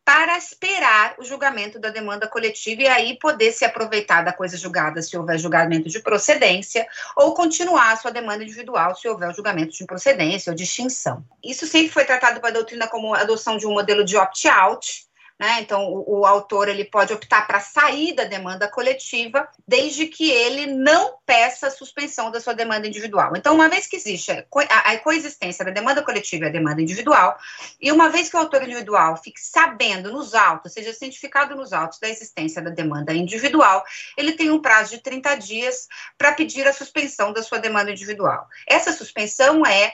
para 0.09 0.39
esperar 0.39 1.13
o 1.19 1.23
julgamento 1.23 1.77
da 1.77 1.89
demanda 1.89 2.27
coletiva 2.27 2.81
e 2.81 2.87
aí 2.87 3.19
poder 3.19 3.51
se 3.51 3.63
aproveitar 3.63 4.23
da 4.23 4.33
coisa 4.33 4.57
julgada 4.57 5.03
se 5.03 5.15
houver 5.15 5.37
julgamento 5.37 5.87
de 5.87 5.99
procedência 5.99 6.87
ou 7.15 7.35
continuar 7.35 7.91
a 7.91 7.95
sua 7.95 8.09
demanda 8.09 8.43
individual 8.43 8.95
se 8.95 9.07
houver 9.07 9.31
julgamento 9.35 9.71
de 9.71 9.85
procedência 9.85 10.49
ou 10.49 10.55
de 10.55 10.63
extinção. 10.63 11.23
Isso 11.43 11.67
sempre 11.67 11.89
foi 11.89 12.05
tratado 12.05 12.41
pela 12.41 12.53
doutrina 12.53 12.87
como 12.87 13.13
adoção 13.13 13.55
de 13.55 13.67
um 13.67 13.73
modelo 13.73 14.03
de 14.03 14.17
opt-out, 14.17 15.07
né? 15.39 15.61
Então, 15.61 15.85
o, 15.85 16.19
o, 16.19 16.25
autor 16.25 16.67
ele 16.67 16.83
pode 16.83 17.13
optar 17.13 17.47
para 17.47 17.61
sair 17.61 18.13
da 18.13 18.25
demanda 18.25 18.67
coletiva, 18.67 19.47
desde 19.65 20.05
que 20.07 20.29
ele 20.29 20.67
não 20.67 21.17
peça 21.25 21.67
a 21.67 21.71
suspensão 21.71 22.29
da 22.29 22.41
sua 22.41 22.53
demanda 22.53 22.85
individual. 22.85 23.31
Então, 23.37 23.55
uma 23.55 23.69
vez 23.69 23.87
que 23.87 23.95
existe 23.95 24.31
a, 24.31 24.43
a, 24.91 24.97
coexistência 24.99 25.63
da 25.63 25.71
demanda 25.71 26.03
coletiva 26.03 26.45
e 26.45 26.47
a 26.49 26.51
demanda 26.51 26.81
individual, 26.81 27.37
e 27.79 27.89
uma 27.89 28.09
vez 28.09 28.27
que 28.27 28.35
o 28.35 28.39
autor 28.39 28.63
individual 28.63 29.15
fique 29.15 29.39
sabendo 29.39 30.11
nos 30.11 30.35
autos, 30.35 30.73
seja 30.73 30.91
cientificado 30.91 31.55
nos 31.55 31.71
autos 31.71 31.99
da 31.99 32.09
existência 32.09 32.61
da 32.61 32.69
demanda 32.69 33.13
individual, 33.13 33.85
ele 34.17 34.33
tem 34.33 34.51
um 34.51 34.61
prazo 34.61 34.91
de 34.91 35.01
30 35.01 35.35
dias 35.35 35.87
para 36.17 36.33
pedir 36.33 36.67
a 36.67 36.73
suspensão 36.73 37.31
da 37.31 37.41
sua 37.41 37.59
demanda 37.59 37.91
individual. 37.91 38.45
Essa 38.67 38.91
suspensão 38.91 39.65
é, 39.65 39.93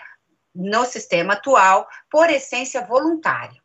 no 0.55 0.85
sistema 0.85 1.33
atual, 1.33 1.87
por 2.09 2.31
essência 2.31 2.81
voluntária. 2.81 3.64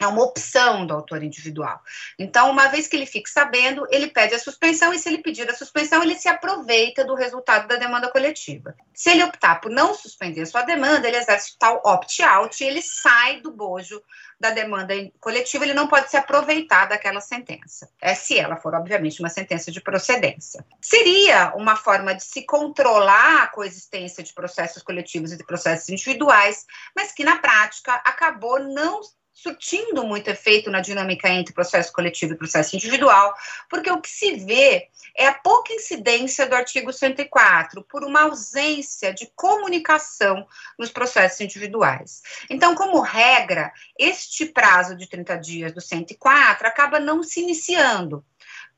É 0.00 0.06
uma 0.06 0.22
opção 0.22 0.86
do 0.86 0.94
autor 0.94 1.22
individual. 1.22 1.78
Então, 2.18 2.50
uma 2.50 2.68
vez 2.68 2.88
que 2.88 2.96
ele 2.96 3.04
fique 3.04 3.28
sabendo, 3.28 3.86
ele 3.90 4.06
pede 4.08 4.34
a 4.34 4.38
suspensão, 4.38 4.94
e 4.94 4.98
se 4.98 5.08
ele 5.10 5.18
pedir 5.18 5.48
a 5.50 5.54
suspensão, 5.54 6.02
ele 6.02 6.18
se 6.18 6.26
aproveita 6.26 7.04
do 7.04 7.14
resultado 7.14 7.68
da 7.68 7.76
demanda 7.76 8.10
coletiva. 8.10 8.74
Se 8.94 9.10
ele 9.10 9.22
optar 9.22 9.60
por 9.60 9.70
não 9.70 9.92
suspender 9.94 10.40
a 10.40 10.46
sua 10.46 10.62
demanda, 10.62 11.06
ele 11.06 11.18
exerce 11.18 11.54
tal 11.58 11.82
opt-out 11.84 12.64
e 12.64 12.66
ele 12.66 12.80
sai 12.80 13.42
do 13.42 13.52
bojo 13.52 14.02
da 14.40 14.50
demanda 14.50 14.94
coletiva, 15.20 15.64
ele 15.64 15.74
não 15.74 15.86
pode 15.86 16.10
se 16.10 16.16
aproveitar 16.16 16.86
daquela 16.86 17.20
sentença. 17.20 17.90
É 18.00 18.14
se 18.14 18.38
ela 18.38 18.56
for, 18.56 18.74
obviamente, 18.74 19.20
uma 19.20 19.28
sentença 19.28 19.70
de 19.70 19.82
procedência. 19.82 20.64
Seria 20.80 21.52
uma 21.54 21.76
forma 21.76 22.14
de 22.14 22.24
se 22.24 22.46
controlar 22.46 23.42
a 23.42 23.46
coexistência 23.48 24.24
de 24.24 24.32
processos 24.32 24.82
coletivos 24.82 25.30
e 25.32 25.36
de 25.36 25.44
processos 25.44 25.90
individuais, 25.90 26.64
mas 26.96 27.12
que 27.12 27.22
na 27.22 27.36
prática 27.36 27.92
acabou 27.96 28.58
não 28.58 29.02
surtindo 29.32 30.04
muito 30.04 30.28
efeito 30.28 30.70
na 30.70 30.80
dinâmica 30.80 31.28
entre 31.28 31.54
processo 31.54 31.92
coletivo 31.92 32.34
e 32.34 32.36
processo 32.36 32.76
individual, 32.76 33.34
porque 33.68 33.90
o 33.90 34.00
que 34.00 34.08
se 34.08 34.36
vê 34.36 34.88
é 35.16 35.26
a 35.26 35.34
pouca 35.34 35.72
incidência 35.72 36.46
do 36.46 36.54
artigo 36.54 36.92
104 36.92 37.82
por 37.84 38.04
uma 38.04 38.22
ausência 38.22 39.12
de 39.12 39.30
comunicação 39.34 40.46
nos 40.78 40.90
processos 40.90 41.40
individuais. 41.40 42.22
Então, 42.48 42.74
como 42.74 43.00
regra, 43.00 43.72
este 43.98 44.46
prazo 44.46 44.94
de 44.94 45.08
30 45.08 45.36
dias 45.36 45.72
do 45.72 45.80
104 45.80 46.66
acaba 46.66 47.00
não 47.00 47.22
se 47.22 47.40
iniciando 47.40 48.24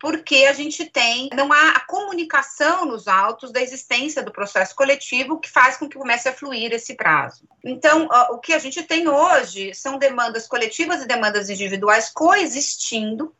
porque 0.03 0.47
a 0.47 0.53
gente 0.53 0.85
tem, 0.85 1.31
não 1.33 1.53
há 1.53 1.77
a 1.77 1.87
comunicação 1.87 2.85
nos 2.85 3.07
autos 3.07 3.53
da 3.53 3.63
existência 3.63 4.21
do 4.21 4.33
processo 4.33 4.75
coletivo 4.75 5.39
que 5.39 5.49
faz 5.49 5.77
com 5.77 5.89
que 5.89 5.97
comece 5.97 6.29
a 6.29 6.33
fluir 6.33 6.73
esse 6.73 6.97
prazo. 6.97 7.47
Então, 7.63 8.09
o 8.31 8.41
que 8.41 8.53
a 8.53 8.59
gente 8.59 8.83
tem 8.83 9.07
hoje 9.07 9.73
são 9.77 9.99
demandas 9.99 10.49
coletivas 10.49 11.03
e 11.03 11.07
demandas 11.07 11.49
individuais 11.49 12.11
coexistindo, 12.13 13.33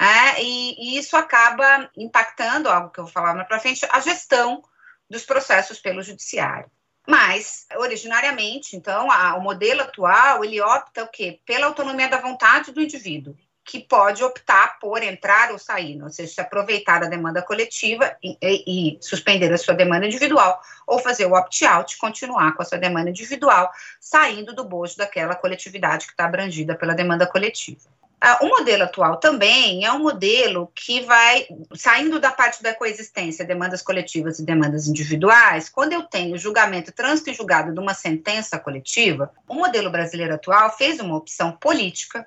é, 0.00 0.42
e, 0.42 0.94
e, 0.94 0.98
isso 0.98 1.18
acaba 1.18 1.90
impactando, 1.94 2.70
algo 2.70 2.88
que 2.88 2.98
eu 2.98 3.04
vou 3.04 3.12
falar 3.12 3.34
mais 3.34 3.46
para 3.46 3.60
frente, 3.60 3.86
a 3.90 4.00
gestão 4.00 4.62
dos 5.10 5.22
processos 5.22 5.78
pelo 5.78 6.02
judiciário. 6.02 6.70
Mas, 7.06 7.66
originariamente, 7.76 8.74
então, 8.74 9.10
a, 9.10 9.34
o 9.34 9.42
modelo 9.42 9.82
atual, 9.82 10.42
ele 10.42 10.62
opta 10.62 11.04
o 11.04 11.08
quê? 11.08 11.40
Pela 11.44 11.66
autonomia 11.66 12.08
da 12.08 12.22
vontade 12.22 12.72
do 12.72 12.80
indivíduo 12.80 13.36
que 13.66 13.80
pode 13.80 14.22
optar 14.22 14.78
por 14.78 15.02
entrar 15.02 15.50
ou 15.50 15.58
sair, 15.58 16.00
ou 16.00 16.08
seja, 16.08 16.34
se 16.34 16.40
aproveitar 16.40 17.00
da 17.00 17.08
demanda 17.08 17.42
coletiva 17.42 18.16
e, 18.22 18.38
e, 18.40 18.94
e 18.94 18.98
suspender 19.02 19.52
a 19.52 19.58
sua 19.58 19.74
demanda 19.74 20.06
individual, 20.06 20.60
ou 20.86 21.00
fazer 21.00 21.26
o 21.26 21.34
opt-out, 21.34 21.98
continuar 21.98 22.54
com 22.54 22.62
a 22.62 22.64
sua 22.64 22.78
demanda 22.78 23.10
individual, 23.10 23.68
saindo 24.00 24.54
do 24.54 24.64
bojo 24.64 24.96
daquela 24.96 25.34
coletividade 25.34 26.06
que 26.06 26.12
está 26.12 26.26
abrangida 26.26 26.76
pela 26.76 26.94
demanda 26.94 27.26
coletiva. 27.26 27.90
Ah, 28.20 28.38
o 28.40 28.48
modelo 28.48 28.84
atual 28.84 29.18
também 29.18 29.84
é 29.84 29.92
um 29.92 29.98
modelo 29.98 30.70
que 30.74 31.02
vai 31.02 31.46
saindo 31.74 32.18
da 32.18 32.30
parte 32.30 32.62
da 32.62 32.72
coexistência, 32.72 33.44
demandas 33.44 33.82
coletivas 33.82 34.38
e 34.38 34.44
demandas 34.44 34.86
individuais. 34.86 35.68
Quando 35.68 35.92
eu 35.92 36.02
tenho 36.02 36.38
julgamento 36.38 36.92
trânsito 36.92 37.30
e 37.30 37.34
julgado 37.34 37.74
de 37.74 37.80
uma 37.80 37.92
sentença 37.92 38.58
coletiva, 38.58 39.30
o 39.46 39.54
modelo 39.54 39.90
brasileiro 39.90 40.34
atual 40.34 40.74
fez 40.74 40.98
uma 40.98 41.16
opção 41.16 41.52
política 41.52 42.26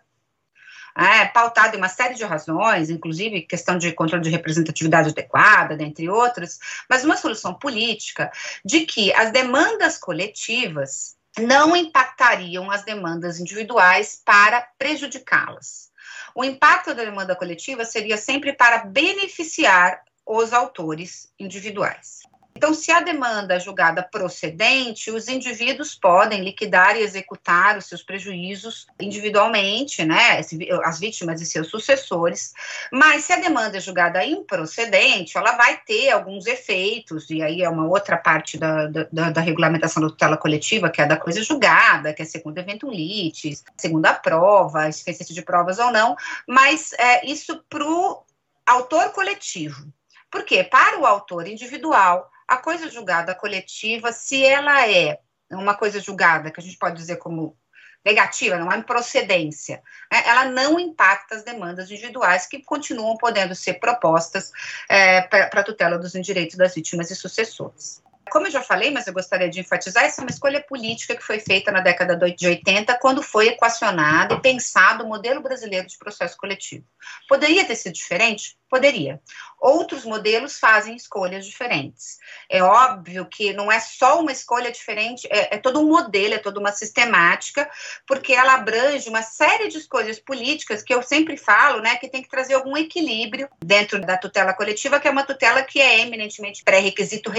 é, 0.99 1.25
pautado 1.25 1.75
em 1.75 1.77
uma 1.77 1.87
série 1.87 2.13
de 2.13 2.25
razões, 2.25 2.89
inclusive 2.89 3.43
questão 3.43 3.77
de 3.77 3.93
controle 3.93 4.23
de 4.23 4.29
representatividade 4.29 5.09
adequada, 5.09 5.77
dentre 5.77 6.09
outras, 6.09 6.59
mas 6.89 7.05
uma 7.05 7.15
solução 7.15 7.53
política 7.53 8.29
de 8.65 8.81
que 8.81 9.13
as 9.13 9.31
demandas 9.31 9.97
coletivas 9.97 11.15
não 11.39 11.75
impactariam 11.75 12.69
as 12.69 12.83
demandas 12.83 13.39
individuais 13.39 14.21
para 14.25 14.67
prejudicá-las. 14.77 15.89
O 16.35 16.43
impacto 16.43 16.93
da 16.93 17.03
demanda 17.03 17.35
coletiva 17.35 17.85
seria 17.85 18.17
sempre 18.17 18.53
para 18.53 18.79
beneficiar 18.79 20.01
os 20.25 20.53
autores 20.53 21.31
individuais. 21.39 22.19
Então, 22.59 22.73
se 22.73 22.91
a 22.91 22.99
demanda 22.99 23.53
é 23.53 23.59
julgada 23.59 24.03
procedente, 24.03 25.09
os 25.09 25.29
indivíduos 25.29 25.95
podem 25.95 26.43
liquidar 26.43 26.97
e 26.97 27.01
executar 27.01 27.77
os 27.77 27.85
seus 27.85 28.03
prejuízos 28.03 28.85
individualmente, 28.99 30.03
né, 30.03 30.41
as 30.83 30.99
vítimas 30.99 31.39
e 31.39 31.45
seus 31.45 31.69
sucessores, 31.69 32.53
mas 32.91 33.23
se 33.23 33.31
a 33.31 33.39
demanda 33.39 33.77
é 33.77 33.79
julgada 33.79 34.25
improcedente, 34.25 35.37
ela 35.37 35.53
vai 35.53 35.77
ter 35.77 36.09
alguns 36.09 36.47
efeitos, 36.47 37.29
e 37.29 37.41
aí 37.41 37.61
é 37.61 37.69
uma 37.69 37.87
outra 37.87 38.17
parte 38.17 38.57
da, 38.57 38.87
da, 38.87 39.29
da 39.29 39.39
regulamentação 39.39 40.03
da 40.03 40.09
tutela 40.09 40.35
coletiva, 40.35 40.89
que 40.89 41.01
é 41.01 41.05
da 41.05 41.15
coisa 41.15 41.41
julgada, 41.41 42.13
que 42.13 42.23
é 42.23 42.25
segundo 42.25 42.57
eventum 42.57 42.91
litis, 42.91 43.63
segunda 43.77 44.13
prova, 44.13 44.89
existência 44.89 45.33
de 45.33 45.41
provas 45.41 45.79
ou 45.79 45.93
não, 45.93 46.13
mas 46.45 46.91
é, 46.99 47.25
isso 47.25 47.63
para 47.69 47.89
o 47.89 48.21
autor 48.65 49.13
coletivo. 49.13 49.87
Por 50.29 50.43
quê? 50.43 50.61
Para 50.61 50.99
o 50.99 51.05
autor 51.05 51.47
individual, 51.47 52.29
a 52.49 52.57
coisa 52.57 52.89
julgada 52.89 53.35
coletiva, 53.35 54.11
se 54.11 54.43
ela 54.43 54.89
é 54.89 55.19
uma 55.51 55.75
coisa 55.75 55.99
julgada, 55.99 56.49
que 56.49 56.59
a 56.59 56.63
gente 56.63 56.77
pode 56.77 56.95
dizer 56.95 57.17
como 57.17 57.55
negativa, 58.03 58.57
não 58.57 58.71
há 58.71 58.77
improcedência, 58.77 59.83
né, 60.11 60.23
ela 60.25 60.45
não 60.45 60.79
impacta 60.79 61.35
as 61.35 61.43
demandas 61.43 61.91
individuais 61.91 62.47
que 62.47 62.63
continuam 62.63 63.15
podendo 63.17 63.53
ser 63.53 63.75
propostas 63.75 64.51
é, 64.89 65.21
para 65.21 65.61
a 65.61 65.63
tutela 65.63 65.99
dos 65.99 66.13
direitos 66.13 66.57
das 66.57 66.73
vítimas 66.73 67.11
e 67.11 67.15
sucessores. 67.15 68.01
Como 68.29 68.47
eu 68.47 68.51
já 68.51 68.61
falei, 68.61 68.91
mas 68.91 69.07
eu 69.07 69.13
gostaria 69.13 69.49
de 69.49 69.59
enfatizar, 69.59 70.03
essa 70.03 70.21
é 70.21 70.23
uma 70.23 70.31
escolha 70.31 70.61
política 70.61 71.15
que 71.15 71.23
foi 71.23 71.39
feita 71.39 71.71
na 71.71 71.81
década 71.81 72.15
de 72.15 72.47
80, 72.47 72.97
quando 72.99 73.21
foi 73.21 73.49
equacionado 73.49 74.35
e 74.35 74.41
pensado 74.41 75.03
o 75.03 75.07
modelo 75.07 75.41
brasileiro 75.41 75.87
de 75.87 75.97
processo 75.97 76.37
coletivo. 76.37 76.85
Poderia 77.27 77.65
ter 77.65 77.75
sido 77.75 77.93
diferente? 77.93 78.57
Poderia. 78.69 79.19
Outros 79.59 80.05
modelos 80.05 80.59
fazem 80.59 80.95
escolhas 80.95 81.45
diferentes. 81.45 82.17
É 82.47 82.61
óbvio 82.61 83.25
que 83.25 83.51
não 83.51 83.71
é 83.71 83.79
só 83.79 84.21
uma 84.21 84.31
escolha 84.31 84.71
diferente, 84.71 85.27
é, 85.31 85.55
é 85.55 85.57
todo 85.57 85.79
um 85.79 85.87
modelo, 85.87 86.35
é 86.35 86.37
toda 86.37 86.59
uma 86.59 86.71
sistemática, 86.71 87.69
porque 88.07 88.31
ela 88.31 88.53
abrange 88.53 89.09
uma 89.09 89.23
série 89.23 89.67
de 89.67 89.77
escolhas 89.79 90.19
políticas 90.19 90.83
que 90.83 90.93
eu 90.93 91.01
sempre 91.01 91.35
falo, 91.35 91.81
né, 91.81 91.95
que 91.95 92.07
tem 92.07 92.21
que 92.21 92.29
trazer 92.29 92.53
algum 92.53 92.77
equilíbrio 92.77 93.49
dentro 93.59 93.99
da 93.99 94.17
tutela 94.17 94.53
coletiva, 94.53 94.99
que 94.99 95.07
é 95.07 95.11
uma 95.11 95.25
tutela 95.25 95.63
que 95.63 95.81
é 95.81 96.01
eminentemente 96.01 96.63
pré-requisito 96.63 97.31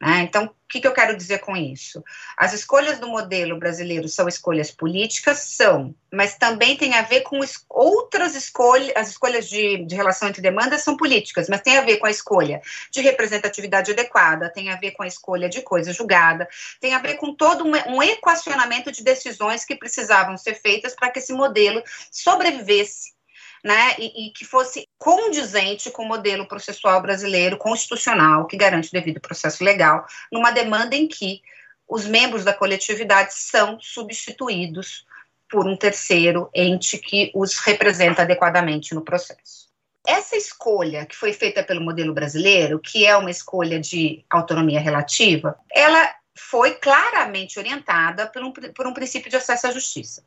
Né? 0.00 0.20
Então, 0.20 0.44
o 0.44 0.50
que, 0.68 0.80
que, 0.80 0.86
eu 0.86 0.92
quero 0.92 1.16
dizer 1.16 1.38
com 1.38 1.56
isso? 1.56 2.04
As 2.36 2.52
escolhas 2.52 3.00
do 3.00 3.08
modelo 3.08 3.58
brasileiro 3.58 4.08
são 4.08 4.28
escolhas 4.28 4.70
políticas? 4.70 5.38
São, 5.38 5.92
mas 6.12 6.36
também 6.36 6.76
tem 6.76 6.94
a 6.94 7.02
ver 7.02 7.22
com 7.22 7.42
es 7.42 7.64
outras 7.68 8.36
escolhas, 8.36 8.92
as 8.94 9.08
escolhas 9.08 9.48
de, 9.48 9.84
de, 9.84 9.96
relação 9.96 10.28
entre 10.28 10.40
demandas 10.40 10.82
são 10.82 10.96
políticas, 10.96 11.48
mas 11.48 11.62
tem 11.62 11.78
a 11.78 11.82
ver 11.82 11.96
com 11.96 12.06
a 12.06 12.10
escolha 12.10 12.60
de 12.92 13.00
representatividade 13.00 13.90
adequada, 13.90 14.52
tem 14.52 14.70
a 14.70 14.76
ver 14.76 14.92
com 14.92 15.02
a 15.02 15.06
escolha 15.06 15.48
de 15.48 15.62
coisa 15.62 15.92
julgada, 15.92 16.48
tem 16.80 16.94
a 16.94 16.98
ver 17.00 17.14
com 17.14 17.34
todo 17.34 17.64
um, 17.64 17.72
um 17.96 18.02
equacionamento 18.02 18.92
de 18.92 19.02
decisões 19.02 19.64
que 19.64 19.74
precisavam 19.74 20.36
ser 20.36 20.54
feitas 20.54 20.94
para 20.94 21.10
que 21.10 21.18
esse 21.18 21.32
modelo 21.32 21.82
sobrevivesse 22.12 23.18
né, 23.64 23.96
e, 23.98 24.28
e, 24.28 24.32
que 24.32 24.44
fosse 24.44 24.87
condizente 24.98 25.90
com 25.90 26.02
o 26.02 26.08
modelo 26.08 26.46
processual 26.46 27.00
brasileiro 27.00 27.56
constitucional, 27.56 28.46
que 28.46 28.56
garante 28.56 28.88
o 28.88 28.92
devido 28.92 29.20
processo 29.20 29.62
legal, 29.62 30.04
numa 30.30 30.50
demanda 30.50 30.96
em 30.96 31.06
que 31.06 31.40
os 31.88 32.04
membros 32.04 32.44
da 32.44 32.52
coletividade 32.52 33.32
são 33.32 33.78
substituídos 33.80 35.06
por 35.48 35.66
um 35.66 35.76
terceiro 35.76 36.50
ente 36.52 36.98
que 36.98 37.30
os 37.34 37.56
representa 37.58 38.22
adequadamente 38.22 38.94
no 38.94 39.02
processo. 39.02 39.68
Essa 40.06 40.36
escolha 40.36 41.06
que 41.06 41.16
foi 41.16 41.32
feita 41.32 41.62
pelo 41.62 41.80
modelo 41.80 42.12
brasileiro, 42.12 42.78
que 42.78 43.06
é 43.06 43.16
uma 43.16 43.30
escolha 43.30 43.80
de 43.80 44.24
autonomia 44.28 44.80
relativa, 44.80 45.58
ela 45.70 46.14
foi 46.36 46.74
claramente 46.74 47.58
orientada 47.58 48.26
por 48.26 48.42
um, 48.42 48.52
por 48.52 48.86
um 48.86 48.92
princípio 48.92 49.30
de 49.30 49.36
acesso 49.36 49.66
à 49.66 49.70
justiça 49.70 50.24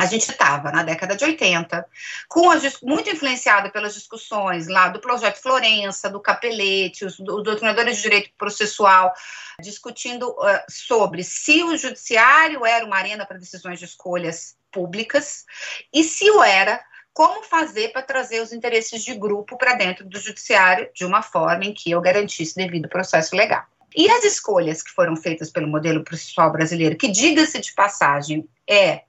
a 0.00 0.06
gente 0.06 0.30
estava 0.30 0.72
na 0.72 0.82
década 0.82 1.14
de 1.14 1.22
80, 1.22 1.86
com 2.26 2.50
as, 2.50 2.80
muito 2.80 3.10
influenciada 3.10 3.68
pelas 3.68 3.92
discussões 3.92 4.66
lá 4.66 4.88
do 4.88 4.98
projeto 4.98 5.42
Florença, 5.42 6.08
do 6.08 6.18
Capelete, 6.18 7.04
os, 7.04 7.18
os 7.18 7.44
doutrinadores 7.44 7.96
de 7.96 8.02
direito 8.02 8.30
processual, 8.38 9.12
discutindo 9.60 10.30
uh, 10.30 10.62
sobre 10.70 11.22
se 11.22 11.62
o 11.62 11.76
judiciário 11.76 12.64
era 12.64 12.84
uma 12.86 12.96
arena 12.96 13.26
para 13.26 13.36
decisões 13.36 13.78
de 13.78 13.84
escolhas 13.84 14.56
públicas 14.72 15.44
e 15.92 16.02
se 16.02 16.30
o 16.30 16.42
era, 16.42 16.82
como 17.12 17.42
fazer 17.42 17.92
para 17.92 18.00
trazer 18.00 18.40
os 18.40 18.54
interesses 18.54 19.04
de 19.04 19.14
grupo 19.14 19.58
para 19.58 19.74
dentro 19.74 20.06
do 20.06 20.18
judiciário 20.18 20.88
de 20.94 21.04
uma 21.04 21.20
forma 21.20 21.66
em 21.66 21.74
que 21.74 21.90
eu 21.90 22.00
garantisse 22.00 22.56
devido 22.56 22.88
processo 22.88 23.36
legal. 23.36 23.64
E 23.94 24.10
as 24.10 24.24
escolhas 24.24 24.82
que 24.82 24.92
foram 24.92 25.14
feitas 25.14 25.50
pelo 25.50 25.68
modelo 25.68 26.02
processual 26.02 26.50
brasileiro, 26.50 26.96
que 26.96 27.08
diga-se 27.08 27.60
de 27.60 27.74
passagem, 27.74 28.48
é 28.66 29.02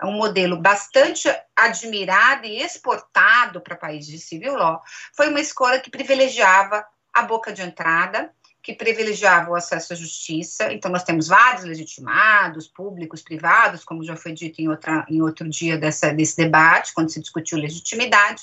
é 0.00 0.04
um 0.04 0.12
modelo 0.12 0.56
bastante 0.56 1.28
admirado 1.54 2.46
e 2.46 2.62
exportado 2.62 3.60
para 3.60 3.76
países 3.76 4.10
de 4.10 4.18
civil 4.18 4.54
law, 4.54 4.82
foi 5.14 5.28
uma 5.28 5.40
escola 5.40 5.78
que 5.78 5.90
privilegiava 5.90 6.84
a 7.12 7.22
boca 7.22 7.52
de 7.52 7.62
entrada, 7.62 8.30
que 8.62 8.74
privilegiava 8.74 9.50
o 9.50 9.54
acesso 9.54 9.92
à 9.92 9.96
justiça. 9.96 10.72
Então, 10.72 10.90
nós 10.90 11.04
temos 11.04 11.28
vários 11.28 11.64
legitimados, 11.64 12.66
públicos, 12.66 13.22
privados, 13.22 13.84
como 13.84 14.02
já 14.02 14.16
foi 14.16 14.32
dito 14.32 14.60
em, 14.60 14.68
outra, 14.68 15.06
em 15.08 15.22
outro 15.22 15.48
dia 15.48 15.78
dessa, 15.78 16.12
desse 16.12 16.36
debate, 16.36 16.92
quando 16.92 17.08
se 17.08 17.20
discutiu 17.20 17.58
legitimidade, 17.58 18.42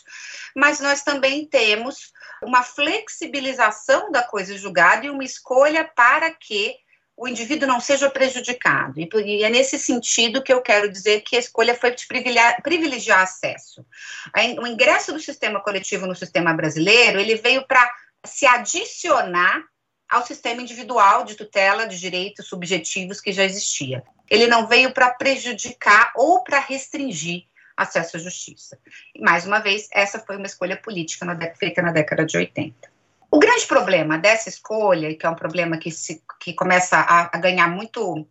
mas 0.56 0.80
nós 0.80 1.04
também 1.04 1.46
temos 1.46 2.14
uma 2.42 2.64
flexibilização 2.64 4.12
da 4.12 4.24
coisa 4.24 4.58
julgada 4.58 5.06
e 5.06 5.10
uma 5.10 5.26
escolha 5.26 5.84
para 5.84 6.32
que 6.32 6.78
o 7.15 7.27
indivíduo 7.27 7.68
não 7.68 7.80
seja 7.80 8.10
prejudicado. 8.10 8.99
E, 8.99 9.44
é 9.44 9.49
nesse 9.49 9.77
sentido 9.77 10.41
que 10.41 10.52
eu 10.52 10.61
quero 10.61 10.91
dizer 10.91 11.22
que 11.22 11.35
a 11.35 11.40
escolha 11.40 11.76
foi 11.76 11.91
de 11.91 12.07
privilegiar, 12.07 12.61
privilegiar 12.61 13.22
acesso. 13.22 13.85
O 14.60 14.68
ingresso 14.68 15.14
do 15.14 15.19
sistema 15.19 15.61
coletivo 15.61 16.07
no 16.07 16.15
sistema 16.15 16.53
brasileiro, 16.53 17.19
ele 17.19 17.35
veio 17.35 17.65
para 17.68 17.88
se 18.26 18.45
adicionar 18.45 19.64
ao 20.10 20.26
sistema 20.26 20.61
individual 20.61 21.23
de 21.23 21.35
tutela 21.35 21.88
de 21.88 21.99
direitos 21.99 22.48
subjetivos 22.48 23.19
que 23.19 23.31
já 23.31 23.44
existia. 23.44 24.03
Ele 24.30 24.48
não 24.48 24.68
veio 24.68 24.91
para 24.91 25.10
prejudicar 25.11 26.11
ou 26.15 26.44
para 26.44 26.60
restringir 26.60 27.45
acesso 27.76 28.18
à 28.18 28.19
justiça. 28.19 28.77
E, 29.14 29.22
mais 29.22 29.45
uma 29.45 29.60
vez, 29.60 29.88
essa 29.91 30.19
foi 30.19 30.38
uma 30.38 30.45
escolha 30.45 30.77
política 30.77 31.26
na, 31.26 31.38
feita 31.56 31.81
na 31.81 31.91
década 31.91 32.26
de 32.26 32.38
80. 32.38 32.93
O 33.34 33.40
grande 33.40 33.66
problema 33.66 34.16
dessa 34.16 34.48
escolha, 34.48 35.12
que 35.16 35.26
é 35.26 35.30
um 35.30 35.34
problema 35.34 35.76
que, 35.76 35.90
se, 35.90 36.22
que 36.40 36.54
começa 36.54 36.98
a, 36.98 37.36
a 37.36 37.40
ganhar 37.40 37.68
muito 37.68 38.28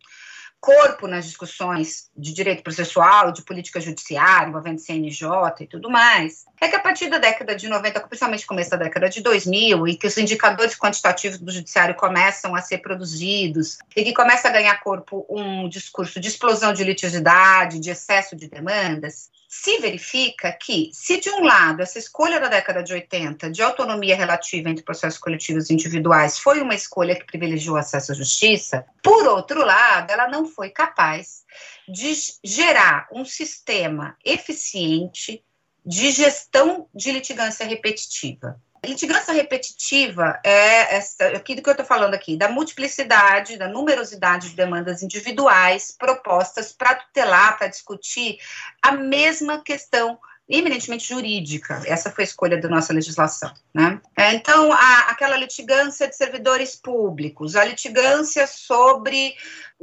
corpo 0.61 1.07
nas 1.07 1.25
discussões 1.25 2.09
de 2.15 2.33
direito 2.33 2.63
processual, 2.63 3.33
de 3.33 3.41
política 3.41 3.81
judiciária, 3.81 4.47
envolvendo 4.47 4.79
CNJ 4.79 5.27
e 5.59 5.67
tudo 5.67 5.89
mais, 5.89 6.45
é 6.61 6.69
que 6.69 6.75
a 6.77 6.79
partir 6.79 7.09
da 7.09 7.17
década 7.17 7.53
de 7.53 7.67
90, 7.67 7.99
principalmente 8.07 8.47
começo 8.47 8.69
da 8.69 8.77
década 8.77 9.09
de 9.09 9.19
2000, 9.19 9.89
e 9.89 9.97
que 9.97 10.07
os 10.07 10.17
indicadores 10.17 10.77
quantitativos 10.77 11.37
do 11.37 11.51
judiciário 11.51 11.95
começam 11.95 12.55
a 12.55 12.61
ser 12.61 12.77
produzidos, 12.77 13.79
e 13.93 14.05
que 14.05 14.13
começa 14.13 14.47
a 14.47 14.51
ganhar 14.51 14.79
corpo 14.79 15.25
um 15.29 15.67
discurso 15.67 16.17
de 16.17 16.29
explosão 16.29 16.71
de 16.71 16.85
litigiosidade, 16.85 17.77
de 17.77 17.89
excesso 17.89 18.37
de 18.37 18.47
demandas, 18.47 19.32
se 19.55 19.77
verifica 19.77 20.51
que, 20.51 20.89
se 20.91 21.19
de 21.19 21.29
um 21.29 21.43
lado 21.43 21.83
essa 21.83 21.99
escolha 21.99 22.39
da 22.39 22.47
década 22.47 22.81
de 22.81 22.91
80 22.91 23.51
de 23.51 23.61
autonomia 23.61 24.15
relativa 24.15 24.67
entre 24.67 24.83
processos 24.83 25.19
coletivos 25.19 25.69
e 25.69 25.73
individuais 25.75 26.39
foi 26.39 26.59
uma 26.59 26.73
escolha 26.73 27.15
que 27.15 27.23
privilegiou 27.23 27.75
o 27.75 27.77
acesso 27.77 28.11
à 28.11 28.15
justiça, 28.15 28.83
por 29.03 29.27
outro 29.27 29.63
lado, 29.63 30.09
ela 30.09 30.27
não 30.27 30.47
foi 30.47 30.71
capaz 30.71 31.43
de 31.87 32.13
gerar 32.43 33.07
um 33.13 33.23
sistema 33.23 34.17
eficiente 34.25 35.45
de 35.85 36.09
gestão 36.09 36.89
de 36.91 37.11
litigância 37.11 37.63
repetitiva. 37.63 38.59
Litigância 38.85 39.33
repetitiva 39.33 40.39
é 40.43 40.95
essa, 40.95 41.27
aquilo 41.27 41.61
que 41.61 41.69
eu 41.69 41.73
estou 41.73 41.85
falando 41.85 42.13
aqui, 42.13 42.35
da 42.35 42.49
multiplicidade, 42.49 43.57
da 43.57 43.67
numerosidade 43.67 44.49
de 44.49 44.55
demandas 44.55 45.01
individuais 45.01 45.95
propostas 45.97 46.73
para 46.73 46.95
tutelar, 46.95 47.57
para 47.57 47.67
discutir 47.67 48.37
a 48.81 48.91
mesma 48.91 49.63
questão 49.63 50.19
eminentemente 50.47 51.07
jurídica. 51.07 51.81
Essa 51.85 52.11
foi 52.11 52.23
a 52.23 52.27
escolha 52.27 52.59
da 52.59 52.67
nossa 52.67 52.93
legislação. 52.93 53.53
Né? 53.73 53.99
É, 54.17 54.33
então, 54.33 54.71
a, 54.71 54.99
aquela 55.09 55.37
litigância 55.37 56.07
de 56.07 56.15
servidores 56.15 56.75
públicos, 56.75 57.55
a 57.55 57.63
litigância 57.63 58.45
sobre 58.45 59.35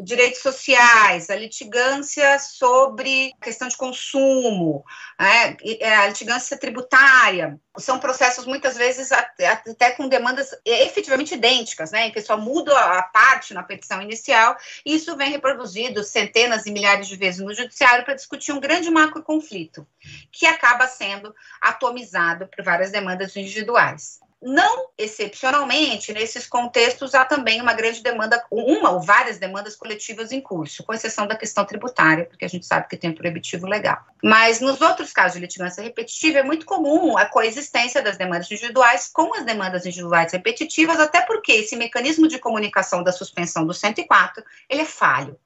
direitos 0.03 0.41
sociais, 0.41 1.29
a 1.29 1.37
litigância 1.37 2.39
sobre 2.39 3.33
questão 3.41 3.69
de 3.69 3.77
consumo, 3.77 4.85
né? 5.19 5.57
é, 5.81 5.95
a 5.97 6.07
litigância 6.09 6.57
tributária, 6.57 7.59
são 7.79 7.99
processos 7.99 8.47
muitas 8.47 8.77
vezes 8.77 9.13
até, 9.13 9.93
com 9.93 10.09
demandas 10.09 10.51
efetivamente 10.65 11.35
idênticas, 11.35 11.91
né, 11.93 12.07
em 12.07 12.13
que 12.13 12.21
só 12.21 12.37
muda 12.37 12.77
a 12.79 13.03
parte 13.03 13.55
na 13.55 13.63
petição 13.63 14.03
inicial, 14.03 14.57
e 14.85 14.95
isso 14.95 15.17
vem 15.17 15.31
reproduzido 15.31 16.03
centenas 16.03 16.67
e 16.67 16.73
milhares 16.73 17.07
de 17.07 17.17
vezes 17.17 17.41
no 17.41 17.55
judiciário 17.55 18.05
para 18.05 18.15
discutir 18.15 18.53
um 18.53 18.61
grande 18.61 18.91
macro 18.91 19.23
conflito, 19.23 19.87
que 20.33 20.47
acaba 20.47 20.89
sendo 20.89 21.35
atomizado 21.61 22.49
por 22.49 22.65
várias 22.65 22.91
demandas 22.91 23.37
individuais. 23.37 24.19
Não 24.43 24.89
excepcionalmente, 24.97 26.15
nesses 26.15 26.47
contextos 26.47 27.15
há 27.15 27.27
também 27.27 27.61
uma 27.61 27.75
grande 27.75 28.03
demanda, 28.03 28.43
uma 28.51 28.91
ou 28.91 29.01
várias 29.01 29.39
demandas 29.39 29.77
coletivas 29.77 30.33
em 30.33 30.41
curso, 30.41 30.83
com 30.83 30.95
exceção 30.95 31.27
da 31.27 31.37
questão 31.37 31.65
tributária, 31.65 32.25
porque 32.25 32.45
a 32.45 32.49
gente 32.49 32.65
sabe 32.65 32.89
que 32.89 32.97
tem 32.97 33.11
um 33.11 33.15
proibitivo 33.15 33.67
legal. 33.67 33.99
Mas 34.23 34.61
nos 34.61 34.81
outros 34.81 35.13
casos 35.13 35.35
de 35.35 35.41
litigância 35.41 35.83
repetitiva 35.83 36.39
é 36.39 36.43
muito 36.43 36.65
comum 36.65 37.19
a 37.19 37.27
coexistência 37.27 38.03
das 38.03 38.17
demandas 38.17 38.51
individuais 38.51 39.11
com 39.13 39.35
as 39.35 39.45
demandas 39.45 39.85
individuais 39.85 40.33
repetitivas, 40.33 40.99
até 40.99 41.21
porque 41.21 41.53
esse 41.53 41.77
mecanismo 41.77 42.27
de 42.27 42.39
comunicação 42.39 43.03
da 43.03 43.13
suspensão 43.13 43.67
do 43.67 43.75
104, 43.75 44.43
ele 44.71 44.83
é 44.83 44.87
falho. 44.87 45.39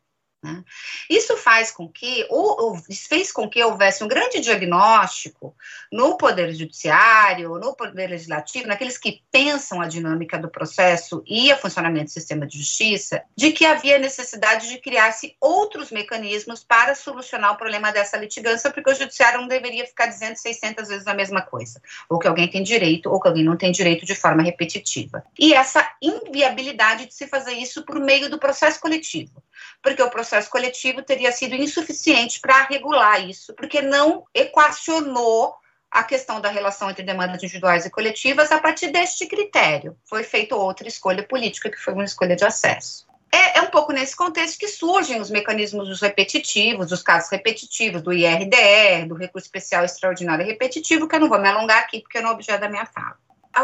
Né? 0.45 0.62
Isso 1.09 1.39
faz 1.39 1.71
com 1.71 1.89
que, 1.89 2.27
ou, 2.29 2.61
ou, 2.61 2.79
fez 3.09 3.33
com 3.33 3.49
que 3.49 3.65
houvesse 3.65 4.05
um 4.05 4.09
grande 4.09 4.41
diagnóstico 4.41 5.57
no 5.91 6.19
Poder 6.19 6.53
Judiciário, 6.53 7.59
no 7.59 7.75
Poder 7.75 8.11
Legislativo, 8.11 8.69
naqueles 8.69 8.99
que 8.99 9.23
pensam 9.33 9.81
a 9.81 9.89
dinâmica 9.89 10.39
do 10.39 10.51
processo 10.51 11.25
e 11.27 11.51
o 11.51 11.57
funcionamento 11.57 12.05
do 12.05 12.11
sistema 12.11 12.47
de 12.47 12.59
justiça, 12.59 13.23
de 13.35 13.53
que 13.53 13.65
havia 13.65 13.99
necessidade 13.99 14.69
de 14.69 14.77
criar-se 14.77 15.35
outros 15.41 15.91
mecanismos 15.91 16.62
para 16.62 16.95
solucionar 16.95 17.53
o 17.53 17.57
problema 17.57 17.91
dessa 17.91 18.19
litigância, 18.19 18.71
porque 18.71 18.91
o 18.91 18.95
Judiciário 18.95 19.41
não 19.41 19.49
deveria 19.49 19.87
ficar 19.87 20.09
dizendo 20.09 20.37
600 20.37 20.87
vezes 20.87 21.07
a 21.07 21.15
mesma 21.15 21.41
coisa, 21.41 21.81
ou 22.07 22.19
que 22.19 22.29
alguém 22.29 22.51
tem 22.51 22.62
direito, 22.62 23.11
ou 23.11 23.19
que 23.19 23.29
alguém 23.29 23.45
não 23.45 23.57
tem 23.57 23.73
direito 23.73 24.05
de 24.05 24.15
forma 24.15 24.43
repetitiva. 24.43 25.25
E 25.39 25.55
essa 25.55 25.91
inviabilidade 26.03 27.07
de 27.07 27.15
se 27.15 27.27
fazer 27.27 27.53
isso 27.53 27.83
por 27.83 27.99
meio 27.99 28.29
do 28.29 28.39
processo 28.39 28.79
coletivo 28.79 29.43
porque 29.83 30.03
o 30.03 30.11
processo 30.11 30.34
coletivo 30.43 31.02
teria 31.02 31.32
sido 31.32 31.55
insuficiente 31.55 32.40
para 32.40 32.65
regular 32.65 33.28
isso, 33.28 33.55
porque 33.55 33.81
não 33.81 34.24
equacionou 34.35 35.55
a 35.90 36.02
questão 36.02 36.40
da 36.40 36.48
relação 36.48 36.90
entre 36.90 37.05
demandas 37.05 37.43
individuais 37.43 37.86
e 37.86 37.90
coletivas 37.90 38.51
a 38.51 38.61
partir 38.61 38.89
deste 38.89 39.27
critério. 39.27 39.97
Foi 40.05 40.24
feita 40.24 40.56
outra 40.56 40.89
escolha 40.89 41.23
política, 41.23 41.70
que 41.70 41.78
foi 41.78 41.94
uma 41.94 42.05
escolha 42.05 42.35
de 42.35 42.44
acesso. 42.44 43.06
É, 43.31 43.59
é, 43.59 43.62
um 43.62 43.70
pouco 43.70 43.93
nesse 43.93 44.16
contexto 44.16 44.59
que 44.59 44.69
surgem 44.69 45.20
os 45.20 45.31
mecanismos 45.31 45.89
dos 45.89 46.01
repetitivos, 46.01 46.89
dos 46.89 47.02
casos 47.02 47.31
repetitivos, 47.31 48.02
do 48.02 48.12
IRDR, 48.12 49.09
do 49.09 49.15
recurso 49.15 49.47
especial 49.47 49.85
extraordinário 49.85 50.47
repetitivo, 50.47 51.09
que 51.09 51.16
eu 51.16 51.20
não 51.20 51.28
vou 51.28 51.40
me 51.40 51.48
alongar 51.48 51.78
aqui, 51.78 52.01
porque 52.01 52.20
não 52.20 52.31
é 52.31 52.32
objeto 52.32 52.61
da 52.61 52.69
minha 52.69 52.86
fala. 52.86 53.16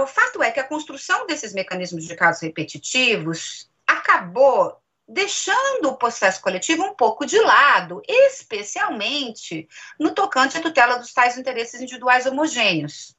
O 0.03 0.07
fato 0.07 0.43
é 0.43 0.51
que 0.51 0.61
a 0.61 0.65
construção 0.65 1.27
desses 1.27 1.53
mecanismos 1.53 2.05
de 2.05 2.15
casos 2.15 2.43
repetitivos 2.43 3.69
acabou 3.87 4.77
deixando 5.13 5.87
o 5.87 5.97
processo 5.97 6.41
coletivo 6.41 6.85
um 6.85 6.95
pouco 6.95 7.27
de 7.27 7.39
lado, 7.39 8.01
especialmente 8.07 9.69
no 9.99 10.15
tocante 10.15 10.57
à 10.57 10.61
tutela 10.61 10.99
dos 10.99 11.13
tais 11.13 11.37
interesses 11.37 11.81
individuais 11.81 12.27
homogêneos. 12.27 13.17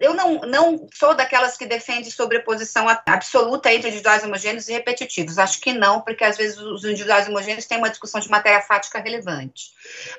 Eu 0.00 0.12
não, 0.12 0.40
não 0.40 0.88
sou 0.92 1.14
daquelas 1.14 1.56
que 1.56 1.66
defende 1.66 2.10
sobreposição 2.10 2.88
absoluta 3.06 3.72
entre 3.72 3.88
individuais 3.88 4.24
homogêneos 4.24 4.68
e 4.68 4.72
repetitivos. 4.72 5.38
Acho 5.38 5.60
que 5.60 5.72
não, 5.72 6.00
porque 6.00 6.24
às 6.24 6.36
vezes 6.36 6.58
os 6.58 6.82
individuais 6.84 7.28
homogêneos 7.28 7.66
têm 7.66 7.78
uma 7.78 7.90
discussão 7.90 8.20
de 8.20 8.28
matéria 8.28 8.60
fática 8.60 8.98
relevante. 8.98 9.70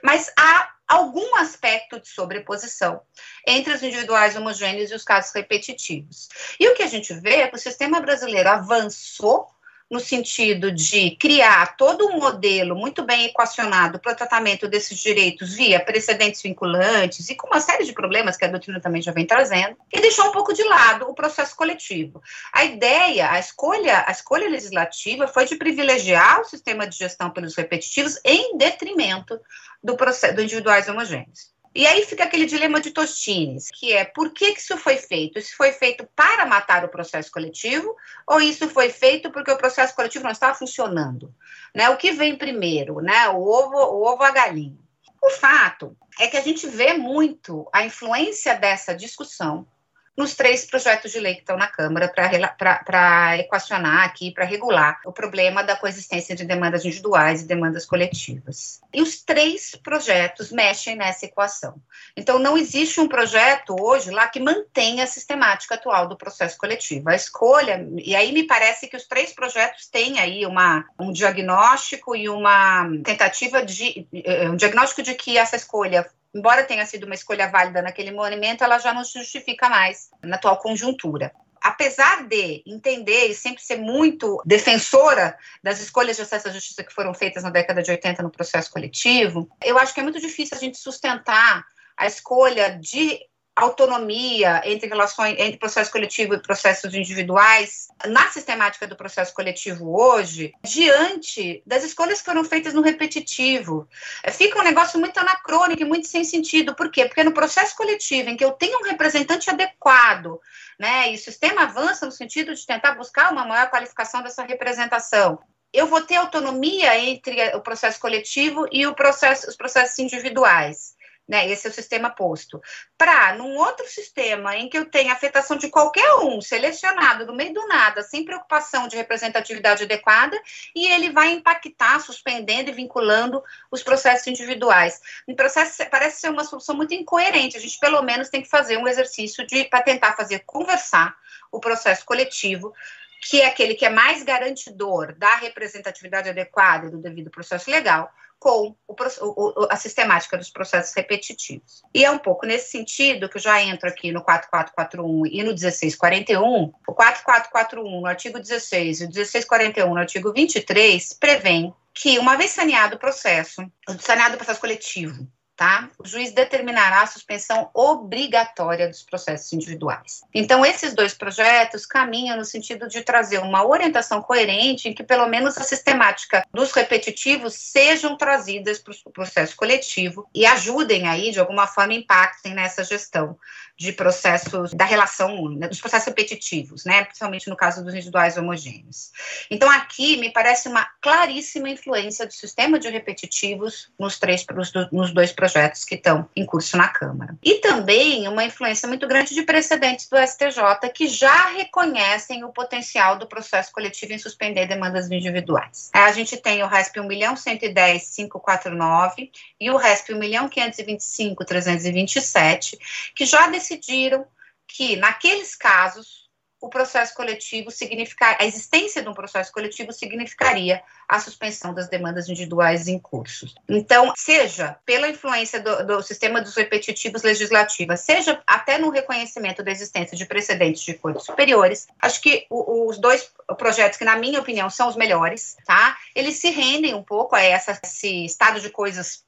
Mas 0.02 0.32
há 0.40 0.70
algum 0.88 1.36
aspecto 1.38 2.00
de 2.00 2.08
sobreposição 2.08 3.02
entre 3.46 3.74
os 3.74 3.84
individuais 3.84 4.36
homogêneos 4.36 4.92
e 4.92 4.96
os 4.96 5.04
casos 5.04 5.34
repetitivos. 5.34 6.30
E 6.60 6.70
o 6.70 6.76
que 6.76 6.84
a 6.84 6.88
gente 6.88 7.14
vê 7.16 7.38
é 7.38 7.48
que 7.48 7.56
o 7.56 7.60
sistema 7.60 8.00
brasileiro 8.00 8.50
avançou 8.50 9.55
no 9.90 10.00
sentido 10.00 10.72
de 10.72 11.16
criar 11.18 11.78
todo 11.78 12.08
um 12.08 12.20
modelo 12.20 12.76
muito 12.76 13.04
bem 13.04 13.26
equacionado 13.26 14.00
para 14.00 14.14
o 14.14 14.16
tratamento 14.16 14.68
desses 14.68 14.98
direitos 14.98 15.54
via 15.54 15.80
precedentes 15.80 16.42
vinculantes 16.42 17.30
e 17.30 17.36
com 17.36 17.48
uma 17.48 17.60
série 17.60 17.86
de 17.86 17.94
problemas 17.94 18.36
que 18.36 18.46
a 18.46 18.48
doutrina 18.48 18.82
também 18.82 19.02
já 19.02 19.12
vem 19.12 19.26
trazendo, 19.26 19.78
e 19.94 20.02
deixou 20.02 20.28
um 20.28 20.32
pouco 20.32 20.54
de 20.54 20.64
lado 20.64 21.08
o 21.08 21.14
processo 21.14 21.56
coletivo. 21.56 22.22
A 22.52 22.66
ideia, 22.66 23.32
a 23.32 23.40
escolha, 23.40 24.04
a 24.08 24.12
escolha 24.12 24.50
legislativa 24.50 25.28
foi 25.28 25.46
de 25.46 25.56
privilegiar 25.56 26.42
o 26.42 26.46
sistema 26.46 26.88
de 26.88 26.98
gestão 26.98 27.30
pelos 27.30 27.56
repetitivos 27.56 28.20
em 28.26 28.58
detrimento 28.58 29.40
do, 29.84 29.96
processo, 29.96 30.36
do 30.36 30.42
individuais 30.42 30.90
homogêneos. 30.90 31.55
E 31.76 31.86
aí 31.86 32.06
fica 32.06 32.24
aquele 32.24 32.46
dilema 32.46 32.80
de 32.80 32.90
Tostines, 32.90 33.70
que 33.70 33.92
é 33.92 34.06
por 34.06 34.32
que, 34.32 34.54
que 34.54 34.62
isso 34.62 34.78
foi 34.78 34.96
feito? 34.96 35.38
Isso 35.38 35.58
foi 35.58 35.74
feito 35.74 36.08
para 36.16 36.46
matar 36.46 36.86
o 36.86 36.90
processo 36.90 37.30
coletivo 37.30 37.94
ou 38.26 38.40
isso 38.40 38.70
foi 38.70 38.90
feito 38.90 39.30
porque 39.30 39.52
o 39.52 39.58
processo 39.58 39.94
coletivo 39.94 40.24
não 40.24 40.32
estava 40.32 40.58
funcionando? 40.58 41.36
Né? 41.76 41.90
O 41.90 41.98
que 41.98 42.14
vem 42.14 42.38
primeiro, 42.38 43.02
né? 43.02 43.28
o 43.28 43.42
ovo 43.42 43.76
o 43.76 44.06
ovo 44.06 44.24
a 44.24 44.32
galinha? 44.32 44.80
O 45.22 45.30
fato 45.32 45.98
é 46.18 46.28
que 46.28 46.38
a 46.38 46.42
gente 46.42 46.66
vê 46.66 46.94
muito 46.94 47.68
a 47.74 47.84
influência 47.84 48.56
dessa 48.56 48.96
discussão 48.96 49.68
nos 50.18 50.34
três 50.34 50.66
projetos 50.66 51.12
de 51.12 51.20
lei 51.20 51.36
que 51.36 51.42
estão 51.42 51.58
na 51.58 51.68
Câmara 51.68 52.08
para 52.08 53.38
equacionar 53.38 54.06
aqui, 54.06 54.32
para 54.32 54.46
regular 54.46 55.00
o 55.06 55.12
problema 55.12 55.64
da 55.64 55.76
coexistência 55.76 56.36
de 56.36 56.46
demandas 56.46 56.86
individuais 56.86 57.42
e 57.42 57.48
demandas 57.48 57.86
coletivas. 57.86 58.80
E 58.94 59.02
os 59.02 59.22
três 59.22 59.76
projetos 59.76 60.52
mexem 60.52 60.96
nessa 60.96 61.26
equação. 61.26 61.76
Então, 62.16 62.40
não 62.40 62.58
existe 62.58 63.00
um 63.02 63.08
projeto 63.08 63.76
hoje 63.80 64.10
lá 64.10 64.28
que 64.28 64.40
mantenha 64.40 65.04
a 65.04 65.08
sistemática 65.08 65.76
atual 65.76 66.08
do 66.08 66.18
processo 66.18 66.58
coletivo. 66.58 67.10
A 67.10 67.16
escolha, 67.16 67.86
e 67.98 68.16
aí 68.16 68.32
me 68.32 68.44
parece 68.44 68.88
que 68.88 68.96
os 68.96 69.06
três 69.06 69.34
projetos 69.34 69.88
têm 69.88 70.20
aí 70.20 70.46
uma, 70.46 70.86
um 71.00 71.12
diagnóstico 71.12 72.16
e 72.16 72.30
uma 72.30 72.90
tentativa 73.04 73.64
de. 73.64 74.08
Eh, 74.14 74.50
um 74.50 74.56
diagnóstico 74.56 75.04
de 75.04 75.14
que 75.14 75.38
essa 75.38 75.56
escolha 75.56 76.10
embora 76.36 76.66
tenha 76.66 76.86
sido 76.86 77.06
uma 77.06 77.16
escolha 77.16 77.50
válida 77.50 77.82
naquele 77.82 78.12
momento, 78.12 78.64
ela 78.64 78.78
já 78.78 78.94
não 78.94 79.06
se 79.06 79.18
justifica 79.18 79.70
mais 79.70 80.10
na 80.22 80.36
atual 80.36 80.58
conjuntura. 80.58 81.32
Apesar 81.62 82.28
de 82.28 82.62
entender 82.68 83.28
e 83.28 83.34
sempre 83.34 83.64
ser 83.64 83.78
muito 83.78 84.40
defensora 84.46 85.36
das 85.64 85.80
escolhas 85.80 86.18
de 86.18 86.22
acesso 86.22 86.50
à 86.50 86.52
justiça 86.52 86.84
que 86.84 86.94
foram 86.94 87.14
feitas 87.14 87.42
na 87.42 87.50
década 87.50 87.82
de 87.82 87.90
80 87.90 88.22
no 88.22 88.30
processo 88.30 88.70
coletivo, 88.70 89.50
eu 89.64 89.80
acho 89.80 89.94
que 89.94 90.02
é 90.02 90.04
muito 90.04 90.20
difícil 90.20 90.58
a 90.58 90.60
gente 90.60 90.78
sustentar 90.78 91.66
a 91.98 92.06
escolha 92.06 92.78
de 92.78 93.18
autonomia 93.56 94.62
entre 94.66 94.90
relações 94.90 95.36
entre 95.40 95.58
processo 95.58 95.90
coletivo 95.90 96.34
e 96.34 96.42
processos 96.42 96.94
individuais 96.94 97.88
na 98.06 98.28
sistemática 98.30 98.86
do 98.86 98.98
processo 98.98 99.34
coletivo 99.34 99.98
hoje, 99.98 100.52
diante 100.62 101.64
das 101.66 101.84
escolhas 101.84 102.20
que 102.20 102.26
foram 102.26 102.44
feitas 102.44 102.74
no 102.74 102.82
repetitivo. 102.82 103.88
É, 104.22 104.32
fica 104.32 104.60
um 104.60 104.64
negócio 104.64 105.00
muito 105.00 105.18
anacrônico 105.18 105.82
e 105.82 105.86
muito 105.86 106.08
sem 106.08 106.26
sentido. 106.26 106.76
Por 106.76 106.92
quê? 106.92 107.06
Porque 107.06 107.24
no 107.24 107.32
processo 107.32 107.76
coletivo, 107.78 108.30
em 108.30 108.36
que 108.36 108.44
eu 108.44 108.52
tenho 108.52 108.80
um 108.80 108.84
representante 108.84 109.50
adequado, 109.50 110.40
né, 110.78 111.12
e 111.12 111.16
o 111.16 111.20
sistema 111.20 111.64
avança 111.64 112.06
no 112.06 112.12
sentido 112.12 112.54
de 112.54 112.66
tentar 112.66 112.96
buscar 112.96 113.32
uma 113.32 113.46
maior 113.46 113.70
qualificação 113.70 114.22
dessa 114.22 114.44
representação, 114.44 115.40
eu 115.72 115.88
vou 115.88 116.02
ter 116.02 116.16
autonomia 116.16 116.98
entre 116.98 117.56
o 117.56 117.62
processo 117.62 118.00
coletivo 118.00 118.66
e 118.72 118.90
processo, 118.94 119.50
os 119.50 119.56
processos 119.56 119.98
individuais 120.00 120.95
né? 121.28 121.50
Esse 121.50 121.68
é 121.68 121.70
o 121.70 121.74
sistema 121.74 122.10
posto. 122.10 122.62
Para, 122.98 123.36
num 123.36 123.56
outro 123.58 123.88
sistema 123.88 124.56
em 124.56 124.70
que 124.70 124.78
eu 124.78 124.86
tenha 124.86 125.14
afetação 125.14 125.58
de 125.58 125.70
qualquer 125.70 126.16
um, 126.16 126.40
selecionado 126.40 127.26
no 127.26 127.36
meio 127.36 127.54
do 127.54 127.68
nada, 127.68 128.04
sem 128.04 128.24
preocupação 128.24 128.88
de 128.88 128.96
representatividade 128.96 129.84
adequada, 129.84 130.40
e 130.76 130.88
ele 130.88 131.12
vai 131.12 131.32
impactar, 131.32 132.00
suspendendo 132.00 132.70
e 132.70 132.74
vinculando 132.74 133.44
os 133.72 133.82
processos 133.82 134.28
individuais. 134.28 135.00
O 135.28 135.36
processo 135.36 135.84
parece 135.90 136.22
ser 136.22 136.30
uma 136.30 136.44
solução 136.44 136.76
muito 136.76 136.94
incoerente. 136.94 137.58
A 137.58 137.60
gente, 137.60 137.80
pelo 137.80 138.02
menos, 138.02 138.30
tem 138.30 138.42
que 138.42 138.50
fazer 138.50 138.78
um 138.78 138.88
exercício 138.88 139.46
de 139.48 139.66
para 139.66 139.82
tentar 139.82 140.16
fazer 140.16 140.40
conversar 140.46 141.16
o 141.52 141.60
processo 141.60 142.06
coletivo 142.06 142.74
que 143.22 143.42
é 143.42 143.48
aquele 143.48 143.76
que 143.76 143.86
é 143.86 143.90
mais 143.90 144.24
garantidor 144.24 145.16
da 145.18 145.36
representatividade 145.36 146.30
adequada 146.30 146.88
e 146.88 146.92
do 146.92 147.02
devido 147.02 147.30
processo 147.30 147.70
legal, 147.70 148.12
com 148.40 148.76
o, 148.88 148.94
o, 148.94 149.68
a 149.72 149.76
sistemática 149.76 150.38
dos 150.38 150.50
processos 150.50 150.94
repetitivos. 150.94 151.82
E 151.94 152.06
é 152.06 152.12
um 152.12 152.20
pouco 152.20 152.46
nesse 152.46 152.70
sentido 152.70 153.28
que 153.30 153.38
eu 153.38 153.42
já 153.42 153.62
entro 153.62 153.90
aqui 153.90 154.12
no 154.12 154.22
4441 154.22 155.26
e 155.26 155.44
no 155.44 155.52
1641. 155.52 156.74
O 156.88 156.94
4441 156.94 158.02
no 158.02 158.06
artigo 158.06 158.40
16 158.40 159.02
e 159.02 159.04
o 159.06 159.08
1641 159.08 159.90
no 159.90 160.00
artigo 160.00 160.32
23 160.32 161.14
prevêem 161.14 161.74
que, 161.94 162.20
uma 162.20 162.36
vez 162.36 162.52
saneado 162.52 162.98
o 162.98 163.00
processo, 163.00 163.66
saneado 164.00 164.36
o 164.36 164.38
processo 164.38 164.60
coletivo, 164.60 165.28
tá? 165.56 165.90
O 165.98 166.08
juiz 166.08 166.32
determinará 166.32 167.02
a 167.02 167.08
suspensão 167.08 167.70
obrigatória 167.74 168.88
dos 168.88 169.04
processos 169.04 169.52
individuais. 169.54 170.22
Então, 170.34 170.66
esses 170.66 170.94
dois 170.94 171.14
projetos 171.14 171.86
caminham 171.86 172.38
no 172.38 172.44
sentido 172.44 172.88
de 172.88 173.02
trazer 173.02 173.40
uma 173.40 173.66
orientação 173.66 174.22
coerente 174.22 174.90
em 174.90 174.94
que, 174.94 175.04
pelo 175.04 175.28
menos, 175.28 175.58
a 175.58 175.64
sistemática 175.64 176.46
dos 176.54 176.72
repetitivos 176.72 177.54
sejam 177.54 178.18
trazidas 178.18 178.80
para 178.80 178.94
o 179.06 179.12
processo 179.12 179.56
coletivo 179.56 180.30
e 180.34 180.46
ajudem 180.46 181.08
aí, 181.08 181.32
de 181.32 181.40
alguma 181.40 181.68
forma, 181.68 181.94
impactem 181.94 182.54
nessa 182.54 182.84
gestão 182.84 183.38
de 183.78 183.92
processos 183.92 184.74
da 184.74 184.86
relação, 184.86 185.54
dos 185.56 185.82
processos 185.82 186.08
repetitivos, 186.08 186.86
né, 186.86 187.04
principalmente 187.04 187.50
no 187.50 187.58
caso 187.58 187.84
dos 187.84 187.94
individuais 187.94 188.38
homogêneos. 188.38 189.12
Então, 189.52 189.70
aqui 189.70 190.18
me 190.18 190.32
parece 190.32 190.70
uma 190.70 190.88
claríssima 191.02 191.70
influência 191.70 192.26
do 192.26 192.32
sistema 192.32 192.80
de 192.80 192.90
repetitivos 192.90 193.92
nos 194.00 194.18
três, 194.18 194.46
nos, 194.92 195.12
dois 195.12 195.34
projetos 195.46 195.86
que 195.86 195.96
estão 195.96 196.30
em 196.36 196.46
curso 196.46 196.76
na 196.76 196.88
Câmara. 196.88 197.38
E 197.44 197.60
também 197.60 198.28
uma 198.28 198.44
influência 198.44 198.88
muito 198.88 199.08
grande 199.08 199.36
de 199.36 199.44
precedentes 199.44 200.10
do 200.10 200.18
STJ 200.18 200.90
que 200.94 201.08
já 201.08 201.50
reconhecem 201.50 202.44
o 202.44 202.50
potencial 202.50 203.20
do 203.20 203.28
processo 203.28 203.72
coletivo 203.72 204.14
em 204.14 204.18
suspender 204.18 204.66
demandas 204.66 205.12
individuais. 205.12 205.92
A 205.94 206.12
gente 206.12 206.36
tem 206.38 206.64
o 206.64 206.68
RESP 206.68 207.00
1.110.549 207.00 209.30
e 209.60 209.70
o 209.70 209.78
RESP 209.78 210.14
1.525.327, 210.14 212.80
que 213.14 213.26
já 213.26 213.46
decidiram 213.48 214.26
que, 214.68 214.96
naqueles 214.96 215.56
casos, 215.56 216.25
o 216.62 216.70
processo 216.70 217.14
coletivo 217.14 217.70
significar 217.70 218.38
a 218.40 218.46
existência 218.46 219.02
de 219.02 219.10
um 219.10 219.14
processo 219.14 219.52
coletivo 219.52 219.92
significaria 219.92 220.82
a 221.08 221.20
suspensão 221.20 221.74
das 221.74 221.88
demandas 221.88 222.28
individuais 222.28 222.88
em 222.88 222.98
curso. 222.98 223.54
Então, 223.70 224.14
seja 224.16 224.78
pela 224.86 225.08
influência 225.08 225.60
do, 225.60 225.86
do, 225.86 226.04
sistema 226.04 226.42
dos 226.42 226.56
repetitivos 226.56 227.24
legislativas, 227.24 228.02
seja 228.02 228.42
até 228.48 228.78
no 228.78 228.90
reconhecimento 228.90 229.64
da 229.64 229.72
existência 229.72 230.18
de 230.18 230.26
precedentes 230.26 230.82
de 230.82 230.94
cortes 230.94 231.26
superiores, 231.26 231.88
acho 232.02 232.22
que 232.22 232.46
o, 232.50 232.88
os 232.88 232.98
dois 232.98 233.30
projetos 233.58 233.98
que, 233.98 234.06
na 234.06 234.16
minha 234.16 234.40
opinião, 234.40 234.70
são 234.70 234.88
os 234.88 234.96
melhores, 234.96 235.56
tá? 235.66 235.98
Eles 236.16 236.38
se 236.38 236.50
rendem 236.50 236.94
um 236.94 237.04
pouco 237.04 237.36
a 237.36 237.42
essa, 237.42 237.80
esse 237.84 238.26
estado 238.26 238.60
de 238.60 238.70
coisas 238.70 239.24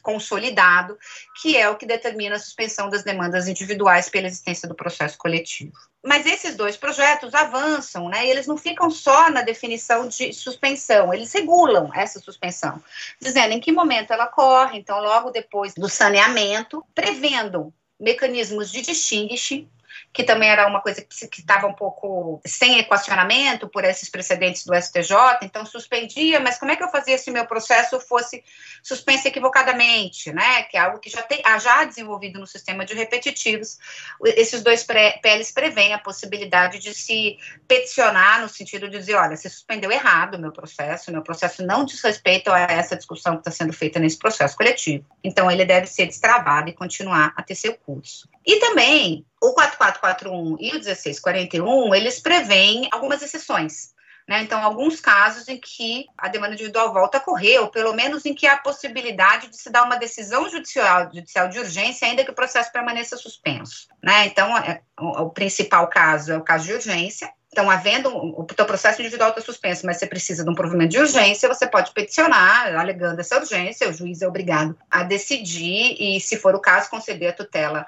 consolidado, 0.00 0.98
que 1.40 1.56
é 1.56 1.68
o 1.68 1.76
que 1.76 1.86
determina 1.86 2.36
a 2.36 2.38
suspensão 2.38 2.88
das 2.88 3.02
demandas 3.02 3.46
individuais 3.46 4.08
pela 4.08 4.26
existência 4.26 4.68
do 4.68 4.74
processo 4.74 5.18
coletivo. 5.18 5.72
Mas 6.02 6.26
esses 6.26 6.56
dois 6.56 6.76
projetos 6.76 7.34
avançam, 7.34 8.08
né? 8.08 8.26
E 8.26 8.30
eles 8.30 8.46
não 8.46 8.56
ficam 8.56 8.90
só 8.90 9.30
na 9.30 9.42
definição 9.42 10.08
de 10.08 10.32
suspensão, 10.32 11.12
eles 11.12 11.32
regulam 11.32 11.90
essa 11.94 12.18
suspensão, 12.18 12.82
dizendo 13.20 13.52
em 13.52 13.60
que 13.60 13.70
momento 13.70 14.12
ela 14.12 14.24
ocorre, 14.24 14.78
então 14.78 15.00
logo 15.00 15.30
depois 15.30 15.74
do 15.74 15.88
saneamento, 15.88 16.84
prevendo 16.94 17.72
mecanismos 18.00 18.70
de 18.70 18.82
distinguish 18.82 19.66
que 20.12 20.24
também 20.24 20.48
era 20.48 20.66
uma 20.66 20.80
coisa 20.80 21.02
que 21.02 21.40
estava 21.40 21.66
um 21.66 21.74
pouco 21.74 22.40
sem 22.46 22.78
equacionamento 22.78 23.68
por 23.68 23.84
esses 23.84 24.08
precedentes 24.08 24.64
do 24.64 24.74
STJ, 24.74 25.14
então 25.42 25.64
suspendia, 25.64 26.40
mas 26.40 26.58
como 26.58 26.70
é 26.70 26.76
que 26.76 26.82
eu 26.82 26.90
fazia 26.90 27.16
se 27.18 27.30
meu 27.30 27.46
processo 27.46 27.98
fosse 28.00 28.44
suspenso 28.82 29.28
equivocadamente, 29.28 30.32
né? 30.32 30.64
Que 30.64 30.76
é 30.76 30.80
algo 30.80 30.98
que 30.98 31.08
já 31.08 31.22
tem 31.22 31.40
ah, 31.44 31.58
já 31.58 31.84
desenvolvido 31.84 32.38
no 32.38 32.46
sistema 32.46 32.84
de 32.84 32.94
repetitivos. 32.94 33.78
Esses 34.24 34.62
dois 34.62 34.84
PLs 34.84 35.52
prevêem 35.52 35.94
a 35.94 35.98
possibilidade 35.98 36.78
de 36.78 36.94
se 36.94 37.38
peticionar 37.66 38.40
no 38.40 38.48
sentido 38.48 38.88
de 38.88 38.98
dizer, 38.98 39.14
olha, 39.14 39.36
você 39.36 39.48
suspendeu 39.48 39.90
errado 39.90 40.34
o 40.34 40.38
meu 40.38 40.52
processo, 40.52 41.12
meu 41.12 41.22
processo 41.22 41.64
não 41.64 41.84
diz 41.84 42.00
respeito 42.02 42.50
a 42.50 42.60
essa 42.60 42.96
discussão 42.96 43.34
que 43.34 43.40
está 43.40 43.50
sendo 43.50 43.72
feita 43.72 43.98
nesse 43.98 44.18
processo 44.18 44.56
coletivo. 44.56 45.04
Então 45.22 45.50
ele 45.50 45.64
deve 45.64 45.86
ser 45.86 46.06
destravado 46.06 46.68
e 46.68 46.72
continuar 46.72 47.32
a 47.36 47.42
ter 47.42 47.54
seu 47.54 47.74
curso. 47.74 48.28
E 48.46 48.58
também 48.58 49.24
o 49.40 49.52
4441 49.52 50.56
e 50.60 50.70
o 50.70 50.74
1641, 50.74 51.94
eles 51.94 52.20
preveem 52.20 52.88
algumas 52.90 53.22
exceções. 53.22 53.92
Né? 54.28 54.42
Então, 54.42 54.62
alguns 54.62 55.00
casos 55.00 55.48
em 55.48 55.58
que 55.58 56.06
a 56.16 56.28
demanda 56.28 56.54
individual 56.54 56.92
volta 56.92 57.18
a 57.18 57.20
correr, 57.20 57.58
ou 57.58 57.68
pelo 57.68 57.92
menos 57.92 58.24
em 58.24 58.34
que 58.34 58.46
há 58.46 58.56
possibilidade 58.56 59.48
de 59.48 59.56
se 59.56 59.68
dar 59.68 59.84
uma 59.84 59.96
decisão 59.96 60.48
judicial, 60.48 61.10
judicial 61.12 61.48
de 61.48 61.58
urgência, 61.58 62.06
ainda 62.06 62.24
que 62.24 62.30
o 62.30 62.34
processo 62.34 62.70
permaneça 62.72 63.16
suspenso. 63.16 63.88
Né? 64.02 64.26
Então, 64.26 64.56
é, 64.58 64.80
o, 65.00 65.22
o 65.22 65.30
principal 65.30 65.88
caso 65.88 66.32
é 66.32 66.36
o 66.36 66.44
caso 66.44 66.66
de 66.66 66.72
urgência, 66.72 67.32
então, 67.52 67.70
havendo 67.70 68.08
o 68.08 68.44
teu 68.44 68.64
processo 68.64 69.02
individual 69.02 69.28
está 69.28 69.42
suspenso, 69.42 69.84
mas 69.84 69.98
você 69.98 70.06
precisa 70.06 70.42
de 70.42 70.48
um 70.48 70.54
provimento 70.54 70.92
de 70.92 70.98
urgência, 70.98 71.46
você 71.46 71.66
pode 71.66 71.92
peticionar, 71.92 72.74
alegando 72.74 73.20
essa 73.20 73.36
urgência, 73.36 73.90
o 73.90 73.92
juiz 73.92 74.22
é 74.22 74.26
obrigado 74.26 74.74
a 74.90 75.02
decidir 75.02 75.96
e, 76.00 76.18
se 76.18 76.38
for 76.38 76.54
o 76.54 76.60
caso, 76.60 76.88
conceder 76.88 77.28
a 77.28 77.34
tutela 77.34 77.86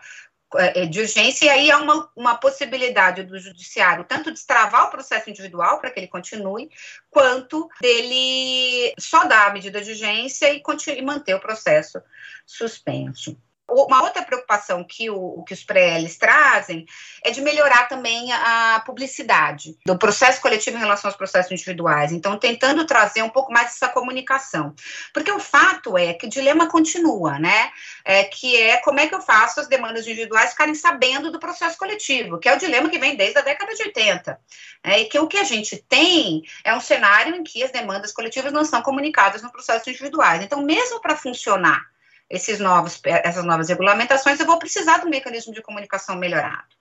de 0.91 1.01
urgência, 1.01 1.47
e 1.47 1.49
aí 1.49 1.71
há 1.71 1.79
uma, 1.79 2.11
uma 2.17 2.35
possibilidade 2.37 3.23
do 3.23 3.39
judiciário 3.39 4.05
tanto 4.05 4.33
destravar 4.33 4.87
o 4.87 4.91
processo 4.91 5.31
individual 5.31 5.81
para 5.81 5.91
que 5.91 6.01
ele 6.01 6.09
continue, 6.09 6.71
quanto 7.11 7.69
dele 7.81 8.95
só 8.99 9.25
dar 9.25 9.49
a 9.49 9.53
medida 9.53 9.81
de 9.81 9.91
urgência 9.91 10.53
e, 10.53 10.63
e 10.97 11.03
manter 11.03 11.35
o 11.35 11.41
processo 11.41 12.01
suspenso. 12.47 13.37
Uma 13.75 14.03
outra 14.03 14.23
preocupação 14.23 14.85
que, 14.85 15.11
o, 15.11 15.43
que 15.43 15.53
os 15.53 15.65
pré-Ls 15.65 16.17
trazem 16.19 16.87
é 17.23 17.31
de 17.31 17.41
melhorar 17.41 17.89
também 17.89 18.33
a 18.33 18.83
publicidade 18.87 19.77
do 19.85 19.99
processo 19.99 20.41
coletivo 20.41 20.77
em 20.77 20.81
relação 20.81 21.09
aos 21.09 21.17
processos 21.17 21.51
individuais. 21.51 22.13
Então, 22.13 22.39
tentando 22.39 22.87
trazer 22.87 23.23
um 23.23 23.29
pouco 23.29 23.53
mais 23.53 23.71
essa 23.71 23.89
comunicação. 23.89 24.75
Porque 25.13 25.31
o 25.31 25.41
fato 25.41 25.99
é 25.99 26.15
que 26.15 26.27
o 26.27 26.31
dilema 26.31 26.69
continua, 26.69 27.39
né? 27.39 27.71
É, 28.05 28.25
que 28.25 28.57
é 28.57 28.77
como 28.79 29.01
é 29.01 29.09
que 29.09 29.15
eu 29.15 29.21
faço 29.21 29.61
as 29.61 29.67
demandas 29.67 30.07
individuais 30.07 30.51
ficarem 30.51 30.75
sabendo 30.75 31.33
do 31.33 31.41
processo 31.41 31.77
coletivo, 31.77 32.39
que 32.39 32.49
é 32.49 32.55
o 32.55 32.59
dilema 32.59 32.89
que 32.89 32.99
vem 32.99 33.17
desde 33.17 33.39
a 33.39 33.43
década 33.43 33.75
de 33.75 33.83
80. 33.83 34.39
É, 34.83 35.01
e 35.01 35.05
que 35.07 35.19
o 35.19 35.27
que 35.27 35.39
a 35.39 35.45
gente 35.45 35.77
tem 35.89 36.43
é 36.63 36.75
um 36.75 36.81
cenário 36.81 37.35
em 37.35 37.43
que 37.43 37.63
as 37.63 37.71
demandas 37.71 38.13
coletivas 38.13 38.53
não 38.53 38.65
são 38.65 38.83
comunicadas 38.83 39.43
no 39.43 39.51
processo 39.51 39.89
individuais. 39.89 40.43
Então, 40.43 40.63
mesmo 40.63 41.01
para 41.01 41.17
funcionar 41.17 41.94
esses 42.29 42.59
novos, 42.59 43.01
essas 43.05 43.45
novas 43.45 43.69
regulamentações, 43.69 44.41
eu 44.41 44.47
vou 44.47 44.59
precisar 44.59 44.99
do 44.99 45.09
mecanismo 45.09 45.53
de 45.53 45.63
comunicação 45.63 46.17
melhorado. 46.17 46.75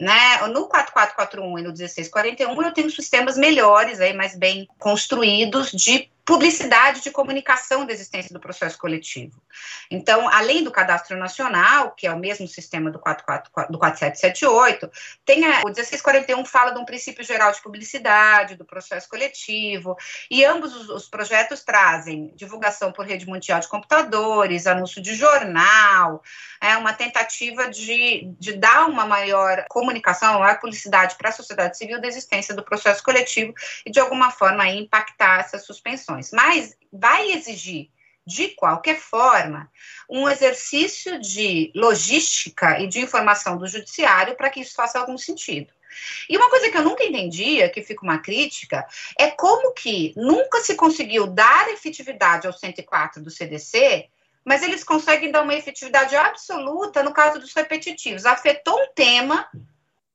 Né? 0.00 0.38
No 0.48 0.68
4441 0.68 1.58
e 1.58 1.62
no 1.62 1.68
1641 1.68 2.62
eu 2.62 2.72
tenho 2.72 2.90
sistemas 2.90 3.36
melhores, 3.36 4.00
aí, 4.00 4.12
mais 4.12 4.36
bem 4.36 4.68
construídos 4.78 5.70
de 5.70 6.10
publicidade 6.24 7.00
de 7.00 7.10
comunicação 7.10 7.84
da 7.84 7.92
existência 7.92 8.32
do 8.32 8.38
processo 8.38 8.78
coletivo. 8.78 9.42
Então, 9.90 10.28
além 10.28 10.62
do 10.62 10.70
cadastro 10.70 11.16
nacional, 11.16 11.92
que 11.92 12.06
é 12.06 12.12
o 12.12 12.18
mesmo 12.18 12.46
sistema 12.46 12.90
do, 12.90 12.98
44, 12.98 13.72
do 13.72 13.78
4778, 13.78 14.90
tem 15.24 15.44
a, 15.44 15.60
o 15.60 15.66
1641 15.66 16.44
fala 16.44 16.70
de 16.70 16.78
um 16.78 16.84
princípio 16.84 17.24
geral 17.24 17.50
de 17.50 17.60
publicidade 17.60 18.54
do 18.54 18.64
processo 18.64 19.08
coletivo, 19.08 19.96
e 20.30 20.44
ambos 20.44 20.74
os, 20.74 20.88
os 20.88 21.08
projetos 21.08 21.64
trazem 21.64 22.32
divulgação 22.36 22.92
por 22.92 23.04
rede 23.04 23.26
mundial 23.26 23.58
de 23.58 23.68
computadores, 23.68 24.66
anúncio 24.68 25.02
de 25.02 25.14
jornal, 25.14 26.22
é 26.60 26.76
uma 26.76 26.92
tentativa 26.92 27.68
de, 27.68 28.32
de 28.38 28.52
dar 28.52 28.86
uma 28.86 29.04
maior 29.04 29.64
comunicação, 29.68 30.32
uma 30.32 30.40
maior 30.40 30.60
publicidade 30.60 31.16
para 31.16 31.30
a 31.30 31.32
sociedade 31.32 31.76
civil 31.76 32.00
da 32.00 32.06
existência 32.06 32.54
do 32.54 32.62
processo 32.62 33.02
coletivo 33.02 33.52
e, 33.84 33.90
de 33.90 33.98
alguma 33.98 34.30
forma, 34.30 34.68
impactar 34.68 35.40
essas 35.40 35.66
suspensões 35.66 36.11
mas 36.32 36.76
vai 36.92 37.32
exigir, 37.32 37.90
de 38.26 38.48
qualquer 38.50 38.98
forma, 38.98 39.70
um 40.08 40.28
exercício 40.28 41.20
de 41.20 41.72
logística 41.74 42.80
e 42.80 42.86
de 42.86 43.00
informação 43.00 43.56
do 43.56 43.66
judiciário 43.66 44.36
para 44.36 44.50
que 44.50 44.60
isso 44.60 44.74
faça 44.74 44.98
algum 44.98 45.18
sentido. 45.18 45.72
E 46.28 46.36
uma 46.36 46.48
coisa 46.48 46.70
que 46.70 46.76
eu 46.76 46.82
nunca 46.82 47.04
entendia, 47.04 47.68
que 47.68 47.82
fica 47.82 48.02
uma 48.02 48.18
crítica, 48.18 48.86
é 49.18 49.30
como 49.30 49.74
que 49.74 50.12
nunca 50.16 50.60
se 50.60 50.74
conseguiu 50.74 51.26
dar 51.26 51.68
efetividade 51.70 52.46
ao 52.46 52.52
104 52.52 53.22
do 53.22 53.30
CDC 53.30 54.08
mas 54.44 54.62
eles 54.62 54.82
conseguem 54.82 55.30
dar 55.30 55.42
uma 55.42 55.54
efetividade 55.54 56.16
absoluta 56.16 57.02
no 57.02 57.12
caso 57.12 57.38
dos 57.38 57.54
repetitivos. 57.54 58.26
Afetou 58.26 58.76
um 58.76 58.88
tema, 58.94 59.48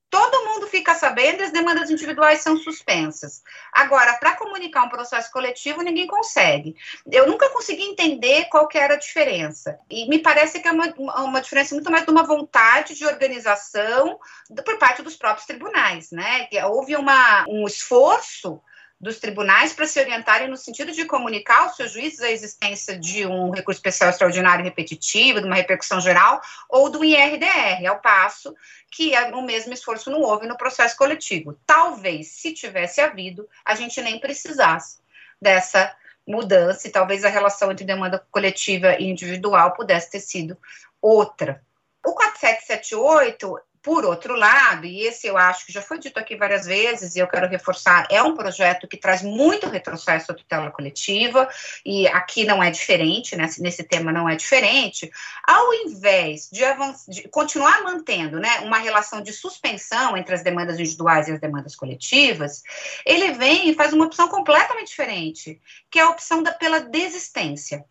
todo 0.10 0.46
mundo 0.46 0.68
fica 0.68 0.96
sabendo 0.96 1.42
e 1.42 1.44
as 1.44 1.52
demandas 1.52 1.90
individuais 1.90 2.42
são 2.42 2.58
suspensas. 2.58 3.42
Agora, 3.72 4.14
para 4.18 4.36
comunicar 4.36 4.84
um 4.84 4.90
processo 4.90 5.32
coletivo, 5.32 5.82
ninguém 5.82 6.08
consegue. 6.08 6.76
Eu 7.12 7.28
nunca 7.28 7.50
consegui 7.50 7.84
entender 7.84 8.46
qual 8.46 8.68
que 8.68 8.78
era 8.78 8.94
a 8.94 9.00
diferença. 9.00 9.78
E 9.90 10.08
me 10.08 10.20
parece 10.20 10.60
que 10.60 10.68
é 10.68 10.72
uma, 10.72 10.94
uma 11.22 11.42
diferença 11.42 11.76
muito 11.76 11.92
mais 11.92 12.06
de 12.06 12.12
uma 12.12 12.24
vontade 12.24 12.96
de 12.96 13.06
organização 13.06 14.20
por 14.66 14.78
parte 14.78 15.02
dos 15.02 15.16
próprios 15.16 15.46
tribunais, 15.46 16.12
né? 16.12 16.48
Houve 16.66 16.96
uma, 16.96 17.46
um 17.48 17.66
esforço 17.66 18.62
dos 19.00 19.20
tribunais 19.20 19.74
para 19.74 19.86
se 19.86 20.00
orientarem 20.00 20.48
no 20.48 20.58
sentido 20.58 20.92
de 20.92 21.06
comunicar 21.06 21.62
aos 21.62 21.76
seus 21.76 21.92
juízes 21.92 22.20
a 22.22 22.32
existência 22.32 22.98
de 22.98 23.28
um 23.28 23.52
recurso 23.52 23.78
especial 23.78 24.10
extraordinário 24.10 24.66
repetitivo, 24.66 25.40
de 25.40 25.46
uma 25.46 25.56
repercussão 25.56 26.02
geral, 26.02 26.42
ou 26.68 26.90
do 26.90 27.06
IRDR, 27.06 27.86
ao 27.88 28.00
passo 28.00 28.56
que 28.92 29.12
o 29.34 29.42
mesmo 29.42 29.74
esforço 29.74 30.10
não 30.10 30.22
houve 30.22 30.48
no 30.48 30.58
processo 30.58 30.98
coletivo. 30.98 31.60
Talvez, 31.66 32.30
se 32.30 32.54
tivesse 32.54 33.00
havido, 33.00 33.48
a 33.64 33.76
gente 33.76 34.02
nem 34.02 34.20
precisasse 34.20 35.00
dessa 35.40 35.96
mudança 36.28 36.88
e 36.88 36.92
talvez 36.92 37.24
a 37.24 37.30
relação 37.30 37.72
entre 37.72 37.86
demanda 37.86 38.26
coletiva 38.32 38.96
e 38.96 39.06
individual 39.06 39.74
pudesse 39.74 40.12
ter 40.12 40.20
sido 40.20 40.58
outra. 41.02 41.62
O 42.06 42.14
4778 42.14 43.60
por 43.88 44.04
outro 44.04 44.36
lado, 44.36 44.86
e 44.86 45.04
esse 45.04 45.28
eu 45.28 45.38
acho 45.38 45.66
que 45.66 45.72
já 45.72 45.82
foi 45.82 45.98
dito 45.98 46.20
aqui 46.20 46.36
várias 46.36 46.66
vezes, 46.66 47.16
e 47.16 47.20
eu 47.20 47.28
quero 47.28 47.48
reforçar, 47.48 48.06
é 48.12 48.22
um 48.22 48.36
projeto 48.36 48.86
que 48.86 48.98
traz 48.98 49.22
muito 49.22 49.70
retrocesso 49.70 50.30
à 50.30 50.36
tutela 50.36 50.70
coletiva, 50.70 51.48
e 51.86 52.06
aqui 52.10 52.44
não 52.44 52.62
é 52.62 52.70
diferente, 52.70 53.38
né, 53.38 53.48
nesse 53.60 53.86
tema 53.86 54.12
não 54.12 54.28
é 54.28 54.36
diferente, 54.36 55.10
ao 55.42 55.74
invés 55.74 56.50
de, 56.52 56.64
de 57.08 57.30
continuar 57.30 57.82
mantendo 57.82 58.42
né, 58.42 58.60
uma 58.60 58.78
relação 58.78 59.22
de 59.22 59.32
suspensão 59.32 60.18
entre 60.18 60.36
as 60.36 60.44
demandas 60.44 60.78
individuais 60.78 61.30
e 61.30 61.32
as 61.32 61.40
demandas 61.40 61.74
coletivas, 61.74 62.64
ele 63.06 63.32
vem 63.36 63.70
e 63.70 63.74
faz 63.74 63.94
uma 63.94 64.06
opção 64.06 64.28
completamente 64.28 64.90
diferente, 64.90 65.62
que 65.90 65.98
é 65.98 66.02
a 66.02 66.10
opção 66.10 66.44
da, 66.44 66.52
pela 66.52 66.82
desistência. 66.82 67.86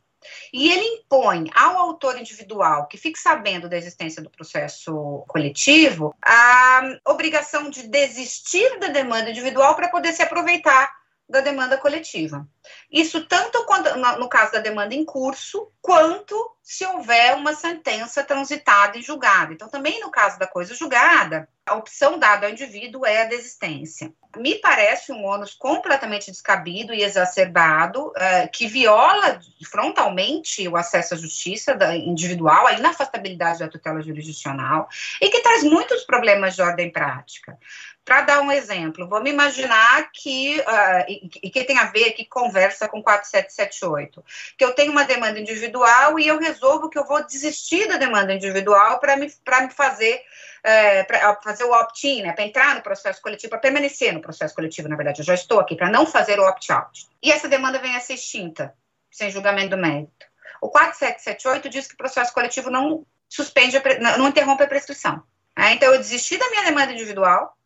E 0.52 0.70
ele 0.70 0.84
impõe 1.00 1.50
ao 1.54 1.76
autor 1.76 2.18
individual 2.18 2.86
que 2.86 2.96
fique 2.96 3.18
sabendo 3.18 3.68
da 3.68 3.76
existência 3.76 4.22
do 4.22 4.30
processo 4.30 5.24
coletivo 5.28 6.14
a 6.22 6.82
obrigação 7.06 7.70
de 7.70 7.88
desistir 7.88 8.78
da 8.78 8.88
demanda 8.88 9.30
individual 9.30 9.74
para 9.74 9.88
poder 9.88 10.12
se 10.12 10.22
aproveitar 10.22 10.90
da 11.28 11.40
demanda 11.40 11.76
coletiva. 11.76 12.46
Isso 12.90 13.26
tanto 13.26 13.64
quando, 13.64 13.94
no 14.18 14.28
caso 14.28 14.52
da 14.52 14.60
demanda 14.60 14.94
em 14.94 15.04
curso, 15.04 15.70
quanto 15.80 16.56
se 16.66 16.84
houver 16.84 17.36
uma 17.36 17.54
sentença 17.54 18.24
transitada 18.24 18.98
e 18.98 19.02
julgada. 19.02 19.52
Então, 19.52 19.68
também 19.68 20.00
no 20.00 20.10
caso 20.10 20.36
da 20.36 20.48
coisa 20.48 20.74
julgada, 20.74 21.48
a 21.64 21.74
opção 21.74 22.18
dada 22.18 22.46
ao 22.46 22.52
indivíduo 22.52 23.06
é 23.06 23.22
a 23.22 23.26
desistência. 23.26 24.12
Me 24.36 24.56
parece 24.56 25.12
um 25.12 25.24
ônus 25.24 25.54
completamente 25.54 26.30
descabido 26.30 26.92
e 26.92 27.02
exacerbado, 27.02 28.08
uh, 28.08 28.50
que 28.52 28.66
viola 28.66 29.40
frontalmente 29.70 30.66
o 30.68 30.76
acesso 30.76 31.14
à 31.14 31.16
justiça 31.16 31.74
da, 31.74 31.96
individual, 31.96 32.66
a 32.66 32.72
inafastabilidade 32.72 33.60
da 33.60 33.68
tutela 33.68 34.02
jurisdicional, 34.02 34.88
e 35.20 35.28
que 35.28 35.40
traz 35.42 35.62
muitos 35.62 36.04
problemas 36.04 36.56
de 36.56 36.62
ordem 36.62 36.90
prática. 36.90 37.56
Para 38.04 38.20
dar 38.20 38.40
um 38.40 38.52
exemplo, 38.52 39.08
vamos 39.08 39.28
imaginar 39.28 40.10
que, 40.12 40.60
uh, 40.60 41.04
e, 41.08 41.28
e, 41.42 41.50
que 41.50 41.64
tem 41.64 41.76
a 41.76 41.86
ver, 41.86 42.12
que 42.12 42.24
conversa 42.56 42.88
com 42.88 43.02
4778, 43.02 44.24
que 44.56 44.64
eu 44.64 44.72
tenho 44.72 44.90
uma 44.90 45.04
demanda 45.04 45.38
individual 45.38 46.18
e 46.18 46.26
eu 46.26 46.38
resolvo 46.38 46.88
que 46.88 46.98
eu 46.98 47.04
vou 47.04 47.24
desistir 47.26 47.86
da 47.86 47.98
demanda 47.98 48.32
individual 48.32 48.98
para 48.98 49.14
me, 49.14 49.26
me 49.26 49.70
fazer 49.70 50.22
é, 50.62 51.04
para 51.04 51.36
fazer 51.42 51.64
o 51.64 51.72
opt-in, 51.72 52.22
né, 52.22 52.32
para 52.32 52.44
entrar 52.44 52.74
no 52.74 52.82
processo 52.82 53.20
coletivo, 53.20 53.50
para 53.50 53.58
permanecer 53.58 54.12
no 54.12 54.22
processo 54.22 54.54
coletivo, 54.54 54.88
na 54.88 54.96
verdade, 54.96 55.20
eu 55.20 55.24
já 55.24 55.34
estou 55.34 55.60
aqui, 55.60 55.76
para 55.76 55.90
não 55.90 56.06
fazer 56.06 56.40
o 56.40 56.48
opt-out. 56.48 57.06
E 57.22 57.30
essa 57.30 57.46
demanda 57.46 57.78
vem 57.78 57.94
a 57.94 58.00
ser 58.00 58.14
extinta, 58.14 58.74
sem 59.10 59.30
julgamento 59.30 59.70
do 59.70 59.76
mérito. 59.76 60.26
O 60.60 60.68
4778 60.70 61.68
diz 61.68 61.86
que 61.86 61.94
o 61.94 61.98
processo 61.98 62.32
coletivo 62.32 62.68
não 62.70 63.06
suspende, 63.28 63.80
não 64.18 64.28
interrompe 64.28 64.64
a 64.64 64.66
prescrição. 64.66 65.22
Né? 65.56 65.74
Então, 65.74 65.92
eu 65.92 65.98
desisti 65.98 66.36
da 66.36 66.50
minha 66.50 66.64
demanda 66.64 66.92
individual, 66.92 67.56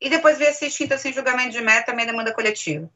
e 0.00 0.10
depois 0.10 0.36
veio 0.36 0.50
a 0.50 0.54
ser 0.54 0.66
extinta 0.66 0.98
sem 0.98 1.12
julgamento 1.12 1.50
de 1.50 1.60
meta 1.60 1.92
a 1.92 1.94
minha 1.94 2.06
demanda 2.06 2.34
coletiva. 2.34 2.90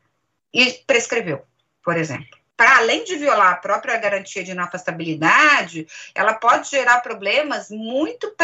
E 0.53 0.83
prescreveu, 0.87 1.45
por 1.83 1.97
exemplo. 1.97 2.39
Para 2.57 2.79
além 2.79 3.05
de 3.05 3.15
violar 3.15 3.53
a 3.53 3.57
própria 3.57 3.97
garantia 3.99 4.43
de 4.43 4.51
inafastabilidade, 4.51 5.87
ela 6.13 6.35
pode 6.35 6.69
gerar 6.69 7.01
problemas 7.01 7.71
muito, 7.71 8.35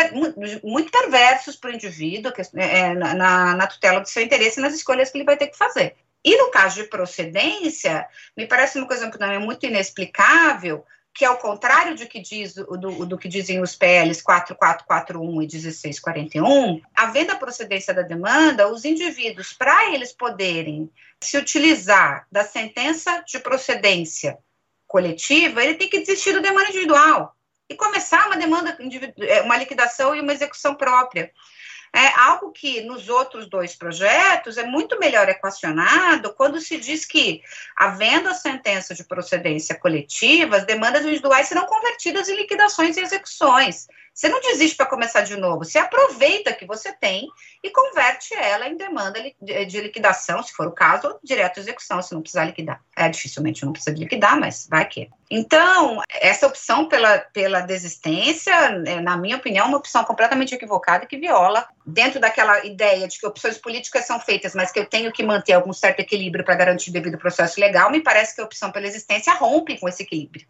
muito 0.62 0.92
perversos 0.92 1.56
para 1.56 1.70
o 1.70 1.74
indivíduo 1.74 2.32
que, 2.32 2.42
é, 2.54 2.94
na, 2.94 3.56
na 3.56 3.66
tutela 3.66 4.00
do 4.00 4.08
seu 4.08 4.22
interesse 4.22 4.60
e 4.60 4.62
nas 4.62 4.74
escolhas 4.74 5.10
que 5.10 5.18
ele 5.18 5.24
vai 5.24 5.36
ter 5.36 5.48
que 5.48 5.58
fazer. 5.58 5.96
E 6.24 6.38
no 6.38 6.50
caso 6.50 6.76
de 6.76 6.88
procedência, 6.88 8.06
me 8.36 8.46
parece 8.46 8.78
uma 8.78 8.86
coisa 8.86 9.10
que 9.10 9.18
não 9.18 9.30
é 9.30 9.38
muito 9.38 9.66
inexplicável, 9.66 10.86
que 11.14 11.24
ao 11.24 11.38
contrário 11.38 11.94
do 11.94 12.06
que, 12.06 12.20
diz, 12.20 12.54
do, 12.54 13.06
do 13.06 13.16
que 13.16 13.28
dizem 13.28 13.62
os 13.62 13.76
PLs 13.76 14.20
4441 14.20 15.42
e 15.42 15.46
1641, 15.46 16.82
havendo 16.92 17.30
a 17.30 17.36
procedência 17.36 17.94
da 17.94 18.02
demanda, 18.02 18.68
os 18.68 18.84
indivíduos, 18.84 19.52
para 19.52 19.92
eles 19.92 20.12
poderem 20.12 20.90
se 21.20 21.38
utilizar 21.38 22.26
da 22.32 22.42
sentença 22.42 23.22
de 23.26 23.38
procedência 23.38 24.36
coletiva, 24.88 25.62
ele 25.62 25.74
tem 25.74 25.88
que 25.88 26.00
desistir 26.00 26.32
da 26.32 26.40
demanda 26.40 26.70
individual 26.70 27.34
e 27.68 27.76
começar 27.76 28.26
uma 28.26 28.36
demanda, 28.36 28.76
é, 29.20 29.40
uma 29.42 29.56
liquidação 29.56 30.14
e 30.14 30.20
uma 30.20 30.32
execução 30.32 30.74
própria. 30.74 31.30
É 31.94 32.08
algo 32.18 32.50
que 32.50 32.80
nos 32.80 33.08
outros 33.08 33.48
dois 33.48 33.76
projetos 33.76 34.58
é 34.58 34.66
muito 34.66 34.98
melhor 34.98 35.28
equacionado 35.28 36.34
quando 36.34 36.60
se 36.60 36.76
diz 36.76 37.04
que, 37.04 37.40
havendo 37.76 38.28
a 38.28 38.34
sentença 38.34 38.92
de 38.94 39.04
procedência 39.04 39.78
coletiva, 39.78 40.56
as 40.56 40.66
demandas 40.66 41.02
individuais 41.02 41.46
serão 41.46 41.66
convertidas 41.66 42.28
em 42.28 42.34
liquidações 42.34 42.96
e 42.96 43.00
execuções. 43.00 43.86
Você 44.14 44.28
não 44.28 44.40
desiste 44.40 44.76
para 44.76 44.86
começar 44.86 45.22
de 45.22 45.36
novo, 45.36 45.64
você 45.64 45.76
aproveita 45.76 46.52
que 46.52 46.64
você 46.64 46.92
tem 46.92 47.26
e 47.64 47.70
converte 47.70 48.32
ela 48.32 48.68
em 48.68 48.76
demanda 48.76 49.20
de 49.42 49.80
liquidação, 49.80 50.40
se 50.40 50.52
for 50.52 50.68
o 50.68 50.72
caso, 50.72 51.18
direto 51.20 51.58
à 51.58 51.60
execução, 51.60 52.00
se 52.00 52.14
não 52.14 52.22
precisar 52.22 52.44
liquidar. 52.44 52.80
É, 52.96 53.08
dificilmente 53.08 53.64
não 53.64 53.72
precisa 53.72 53.96
liquidar, 53.96 54.38
mas 54.38 54.68
vai 54.70 54.86
que. 54.86 55.10
Então, 55.28 56.00
essa 56.08 56.46
opção 56.46 56.86
pela, 56.86 57.18
pela 57.18 57.60
desistência, 57.60 58.52
é, 58.86 59.00
na 59.00 59.16
minha 59.16 59.36
opinião, 59.36 59.64
é 59.64 59.68
uma 59.68 59.78
opção 59.78 60.04
completamente 60.04 60.54
equivocada 60.54 61.06
que 61.06 61.16
viola, 61.16 61.66
dentro 61.84 62.20
daquela 62.20 62.64
ideia 62.64 63.08
de 63.08 63.18
que 63.18 63.26
opções 63.26 63.58
políticas 63.58 64.06
são 64.06 64.20
feitas, 64.20 64.54
mas 64.54 64.70
que 64.70 64.78
eu 64.78 64.86
tenho 64.86 65.10
que 65.10 65.24
manter 65.24 65.54
algum 65.54 65.72
certo 65.72 65.98
equilíbrio 65.98 66.44
para 66.44 66.54
garantir 66.54 66.90
o 66.90 66.92
devido 66.92 67.18
processo 67.18 67.58
legal, 67.58 67.90
me 67.90 68.00
parece 68.00 68.32
que 68.32 68.40
a 68.40 68.44
opção 68.44 68.70
pela 68.70 68.86
existência 68.86 69.34
rompe 69.34 69.76
com 69.80 69.88
esse 69.88 70.04
equilíbrio 70.04 70.46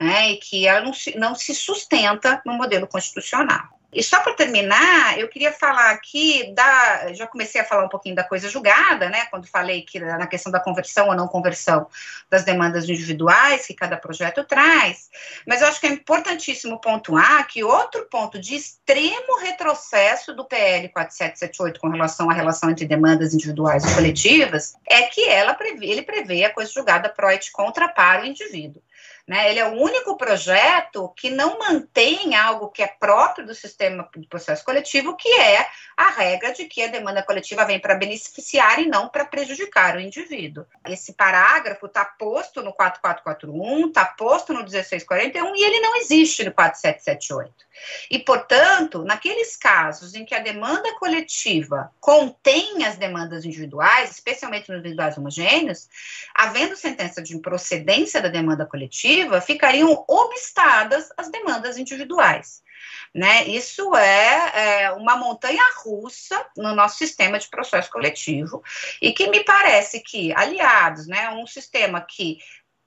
né, 0.00 0.30
e 0.30 0.36
que 0.36 0.66
ela 0.66 0.80
não 0.80 0.92
se, 0.92 1.18
não 1.18 1.34
se 1.34 1.54
sustenta 1.54 2.40
no 2.44 2.54
modelo 2.54 2.86
constitucional. 2.86 3.78
E 3.90 4.02
só 4.02 4.20
para 4.20 4.34
terminar, 4.34 5.18
eu 5.18 5.28
queria 5.28 5.50
falar 5.50 5.90
aqui 5.92 6.52
da. 6.52 7.10
Já 7.14 7.26
comecei 7.26 7.58
a 7.58 7.64
falar 7.64 7.86
um 7.86 7.88
pouquinho 7.88 8.14
da 8.14 8.22
coisa 8.22 8.46
julgada, 8.48 9.08
né? 9.08 9.24
Quando 9.30 9.46
falei 9.46 9.80
que 9.80 9.98
na 9.98 10.26
questão 10.26 10.52
da 10.52 10.60
conversão 10.60 11.08
ou 11.08 11.14
não 11.14 11.26
conversão 11.26 11.86
das 12.28 12.44
demandas 12.44 12.86
individuais 12.86 13.66
que 13.66 13.72
cada 13.72 13.96
projeto 13.96 14.44
traz, 14.44 15.08
mas 15.46 15.62
eu 15.62 15.68
acho 15.68 15.80
que 15.80 15.86
é 15.86 15.90
importantíssimo 15.90 16.78
pontuar 16.78 17.46
que 17.46 17.64
outro 17.64 18.06
ponto 18.10 18.38
de 18.38 18.56
extremo 18.56 19.38
retrocesso 19.40 20.34
do 20.34 20.44
PL 20.44 20.90
4778 20.90 21.80
com 21.80 21.88
relação 21.88 22.28
à 22.28 22.34
relação 22.34 22.68
entre 22.68 22.84
demandas 22.84 23.32
individuais 23.32 23.84
e 23.84 23.94
coletivas 23.94 24.74
é 24.86 25.04
que 25.04 25.26
ela 25.26 25.54
prevê, 25.54 25.86
ele 25.86 26.02
prevê 26.02 26.44
a 26.44 26.52
coisa 26.52 26.70
julgada 26.70 27.08
pro 27.08 27.30
et 27.30 27.50
contra 27.50 27.88
para 27.88 28.22
o 28.22 28.26
indivíduo. 28.26 28.82
Né? 29.28 29.50
Ele 29.50 29.60
é 29.60 29.68
o 29.68 29.74
único 29.74 30.16
projeto 30.16 31.12
que 31.14 31.28
não 31.28 31.58
mantém 31.58 32.34
algo 32.34 32.70
que 32.70 32.82
é 32.82 32.86
próprio 32.86 33.46
do 33.46 33.54
sistema 33.54 34.08
de 34.16 34.26
processo 34.26 34.64
coletivo, 34.64 35.14
que 35.16 35.28
é 35.28 35.68
a 35.94 36.08
regra 36.08 36.54
de 36.54 36.64
que 36.64 36.82
a 36.82 36.86
demanda 36.86 37.22
coletiva 37.22 37.66
vem 37.66 37.78
para 37.78 37.94
beneficiar 37.94 38.78
e 38.78 38.86
não 38.86 39.06
para 39.10 39.26
prejudicar 39.26 39.96
o 39.96 40.00
indivíduo. 40.00 40.64
Esse 40.86 41.12
parágrafo 41.12 41.84
está 41.84 42.06
posto 42.06 42.62
no 42.62 42.72
4441, 42.72 43.88
está 43.88 44.06
posto 44.06 44.54
no 44.54 44.60
1641 44.60 45.54
e 45.56 45.62
ele 45.62 45.80
não 45.80 45.96
existe 45.96 46.42
no 46.44 46.52
4778. 46.52 47.68
E, 48.10 48.18
portanto, 48.18 49.04
naqueles 49.04 49.56
casos 49.56 50.14
em 50.14 50.24
que 50.24 50.34
a 50.34 50.40
demanda 50.40 50.94
coletiva 50.98 51.92
contém 52.00 52.84
as 52.84 52.96
demandas 52.96 53.44
individuais, 53.44 54.10
especialmente 54.10 54.70
nos 54.70 54.80
individuais 54.80 55.16
homogêneos, 55.18 55.88
havendo 56.34 56.76
sentença 56.76 57.22
de 57.22 57.36
improcedência 57.36 58.22
da 58.22 58.28
demanda 58.28 58.66
coletiva, 58.66 59.17
ficariam 59.40 60.04
obstadas 60.08 61.08
as 61.16 61.30
demandas 61.30 61.78
individuais. 61.78 62.62
Né? 63.14 63.44
Isso 63.48 63.96
é, 63.96 64.82
é, 64.84 64.90
uma 64.92 65.16
montanha 65.16 65.62
russa 65.82 66.46
no 66.56 66.74
nosso 66.74 66.98
sistema 66.98 67.38
de 67.38 67.48
processo 67.48 67.90
coletivo 67.90 68.62
e 69.00 69.12
que 69.12 69.28
me 69.28 69.42
parece 69.42 70.00
que, 70.00 70.32
aliados, 70.36 71.06
né, 71.06 71.30
um 71.30 71.46
sistema 71.46 72.00
que 72.00 72.38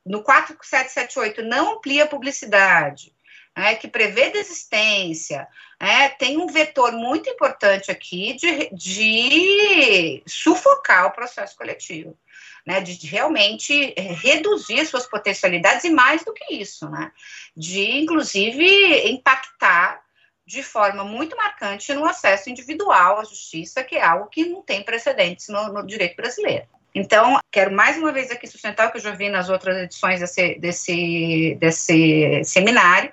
no 0.06 0.24
4778 0.24 1.44
não 1.44 1.74
amplia 1.74 2.06
publicidade, 2.06 3.14
né, 3.58 3.76
que 3.76 3.88
prevê 3.88 4.30
desistência, 4.30 5.48
é, 5.80 6.10
tem 6.10 6.38
um 6.38 6.48
vetor 6.48 6.91
muito 6.94 7.30
importante 7.30 7.91
aqui 7.91 8.34
de, 8.34 8.70
de 8.74 10.24
sufocar 10.28 11.08
o 11.08 11.12
processo 11.12 11.56
coletivo, 11.56 12.18
né, 12.66 12.82
de, 12.82 13.06
realmente 13.08 13.94
reduzir 13.98 14.86
suas 14.86 15.06
potencialidades 15.06 15.84
e 15.84 15.90
mais 15.90 16.24
do 16.24 16.34
que 16.34 16.54
isso, 16.54 16.90
né, 16.90 17.12
de 17.56 18.00
inclusive 18.00 19.10
impactar 19.10 20.02
de 20.46 20.62
forma 20.62 21.04
muito 21.04 21.36
marcante 21.38 21.94
no 21.94 22.06
acesso 22.06 22.50
individual 22.50 23.20
à 23.20 23.24
justiça, 23.24 23.84
que 23.84 23.96
é 23.96 24.04
algo 24.04 24.28
que 24.28 24.46
não 24.46 24.62
tem 24.62 24.84
precedentes 24.84 25.48
no, 25.48 25.72
no 25.72 25.86
direito 25.86 26.16
brasileiro. 26.16 26.68
Então, 26.94 27.40
quero 27.50 27.72
mais 27.72 27.98
uma 27.98 28.12
vez 28.12 28.30
aqui 28.32 28.46
sustentar 28.46 28.88
o 28.88 28.92
que 28.92 28.98
eu 28.98 29.02
já 29.02 29.12
vi 29.12 29.30
nas 29.30 29.50
outras 29.50 29.78
edições 29.78 30.20
desse, 30.20 30.56
desse, 30.56 31.56
desse 31.60 32.44
seminário, 32.44 33.10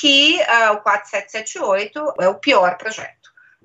que 0.00 0.36
uh, 0.36 0.74
o 0.74 0.80
4778 0.82 2.14
é 2.20 2.28
o 2.28 2.36
pior 2.36 2.78
projeto. 2.78 3.17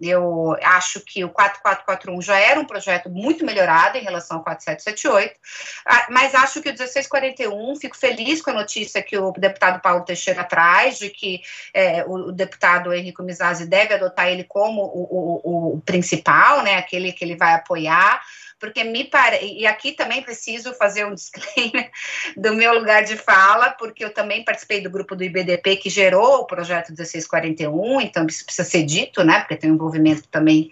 Eu 0.03 0.55
acho 0.61 0.99
que 0.99 1.23
o 1.23 1.29
4441 1.29 2.21
já 2.21 2.37
era 2.37 2.59
um 2.59 2.65
projeto 2.65 3.09
muito 3.09 3.45
melhorado 3.45 3.97
em 3.97 4.03
relação 4.03 4.37
ao 4.37 4.43
4778, 4.43 5.39
ah, 5.85 6.07
mas 6.09 6.35
acho 6.35 6.61
que 6.61 6.69
o 6.69 6.71
1641, 6.71 7.75
fico 7.77 7.97
feliz 7.97 8.41
com 8.41 8.51
a 8.51 8.53
notícia 8.53 9.01
que 9.01 9.17
o 9.17 9.31
deputado 9.31 9.81
Paulo 9.81 10.03
Teixeira 10.03 10.43
traz, 10.43 10.99
de 10.99 11.09
que 11.09 11.41
é, 11.73 12.03
o, 12.05 12.29
o, 12.29 12.31
deputado 12.31 12.93
Henrique 12.93 13.21
Mizazzi 13.23 13.65
deve 13.65 13.93
adotar 13.93 14.27
ele 14.27 14.43
como 14.43 14.81
o, 14.81 15.41
o, 15.43 15.75
o 15.75 15.81
principal, 15.81 16.63
né, 16.63 16.75
aquele 16.75 17.11
que 17.13 17.23
ele 17.23 17.35
vai 17.35 17.53
apoiar 17.53 18.21
porque 18.59 18.83
me 18.83 19.03
parece, 19.05 19.45
e 19.45 19.65
aqui 19.65 19.91
também 19.91 20.21
preciso 20.21 20.73
fazer 20.73 21.05
um 21.05 21.13
disclaimer 21.15 21.91
do 22.37 22.53
meu 22.53 22.73
lugar 22.73 23.03
de 23.03 23.17
fala, 23.17 23.71
porque 23.71 24.03
eu 24.03 24.13
também 24.13 24.43
participei 24.43 24.81
do 24.81 24.89
grupo 24.89 25.15
do 25.15 25.23
IBDP 25.23 25.77
que 25.77 25.89
gerou 25.89 26.39
o 26.39 26.45
projeto 26.45 26.89
1641, 26.89 28.01
então 28.01 28.25
isso 28.25 28.45
precisa 28.45 28.67
ser 28.67 28.83
dito, 28.83 29.23
né, 29.23 29.39
porque 29.39 29.57
tem 29.57 29.71
um 29.71 29.75
envolvimento 29.75 30.27
também 30.29 30.71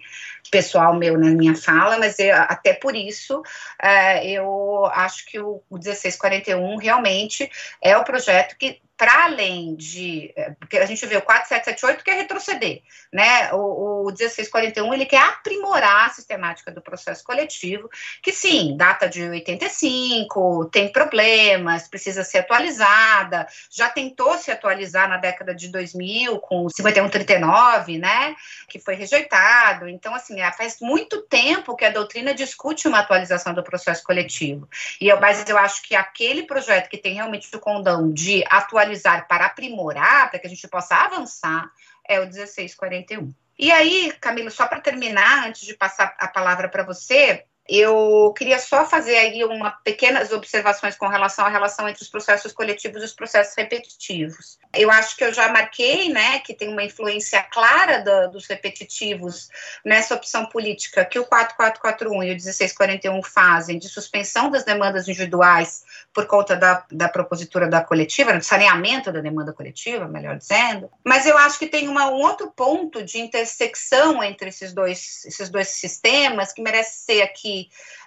pessoal 0.50 0.94
meu 0.94 1.18
na 1.18 1.30
minha 1.30 1.54
fala, 1.54 1.98
mas 1.98 2.18
eu, 2.18 2.34
até 2.34 2.72
por 2.74 2.94
isso 2.94 3.42
é, 3.82 4.26
eu 4.26 4.86
acho 4.86 5.26
que 5.26 5.38
o, 5.38 5.62
o 5.70 5.76
1641 5.76 6.76
realmente 6.76 7.50
é 7.80 7.96
o 7.96 8.04
projeto 8.04 8.56
que 8.58 8.80
para 9.02 9.24
além 9.24 9.74
de. 9.74 10.32
É, 10.36 10.50
porque 10.50 10.78
a 10.78 10.86
gente 10.86 11.04
vê 11.06 11.16
o 11.16 11.22
4778 11.22 12.04
quer 12.04 12.14
retroceder, 12.14 12.82
né? 13.12 13.52
O, 13.52 14.04
o 14.04 14.06
1641 14.06 14.94
ele 14.94 15.06
quer 15.06 15.18
aprimorar 15.18 16.06
a 16.06 16.10
sistemática 16.10 16.70
do 16.70 16.80
processo 16.80 17.24
coletivo, 17.24 17.90
que 18.22 18.30
sim, 18.30 18.76
data 18.76 19.08
de 19.08 19.28
85, 19.28 20.66
tem 20.66 20.92
problemas, 20.92 21.88
precisa 21.88 22.22
ser 22.22 22.38
atualizada, 22.38 23.44
já 23.68 23.88
tentou 23.88 24.38
se 24.38 24.52
atualizar 24.52 25.08
na 25.08 25.16
década 25.16 25.52
de 25.52 25.66
2000 25.66 26.38
com 26.38 26.66
o 26.66 26.70
5139, 26.70 27.98
né? 27.98 28.36
Que 28.68 28.78
foi 28.78 28.94
rejeitado. 28.94 29.88
Então, 29.88 30.14
assim, 30.14 30.31
é, 30.40 30.50
faz 30.52 30.78
muito 30.80 31.22
tempo 31.22 31.76
que 31.76 31.84
a 31.84 31.90
doutrina 31.90 32.32
discute 32.32 32.88
uma 32.88 33.00
atualização 33.00 33.52
do 33.52 33.62
processo 33.62 34.02
coletivo. 34.02 34.68
E 35.00 35.08
eu, 35.08 35.20
mas 35.20 35.48
eu 35.48 35.58
acho 35.58 35.82
que 35.82 35.94
aquele 35.94 36.44
projeto 36.44 36.88
que 36.88 36.98
tem 36.98 37.14
realmente 37.14 37.54
o 37.54 37.60
condão 37.60 38.12
de 38.12 38.44
atualizar, 38.48 39.26
para 39.28 39.46
aprimorar, 39.46 40.30
para 40.30 40.38
que 40.38 40.46
a 40.46 40.50
gente 40.50 40.66
possa 40.68 40.94
avançar, 40.94 41.70
é 42.08 42.20
o 42.20 42.24
1641. 42.24 43.32
E 43.58 43.70
aí, 43.70 44.12
Camilo, 44.20 44.50
só 44.50 44.66
para 44.66 44.80
terminar, 44.80 45.46
antes 45.46 45.62
de 45.62 45.74
passar 45.74 46.14
a 46.18 46.26
palavra 46.26 46.68
para 46.68 46.82
você, 46.82 47.44
eu 47.68 48.34
queria 48.36 48.58
só 48.58 48.84
fazer 48.84 49.16
aí 49.16 49.44
uma 49.44 49.70
pequenas 49.70 50.32
observações 50.32 50.96
com 50.96 51.06
relação 51.06 51.46
à 51.46 51.48
relação 51.48 51.88
entre 51.88 52.02
os 52.02 52.08
processos 52.08 52.52
coletivos 52.52 53.02
e 53.02 53.04
os 53.04 53.12
processos 53.12 53.54
repetitivos. 53.56 54.58
Eu 54.74 54.90
acho 54.90 55.16
que 55.16 55.22
eu 55.22 55.32
já 55.32 55.48
marquei, 55.48 56.08
né, 56.08 56.40
que 56.40 56.54
tem 56.54 56.68
uma 56.68 56.82
influência 56.82 57.40
clara 57.42 58.28
dos 58.28 58.46
repetitivos 58.46 59.48
nessa 59.84 60.14
opção 60.14 60.46
política 60.46 61.04
que 61.04 61.18
o 61.18 61.24
4441 61.24 62.22
e 62.24 62.30
o 62.30 62.34
1641 62.34 63.22
fazem 63.22 63.78
de 63.78 63.88
suspensão 63.88 64.50
das 64.50 64.64
demandas 64.64 65.06
individuais 65.06 65.84
por 66.12 66.26
conta 66.26 66.56
da, 66.56 66.84
da 66.90 67.08
propositura 67.08 67.68
da 67.68 67.82
coletiva, 67.82 68.32
do 68.32 68.42
saneamento 68.42 69.12
da 69.12 69.20
demanda 69.20 69.52
coletiva, 69.52 70.08
melhor 70.08 70.36
dizendo. 70.36 70.90
Mas 71.04 71.26
eu 71.26 71.38
acho 71.38 71.58
que 71.58 71.66
tem 71.66 71.88
uma, 71.88 72.10
um 72.10 72.20
outro 72.22 72.50
ponto 72.50 73.04
de 73.04 73.18
intersecção 73.18 74.22
entre 74.22 74.48
esses 74.48 74.72
dois, 74.72 75.24
esses 75.24 75.48
dois 75.48 75.68
sistemas 75.68 76.52
que 76.52 76.60
merece 76.60 77.04
ser 77.04 77.22
aqui 77.22 77.51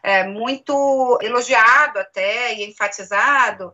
é, 0.04 0.24
muito 0.24 1.20
elogiado 1.22 2.00
até 2.00 2.54
e 2.54 2.70
enfatizado, 2.70 3.74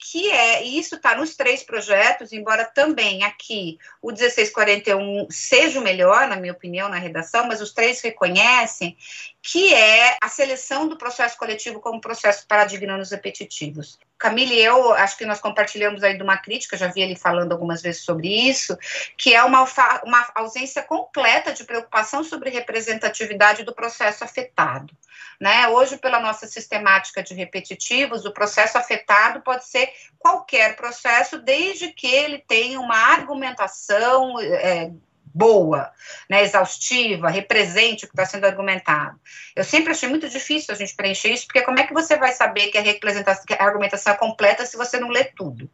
que 0.00 0.30
é, 0.30 0.62
isso 0.62 0.96
está 0.96 1.14
nos 1.14 1.36
três 1.36 1.62
projetos, 1.62 2.32
embora 2.32 2.64
também 2.64 3.22
aqui 3.22 3.78
o 4.00 4.08
1641 4.08 5.26
seja 5.30 5.78
o 5.78 5.82
melhor, 5.82 6.26
na 6.26 6.36
minha 6.36 6.54
opinião, 6.54 6.88
na 6.88 6.96
redação, 6.98 7.46
mas 7.46 7.60
os 7.60 7.72
três 7.72 8.00
reconhecem 8.00 8.96
que 9.42 9.74
é 9.74 10.16
a 10.22 10.28
seleção 10.28 10.88
do 10.88 10.96
processo 10.96 11.36
coletivo 11.36 11.80
como 11.80 12.00
processo 12.00 12.46
paradigmas 12.46 13.10
repetitivos. 13.10 13.98
Camille 14.20 14.54
e 14.54 14.62
eu, 14.62 14.92
acho 14.92 15.16
que 15.16 15.24
nós 15.24 15.40
compartilhamos 15.40 16.04
aí 16.04 16.14
de 16.14 16.22
uma 16.22 16.36
crítica, 16.36 16.76
já 16.76 16.88
vi 16.88 17.00
ele 17.00 17.16
falando 17.16 17.52
algumas 17.52 17.80
vezes 17.80 18.02
sobre 18.02 18.28
isso, 18.28 18.76
que 19.16 19.34
é 19.34 19.42
uma, 19.42 19.64
uma 20.04 20.30
ausência 20.34 20.82
completa 20.82 21.54
de 21.54 21.64
preocupação 21.64 22.22
sobre 22.22 22.50
representatividade 22.50 23.64
do 23.64 23.74
processo 23.74 24.22
afetado. 24.22 24.94
Né? 25.40 25.66
Hoje, 25.68 25.96
pela 25.96 26.20
nossa 26.20 26.46
sistemática 26.46 27.22
de 27.22 27.32
repetitivos, 27.32 28.26
o 28.26 28.32
processo 28.32 28.76
afetado 28.76 29.40
pode 29.40 29.66
ser 29.66 29.90
qualquer 30.18 30.76
processo, 30.76 31.38
desde 31.38 31.90
que 31.90 32.06
ele 32.06 32.44
tenha 32.46 32.78
uma 32.78 32.96
argumentação 32.96 34.38
é, 34.38 34.92
boa, 35.34 35.90
né, 36.28 36.42
exaustiva, 36.42 37.28
represente 37.28 38.04
o 38.04 38.08
que 38.08 38.14
está 38.14 38.26
sendo 38.26 38.44
argumentado. 38.44 39.18
Eu 39.54 39.64
sempre 39.64 39.92
achei 39.92 40.08
muito 40.08 40.28
difícil 40.28 40.74
a 40.74 40.76
gente 40.76 40.94
preencher 40.94 41.32
isso, 41.32 41.46
porque 41.46 41.62
como 41.62 41.78
é 41.78 41.86
que 41.86 41.94
você 41.94 42.16
vai 42.16 42.32
saber 42.32 42.68
que 42.68 42.78
a, 42.78 42.82
representação, 42.82 43.44
que 43.44 43.54
a 43.54 43.64
argumentação 43.64 44.12
é 44.12 44.16
completa 44.16 44.66
se 44.66 44.76
você 44.76 44.98
não 44.98 45.08
lê 45.08 45.24
tudo? 45.24 45.70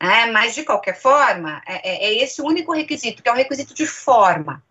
É, 0.00 0.26
mas, 0.26 0.54
de 0.54 0.64
qualquer 0.64 1.00
forma, 1.00 1.62
é, 1.66 1.88
é, 1.88 2.04
é 2.06 2.22
esse 2.22 2.42
o 2.42 2.46
único 2.46 2.72
requisito, 2.72 3.22
que 3.22 3.28
é 3.28 3.32
um 3.32 3.36
requisito 3.36 3.74
de 3.74 3.86
forma 3.86 4.62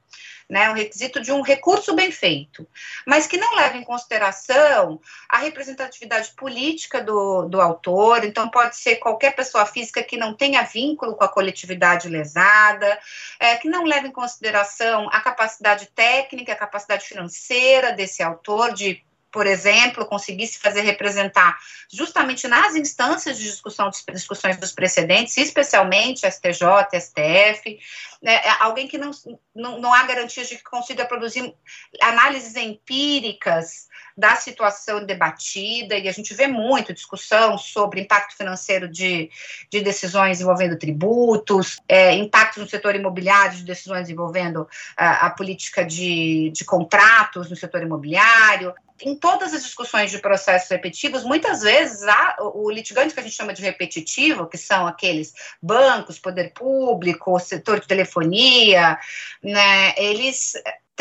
né, 0.49 0.69
um 0.69 0.73
requisito 0.73 1.21
de 1.21 1.31
um 1.31 1.41
recurso 1.41 1.95
bem 1.95 2.11
feito, 2.11 2.67
mas 3.05 3.27
que 3.27 3.37
não 3.37 3.55
leva 3.55 3.77
em 3.77 3.83
consideração 3.83 4.99
a 5.27 5.37
representatividade 5.37 6.31
política 6.31 7.01
do, 7.01 7.47
do 7.47 7.61
autor, 7.61 8.23
então 8.23 8.49
pode 8.49 8.75
ser 8.75 8.97
qualquer 8.97 9.35
pessoa 9.35 9.65
física 9.65 10.03
que 10.03 10.17
não 10.17 10.33
tenha 10.33 10.63
vínculo 10.63 11.15
com 11.15 11.23
a 11.23 11.29
coletividade 11.29 12.07
lesada, 12.07 12.99
é, 13.39 13.55
que 13.55 13.69
não 13.69 13.83
leva 13.83 14.07
em 14.07 14.11
consideração 14.11 15.09
a 15.11 15.19
capacidade 15.21 15.87
técnica, 15.87 16.53
a 16.53 16.57
capacidade 16.57 17.05
financeira 17.05 17.91
desse 17.93 18.21
autor 18.21 18.73
de 18.73 19.03
por 19.33 19.47
exemplo, 19.47 20.05
conseguisse 20.05 20.59
fazer 20.59 20.81
representar 20.81 21.57
justamente 21.91 22.47
nas 22.47 22.75
instâncias 22.75 23.37
de 23.37 23.45
discussão 23.45 23.89
discussões 24.11 24.57
dos 24.57 24.71
precedentes, 24.71 25.35
especialmente 25.37 26.29
STJ, 26.29 26.63
STF, 26.93 27.79
né, 28.21 28.35
é 28.35 28.55
alguém 28.59 28.87
que 28.87 28.97
não, 28.97 29.09
não, 29.55 29.81
não 29.81 29.93
há 29.93 30.03
garantias 30.03 30.47
de 30.47 30.57
que 30.57 30.63
consiga 30.63 31.03
produzir 31.03 31.53
análises 31.99 32.55
empíricas 32.55 33.89
da 34.15 34.35
situação 34.35 35.03
debatida, 35.03 35.97
e 35.97 36.07
a 36.07 36.11
gente 36.11 36.33
vê 36.35 36.47
muito 36.47 36.93
discussão 36.93 37.57
sobre 37.57 38.01
impacto 38.01 38.37
financeiro 38.37 38.87
de, 38.87 39.31
de 39.71 39.81
decisões 39.81 40.39
envolvendo 40.39 40.77
tributos, 40.77 41.81
é, 41.89 42.13
impactos 42.13 42.61
no 42.61 42.69
setor 42.69 42.95
imobiliário 42.95 43.57
de 43.57 43.63
decisões 43.63 44.09
envolvendo 44.09 44.67
a, 44.95 45.25
a 45.25 45.29
política 45.31 45.83
de, 45.83 46.51
de 46.51 46.63
contratos 46.63 47.49
no 47.49 47.55
setor 47.55 47.81
imobiliário, 47.81 48.73
em 49.03 49.15
todas 49.15 49.53
as 49.53 49.63
discussões 49.63 50.11
de 50.11 50.19
processos 50.19 50.69
repetitivos, 50.69 51.23
muitas 51.23 51.61
vezes 51.61 52.03
há 52.03 52.37
o 52.39 52.69
litigante 52.69 53.13
que 53.13 53.19
a 53.19 53.23
gente 53.23 53.35
chama 53.35 53.53
de 53.53 53.61
repetitivo, 53.61 54.47
que 54.47 54.57
são 54.57 54.87
aqueles 54.87 55.33
bancos, 55.61 56.19
poder 56.19 56.53
público, 56.53 57.39
setor 57.39 57.79
de 57.79 57.87
telefonia, 57.87 58.97
né, 59.41 59.93
eles 59.97 60.53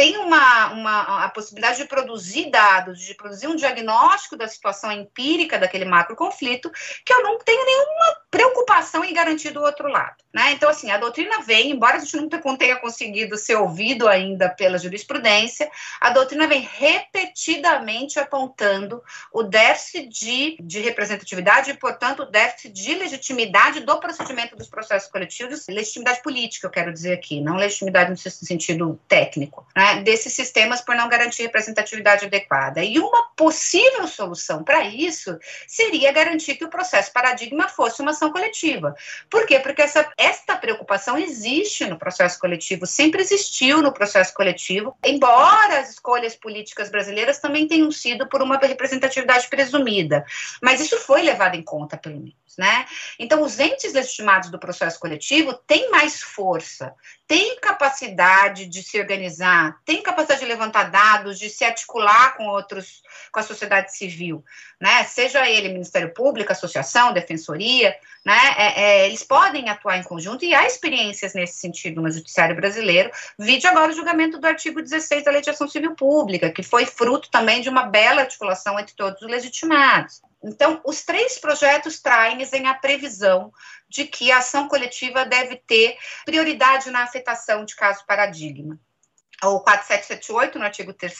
têm 0.02 0.16
uma, 0.16 0.72
uma, 0.72 1.24
a 1.24 1.28
possibilidade 1.28 1.76
de 1.76 1.84
produzir 1.84 2.50
dados, 2.50 2.98
de 2.98 3.14
produzir 3.14 3.46
um 3.46 3.54
diagnóstico 3.54 4.36
da 4.36 4.48
situação 4.48 4.90
empírica 4.90 5.60
daquele 5.60 5.84
macro 5.84 6.16
conflito, 6.16 6.72
que 7.06 7.12
eu 7.12 7.22
não 7.22 7.38
tenho 7.38 7.64
nenhuma 7.64 8.16
preocupação 8.28 9.04
em 9.04 9.14
garantir 9.14 9.50
do 9.50 9.62
outro 9.62 9.86
lado. 9.86 10.16
Né? 10.34 10.52
Então, 10.52 10.68
assim, 10.68 10.90
a 10.90 10.96
doutrina 10.96 11.42
vem, 11.42 11.70
embora 11.70 11.98
a 11.98 12.00
gente 12.00 12.16
não 12.16 12.56
tenha 12.56 12.76
conseguido 12.76 13.36
ser 13.36 13.54
ouvido 13.54 14.08
ainda 14.08 14.48
pela 14.48 14.76
jurisprudência, 14.76 15.70
a 16.00 16.10
doutrina 16.10 16.48
vem 16.48 16.68
repetidamente 16.72 18.18
apontando 18.18 19.00
o 19.32 19.44
déficit 19.44 20.08
de, 20.08 20.56
de 20.60 20.80
representatividade 20.80 21.70
e, 21.70 21.74
portanto, 21.74 22.24
o 22.24 22.26
déficit 22.26 22.72
de 22.72 22.94
legitimidade 22.94 23.80
do 23.80 24.00
procedimento 24.00 24.56
dos 24.56 24.68
processos 24.68 25.08
coletivos, 25.08 25.66
legitimidade 25.68 26.22
política, 26.22 26.66
eu 26.66 26.70
quero 26.70 26.92
dizer 26.92 27.12
aqui, 27.12 27.40
não 27.40 27.54
legitimidade 27.54 28.10
no 28.10 28.16
sentido 28.16 28.98
técnico, 29.06 29.64
né? 29.76 29.91
Desses 29.96 30.32
sistemas 30.32 30.80
por 30.80 30.94
não 30.94 31.08
garantir 31.08 31.42
representatividade 31.42 32.26
adequada. 32.26 32.82
E 32.82 32.98
uma 32.98 33.28
possível 33.36 34.06
solução 34.06 34.62
para 34.64 34.84
isso 34.84 35.38
seria 35.66 36.12
garantir 36.12 36.56
que 36.56 36.64
o 36.64 36.70
processo 36.70 37.12
paradigma 37.12 37.68
fosse 37.68 38.00
uma 38.00 38.12
ação 38.12 38.30
coletiva. 38.30 38.94
Por 39.28 39.46
quê? 39.46 39.58
Porque 39.58 39.82
essa 39.82 40.10
esta 40.16 40.56
preocupação 40.56 41.18
existe 41.18 41.86
no 41.86 41.98
processo 41.98 42.38
coletivo, 42.38 42.86
sempre 42.86 43.22
existiu 43.22 43.82
no 43.82 43.92
processo 43.92 44.32
coletivo, 44.34 44.96
embora 45.04 45.80
as 45.80 45.90
escolhas 45.90 46.36
políticas 46.36 46.90
brasileiras 46.90 47.38
também 47.38 47.66
tenham 47.66 47.90
sido 47.90 48.28
por 48.28 48.42
uma 48.42 48.56
representatividade 48.56 49.48
presumida, 49.48 50.24
mas 50.62 50.80
isso 50.80 50.98
foi 50.98 51.22
levado 51.22 51.54
em 51.56 51.62
conta, 51.62 51.96
pelo 51.96 52.16
menos. 52.16 52.42
Né? 52.58 52.84
Então, 53.18 53.42
os 53.42 53.58
entes 53.58 53.94
legitimados 53.94 54.50
do 54.50 54.58
processo 54.58 55.00
coletivo 55.00 55.54
têm 55.54 55.90
mais 55.90 56.20
força, 56.20 56.94
têm 57.32 57.56
capacidade 57.58 58.66
de 58.66 58.82
se 58.82 59.00
organizar, 59.00 59.80
têm 59.86 60.02
capacidade 60.02 60.40
de 60.40 60.46
levantar 60.46 60.90
dados, 60.90 61.38
de 61.38 61.48
se 61.48 61.64
articular 61.64 62.36
com 62.36 62.46
outros, 62.46 63.00
com 63.32 63.40
a 63.40 63.42
sociedade 63.42 63.96
civil, 63.96 64.44
né? 64.78 65.02
Seja 65.04 65.48
ele 65.48 65.70
Ministério 65.70 66.12
Público, 66.12 66.52
associação, 66.52 67.10
defensoria, 67.10 67.96
né? 68.22 68.38
É, 68.58 68.82
é, 68.82 69.06
eles 69.06 69.24
podem 69.24 69.70
atuar 69.70 69.96
em 69.96 70.02
conjunto 70.02 70.44
e 70.44 70.54
há 70.54 70.66
experiências 70.66 71.32
nesse 71.32 71.58
sentido 71.58 72.02
no 72.02 72.10
judiciário 72.10 72.54
brasileiro. 72.54 73.10
Vide 73.38 73.66
agora 73.66 73.92
o 73.92 73.96
julgamento 73.96 74.38
do 74.38 74.46
artigo 74.46 74.82
16 74.82 75.24
da 75.24 75.30
Lei 75.30 75.40
de 75.40 75.48
Ação 75.48 75.66
Civil 75.66 75.94
Pública, 75.94 76.50
que 76.50 76.62
foi 76.62 76.84
fruto 76.84 77.30
também 77.30 77.62
de 77.62 77.68
uma 77.70 77.84
bela 77.84 78.20
articulação 78.20 78.78
entre 78.78 78.94
todos 78.94 79.22
os 79.22 79.30
legitimados. 79.30 80.20
Então, 80.44 80.80
os 80.84 81.02
três 81.02 81.38
projetos 81.38 82.00
traem 82.00 82.42
em 82.42 82.66
a 82.66 82.74
previsão 82.74 83.52
de 83.88 84.04
que 84.04 84.32
a 84.32 84.38
ação 84.38 84.68
coletiva 84.68 85.24
deve 85.24 85.56
ter 85.56 85.96
prioridade 86.24 86.90
na 86.90 87.04
aceitação 87.04 87.64
de 87.64 87.76
caso 87.76 88.04
paradigma 88.06 88.78
o 89.48 89.60
4778 89.60 90.58
no 90.58 90.64
artigo 90.64 90.92
3 90.92 91.14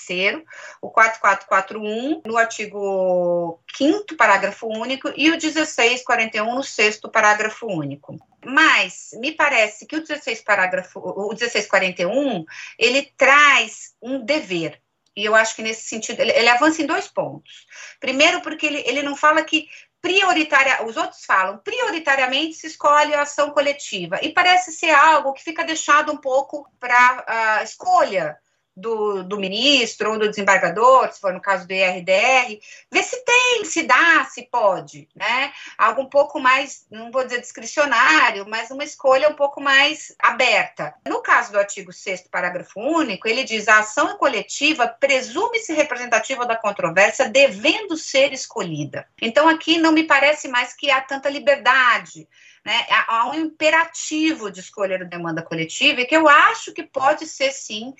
o 0.81 0.91
4441 0.91 2.23
no 2.25 2.37
artigo 2.37 3.61
5 3.77 4.17
parágrafo 4.17 4.67
único 4.67 5.13
e 5.17 5.29
o 5.31 5.33
1641 5.33 6.55
no 6.55 6.63
6 6.63 7.01
parágrafo 7.13 7.67
único. 7.67 8.17
Mas 8.45 9.11
me 9.15 9.33
parece 9.33 9.87
que 9.87 9.97
o 9.97 10.01
16 10.01 10.43
parágrafo 10.43 11.01
o 11.01 11.29
1641 11.29 12.45
ele 12.79 13.13
traz 13.17 13.95
um 14.01 14.25
dever 14.25 14.81
e 15.17 15.25
eu 15.25 15.35
acho 15.35 15.55
que 15.55 15.63
nesse 15.63 15.89
sentido 15.89 16.21
ele, 16.21 16.33
ele 16.33 16.49
avança 16.49 16.83
em 16.83 16.87
dois 16.87 17.09
pontos. 17.09 17.67
Primeiro, 18.01 18.41
porque 18.41 18.67
ele, 18.67 18.83
ele 18.87 19.03
não 19.03 19.17
fala 19.17 19.45
que 19.45 19.69
prioritária, 20.01 20.85
os 20.85 20.97
outros 20.97 21.25
falam, 21.25 21.59
prioritariamente 21.59 22.55
se 22.55 22.67
escolhe 22.67 23.15
a 23.15 23.23
ação 23.23 23.51
coletiva. 23.51 24.19
E 24.21 24.33
parece 24.33 24.73
ser 24.73 24.91
algo 24.91 25.33
que 25.33 25.45
fica 25.45 25.65
deixado 25.65 26.11
um 26.13 26.17
pouco 26.17 26.69
para 26.81 27.25
a 27.27 27.63
escolha 27.63 28.37
do, 28.77 29.23
do 29.23 29.39
ministro 29.39 30.13
ou 30.13 30.19
do 30.19 30.29
desembargador, 30.29 31.13
se 31.13 31.21
for 31.21 31.33
no 31.33 31.41
caso 31.41 31.67
do 31.67 31.73
IRDR, 31.73 32.59
ver 32.91 33.03
se 33.03 33.23
tem, 33.25 33.65
se 33.65 33.83
dá, 33.83 34.25
se 34.25 34.43
pode, 34.51 35.09
né? 35.15 35.53
Algo 35.77 36.03
um 36.03 36.09
pouco 36.09 36.41
mais, 36.41 36.87
não 36.91 37.11
vou 37.11 37.25
dizer 37.25 37.41
discricionário, 37.41 38.47
mas 38.49 38.71
uma 38.71 38.85
escolha 38.85 39.29
um 39.29 39.35
pouco 39.35 39.61
mais 39.61 40.15
aberta. 40.19 40.95
No 41.07 41.21
caso 41.21 41.53
do 41.53 41.59
artigo 41.59 41.93
6 41.93 42.23
parágrafo 42.31 42.81
único, 42.81 43.29
ele 43.29 43.45
diz 43.45 43.69
a 43.69 43.81
ação 43.81 44.17
coletiva 44.17 44.89
presume-se 44.89 45.73
representativa 45.73 46.47
da 46.47 46.57
controvérsia 46.57 47.29
devendo 47.29 47.97
ser 47.97 48.33
escolhida. 48.33 49.07
Então 49.21 49.49
aqui 49.49 49.79
não 49.79 49.93
me 49.93 50.05
parece 50.05 50.49
mais 50.49 50.75
que 50.75 50.91
há 50.91 51.01
tanta 51.01 51.29
liberdade 51.29 52.27
né, 52.65 52.87
há 53.09 53.29
um 53.29 53.35
imperativo 53.35 54.51
de 54.51 54.61
escolher 54.61 55.03
a 55.03 55.07
demanda 55.07 55.43
coletiva 55.43 56.01
e 56.01 56.07
que 56.07 56.17
eu 56.17 56.29
acho 56.29 56.73
que 56.73 56.83
pode 56.83 57.27
ser, 57.27 57.51
sim, 57.51 57.93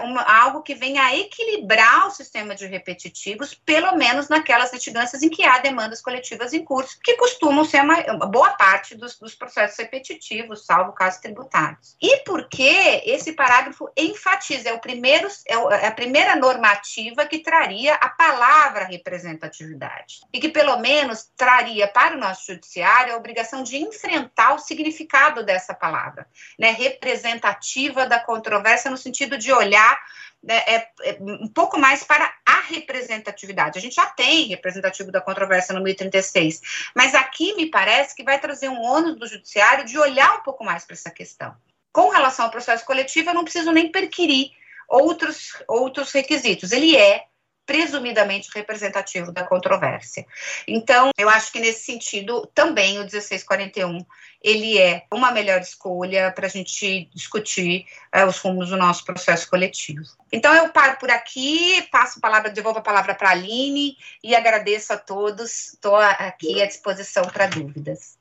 uma, 0.00 0.22
algo 0.22 0.62
que 0.62 0.74
venha 0.74 1.02
a 1.02 1.16
equilibrar 1.16 2.06
o 2.06 2.10
sistema 2.10 2.54
de 2.54 2.66
repetitivos, 2.66 3.54
pelo 3.54 3.96
menos 3.96 4.28
naquelas 4.28 4.72
litigâncias 4.72 5.22
em 5.22 5.28
que 5.28 5.44
há 5.44 5.58
demandas 5.58 6.00
coletivas 6.00 6.52
em 6.52 6.64
curso, 6.64 6.98
que 7.02 7.16
costumam 7.16 7.64
ser 7.64 7.82
uma, 7.82 7.98
uma 8.12 8.26
boa 8.26 8.50
parte 8.50 8.94
dos, 8.94 9.18
dos, 9.18 9.34
processos 9.34 9.78
repetitivos, 9.78 10.64
salvo 10.64 10.92
casos 10.92 11.20
tributários. 11.20 11.96
E 12.00 12.18
porque 12.24 13.02
esse 13.04 13.32
parágrafo 13.32 13.90
enfatiza, 13.96 14.70
é, 14.70 14.72
o 14.72 14.80
primeiro, 14.80 15.28
é, 15.46 15.54
é 15.54 15.86
a 15.86 15.92
primeira 15.92 16.34
normativa 16.34 17.26
que 17.26 17.38
traria 17.38 17.94
a 17.94 18.08
palavra 18.08 18.84
representatividade, 18.84 20.20
e 20.32 20.40
que, 20.40 20.48
pelo 20.48 20.78
menos, 20.78 21.30
traria 21.36 21.86
para 21.86 22.16
o 22.16 22.18
nosso 22.18 22.46
judiciário 22.46 23.14
a 23.14 23.16
obrigação 23.16 23.62
de 23.62 23.76
enfrentar 23.98 24.54
o 24.54 24.58
significado 24.58 25.44
dessa 25.44 25.74
palavra, 25.74 26.26
né? 26.58 26.70
Representativa 26.70 28.06
da 28.06 28.20
controvérsia 28.20 28.90
no 28.90 28.96
sentido 28.96 29.36
de 29.36 29.52
olhar 29.52 29.98
né, 30.42 30.56
é, 30.66 30.88
é, 31.02 31.18
um 31.20 31.48
pouco 31.48 31.78
mais 31.78 32.04
para 32.04 32.32
a 32.46 32.60
representatividade. 32.60 33.78
A 33.78 33.82
gente 33.82 33.96
já 33.96 34.06
tem 34.06 34.46
representativo 34.46 35.10
da 35.10 35.20
controvérsia 35.20 35.74
no 35.74 35.82
1036, 35.82 36.60
mas 36.94 37.14
aqui 37.14 37.54
me 37.54 37.66
parece 37.66 38.14
que 38.14 38.22
vai 38.22 38.38
trazer 38.38 38.68
um 38.68 38.80
ônus 38.80 39.16
do 39.16 39.26
judiciário 39.26 39.84
de 39.84 39.98
olhar 39.98 40.36
um 40.36 40.42
pouco 40.42 40.64
mais 40.64 40.84
para 40.84 40.94
essa 40.94 41.10
questão. 41.10 41.54
Com 41.92 42.10
relação 42.10 42.44
ao 42.44 42.50
processo 42.50 42.84
coletivo, 42.84 43.30
eu 43.30 43.34
não 43.34 43.44
preciso 43.44 43.72
nem 43.72 43.90
perquirir 43.90 44.52
outros, 44.88 45.60
outros 45.66 46.12
requisitos. 46.12 46.70
Ele 46.70 46.96
é 46.96 47.27
presumidamente 47.68 48.48
representativo 48.54 49.30
da 49.30 49.44
controvérsia. 49.44 50.24
Então, 50.66 51.10
eu 51.18 51.28
acho 51.28 51.52
que 51.52 51.60
nesse 51.60 51.84
sentido, 51.84 52.50
também 52.54 52.96
o 52.96 53.02
1641 53.02 54.06
ele 54.42 54.78
é 54.78 55.04
uma 55.12 55.32
melhor 55.32 55.60
escolha 55.60 56.32
para 56.32 56.46
a 56.46 56.48
gente 56.48 57.10
discutir 57.14 57.84
uh, 58.14 58.24
os 58.24 58.38
rumos 58.38 58.70
do 58.70 58.76
nosso 58.78 59.04
processo 59.04 59.50
coletivo. 59.50 60.00
Então, 60.32 60.54
eu 60.54 60.70
paro 60.70 60.96
por 60.98 61.10
aqui, 61.10 61.86
passo 61.92 62.18
a 62.18 62.22
palavra, 62.22 62.50
devolvo 62.50 62.78
a 62.78 62.82
palavra 62.82 63.14
para 63.14 63.28
a 63.28 63.32
Aline 63.32 63.98
e 64.24 64.34
agradeço 64.34 64.94
a 64.94 64.96
todos, 64.96 65.74
estou 65.74 65.96
aqui 65.96 66.62
à 66.62 66.66
disposição 66.66 67.24
para 67.24 67.48
dúvidas. 67.48 68.17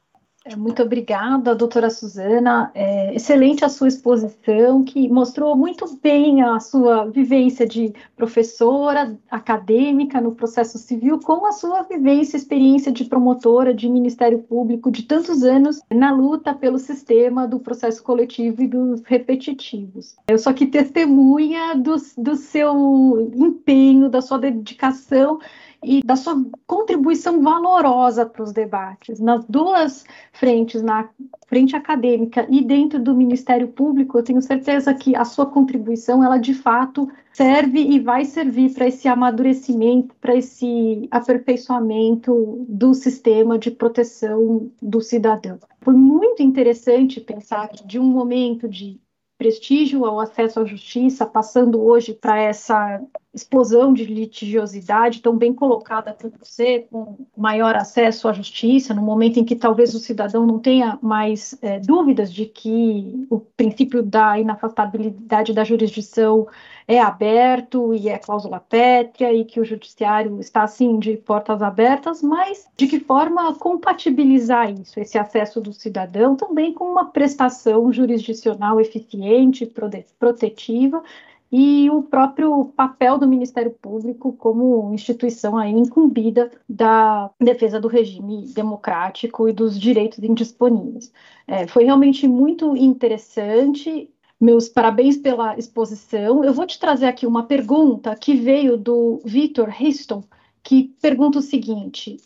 É, 0.49 0.56
muito 0.56 0.82
obrigada, 0.82 1.53
doutora 1.53 1.90
Suzana. 1.90 2.72
É, 2.74 3.14
excelente 3.14 3.65
a 3.65 3.69
sua 3.69 3.90
exposição, 3.90 4.82
que 4.82 5.10
mostrou 5.10 5.57
muito 5.57 5.86
bem 6.02 6.41
a 6.41 6.57
sua 6.61 7.06
vivência 7.06 7.68
de 7.68 7.94
professora 8.15 9.18
acadêmica 9.30 10.22
no 10.22 10.34
processo 10.34 10.78
civil, 10.78 11.19
com 11.19 11.45
a 11.45 11.52
sua 11.52 11.82
vivência, 11.84 12.38
experiência 12.38 12.94
de 12.94 13.03
promotora 13.03 13.74
de 13.74 13.90
Ministério 13.90 14.40
Público 14.40 14.90
de 14.90 15.03
tantos 15.03 15.44
anos 15.44 15.82
na 15.94 16.14
luta 16.14 16.53
pelo 16.53 16.80
sistema 16.80 17.45
do 17.45 17.60
processo 17.60 18.02
coletivo 18.02 18.61
e 18.61 18.68
dos 18.69 19.02
repetitivos. 19.03 20.15
Eu 20.30 20.40
sou 20.40 20.52
aqui 20.52 20.65
testemunha 20.65 21.76
do, 21.76 21.98
do 22.18 22.36
seu 22.38 23.34
empenho, 23.36 24.10
da 24.10 24.22
sua 24.22 24.38
dedicação 24.38 25.40
e 25.84 26.02
da 26.04 26.16
sua 26.16 26.36
contribuição 26.66 27.41
valorosa 27.41 28.26
para 28.26 28.44
os 28.44 28.52
debates. 28.52 29.20
Nas 29.20 29.45
duas 29.45 30.06
frentes, 30.34 30.82
na 30.82 31.10
frente 31.48 31.76
acadêmica 31.76 32.45
e 32.49 32.64
dentro 32.64 32.99
do 32.99 33.16
Ministério 33.16 33.68
Público, 33.68 34.18
eu 34.18 34.24
tenho 34.24 34.41
certeza 34.41 34.94
que 34.94 35.16
a 35.16 35.24
sua 35.24 35.45
contribuição, 35.45 36.24
ela 36.24 36.38
de 36.38 36.54
fato 36.54 37.10
serve 37.32 37.80
e 37.80 37.99
vai 37.99 38.26
servir 38.26 38.74
para 38.74 38.88
esse 38.88 39.08
amadurecimento, 39.08 40.16
para 40.20 40.36
esse 40.36 41.08
aperfeiçoamento 41.12 42.66
do 42.68 42.94
sistema 42.94 43.58
de 43.58 43.72
proteção 43.72 44.72
do 44.82 45.02
cidadão. 45.02 45.60
Foi 45.82 45.94
muito 45.94 46.41
interessante 46.41 47.22
pensar 47.22 47.70
que 47.70 47.86
de 47.86 47.99
um 47.99 48.06
momento 48.06 48.68
de 48.68 48.99
prestígio 49.38 50.04
ao 50.04 50.20
acesso 50.20 50.60
à 50.60 50.66
justiça, 50.66 51.26
passando 51.26 51.82
hoje 51.82 52.14
para 52.14 52.38
essa 52.40 52.99
explosão 53.34 53.94
de 53.94 54.06
litigiosidade 54.06 55.22
tão 55.22 55.38
bem 55.38 55.54
colocada 55.54 56.14
por 56.14 56.32
você, 56.40 56.88
com 56.90 57.18
maior 57.36 57.76
acesso 57.76 58.28
à 58.28 58.34
justiça, 58.34 58.94
no 58.94 59.02
momento 59.02 59.40
em 59.40 59.45
que 59.45 59.56
talvez 59.56 59.94
o 59.94 59.99
cidadão 59.99 60.45
não 60.45 60.60
tenha 60.60 60.98
mais 61.02 61.58
é, 61.62 61.80
dúvidas 61.80 62.34
de 62.34 62.45
que 62.45 63.28
o 63.30 63.40
princípio 63.40 64.02
da 64.02 64.40
inafastabilidade 64.40 65.54
da 65.54 65.64
jurisdição 65.64 66.48
é 66.88 67.02
aberto 67.02 67.94
e 67.94 68.08
é 68.08 68.18
cláusula 68.18 68.62
pétrea 68.62 69.34
e 69.34 69.44
que 69.44 69.60
o 69.60 69.66
judiciário 69.66 70.40
está 70.40 70.64
assim 70.64 70.98
de 70.98 71.18
portas 71.18 71.62
abertas, 71.62 72.24
mas 72.24 72.66
de 72.78 72.88
que 72.88 72.99
forma 72.99 73.54
compatibilizar 73.56 74.72
isso, 74.72 74.99
esse 74.99 75.18
acesso 75.18 75.60
do 75.60 75.74
cidadão 75.74 76.36
também 76.36 76.74
com 76.74 76.86
uma 76.86 77.06
prestação 77.12 77.91
jurisdicional 77.91 78.80
eficiente, 78.80 79.70
protetiva 80.18 81.04
e 81.52 81.90
o 81.90 82.03
próprio 82.03 82.65
papel 82.76 83.18
do 83.18 83.28
Ministério 83.28 83.72
Público 83.72 84.34
como 84.34 84.94
instituição 84.94 85.57
aí 85.57 85.72
incumbida 85.72 86.52
da 86.68 87.32
defesa 87.40 87.80
do 87.80 87.88
regime 87.88 88.48
democrático 88.48 89.48
e 89.48 89.53
dos 89.53 89.80
direitos 89.80 90.19
indisponíveis. 90.19 91.11
É, 91.48 91.68
foi 91.68 91.86
realmente 91.86 92.28
muito 92.28 92.76
interessante. 92.76 94.10
Meus 94.40 94.69
parabéns 94.69 95.18
pela 95.18 95.57
exposição. 95.57 96.44
Eu 96.44 96.53
vou 96.53 96.68
te 96.68 96.80
trazer 96.80 97.07
aqui 97.07 97.26
uma 97.26 97.44
pergunta 97.44 98.15
que 98.15 98.36
veio 98.36 98.78
do 98.78 99.19
Victor 99.26 99.74
Histon, 99.82 100.24
que 100.61 100.94
pergunta 101.02 101.40
o 101.40 101.41
seguinte: 101.41 102.18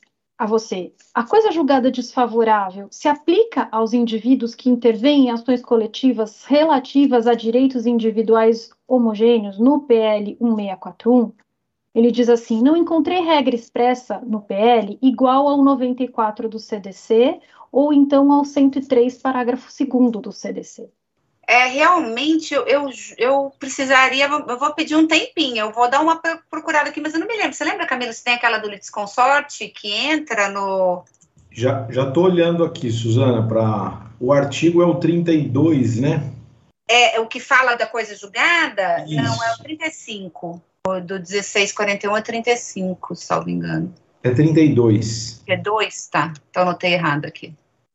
a 0.42 0.46
você. 0.48 0.92
A 1.14 1.24
coisa 1.24 1.52
julgada 1.52 1.92
desfavorável 1.92 2.88
se 2.90 3.08
aplica 3.08 3.70
aos 3.72 3.94
indivíduos 3.94 4.56
que 4.56 4.72
intervêm 4.72 5.28
em 5.28 5.30
ações 5.30 5.62
coletivas 5.62 6.46
relativas 6.46 7.28
a 7.28 7.36
direitos 7.36 7.86
individuais 7.86 8.72
homogêneos 8.88 9.60
no 9.60 9.82
PL 9.82 10.36
1641? 10.42 11.32
Ele 11.94 12.10
diz 12.10 12.28
assim: 12.28 12.60
não 12.60 12.76
encontrei 12.76 13.22
regra 13.22 13.54
expressa 13.54 14.20
no 14.26 14.42
PL 14.42 14.98
igual 15.00 15.48
ao 15.48 15.64
94 15.64 16.50
do 16.50 16.58
CDC 16.58 17.40
ou 17.72 17.94
então 17.94 18.32
ao 18.32 18.44
103, 18.44 19.20
parágrafo 19.20 19.70
2 19.70 20.12
do 20.24 20.32
CDC 20.32 20.92
é, 21.52 21.68
realmente 21.68 22.54
eu, 22.54 22.66
eu, 22.66 22.90
eu, 23.18 23.54
precisaria, 23.60 24.26
eu 24.26 24.58
vou 24.58 24.74
pedir 24.74 24.96
um 24.96 25.06
tempinho, 25.06 25.66
eu 25.66 25.72
vou 25.74 25.90
dar 25.90 26.00
uma 26.00 26.18
procurada 26.50 26.88
aqui, 26.88 27.02
mas 27.02 27.14
eu 27.14 27.20
não 27.20 27.28
me 27.28 27.36
lembro. 27.36 27.52
Você 27.52 27.66
lembra, 27.66 27.86
Camila, 27.86 28.14
se 28.14 28.24
tem 28.24 28.36
aquela 28.36 28.58
do 28.58 28.70
litisconsorte 28.70 29.68
que 29.68 29.92
entra 29.92 30.48
no. 30.48 31.04
Já 31.52 31.86
estou 31.90 32.24
olhando 32.24 32.64
aqui, 32.64 32.90
Suzana, 32.90 33.46
para. 33.46 34.10
O 34.18 34.32
artigo 34.32 34.82
é 34.82 34.86
o 34.86 34.96
32, 34.96 35.98
né? 35.98 36.32
É, 36.90 37.20
o 37.20 37.28
que 37.28 37.42
fala 37.42 37.76
da 37.76 37.86
coisa 37.86 38.16
julgada? 38.16 39.04
Isso. 39.04 39.16
Não, 39.16 39.44
é 39.44 39.54
o 39.54 39.58
35. 39.58 40.62
Do 41.04 41.16
1641 41.16 42.16
a 42.16 42.22
35, 42.22 43.14
salvo 43.14 43.50
engano. 43.50 43.94
É 44.24 44.30
32. 44.30 45.44
É 45.46 45.58
2, 45.58 46.08
tá. 46.08 46.34
Então 46.50 46.64
anotei 46.64 46.94
errado 46.94 47.26
aqui. 47.26 47.54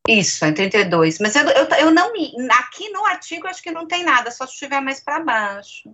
Isso, 0.08 0.44
é 0.44 0.52
32. 0.52 1.18
Mas 1.18 1.34
eu, 1.34 1.44
eu, 1.44 1.66
eu 1.80 1.90
não 1.90 2.12
me. 2.12 2.32
Aqui 2.50 2.88
no 2.90 3.04
artigo 3.04 3.46
acho 3.46 3.62
que 3.62 3.70
não 3.70 3.86
tem 3.86 4.04
nada, 4.04 4.30
só 4.30 4.46
se 4.46 4.52
estiver 4.52 4.80
mais 4.80 5.00
para 5.00 5.20
baixo. 5.20 5.90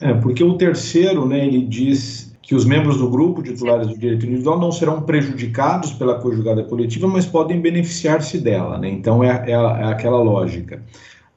É, 0.00 0.12
porque 0.14 0.42
o 0.42 0.58
terceiro, 0.58 1.26
né, 1.26 1.46
ele 1.46 1.64
diz 1.64 2.34
que 2.42 2.54
os 2.54 2.64
membros 2.64 2.98
do 2.98 3.08
grupo 3.08 3.42
titulares 3.42 3.86
do 3.86 3.96
direito 3.96 4.26
individual 4.26 4.58
não 4.58 4.70
serão 4.70 5.00
prejudicados 5.02 5.92
pela 5.92 6.20
conjugada 6.20 6.62
coletiva, 6.62 7.06
mas 7.06 7.24
podem 7.24 7.60
beneficiar-se 7.60 8.38
dela, 8.38 8.76
né? 8.76 8.88
Então 8.90 9.24
é, 9.24 9.30
é, 9.46 9.52
é, 9.52 9.84
aquela 9.84 10.22
lógica. 10.22 10.82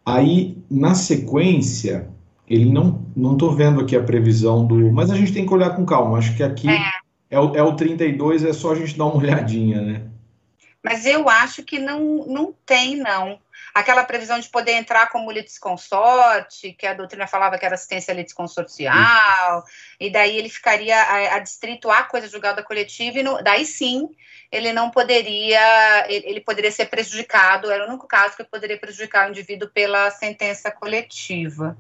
Aí, 0.06 0.58
na 0.70 0.96
sequência, 0.96 2.10
ele 2.48 2.66
não 2.66 3.06
não 3.16 3.34
estou 3.34 3.52
vendo 3.52 3.82
aqui 3.82 3.96
a 3.96 4.04
previsão 4.04 4.66
do, 4.66 4.92
mas 4.92 5.10
a 5.10 5.16
gente 5.16 5.34
tem 5.34 5.46
que 5.46 5.54
olhar 5.54 5.72
com 5.72 5.86
calma. 5.86 6.18
Acho 6.18 6.36
que 6.36 6.44
aqui 6.44 6.70
é, 6.70 6.78
é, 7.32 7.40
o, 7.40 7.56
é 7.56 7.64
o 7.64 7.74
32, 7.74 8.44
é 8.44 8.54
só 8.54 8.74
a 8.74 8.76
gente 8.76 8.98
dar 8.98 9.06
uma 9.06 9.18
olhadinha, 9.18 9.82
né? 9.82 10.02
Mas 10.84 11.06
eu 11.06 11.28
acho 11.28 11.64
que 11.64 11.80
não, 11.80 12.26
não 12.28 12.54
tem, 12.66 12.96
não. 12.96 13.40
Aquela 13.74 14.04
previsão 14.04 14.40
de 14.40 14.50
poder 14.50 14.74
entrar 14.74 15.08
como 15.10 15.32
litisconsorte, 15.32 16.74
que 16.74 16.88
a 16.88 16.94
doutrina 16.94 17.28
falava 17.28 17.58
que 17.58 17.66
era 17.66 17.76
assistência 17.76 18.14
litisconsorcial, 18.14 19.64
e 20.00 20.10
daí 20.10 20.38
ele 20.38 20.50
ficaria 20.50 20.98
a, 20.98 21.36
a 21.36 21.40
distrito 21.40 21.92
a 21.92 22.04
coisa 22.04 22.28
julgada 22.28 22.64
coletiva, 22.64 23.20
e 23.20 23.24
no, 23.24 23.42
daí 23.44 23.66
sim 23.66 24.10
ele 24.52 24.72
não 24.72 24.90
poderia, 24.90 26.06
ele, 26.08 26.40
poderia 26.40 26.72
ser 26.72 26.86
prejudicado, 26.86 27.70
era 27.70 27.84
o 27.84 27.90
único 27.90 28.08
caso 28.08 28.38
que 28.38 28.44
poderia 28.44 28.80
prejudicar 28.80 29.28
o 29.28 29.32
indivíduo 29.32 29.70
pela 29.70 30.10
sentença 30.12 30.72
coletiva. 30.72 31.78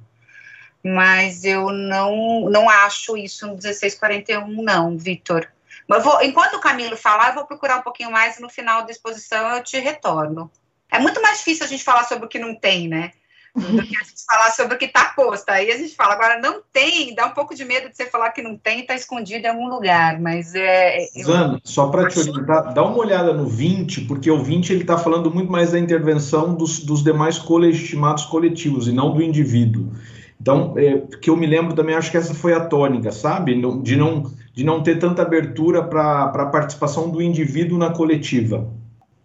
Mas 0.83 1.43
eu 1.43 1.71
não, 1.71 2.49
não 2.49 2.69
acho 2.69 3.17
isso 3.17 3.47
no 3.47 3.53
1641, 3.53 4.61
não, 4.61 4.97
Vitor. 4.97 5.47
Mas 5.87 6.03
vou, 6.03 6.21
enquanto 6.21 6.55
o 6.55 6.61
Camilo 6.61 6.97
falar, 6.97 7.29
eu 7.29 7.35
vou 7.35 7.45
procurar 7.45 7.77
um 7.77 7.81
pouquinho 7.81 8.11
mais 8.11 8.37
e 8.37 8.41
no 8.41 8.49
final 8.49 8.85
da 8.85 8.91
exposição 8.91 9.55
eu 9.55 9.63
te 9.63 9.79
retorno. 9.79 10.51
É 10.91 10.99
muito 10.99 11.21
mais 11.21 11.39
difícil 11.39 11.65
a 11.65 11.69
gente 11.69 11.83
falar 11.83 12.03
sobre 12.03 12.25
o 12.25 12.29
que 12.29 12.39
não 12.39 12.53
tem, 12.53 12.87
né? 12.87 13.11
Do 13.55 13.81
que 13.81 13.95
a 13.95 14.03
gente 14.03 14.23
falar 14.27 14.51
sobre 14.51 14.75
o 14.75 14.77
que 14.77 14.85
está 14.85 15.05
posto. 15.15 15.49
Aí 15.49 15.71
a 15.71 15.77
gente 15.77 15.95
fala, 15.95 16.13
agora 16.13 16.39
não 16.39 16.61
tem, 16.71 17.15
dá 17.15 17.25
um 17.25 17.31
pouco 17.31 17.55
de 17.55 17.65
medo 17.65 17.89
de 17.89 17.97
você 17.97 18.05
falar 18.05 18.29
que 18.29 18.41
não 18.41 18.55
tem, 18.55 18.81
está 18.81 18.93
escondido 18.93 19.45
em 19.45 19.49
algum 19.49 19.67
lugar, 19.67 20.19
mas 20.19 20.53
é... 20.53 21.07
Zana, 21.23 21.55
eu... 21.55 21.61
só 21.63 21.87
para 21.87 22.07
te 22.07 22.19
orientar, 22.19 22.73
dá 22.73 22.83
uma 22.83 22.97
olhada 22.97 23.33
no 23.33 23.47
20, 23.47 24.01
porque 24.01 24.29
o 24.29 24.43
20 24.43 24.69
ele 24.69 24.81
está 24.81 24.97
falando 24.97 25.31
muito 25.31 25.51
mais 25.51 25.71
da 25.71 25.79
intervenção 25.79 26.53
dos, 26.53 26.79
dos 26.79 27.03
demais 27.03 27.39
colegitimados 27.39 28.25
coletivos 28.25 28.87
e 28.87 28.91
não 28.91 29.11
do 29.11 29.23
indivíduo. 29.23 29.91
Então, 30.39 30.75
é, 30.77 30.99
que 31.19 31.29
eu 31.29 31.35
me 31.35 31.47
lembro 31.47 31.73
também, 31.73 31.95
acho 31.95 32.11
que 32.11 32.17
essa 32.17 32.35
foi 32.35 32.53
a 32.53 32.63
tônica, 32.63 33.11
sabe? 33.11 33.59
De 33.81 33.95
não 33.95 34.31
de 34.57 34.63
não 34.63 34.81
ter 34.81 34.97
tanta 34.97 35.21
abertura 35.21 35.83
para 35.83 36.23
a 36.23 36.45
participação 36.47 37.11
do 37.11 37.21
indivíduo 37.21 37.77
na 37.77 37.91
coletiva. 37.91 38.67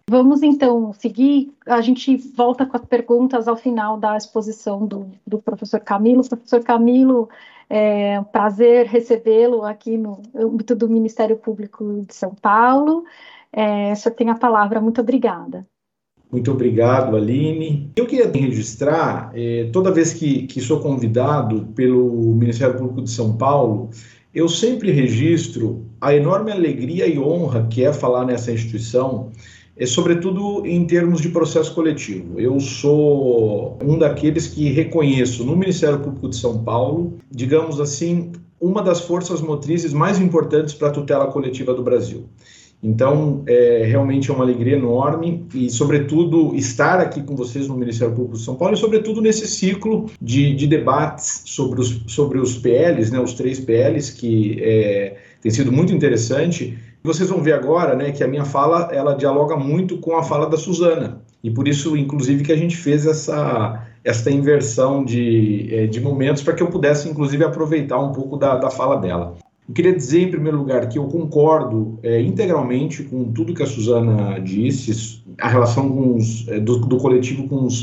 Vamos 0.07 0.43
então 0.43 0.93
seguir. 0.93 1.51
A 1.65 1.81
gente 1.81 2.15
volta 2.15 2.67
com 2.67 2.77
as 2.77 2.85
perguntas 2.85 3.47
ao 3.47 3.57
final 3.57 3.97
da 3.97 4.15
exposição 4.15 4.85
do, 4.85 5.07
do 5.25 5.39
professor 5.39 5.79
Camilo. 5.79 6.21
Professor 6.29 6.63
Camilo, 6.63 7.29
é 7.67 8.19
um 8.19 8.23
prazer 8.23 8.85
recebê-lo 8.85 9.63
aqui 9.63 9.97
no 9.97 10.21
âmbito 10.35 10.75
do 10.75 10.87
Ministério 10.87 11.35
Público 11.35 12.05
de 12.07 12.13
São 12.13 12.35
Paulo. 12.35 13.03
É, 13.51 13.91
o 13.91 13.95
senhor 13.95 14.13
tem 14.13 14.29
a 14.29 14.35
palavra. 14.35 14.79
Muito 14.79 15.01
obrigada. 15.01 15.65
Muito 16.31 16.51
obrigado, 16.51 17.15
Aline. 17.15 17.91
Eu 17.95 18.05
queria 18.05 18.31
registrar, 18.31 19.31
eh, 19.35 19.69
toda 19.73 19.91
vez 19.91 20.13
que, 20.13 20.47
que 20.47 20.59
sou 20.61 20.79
convidado 20.79 21.67
pelo 21.75 22.11
Ministério 22.35 22.75
Público 22.75 23.03
de 23.03 23.11
São 23.11 23.37
Paulo, 23.37 23.91
eu 24.33 24.49
sempre 24.49 24.91
registro 24.91 25.85
a 26.01 26.15
enorme 26.15 26.51
alegria 26.51 27.07
e 27.07 27.19
honra 27.19 27.67
que 27.69 27.83
é 27.83 27.93
falar 27.93 28.25
nessa 28.25 28.51
instituição, 28.51 29.31
é, 29.77 29.85
sobretudo 29.85 30.65
em 30.65 30.85
termos 30.85 31.21
de 31.21 31.29
processo 31.29 31.73
coletivo. 31.73 32.39
Eu 32.39 32.59
sou 32.59 33.77
um 33.83 33.97
daqueles 33.97 34.47
que 34.47 34.69
reconheço 34.69 35.43
no 35.43 35.55
Ministério 35.55 35.99
Público 35.99 36.29
de 36.29 36.35
São 36.35 36.63
Paulo, 36.63 37.17
digamos 37.29 37.79
assim, 37.79 38.31
uma 38.59 38.81
das 38.81 39.01
forças 39.01 39.41
motrizes 39.41 39.93
mais 39.93 40.19
importantes 40.19 40.73
para 40.73 40.87
a 40.87 40.91
tutela 40.91 41.27
coletiva 41.27 41.73
do 41.73 41.83
Brasil. 41.83 42.27
Então, 42.83 43.43
é, 43.47 43.85
realmente 43.85 44.29
é 44.29 44.33
uma 44.33 44.43
alegria 44.43 44.75
enorme 44.75 45.45
e, 45.53 45.69
sobretudo, 45.69 46.53
estar 46.53 46.99
aqui 46.99 47.23
com 47.23 47.33
vocês 47.33 47.67
no 47.67 47.77
Ministério 47.77 48.13
Público 48.13 48.37
de 48.37 48.43
São 48.43 48.55
Paulo 48.55 48.73
e, 48.73 48.77
sobretudo, 48.77 49.21
nesse 49.21 49.47
ciclo 49.47 50.09
de, 50.21 50.53
de 50.53 50.67
debates 50.67 51.43
sobre 51.45 51.79
os, 51.79 52.03
sobre 52.07 52.39
os 52.39 52.57
PLs, 52.57 53.09
né, 53.09 53.19
os 53.19 53.33
três 53.33 53.59
PLs, 53.59 54.11
que 54.11 54.57
é, 54.61 55.15
tem 55.41 55.49
sido 55.49 55.71
muito 55.71 55.93
interessante. 55.93 56.77
Vocês 57.01 57.29
vão 57.29 57.41
ver 57.41 57.53
agora 57.53 57.95
né, 57.95 58.11
que 58.11 58.23
a 58.23 58.27
minha 58.27 58.43
fala 58.43 58.89
ela 58.91 59.13
dialoga 59.13 59.55
muito 59.55 59.97
com 59.97 60.17
a 60.17 60.23
fala 60.23 60.49
da 60.49 60.57
Suzana 60.57 61.21
e 61.43 61.51
por 61.51 61.67
isso, 61.67 61.97
inclusive, 61.97 62.43
que 62.43 62.53
a 62.53 62.55
gente 62.55 62.77
fez 62.77 63.05
essa, 63.05 63.85
essa 64.03 64.31
inversão 64.31 65.03
de, 65.03 65.67
é, 65.69 65.87
de 65.87 65.99
momentos 65.99 66.41
para 66.41 66.53
que 66.53 66.63
eu 66.63 66.67
pudesse, 66.67 67.09
inclusive, 67.09 67.43
aproveitar 67.43 67.99
um 67.99 68.13
pouco 68.13 68.37
da, 68.37 68.55
da 68.55 68.69
fala 68.69 68.95
dela. 68.95 69.35
Eu 69.67 69.73
queria 69.73 69.95
dizer, 69.95 70.23
em 70.23 70.31
primeiro 70.31 70.57
lugar, 70.57 70.89
que 70.89 70.97
eu 70.97 71.05
concordo 71.05 71.97
é, 72.03 72.21
integralmente 72.21 73.03
com 73.03 73.31
tudo 73.31 73.53
que 73.53 73.63
a 73.63 73.65
Suzana 73.65 74.39
disse, 74.39 75.23
a 75.39 75.47
relação 75.47 76.15
os, 76.15 76.47
é, 76.49 76.59
do, 76.59 76.79
do, 76.79 76.97
coletivo 76.97 77.47
com 77.47 77.63
os 77.65 77.81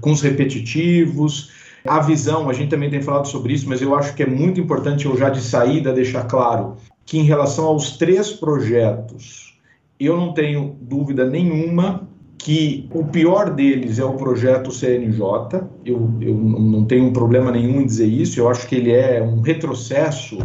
com 0.00 0.12
os 0.12 0.22
repetitivos, 0.22 1.50
a 1.86 2.00
visão, 2.00 2.48
a 2.48 2.52
gente 2.52 2.68
também 2.68 2.90
tem 2.90 3.02
falado 3.02 3.26
sobre 3.26 3.54
isso, 3.54 3.68
mas 3.68 3.82
eu 3.82 3.94
acho 3.94 4.14
que 4.14 4.22
é 4.22 4.26
muito 4.26 4.60
importante 4.60 5.06
eu 5.06 5.16
já 5.16 5.30
de 5.30 5.40
saída 5.40 5.92
deixar 5.92 6.24
claro 6.24 6.76
que 7.04 7.18
em 7.18 7.24
relação 7.24 7.64
aos 7.64 7.96
três 7.96 8.30
projetos, 8.30 9.58
eu 9.98 10.16
não 10.16 10.32
tenho 10.32 10.76
dúvida 10.80 11.28
nenhuma 11.28 12.08
que 12.38 12.88
o 12.92 13.04
pior 13.04 13.50
deles 13.50 13.98
é 13.98 14.04
o 14.04 14.14
projeto 14.14 14.72
CNJ. 14.72 15.60
Eu, 15.84 16.10
eu 16.20 16.34
não 16.34 16.84
tenho 16.84 17.12
problema 17.12 17.50
nenhum 17.50 17.82
em 17.82 17.86
dizer 17.86 18.06
isso. 18.06 18.40
Eu 18.40 18.48
acho 18.48 18.66
que 18.66 18.76
ele 18.76 18.92
é 18.92 19.22
um 19.22 19.40
retrocesso 19.40 20.38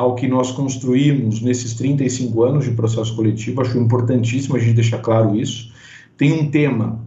ao 0.00 0.14
que 0.14 0.26
nós 0.26 0.50
construímos 0.50 1.42
nesses 1.42 1.74
35 1.74 2.42
anos 2.42 2.64
de 2.64 2.70
processo 2.70 3.14
coletivo. 3.14 3.60
Acho 3.60 3.76
importantíssimo 3.76 4.56
a 4.56 4.58
gente 4.58 4.72
deixar 4.72 4.96
claro 5.00 5.36
isso. 5.36 5.74
Tem 6.16 6.32
um 6.32 6.50
tema 6.50 7.04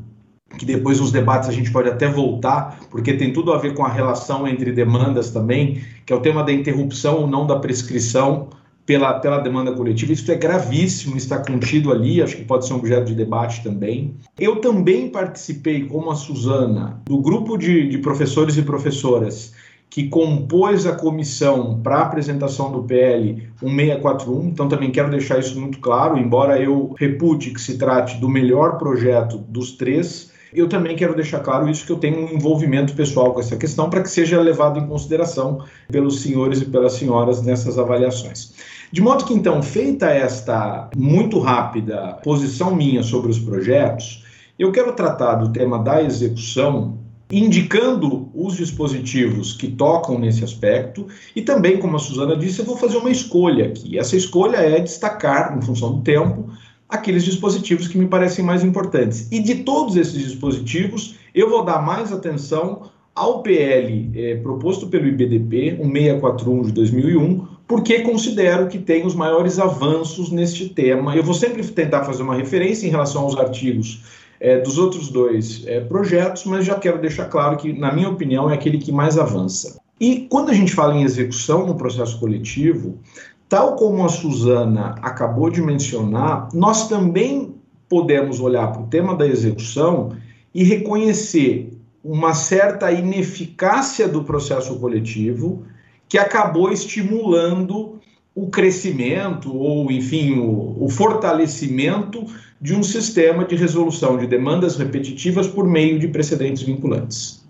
que 0.59 0.63
depois 0.63 0.99
nos 0.99 1.11
debates 1.11 1.49
a 1.49 1.51
gente 1.51 1.71
pode 1.71 1.89
até 1.89 2.07
voltar, 2.07 2.79
porque 2.91 3.15
tem 3.15 3.33
tudo 3.33 3.51
a 3.51 3.57
ver 3.57 3.73
com 3.73 3.83
a 3.83 3.89
relação 3.89 4.47
entre 4.47 4.71
demandas 4.71 5.31
também, 5.31 5.81
que 6.05 6.13
é 6.13 6.15
o 6.15 6.19
tema 6.19 6.43
da 6.43 6.53
interrupção 6.53 7.21
ou 7.21 7.27
não 7.27 7.47
da 7.47 7.55
prescrição 7.55 8.49
pela, 8.85 9.15
pela 9.15 9.39
demanda 9.39 9.71
coletiva. 9.71 10.13
Isso 10.13 10.31
é 10.31 10.35
gravíssimo, 10.35 11.17
está 11.17 11.39
contido 11.39 11.91
ali, 11.91 12.21
acho 12.21 12.37
que 12.37 12.45
pode 12.45 12.67
ser 12.67 12.73
um 12.73 12.77
objeto 12.77 13.05
de 13.05 13.15
debate 13.15 13.63
também. 13.63 14.17
Eu 14.39 14.57
também 14.57 15.09
participei, 15.09 15.85
como 15.85 16.11
a 16.11 16.15
Suzana, 16.15 17.01
do 17.05 17.17
grupo 17.17 17.57
de, 17.57 17.89
de 17.89 17.97
professores 17.97 18.55
e 18.55 18.61
professoras 18.61 19.51
que 19.93 20.09
compôs 20.09 20.87
a 20.87 20.95
comissão 20.95 21.79
para 21.83 22.01
apresentação 22.01 22.71
do 22.71 22.81
PL 22.81 23.47
1641, 23.61 24.47
então 24.47 24.67
também 24.67 24.89
quero 24.89 25.11
deixar 25.11 25.37
isso 25.37 25.59
muito 25.59 25.77
claro, 25.77 26.17
embora 26.17 26.59
eu 26.59 26.95
repute 26.97 27.51
que 27.51 27.61
se 27.61 27.77
trate 27.77 28.17
do 28.17 28.27
melhor 28.27 28.79
projeto 28.79 29.37
dos 29.37 29.73
três, 29.73 30.33
Eu 30.55 30.69
também 30.69 30.95
quero 30.95 31.15
deixar 31.15 31.39
claro 31.39 31.67
isso, 31.67 31.83
que 31.83 31.91
eu 31.91 31.97
tenho 31.97 32.25
um 32.25 32.33
envolvimento 32.35 32.93
pessoal 32.93 33.33
com 33.33 33.39
essa 33.39 33.55
questão 33.55 33.89
para 33.89 34.03
que 34.03 34.09
seja 34.09 34.39
levado 34.39 34.79
em 34.79 34.85
consideração 34.85 35.63
pelos 35.91 36.21
senhores 36.21 36.61
e 36.61 36.65
pelas 36.65 36.93
senhoras 36.93 37.41
nessas 37.41 37.79
avaliações. 37.79 38.53
De 38.91 39.01
modo 39.01 39.25
que, 39.25 39.33
então, 39.33 39.63
feita 39.63 40.11
esta 40.11 40.89
muito 40.95 41.39
rápida 41.39 42.19
posição 42.23 42.75
minha 42.75 43.01
sobre 43.01 43.31
os 43.31 43.39
projetos, 43.39 44.23
eu 44.59 44.71
quero 44.71 44.93
tratar 44.93 45.35
do 45.35 45.51
tema 45.51 45.79
da 45.79 46.03
execução 46.03 46.99
indicando 47.39 48.29
os 48.33 48.57
dispositivos 48.57 49.53
que 49.53 49.67
tocam 49.67 50.19
nesse 50.19 50.43
aspecto 50.43 51.07
e 51.35 51.41
também, 51.41 51.79
como 51.79 51.95
a 51.95 51.99
Suzana 51.99 52.37
disse, 52.37 52.59
eu 52.59 52.65
vou 52.65 52.77
fazer 52.77 52.97
uma 52.97 53.09
escolha 53.09 53.65
aqui. 53.65 53.97
Essa 53.97 54.15
escolha 54.15 54.57
é 54.57 54.79
destacar, 54.79 55.57
em 55.57 55.61
função 55.61 55.95
do 55.95 56.01
tempo, 56.01 56.49
aqueles 56.87 57.23
dispositivos 57.23 57.87
que 57.87 57.97
me 57.97 58.07
parecem 58.07 58.45
mais 58.45 58.63
importantes. 58.63 59.27
E 59.31 59.41
de 59.41 59.63
todos 59.63 59.95
esses 59.95 60.13
dispositivos, 60.13 61.15
eu 61.33 61.49
vou 61.49 61.65
dar 61.65 61.81
mais 61.81 62.13
atenção 62.13 62.91
ao 63.15 63.41
PL 63.41 64.11
eh, 64.15 64.35
proposto 64.37 64.87
pelo 64.87 65.07
IBDP, 65.07 65.77
o 65.79 65.85
641 65.85 66.61
de 66.63 66.71
2001, 66.71 67.47
porque 67.67 68.01
considero 68.01 68.67
que 68.67 68.77
tem 68.77 69.05
os 69.05 69.15
maiores 69.15 69.57
avanços 69.57 70.31
neste 70.31 70.69
tema. 70.69 71.15
Eu 71.15 71.23
vou 71.23 71.33
sempre 71.33 71.63
tentar 71.63 72.03
fazer 72.03 72.21
uma 72.21 72.35
referência 72.35 72.85
em 72.85 72.89
relação 72.89 73.23
aos 73.23 73.35
artigos 73.35 74.03
é, 74.43 74.59
dos 74.59 74.77
outros 74.77 75.07
dois 75.07 75.63
é, 75.65 75.79
projetos, 75.79 76.43
mas 76.43 76.65
já 76.65 76.75
quero 76.75 76.99
deixar 76.99 77.29
claro 77.29 77.55
que, 77.55 77.71
na 77.71 77.93
minha 77.93 78.09
opinião, 78.09 78.51
é 78.51 78.53
aquele 78.55 78.77
que 78.77 78.91
mais 78.91 79.17
avança. 79.17 79.79
E 79.97 80.27
quando 80.29 80.49
a 80.49 80.53
gente 80.53 80.73
fala 80.73 80.93
em 80.93 81.03
execução 81.03 81.65
no 81.65 81.75
processo 81.75 82.19
coletivo, 82.19 82.99
tal 83.47 83.77
como 83.77 84.03
a 84.03 84.09
Suzana 84.09 84.95
acabou 85.01 85.49
de 85.49 85.61
mencionar, 85.61 86.49
nós 86.53 86.89
também 86.89 87.55
podemos 87.87 88.41
olhar 88.41 88.69
para 88.73 88.81
o 88.81 88.87
tema 88.87 89.15
da 89.15 89.25
execução 89.25 90.11
e 90.53 90.61
reconhecer 90.65 91.71
uma 92.03 92.33
certa 92.33 92.91
ineficácia 92.91 94.09
do 94.09 94.25
processo 94.25 94.77
coletivo 94.77 95.63
que 96.09 96.17
acabou 96.17 96.69
estimulando 96.69 97.92
o 98.35 98.47
crescimento 98.47 99.55
ou, 99.55 99.91
enfim, 99.91 100.39
o, 100.39 100.85
o 100.85 100.89
fortalecimento 100.89 102.25
de 102.59 102.73
um 102.73 102.81
sistema 102.81 103.43
de 103.45 103.55
resolução 103.55 104.17
de 104.17 104.25
demandas 104.25 104.77
repetitivas 104.77 105.47
por 105.47 105.67
meio 105.67 105.99
de 105.99 106.07
precedentes 106.07 106.63
vinculantes. 106.63 107.43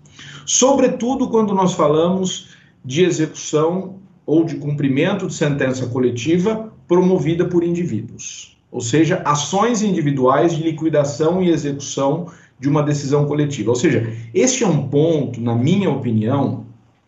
Sobretudo 0.44 1.28
quando 1.28 1.54
nós 1.54 1.72
falamos 1.72 2.48
de 2.84 3.02
execução 3.04 3.96
ou 4.26 4.44
de 4.44 4.56
cumprimento 4.56 5.26
de 5.26 5.34
sentença 5.34 5.86
coletiva 5.86 6.72
promovida 6.86 7.46
por 7.46 7.64
indivíduos, 7.64 8.58
ou 8.70 8.80
seja, 8.80 9.22
ações 9.24 9.82
individuais 9.82 10.54
de 10.54 10.62
liquidação 10.62 11.42
e 11.42 11.48
execução 11.48 12.26
de 12.58 12.68
uma 12.68 12.82
decisão 12.82 13.24
coletiva. 13.26 13.70
Ou 13.70 13.76
seja, 13.76 14.12
este 14.34 14.64
é 14.64 14.66
um 14.66 14.88
ponto, 14.88 15.40
na 15.40 15.54
minha 15.54 15.90
opinião, 15.90 16.63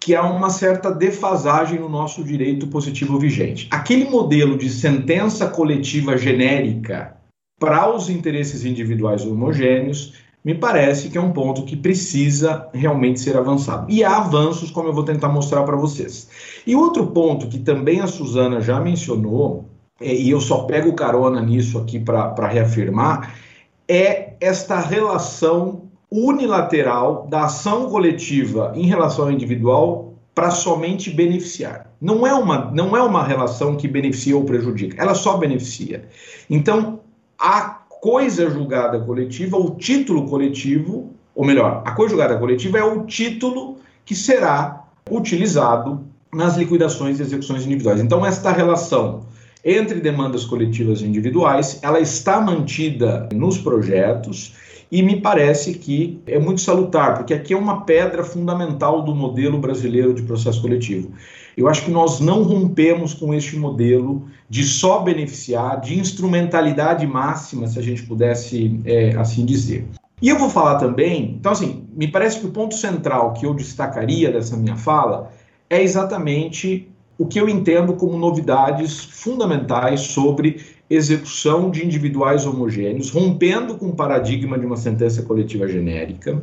que 0.06 0.14
há 0.14 0.22
uma 0.22 0.50
certa 0.50 0.88
defasagem 0.88 1.80
no 1.80 1.88
nosso 1.88 2.22
direito 2.22 2.68
positivo 2.68 3.18
vigente. 3.18 3.66
Aquele 3.72 4.04
modelo 4.08 4.56
de 4.56 4.70
sentença 4.70 5.48
coletiva 5.48 6.16
genérica 6.16 7.16
para 7.58 7.92
os 7.92 8.08
interesses 8.08 8.64
individuais 8.64 9.26
homogêneos, 9.26 10.14
me 10.44 10.54
parece 10.54 11.08
que 11.08 11.18
é 11.18 11.20
um 11.20 11.32
ponto 11.32 11.64
que 11.64 11.74
precisa 11.74 12.68
realmente 12.72 13.18
ser 13.18 13.36
avançado. 13.36 13.90
E 13.90 14.04
há 14.04 14.18
avanços, 14.18 14.70
como 14.70 14.88
eu 14.88 14.92
vou 14.92 15.02
tentar 15.02 15.28
mostrar 15.28 15.64
para 15.64 15.74
vocês. 15.74 16.28
E 16.64 16.76
outro 16.76 17.08
ponto 17.08 17.48
que 17.48 17.58
também 17.58 18.00
a 18.00 18.06
Suzana 18.06 18.60
já 18.60 18.78
mencionou, 18.78 19.64
é, 20.00 20.14
e 20.14 20.30
eu 20.30 20.40
só 20.40 20.58
pego 20.58 20.92
carona 20.92 21.40
nisso 21.40 21.78
aqui 21.78 21.98
para 21.98 22.46
reafirmar, 22.46 23.34
é 23.88 24.34
esta 24.40 24.78
relação 24.78 25.85
unilateral 26.16 27.26
da 27.28 27.44
ação 27.44 27.90
coletiva 27.90 28.72
em 28.74 28.86
relação 28.86 29.26
ao 29.26 29.30
individual 29.30 30.14
para 30.34 30.50
somente 30.50 31.10
beneficiar. 31.10 31.90
Não 32.00 32.26
é 32.26 32.32
uma 32.32 32.70
não 32.70 32.96
é 32.96 33.02
uma 33.02 33.22
relação 33.22 33.76
que 33.76 33.86
beneficia 33.86 34.36
ou 34.36 34.44
prejudica, 34.44 35.00
ela 35.00 35.14
só 35.14 35.36
beneficia. 35.36 36.08
Então, 36.48 37.00
a 37.38 37.60
coisa 38.00 38.48
julgada 38.48 38.98
coletiva, 39.00 39.56
o 39.56 39.70
título 39.76 40.26
coletivo, 40.26 41.10
ou 41.34 41.44
melhor, 41.44 41.82
a 41.84 41.92
coisa 41.92 42.10
julgada 42.10 42.38
coletiva 42.38 42.78
é 42.78 42.84
o 42.84 43.04
título 43.04 43.76
que 44.04 44.14
será 44.14 44.84
utilizado 45.10 46.04
nas 46.32 46.56
liquidações 46.56 47.18
e 47.18 47.22
execuções 47.22 47.64
individuais. 47.66 48.00
Então, 48.00 48.24
esta 48.24 48.52
relação 48.52 49.22
entre 49.64 50.00
demandas 50.00 50.44
coletivas 50.44 51.00
e 51.00 51.06
individuais, 51.06 51.80
ela 51.82 51.98
está 51.98 52.40
mantida 52.40 53.28
nos 53.34 53.58
projetos 53.58 54.54
e 54.90 55.02
me 55.02 55.20
parece 55.20 55.74
que 55.74 56.20
é 56.26 56.38
muito 56.38 56.60
salutar, 56.60 57.14
porque 57.16 57.34
aqui 57.34 57.52
é 57.52 57.56
uma 57.56 57.82
pedra 57.82 58.24
fundamental 58.24 59.02
do 59.02 59.14
modelo 59.14 59.58
brasileiro 59.58 60.14
de 60.14 60.22
processo 60.22 60.60
coletivo. 60.62 61.10
Eu 61.56 61.68
acho 61.68 61.84
que 61.84 61.90
nós 61.90 62.20
não 62.20 62.42
rompemos 62.42 63.14
com 63.14 63.34
este 63.34 63.56
modelo 63.56 64.26
de 64.48 64.62
só 64.62 65.00
beneficiar, 65.00 65.80
de 65.80 65.98
instrumentalidade 65.98 67.06
máxima, 67.06 67.66
se 67.66 67.78
a 67.78 67.82
gente 67.82 68.02
pudesse 68.02 68.80
é, 68.84 69.16
assim 69.16 69.44
dizer. 69.44 69.86
E 70.20 70.28
eu 70.28 70.38
vou 70.38 70.48
falar 70.48 70.76
também, 70.76 71.36
então 71.38 71.52
assim, 71.52 71.84
me 71.94 72.08
parece 72.08 72.40
que 72.40 72.46
o 72.46 72.50
ponto 72.50 72.74
central 72.74 73.32
que 73.34 73.44
eu 73.44 73.54
destacaria 73.54 74.30
dessa 74.30 74.56
minha 74.56 74.76
fala 74.76 75.30
é 75.68 75.82
exatamente 75.82 76.88
o 77.18 77.26
que 77.26 77.40
eu 77.40 77.48
entendo 77.48 77.94
como 77.94 78.18
novidades 78.18 79.04
fundamentais 79.04 80.00
sobre 80.02 80.60
execução 80.88 81.70
de 81.70 81.84
individuais 81.84 82.46
homogêneos, 82.46 83.10
rompendo 83.10 83.76
com 83.76 83.88
o 83.88 83.96
paradigma 83.96 84.58
de 84.58 84.66
uma 84.66 84.76
sentença 84.76 85.22
coletiva 85.22 85.66
genérica. 85.66 86.42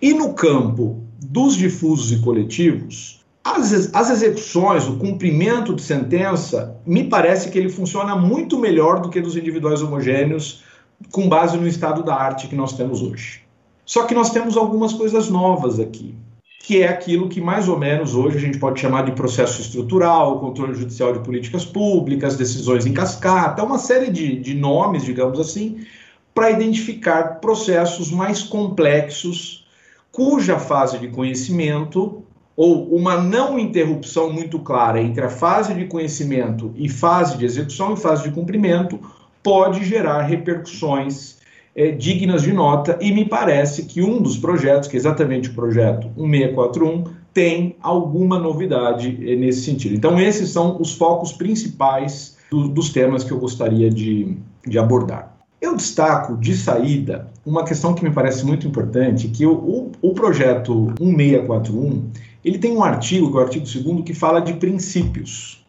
E 0.00 0.12
no 0.12 0.34
campo 0.34 1.02
dos 1.18 1.56
difusos 1.56 2.12
e 2.12 2.22
coletivos, 2.22 3.22
as, 3.44 3.94
as 3.94 4.10
execuções, 4.10 4.86
o 4.86 4.98
cumprimento 4.98 5.74
de 5.74 5.82
sentença, 5.82 6.76
me 6.86 7.04
parece 7.04 7.50
que 7.50 7.58
ele 7.58 7.68
funciona 7.68 8.14
muito 8.14 8.58
melhor 8.58 9.00
do 9.00 9.08
que 9.08 9.20
dos 9.20 9.36
individuais 9.36 9.82
homogêneos, 9.82 10.62
com 11.10 11.28
base 11.28 11.56
no 11.56 11.66
estado 11.66 12.02
da 12.02 12.14
arte 12.14 12.48
que 12.48 12.54
nós 12.54 12.74
temos 12.74 13.02
hoje. 13.02 13.42
Só 13.84 14.04
que 14.04 14.14
nós 14.14 14.30
temos 14.30 14.56
algumas 14.56 14.92
coisas 14.92 15.28
novas 15.28 15.80
aqui, 15.80 16.14
que 16.62 16.80
é 16.80 16.88
aquilo 16.88 17.28
que 17.28 17.40
mais 17.40 17.68
ou 17.68 17.76
menos 17.76 18.14
hoje 18.14 18.36
a 18.36 18.40
gente 18.40 18.56
pode 18.56 18.80
chamar 18.80 19.02
de 19.02 19.12
processo 19.12 19.60
estrutural, 19.60 20.38
controle 20.38 20.74
judicial 20.74 21.12
de 21.12 21.18
políticas 21.18 21.64
públicas, 21.64 22.36
decisões 22.36 22.86
em 22.86 22.92
cascata, 22.92 23.64
uma 23.64 23.78
série 23.78 24.10
de, 24.10 24.38
de 24.38 24.54
nomes, 24.54 25.04
digamos 25.04 25.40
assim, 25.40 25.84
para 26.32 26.52
identificar 26.52 27.40
processos 27.40 28.12
mais 28.12 28.44
complexos, 28.44 29.66
cuja 30.12 30.56
fase 30.56 30.98
de 30.98 31.08
conhecimento 31.08 32.22
ou 32.56 32.94
uma 32.94 33.20
não 33.20 33.58
interrupção 33.58 34.32
muito 34.32 34.60
clara 34.60 35.02
entre 35.02 35.24
a 35.24 35.30
fase 35.30 35.74
de 35.74 35.86
conhecimento 35.86 36.72
e 36.76 36.88
fase 36.88 37.36
de 37.38 37.44
execução 37.44 37.94
e 37.94 37.96
fase 37.96 38.22
de 38.22 38.30
cumprimento 38.30 39.00
pode 39.42 39.84
gerar 39.84 40.22
repercussões 40.22 41.41
é, 41.74 41.90
dignas 41.90 42.42
de 42.42 42.52
nota, 42.52 42.98
e 43.00 43.12
me 43.12 43.24
parece 43.24 43.84
que 43.84 44.02
um 44.02 44.20
dos 44.20 44.36
projetos, 44.36 44.88
que 44.88 44.96
é 44.96 44.98
exatamente 44.98 45.48
o 45.48 45.54
projeto 45.54 46.08
1641, 46.16 47.04
tem 47.32 47.76
alguma 47.80 48.38
novidade 48.38 49.18
é, 49.26 49.36
nesse 49.36 49.62
sentido. 49.62 49.94
Então, 49.94 50.20
esses 50.20 50.50
são 50.50 50.80
os 50.80 50.94
focos 50.94 51.32
principais 51.32 52.36
do, 52.50 52.68
dos 52.68 52.90
temas 52.90 53.24
que 53.24 53.32
eu 53.32 53.38
gostaria 53.38 53.90
de, 53.90 54.36
de 54.66 54.78
abordar. 54.78 55.34
Eu 55.60 55.76
destaco 55.76 56.36
de 56.36 56.56
saída 56.56 57.30
uma 57.46 57.64
questão 57.64 57.94
que 57.94 58.04
me 58.04 58.10
parece 58.10 58.44
muito 58.44 58.66
importante, 58.66 59.28
que 59.28 59.46
o, 59.46 59.52
o, 59.52 59.92
o 60.02 60.12
projeto 60.12 60.92
1641 61.00 62.10
ele 62.44 62.58
tem 62.58 62.72
um 62.72 62.82
artigo, 62.82 63.30
que 63.30 63.36
é 63.36 63.40
o 63.40 63.42
artigo 63.42 63.64
2 63.64 64.04
que 64.04 64.12
fala 64.12 64.40
de 64.40 64.54
princípios. 64.54 65.64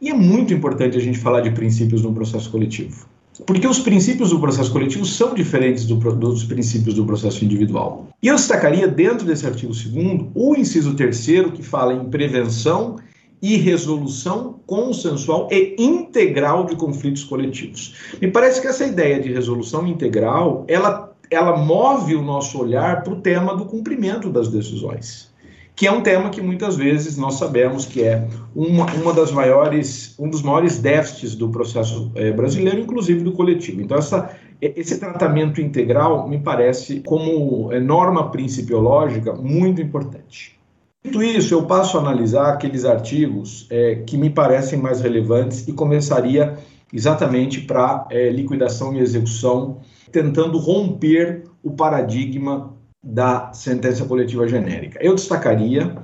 E 0.00 0.10
é 0.10 0.14
muito 0.14 0.52
importante 0.54 0.96
a 0.96 1.00
gente 1.00 1.18
falar 1.18 1.40
de 1.40 1.50
princípios 1.50 2.02
no 2.02 2.12
processo 2.12 2.50
coletivo. 2.50 3.06
Porque 3.46 3.66
os 3.66 3.78
princípios 3.78 4.30
do 4.30 4.40
processo 4.40 4.72
coletivo 4.72 5.04
são 5.04 5.34
diferentes 5.34 5.86
do, 5.86 5.94
dos 5.94 6.44
princípios 6.44 6.94
do 6.94 7.04
processo 7.04 7.44
individual. 7.44 8.08
E 8.22 8.28
eu 8.28 8.36
destacaria 8.36 8.86
dentro 8.86 9.26
desse 9.26 9.46
artigo 9.46 9.72
2 9.72 10.30
o 10.34 10.54
inciso 10.56 10.94
terceiro 10.94 11.52
que 11.52 11.62
fala 11.62 11.94
em 11.94 12.04
prevenção 12.10 12.96
e 13.40 13.56
resolução 13.56 14.60
consensual 14.66 15.48
e 15.50 15.74
integral 15.78 16.66
de 16.66 16.76
conflitos 16.76 17.24
coletivos. 17.24 17.94
Me 18.20 18.30
parece 18.30 18.60
que 18.60 18.66
essa 18.66 18.84
ideia 18.84 19.20
de 19.20 19.32
resolução 19.32 19.86
integral, 19.86 20.64
ela, 20.68 21.14
ela 21.30 21.56
move 21.56 22.14
o 22.14 22.22
nosso 22.22 22.60
olhar 22.60 23.02
para 23.02 23.14
o 23.14 23.20
tema 23.20 23.56
do 23.56 23.64
cumprimento 23.64 24.28
das 24.28 24.48
decisões 24.48 25.29
que 25.74 25.86
é 25.86 25.92
um 25.92 26.02
tema 26.02 26.30
que 26.30 26.42
muitas 26.42 26.76
vezes 26.76 27.16
nós 27.16 27.34
sabemos 27.34 27.86
que 27.86 28.02
é 28.02 28.26
uma, 28.54 28.86
uma 28.94 29.12
das 29.12 29.32
maiores, 29.32 30.14
um 30.18 30.28
dos 30.28 30.42
maiores 30.42 30.78
déficits 30.78 31.34
do 31.34 31.48
processo 31.48 32.10
é, 32.14 32.32
brasileiro, 32.32 32.80
inclusive 32.80 33.22
do 33.22 33.32
coletivo. 33.32 33.80
Então, 33.80 33.96
essa, 33.96 34.30
esse 34.60 34.98
tratamento 34.98 35.60
integral 35.60 36.28
me 36.28 36.38
parece, 36.38 37.00
como 37.00 37.72
é, 37.72 37.80
norma 37.80 38.30
principiológica, 38.30 39.32
muito 39.32 39.80
importante. 39.80 40.58
Dito 41.02 41.22
isso, 41.22 41.54
eu 41.54 41.64
passo 41.64 41.96
a 41.96 42.00
analisar 42.00 42.52
aqueles 42.52 42.84
artigos 42.84 43.66
é, 43.70 44.02
que 44.06 44.18
me 44.18 44.28
parecem 44.28 44.78
mais 44.78 45.00
relevantes 45.00 45.66
e 45.66 45.72
começaria 45.72 46.58
exatamente 46.92 47.62
para 47.62 48.06
é, 48.10 48.28
liquidação 48.28 48.94
e 48.94 48.98
execução, 48.98 49.78
tentando 50.12 50.58
romper 50.58 51.44
o 51.62 51.70
paradigma 51.70 52.74
da 53.02 53.52
sentença 53.52 54.04
coletiva 54.04 54.46
genérica. 54.46 54.98
Eu 55.02 55.14
destacaria 55.14 55.96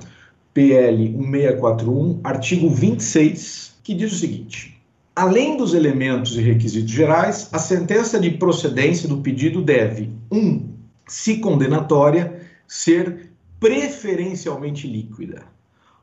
PL 0.53 1.09
1641, 1.09 2.19
artigo 2.23 2.69
26, 2.69 3.75
que 3.83 3.93
diz 3.93 4.11
o 4.11 4.15
seguinte: 4.15 4.81
além 5.15 5.57
dos 5.57 5.73
elementos 5.73 6.35
e 6.37 6.41
requisitos 6.41 6.91
gerais, 6.91 7.49
a 7.51 7.59
sentença 7.59 8.19
de 8.19 8.31
procedência 8.31 9.07
do 9.07 9.17
pedido 9.17 9.61
deve 9.61 10.11
1. 10.31 10.37
Um, 10.37 10.69
se 11.07 11.37
condenatória, 11.37 12.41
ser 12.67 13.29
preferencialmente 13.59 14.87
líquida. 14.87 15.43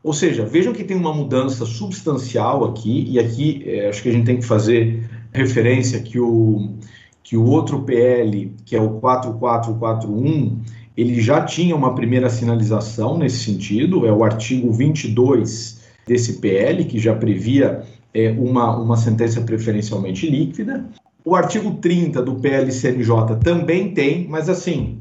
Ou 0.02 0.12
seja, 0.12 0.44
vejam 0.44 0.72
que 0.72 0.84
tem 0.84 0.96
uma 0.96 1.14
mudança 1.14 1.64
substancial 1.64 2.64
aqui, 2.64 3.06
e 3.08 3.18
aqui 3.18 3.62
é, 3.66 3.88
acho 3.88 4.02
que 4.02 4.08
a 4.08 4.12
gente 4.12 4.26
tem 4.26 4.38
que 4.38 4.44
fazer 4.44 5.08
referência 5.32 6.00
que 6.00 6.18
o, 6.20 6.74
que 7.22 7.36
o 7.36 7.44
outro 7.44 7.82
PL, 7.82 8.54
que 8.64 8.76
é 8.76 8.80
o 8.80 9.00
4441, 9.00 10.62
ele 10.96 11.20
já 11.20 11.44
tinha 11.44 11.74
uma 11.74 11.94
primeira 11.94 12.30
sinalização 12.30 13.18
nesse 13.18 13.44
sentido, 13.44 14.06
é 14.06 14.12
o 14.12 14.22
artigo 14.22 14.72
22 14.72 15.80
desse 16.06 16.34
PL, 16.34 16.84
que 16.84 16.98
já 16.98 17.14
previa 17.14 17.82
é, 18.12 18.30
uma, 18.30 18.76
uma 18.76 18.96
sentença 18.96 19.40
preferencialmente 19.40 20.28
líquida. 20.28 20.84
O 21.24 21.34
artigo 21.34 21.72
30 21.80 22.22
do 22.22 22.36
PLCNJ 22.36 23.36
também 23.42 23.92
tem, 23.92 24.28
mas 24.28 24.48
assim, 24.48 25.00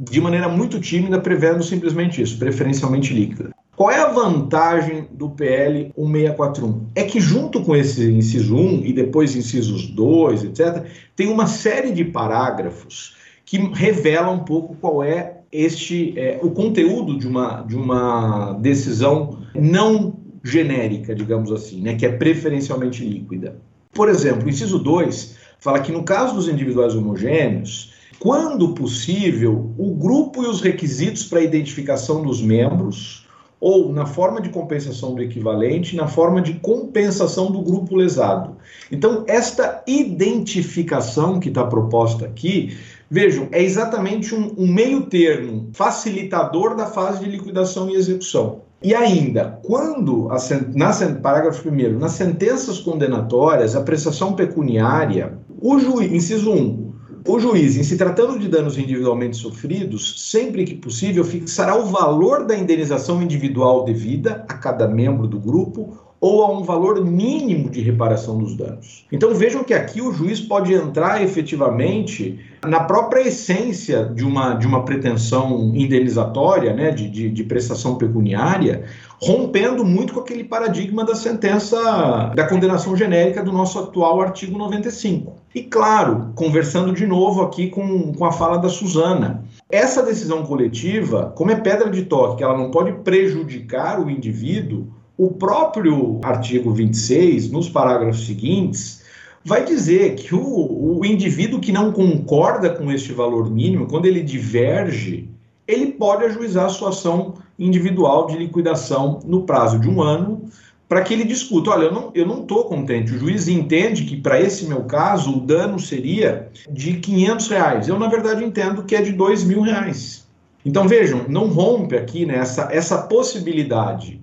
de 0.00 0.20
maneira 0.20 0.48
muito 0.48 0.78
tímida, 0.78 1.20
prevendo 1.20 1.62
simplesmente 1.62 2.22
isso, 2.22 2.38
preferencialmente 2.38 3.12
líquida. 3.12 3.50
Qual 3.74 3.90
é 3.90 3.98
a 3.98 4.12
vantagem 4.12 5.08
do 5.12 5.30
PL 5.30 5.92
1641? 5.96 6.86
É 6.94 7.04
que 7.04 7.18
junto 7.18 7.62
com 7.62 7.74
esse 7.74 8.12
inciso 8.12 8.54
1 8.54 8.84
e 8.84 8.92
depois 8.92 9.34
incisos 9.34 9.86
2, 9.86 10.44
etc., 10.44 10.84
tem 11.16 11.28
uma 11.28 11.46
série 11.46 11.90
de 11.90 12.04
parágrafos 12.04 13.16
que 13.52 13.58
revela 13.74 14.30
um 14.30 14.38
pouco 14.38 14.74
qual 14.80 15.04
é 15.04 15.42
este 15.52 16.18
é, 16.18 16.40
o 16.42 16.52
conteúdo 16.52 17.18
de 17.18 17.28
uma, 17.28 17.60
de 17.60 17.76
uma 17.76 18.54
decisão 18.54 19.40
não 19.54 20.14
genérica, 20.42 21.14
digamos 21.14 21.52
assim, 21.52 21.82
né, 21.82 21.94
que 21.94 22.06
é 22.06 22.12
preferencialmente 22.12 23.04
líquida. 23.04 23.58
Por 23.92 24.08
exemplo, 24.08 24.46
o 24.46 24.48
inciso 24.48 24.78
2 24.78 25.36
fala 25.60 25.80
que 25.80 25.92
no 25.92 26.02
caso 26.02 26.34
dos 26.34 26.48
individuais 26.48 26.94
homogêneos, 26.94 27.92
quando 28.18 28.72
possível, 28.72 29.70
o 29.76 29.94
grupo 29.96 30.42
e 30.42 30.46
os 30.46 30.62
requisitos 30.62 31.24
para 31.24 31.42
identificação 31.42 32.22
dos 32.22 32.40
membros 32.40 33.28
ou 33.62 33.92
na 33.92 34.06
forma 34.06 34.40
de 34.40 34.48
compensação 34.48 35.14
do 35.14 35.22
equivalente, 35.22 35.94
na 35.94 36.08
forma 36.08 36.42
de 36.42 36.54
compensação 36.54 37.48
do 37.52 37.62
grupo 37.62 37.94
lesado. 37.94 38.56
Então, 38.90 39.24
esta 39.28 39.84
identificação 39.86 41.38
que 41.38 41.48
está 41.48 41.64
proposta 41.64 42.24
aqui, 42.24 42.76
vejam, 43.12 43.46
é 43.52 43.62
exatamente 43.62 44.34
um, 44.34 44.54
um 44.56 44.66
meio 44.66 45.02
termo 45.02 45.68
facilitador 45.74 46.74
da 46.74 46.86
fase 46.86 47.22
de 47.22 47.30
liquidação 47.30 47.90
e 47.90 47.94
execução. 47.94 48.62
E 48.82 48.94
ainda, 48.94 49.60
quando, 49.62 50.30
a, 50.30 50.38
na, 50.74 50.90
parágrafo 51.20 51.68
1, 51.68 51.98
nas 51.98 52.12
sentenças 52.12 52.78
condenatórias, 52.78 53.76
a 53.76 53.82
prestação 53.82 54.32
pecuniária, 54.32 55.38
o 55.60 55.78
juiz, 55.78 56.10
inciso 56.10 56.52
1, 56.52 56.92
o 57.28 57.38
juiz, 57.38 57.76
em 57.76 57.82
se 57.82 57.98
tratando 57.98 58.38
de 58.38 58.48
danos 58.48 58.78
individualmente 58.78 59.36
sofridos, 59.36 60.30
sempre 60.30 60.64
que 60.64 60.74
possível, 60.74 61.22
fixará 61.22 61.76
o 61.76 61.84
valor 61.84 62.46
da 62.46 62.56
indenização 62.56 63.22
individual 63.22 63.84
devida 63.84 64.42
a 64.48 64.54
cada 64.54 64.88
membro 64.88 65.26
do 65.26 65.38
grupo 65.38 65.98
ou 66.22 66.44
a 66.44 66.52
um 66.52 66.62
valor 66.62 67.04
mínimo 67.04 67.68
de 67.68 67.80
reparação 67.80 68.38
dos 68.38 68.54
danos. 68.54 69.04
Então 69.10 69.34
vejam 69.34 69.64
que 69.64 69.74
aqui 69.74 70.00
o 70.00 70.12
juiz 70.12 70.40
pode 70.40 70.72
entrar 70.72 71.20
efetivamente 71.20 72.38
na 72.64 72.78
própria 72.84 73.22
essência 73.22 74.04
de 74.04 74.24
uma, 74.24 74.54
de 74.54 74.64
uma 74.64 74.84
pretensão 74.84 75.72
indenizatória, 75.74 76.72
né, 76.72 76.92
de, 76.92 77.10
de, 77.10 77.28
de 77.28 77.42
prestação 77.42 77.96
pecuniária, 77.96 78.84
rompendo 79.20 79.84
muito 79.84 80.14
com 80.14 80.20
aquele 80.20 80.44
paradigma 80.44 81.04
da 81.04 81.16
sentença 81.16 82.30
da 82.36 82.46
condenação 82.46 82.96
genérica 82.96 83.42
do 83.42 83.50
nosso 83.50 83.80
atual 83.80 84.20
artigo 84.20 84.56
95. 84.56 85.34
E 85.52 85.64
claro, 85.64 86.30
conversando 86.36 86.92
de 86.92 87.04
novo 87.04 87.42
aqui 87.42 87.68
com, 87.68 88.12
com 88.12 88.24
a 88.24 88.30
fala 88.30 88.58
da 88.58 88.68
Suzana, 88.68 89.42
essa 89.68 90.04
decisão 90.04 90.44
coletiva, 90.44 91.32
como 91.34 91.50
é 91.50 91.56
pedra 91.56 91.90
de 91.90 92.02
toque, 92.02 92.44
ela 92.44 92.56
não 92.56 92.70
pode 92.70 92.92
prejudicar 93.02 94.00
o 94.00 94.08
indivíduo, 94.08 95.01
o 95.24 95.30
próprio 95.30 96.18
artigo 96.24 96.72
26, 96.72 97.48
nos 97.52 97.68
parágrafos 97.68 98.26
seguintes, 98.26 99.02
vai 99.44 99.64
dizer 99.64 100.16
que 100.16 100.34
o, 100.34 100.98
o 100.98 101.06
indivíduo 101.06 101.60
que 101.60 101.70
não 101.70 101.92
concorda 101.92 102.70
com 102.70 102.90
este 102.90 103.12
valor 103.12 103.48
mínimo, 103.48 103.86
quando 103.86 104.06
ele 104.06 104.20
diverge, 104.20 105.28
ele 105.66 105.92
pode 105.92 106.24
ajuizar 106.24 106.64
a 106.64 106.70
sua 106.70 106.88
ação 106.88 107.34
individual 107.56 108.26
de 108.26 108.36
liquidação 108.36 109.20
no 109.24 109.42
prazo 109.42 109.78
de 109.78 109.88
um 109.88 110.02
ano, 110.02 110.42
para 110.88 111.02
que 111.02 111.14
ele 111.14 111.24
discuta, 111.24 111.70
olha, 111.70 111.88
eu 112.14 112.26
não 112.26 112.42
estou 112.42 112.64
contente, 112.64 113.14
o 113.14 113.18
juiz 113.18 113.46
entende 113.46 114.04
que 114.04 114.16
para 114.16 114.40
esse 114.40 114.66
meu 114.66 114.82
caso 114.82 115.36
o 115.36 115.40
dano 115.40 115.78
seria 115.78 116.50
de 116.68 116.94
500 116.94 117.48
reais, 117.48 117.88
eu 117.88 117.96
na 117.96 118.08
verdade 118.08 118.44
entendo 118.44 118.82
que 118.82 118.96
é 118.96 119.00
de 119.00 119.12
2 119.12 119.44
mil 119.44 119.62
reais. 119.62 120.26
Então 120.64 120.88
vejam, 120.88 121.26
não 121.28 121.46
rompe 121.46 121.96
aqui 121.96 122.26
né, 122.26 122.38
essa, 122.38 122.68
essa 122.72 122.98
possibilidade 122.98 124.21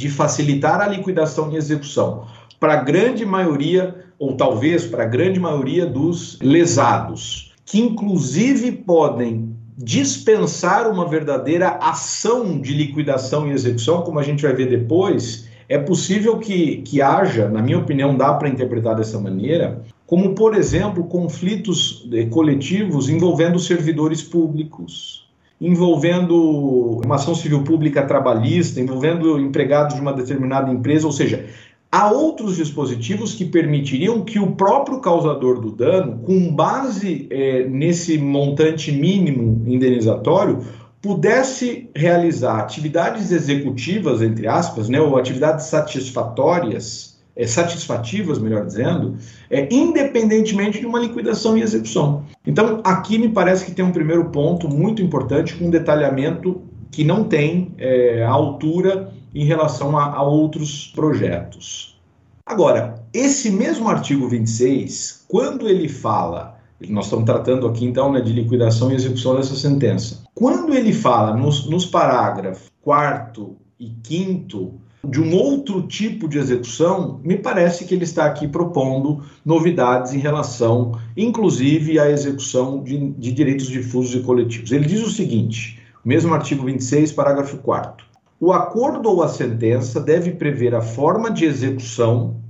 de 0.00 0.08
facilitar 0.08 0.80
a 0.80 0.88
liquidação 0.88 1.52
e 1.52 1.56
execução 1.56 2.24
para 2.58 2.72
a 2.72 2.82
grande 2.82 3.26
maioria, 3.26 3.94
ou 4.18 4.34
talvez 4.34 4.86
para 4.86 5.02
a 5.02 5.06
grande 5.06 5.38
maioria 5.38 5.84
dos 5.84 6.38
lesados, 6.40 7.52
que 7.66 7.78
inclusive 7.78 8.72
podem 8.72 9.54
dispensar 9.76 10.90
uma 10.90 11.06
verdadeira 11.06 11.78
ação 11.82 12.58
de 12.58 12.72
liquidação 12.72 13.46
e 13.46 13.52
execução, 13.52 14.00
como 14.00 14.18
a 14.18 14.22
gente 14.22 14.42
vai 14.42 14.54
ver 14.54 14.70
depois, 14.70 15.46
é 15.68 15.76
possível 15.76 16.38
que, 16.38 16.78
que 16.78 17.02
haja, 17.02 17.50
na 17.50 17.60
minha 17.60 17.78
opinião, 17.78 18.16
dá 18.16 18.32
para 18.32 18.48
interpretar 18.48 18.96
dessa 18.96 19.20
maneira, 19.20 19.82
como, 20.06 20.34
por 20.34 20.56
exemplo, 20.56 21.04
conflitos 21.04 22.08
eh, 22.10 22.24
coletivos 22.24 23.10
envolvendo 23.10 23.58
servidores 23.58 24.22
públicos, 24.22 25.29
envolvendo 25.60 27.00
uma 27.04 27.16
ação 27.16 27.34
civil 27.34 27.62
pública 27.62 28.02
trabalhista, 28.02 28.80
envolvendo 28.80 29.38
empregados 29.38 29.94
de 29.94 30.00
uma 30.00 30.12
determinada 30.12 30.70
empresa, 30.70 31.06
ou 31.06 31.12
seja, 31.12 31.44
há 31.92 32.10
outros 32.10 32.56
dispositivos 32.56 33.34
que 33.34 33.44
permitiriam 33.44 34.24
que 34.24 34.38
o 34.38 34.52
próprio 34.52 35.00
causador 35.00 35.60
do 35.60 35.70
dano, 35.70 36.20
com 36.20 36.54
base 36.54 37.26
é, 37.30 37.68
nesse 37.68 38.16
montante 38.16 38.90
mínimo 38.90 39.62
indenizatório, 39.66 40.60
pudesse 41.02 41.90
realizar 41.94 42.58
atividades 42.60 43.30
executivas, 43.30 44.22
entre 44.22 44.46
aspas, 44.46 44.88
né, 44.88 45.00
ou 45.00 45.16
atividades 45.16 45.66
satisfatórias 45.66 47.09
é, 47.40 47.46
satisfativas, 47.46 48.38
melhor 48.38 48.66
dizendo, 48.66 49.16
é, 49.48 49.66
independentemente 49.74 50.78
de 50.78 50.86
uma 50.86 51.00
liquidação 51.00 51.56
e 51.56 51.62
execução. 51.62 52.24
Então, 52.46 52.80
aqui 52.84 53.16
me 53.18 53.30
parece 53.30 53.64
que 53.64 53.72
tem 53.72 53.82
um 53.82 53.92
primeiro 53.92 54.26
ponto 54.26 54.68
muito 54.68 55.00
importante, 55.00 55.54
com 55.54 55.66
um 55.66 55.70
detalhamento 55.70 56.60
que 56.90 57.02
não 57.02 57.24
tem 57.24 57.72
é, 57.78 58.22
altura 58.24 59.10
em 59.34 59.44
relação 59.44 59.96
a, 59.96 60.16
a 60.16 60.22
outros 60.22 60.92
projetos. 60.94 61.98
Agora, 62.44 63.02
esse 63.14 63.50
mesmo 63.50 63.88
artigo 63.88 64.28
26, 64.28 65.24
quando 65.26 65.66
ele 65.66 65.88
fala 65.88 66.60
nós 66.88 67.04
estamos 67.04 67.26
tratando 67.26 67.66
aqui 67.66 67.84
então 67.84 68.10
né, 68.10 68.22
de 68.22 68.32
liquidação 68.32 68.90
e 68.90 68.94
execução 68.94 69.36
dessa 69.36 69.54
sentença. 69.54 70.22
Quando 70.34 70.72
ele 70.72 70.94
fala 70.94 71.36
nos, 71.36 71.68
nos 71.68 71.84
parágrafos 71.84 72.70
4 72.80 73.54
e 73.78 73.92
5 74.02 74.80
de 75.02 75.20
um 75.20 75.34
outro 75.34 75.82
tipo 75.82 76.28
de 76.28 76.38
execução, 76.38 77.20
me 77.24 77.36
parece 77.36 77.84
que 77.84 77.94
ele 77.94 78.04
está 78.04 78.26
aqui 78.26 78.46
propondo 78.46 79.22
novidades 79.44 80.12
em 80.12 80.18
relação, 80.18 80.98
inclusive, 81.16 81.98
à 81.98 82.10
execução 82.10 82.82
de, 82.82 83.10
de 83.12 83.32
direitos 83.32 83.66
difusos 83.66 84.14
e 84.14 84.24
coletivos. 84.24 84.72
Ele 84.72 84.86
diz 84.86 85.02
o 85.02 85.10
seguinte, 85.10 85.80
mesmo 86.04 86.34
artigo 86.34 86.64
26, 86.64 87.12
parágrafo 87.12 87.58
4 87.58 88.10
o 88.40 88.54
acordo 88.54 89.10
ou 89.10 89.22
a 89.22 89.28
sentença 89.28 90.00
deve 90.00 90.32
prever 90.32 90.74
a 90.74 90.80
forma 90.80 91.30
de 91.30 91.44
execução, 91.44 92.40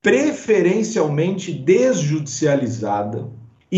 preferencialmente 0.00 1.52
desjudicializada, 1.52 3.28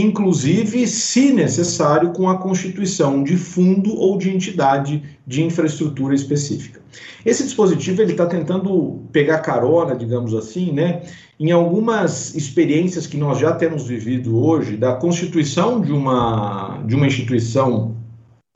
inclusive, 0.01 0.87
se 0.87 1.33
necessário, 1.33 2.13
com 2.13 2.29
a 2.29 2.37
constituição 2.37 3.23
de 3.23 3.37
fundo 3.37 3.97
ou 3.97 4.19
de 4.19 4.29
entidade 4.29 5.03
de 5.27 5.43
infraestrutura 5.43 6.15
específica. 6.15 6.81
Esse 7.25 7.43
dispositivo 7.43 8.03
ele 8.03 8.13
está 8.13 8.27
tentando 8.27 9.01
pegar 9.11 9.39
carona, 9.39 9.97
digamos 9.97 10.35
assim, 10.35 10.71
né, 10.71 11.03
em 11.41 11.51
algumas 11.51 12.35
experiências 12.35 13.07
que 13.07 13.17
nós 13.17 13.39
já 13.39 13.53
temos 13.53 13.87
vivido 13.87 14.39
hoje 14.39 14.77
da 14.77 14.95
constituição 14.95 15.81
de 15.81 15.93
uma 15.93 16.83
de 16.87 16.95
uma 16.95 17.07
instituição 17.07 17.97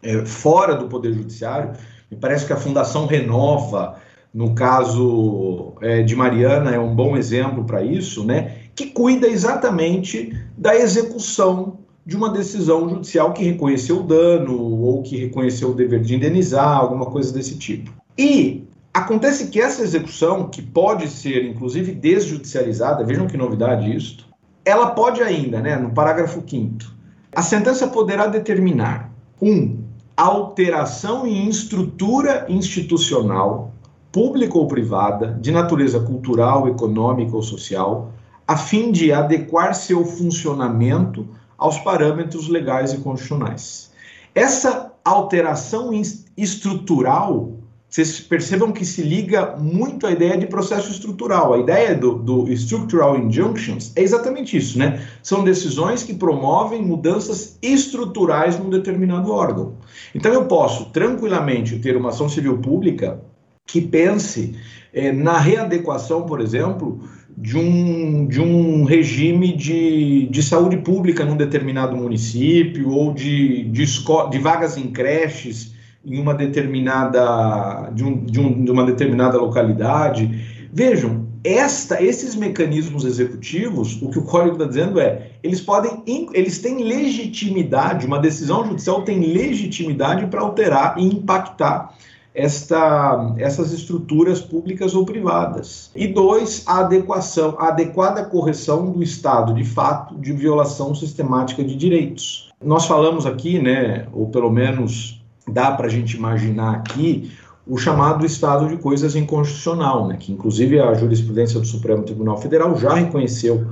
é, 0.02 0.24
fora 0.26 0.74
do 0.74 0.88
poder 0.88 1.14
judiciário. 1.14 1.72
Me 2.10 2.16
parece 2.16 2.46
que 2.46 2.52
a 2.52 2.56
Fundação 2.56 3.06
Renova, 3.06 3.96
no 4.32 4.54
caso 4.54 5.74
é, 5.80 6.02
de 6.02 6.14
Mariana, 6.14 6.70
é 6.70 6.78
um 6.78 6.94
bom 6.94 7.16
exemplo 7.16 7.64
para 7.64 7.82
isso, 7.82 8.24
né? 8.24 8.59
Que 8.80 8.86
cuida 8.86 9.28
exatamente 9.28 10.34
da 10.56 10.74
execução 10.74 11.80
de 12.06 12.16
uma 12.16 12.30
decisão 12.30 12.88
judicial 12.88 13.34
que 13.34 13.44
reconheceu 13.44 13.98
o 13.98 14.02
dano 14.02 14.58
ou 14.58 15.02
que 15.02 15.18
reconheceu 15.18 15.70
o 15.70 15.74
dever 15.74 16.00
de 16.00 16.14
indenizar, 16.14 16.78
alguma 16.78 17.04
coisa 17.04 17.30
desse 17.30 17.58
tipo. 17.58 17.92
E 18.16 18.64
acontece 18.94 19.48
que 19.48 19.60
essa 19.60 19.82
execução, 19.82 20.48
que 20.48 20.62
pode 20.62 21.08
ser 21.08 21.44
inclusive 21.44 21.92
desjudicializada, 21.92 23.04
vejam 23.04 23.26
que 23.26 23.36
novidade 23.36 23.94
isso, 23.94 24.26
ela 24.64 24.92
pode 24.92 25.22
ainda, 25.22 25.60
né, 25.60 25.76
no 25.76 25.90
parágrafo 25.90 26.42
5 26.48 26.98
a 27.32 27.42
sentença 27.42 27.86
poderá 27.86 28.26
determinar 28.26 29.12
um 29.40 29.78
alteração 30.16 31.26
em 31.26 31.48
estrutura 31.48 32.46
institucional, 32.48 33.72
pública 34.10 34.58
ou 34.58 34.66
privada, 34.66 35.38
de 35.40 35.52
natureza 35.52 36.00
cultural, 36.00 36.66
econômica 36.66 37.36
ou 37.36 37.42
social, 37.42 38.12
a 38.50 38.56
fim 38.56 38.90
de 38.90 39.12
adequar 39.12 39.76
seu 39.76 40.04
funcionamento 40.04 41.24
aos 41.56 41.78
parâmetros 41.78 42.48
legais 42.48 42.92
e 42.92 42.96
constitucionais. 42.96 43.92
Essa 44.34 44.92
alteração 45.04 45.92
estrutural, 46.36 47.52
vocês 47.88 48.18
percebam 48.18 48.72
que 48.72 48.84
se 48.84 49.02
liga 49.02 49.54
muito 49.56 50.04
à 50.04 50.10
ideia 50.10 50.36
de 50.36 50.48
processo 50.48 50.90
estrutural. 50.90 51.54
A 51.54 51.58
ideia 51.58 51.94
do, 51.94 52.14
do 52.14 52.52
structural 52.52 53.16
injunctions 53.16 53.92
é 53.94 54.02
exatamente 54.02 54.56
isso, 54.56 54.76
né? 54.76 55.00
São 55.22 55.44
decisões 55.44 56.02
que 56.02 56.12
promovem 56.12 56.82
mudanças 56.82 57.56
estruturais 57.62 58.58
num 58.58 58.68
determinado 58.68 59.30
órgão. 59.30 59.74
Então 60.12 60.32
eu 60.32 60.46
posso 60.46 60.86
tranquilamente 60.86 61.78
ter 61.78 61.96
uma 61.96 62.08
ação 62.08 62.28
civil 62.28 62.58
pública 62.58 63.20
que 63.64 63.80
pense 63.80 64.56
eh, 64.92 65.12
na 65.12 65.38
readequação, 65.38 66.26
por 66.26 66.40
exemplo, 66.40 66.98
de 67.36 67.56
um, 67.56 68.26
de 68.26 68.40
um 68.40 68.84
regime 68.84 69.56
de, 69.56 70.26
de 70.26 70.42
saúde 70.42 70.78
pública 70.78 71.24
num 71.24 71.36
determinado 71.36 71.96
município 71.96 72.90
ou 72.90 73.12
de, 73.12 73.64
de, 73.64 73.84
de 73.84 74.38
vagas 74.38 74.76
em 74.76 74.90
creches 74.90 75.74
em 76.04 76.18
uma 76.18 76.34
determinada 76.34 77.90
de, 77.94 78.04
um, 78.04 78.24
de, 78.24 78.40
um, 78.40 78.64
de 78.64 78.70
uma 78.70 78.84
determinada 78.84 79.38
localidade. 79.38 80.68
Vejam, 80.72 81.28
esta, 81.42 82.02
esses 82.02 82.34
mecanismos 82.34 83.04
executivos, 83.04 84.00
o 84.02 84.10
que 84.10 84.18
o 84.18 84.22
código 84.22 84.56
está 84.56 84.66
dizendo 84.66 85.00
é, 85.00 85.30
eles 85.42 85.60
podem, 85.60 86.02
eles 86.34 86.58
têm 86.58 86.84
legitimidade, 86.84 88.06
uma 88.06 88.18
decisão 88.18 88.66
judicial 88.66 89.02
tem 89.02 89.20
legitimidade 89.20 90.26
para 90.26 90.40
alterar 90.40 90.98
e 90.98 91.04
impactar 91.04 91.94
esta, 92.34 93.34
essas 93.38 93.72
estruturas 93.72 94.40
públicas 94.40 94.94
ou 94.94 95.04
privadas. 95.04 95.90
E 95.94 96.06
dois, 96.06 96.62
a 96.66 96.80
adequação, 96.80 97.56
a 97.58 97.68
adequada 97.68 98.24
correção 98.24 98.90
do 98.90 99.02
estado 99.02 99.54
de 99.54 99.64
fato 99.64 100.16
de 100.16 100.32
violação 100.32 100.94
sistemática 100.94 101.62
de 101.64 101.74
direitos. 101.74 102.50
Nós 102.62 102.86
falamos 102.86 103.26
aqui, 103.26 103.58
né, 103.58 104.06
ou 104.12 104.28
pelo 104.28 104.50
menos 104.50 105.20
dá 105.48 105.72
para 105.72 105.86
a 105.86 105.90
gente 105.90 106.16
imaginar 106.16 106.76
aqui, 106.76 107.32
o 107.66 107.76
chamado 107.76 108.24
estado 108.24 108.68
de 108.68 108.76
coisas 108.76 109.16
inconstitucional, 109.16 110.06
né, 110.06 110.16
que 110.18 110.32
inclusive 110.32 110.80
a 110.80 110.94
jurisprudência 110.94 111.58
do 111.58 111.66
Supremo 111.66 112.02
Tribunal 112.02 112.38
Federal 112.38 112.76
já 112.76 112.94
reconheceu 112.94 113.66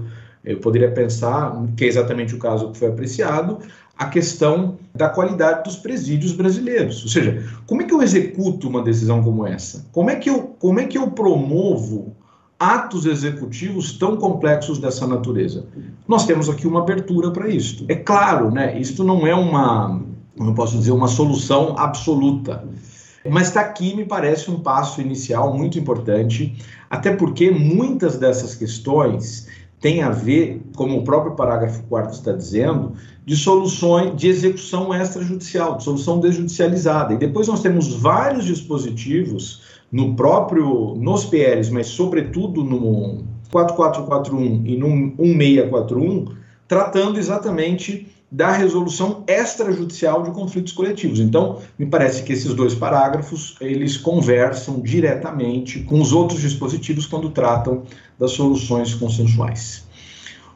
eu 0.45 0.59
poderia 0.59 0.91
pensar, 0.91 1.53
que 1.77 1.85
é 1.85 1.89
exatamente 1.89 2.35
o 2.35 2.39
caso 2.39 2.71
que 2.71 2.79
foi 2.79 2.89
apreciado, 2.89 3.59
a 3.99 4.07
questão 4.07 4.79
da 4.95 5.09
qualidade 5.09 5.65
dos 5.65 5.75
presídios 5.75 6.33
brasileiros. 6.33 7.03
Ou 7.03 7.09
seja, 7.09 7.45
como 7.67 7.83
é 7.83 7.85
que 7.85 7.93
eu 7.93 8.01
executo 8.01 8.69
uma 8.69 8.81
decisão 8.81 9.23
como 9.23 9.45
essa? 9.45 9.85
Como 9.91 10.09
é 10.09 10.15
que 10.15 10.31
eu, 10.31 10.55
como 10.61 10.79
é 10.79 10.87
que 10.87 10.97
eu 10.97 11.11
promovo 11.11 12.15
atos 12.61 13.07
executivos 13.07 13.99
tão 13.99 14.17
complexos 14.17 14.79
dessa 14.79 15.05
natureza? 15.05 15.67
Nós 16.07 16.27
temos 16.27 16.49
aqui 16.49 16.67
uma 16.67 16.81
abertura 16.81 17.33
para 17.33 17.49
isso. 17.49 17.85
É 17.89 17.97
claro, 17.97 18.53
né, 18.53 18.79
isto 18.79 19.03
não 19.03 19.27
é 19.27 19.35
uma, 19.35 20.01
eu 20.39 20.55
posso 20.55 20.79
dizer, 20.79 20.93
uma 20.93 21.09
solução 21.09 21.75
absoluta. 21.77 22.65
Mas 23.29 23.49
está 23.49 23.61
aqui, 23.61 23.97
me 23.97 24.05
parece, 24.05 24.49
um 24.49 24.61
passo 24.61 25.01
inicial 25.01 25.53
muito 25.53 25.77
importante, 25.77 26.57
até 26.89 27.15
porque 27.15 27.51
muitas 27.51 28.17
dessas 28.17 28.55
questões 28.55 29.49
tem 29.81 30.03
a 30.03 30.11
ver, 30.11 30.61
como 30.75 30.99
o 30.99 31.05
próprio 31.05 31.37
parágrafo 31.37 31.83
4 31.85 32.13
está 32.13 32.33
dizendo, 32.33 32.95
de 33.25 33.37
soluções 33.37 34.17
de 34.17 34.29
execução 34.29 34.93
extrajudicial, 34.95 35.77
de 35.77 35.85
solução 35.85 36.19
desjudicializada. 36.19 37.15
E 37.15 37.17
depois 37.17 37.47
nós 37.47 37.63
temos 37.63 37.95
vários 37.95 38.45
dispositivos 38.45 39.63
no 39.91 40.15
próprio 40.15 40.95
nos 40.97 41.25
PLs, 41.25 41.71
mas 41.71 41.87
sobretudo 41.87 42.65
no 42.65 43.25
4441 43.51 44.67
e 44.67 44.77
no 44.77 44.89
1641, 44.89 46.27
tratando 46.67 47.19
exatamente 47.19 48.07
da 48.31 48.53
resolução 48.53 49.25
extrajudicial 49.27 50.23
de 50.23 50.31
conflitos 50.33 50.73
coletivos. 50.73 51.19
Então, 51.19 51.61
me 51.79 51.87
parece 51.87 52.23
que 52.23 52.33
esses 52.33 52.53
dois 52.53 52.75
parágrafos, 52.75 53.57
eles 53.61 53.97
conversam 53.97 54.81
diretamente 54.81 55.81
com 55.81 56.01
os 56.01 56.13
outros 56.13 56.41
dispositivos 56.41 57.07
quando 57.07 57.31
tratam 57.31 57.85
das 58.19 58.33
soluções 58.33 58.95
consensuais. 58.95 59.87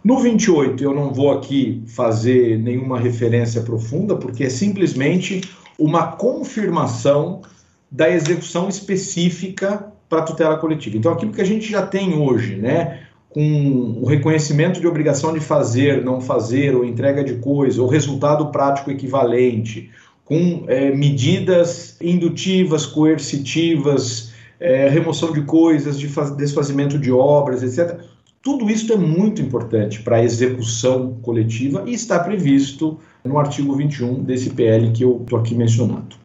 No 0.05 0.19
28, 0.19 0.83
eu 0.83 0.93
não 0.93 1.15
vou 1.15 1.31
aqui 1.31 1.83
fazer 1.87 2.59
nenhuma 2.59 2.99
referência 2.99 3.63
profunda, 3.63 4.17
porque 4.17 4.45
é 4.45 4.51
simplesmente 4.51 5.43
uma 5.79 6.09
confirmação 6.09 7.43
da 7.91 8.11
execução 8.11 8.69
específica 8.69 9.93
para 10.09 10.19
a 10.19 10.25
tutela 10.25 10.59
coletiva. 10.59 10.97
Então, 10.97 11.13
aquilo 11.13 11.33
que 11.33 11.41
a 11.41 11.47
gente 11.47 11.71
já 11.71 11.87
tem 11.87 12.15
hoje, 12.15 12.57
né, 12.57 13.02
com 13.33 13.99
o 14.01 14.05
reconhecimento 14.05 14.81
de 14.81 14.87
obrigação 14.87 15.33
de 15.33 15.41
fazer, 15.41 16.05
não 16.05 16.21
fazer, 16.21 16.75
ou 16.75 16.85
entrega 16.85 17.25
de 17.25 17.35
coisa, 17.35 17.81
ou 17.81 17.89
resultado 17.89 18.47
prático 18.49 18.91
equivalente, 18.91 19.91
com 20.25 20.65
é, 20.69 20.95
medidas 20.95 21.97
indutivas, 22.01 22.87
coercitivas, 22.87 24.33
é, 24.61 24.89
remoção 24.89 25.33
de 25.33 25.43
coisas, 25.43 25.99
de 25.99 26.09
desfazimento 26.37 26.99
de 26.99 27.11
obras, 27.11 27.63
etc. 27.63 28.01
Tudo 28.43 28.69
isso 28.71 28.93
é 28.93 28.97
muito 28.97 29.41
importante 29.41 30.03
para 30.03 30.17
a 30.17 30.25
execução 30.25 31.15
coletiva 31.23 31.85
e 31.87 31.95
está 31.95 32.19
previsto 32.19 32.99
no 33.25 33.39
artigo 33.39 33.75
21 33.75 34.23
desse 34.23 34.51
PL 34.51 34.91
que 34.93 35.05
eu 35.05 35.21
estou 35.23 35.39
aqui 35.39 35.55
mencionando. 35.55 36.17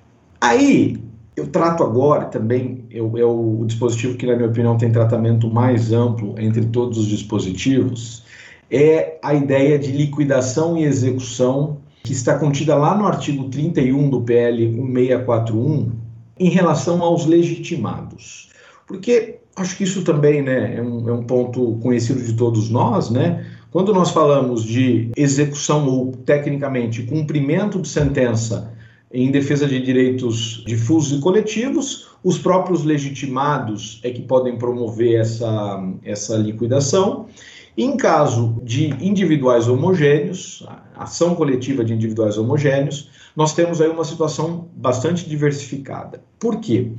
Aí, 0.41 0.97
eu 1.37 1.45
trato 1.45 1.83
agora 1.83 2.25
também, 2.25 2.83
eu, 2.89 3.15
é 3.15 3.23
o 3.23 3.63
dispositivo 3.63 4.17
que, 4.17 4.25
na 4.25 4.35
minha 4.35 4.49
opinião, 4.49 4.75
tem 4.75 4.91
tratamento 4.91 5.47
mais 5.47 5.93
amplo 5.93 6.33
entre 6.39 6.65
todos 6.65 6.97
os 6.97 7.05
dispositivos, 7.05 8.23
é 8.71 9.19
a 9.21 9.35
ideia 9.35 9.77
de 9.77 9.91
liquidação 9.91 10.75
e 10.75 10.83
execução 10.83 11.77
que 12.03 12.11
está 12.11 12.39
contida 12.39 12.75
lá 12.75 12.97
no 12.97 13.05
artigo 13.05 13.49
31 13.49 14.09
do 14.09 14.21
PL 14.21 14.67
1641 14.67 15.91
em 16.39 16.49
relação 16.49 17.03
aos 17.03 17.27
legitimados. 17.27 18.49
Porque 18.87 19.37
acho 19.55 19.77
que 19.77 19.83
isso 19.83 20.03
também 20.03 20.41
né, 20.41 20.75
é, 20.77 20.81
um, 20.81 21.07
é 21.07 21.13
um 21.13 21.23
ponto 21.23 21.77
conhecido 21.83 22.21
de 22.23 22.33
todos 22.33 22.69
nós, 22.69 23.11
né? 23.11 23.45
Quando 23.69 23.93
nós 23.93 24.09
falamos 24.09 24.63
de 24.63 25.11
execução 25.15 25.87
ou, 25.87 26.13
tecnicamente, 26.25 27.03
cumprimento 27.03 27.79
de 27.79 27.87
sentença 27.87 28.73
em 29.11 29.31
defesa 29.31 29.65
de 29.65 29.79
direitos 29.79 30.63
difusos 30.65 31.17
e 31.17 31.21
coletivos. 31.21 32.07
Os 32.23 32.37
próprios 32.37 32.83
legitimados 32.83 33.99
é 34.03 34.09
que 34.09 34.21
podem 34.21 34.57
promover 34.57 35.21
essa, 35.21 35.93
essa 36.03 36.35
liquidação. 36.35 37.27
Em 37.77 37.95
caso 37.95 38.59
de 38.63 38.87
individuais 38.99 39.67
homogêneos, 39.67 40.65
ação 40.95 41.35
coletiva 41.35 41.85
de 41.85 41.93
individuais 41.93 42.37
homogêneos, 42.37 43.09
nós 43.35 43.53
temos 43.53 43.79
aí 43.79 43.87
uma 43.87 44.03
situação 44.03 44.67
bastante 44.75 45.29
diversificada. 45.29 46.23
Por 46.39 46.59
quê? 46.59 46.91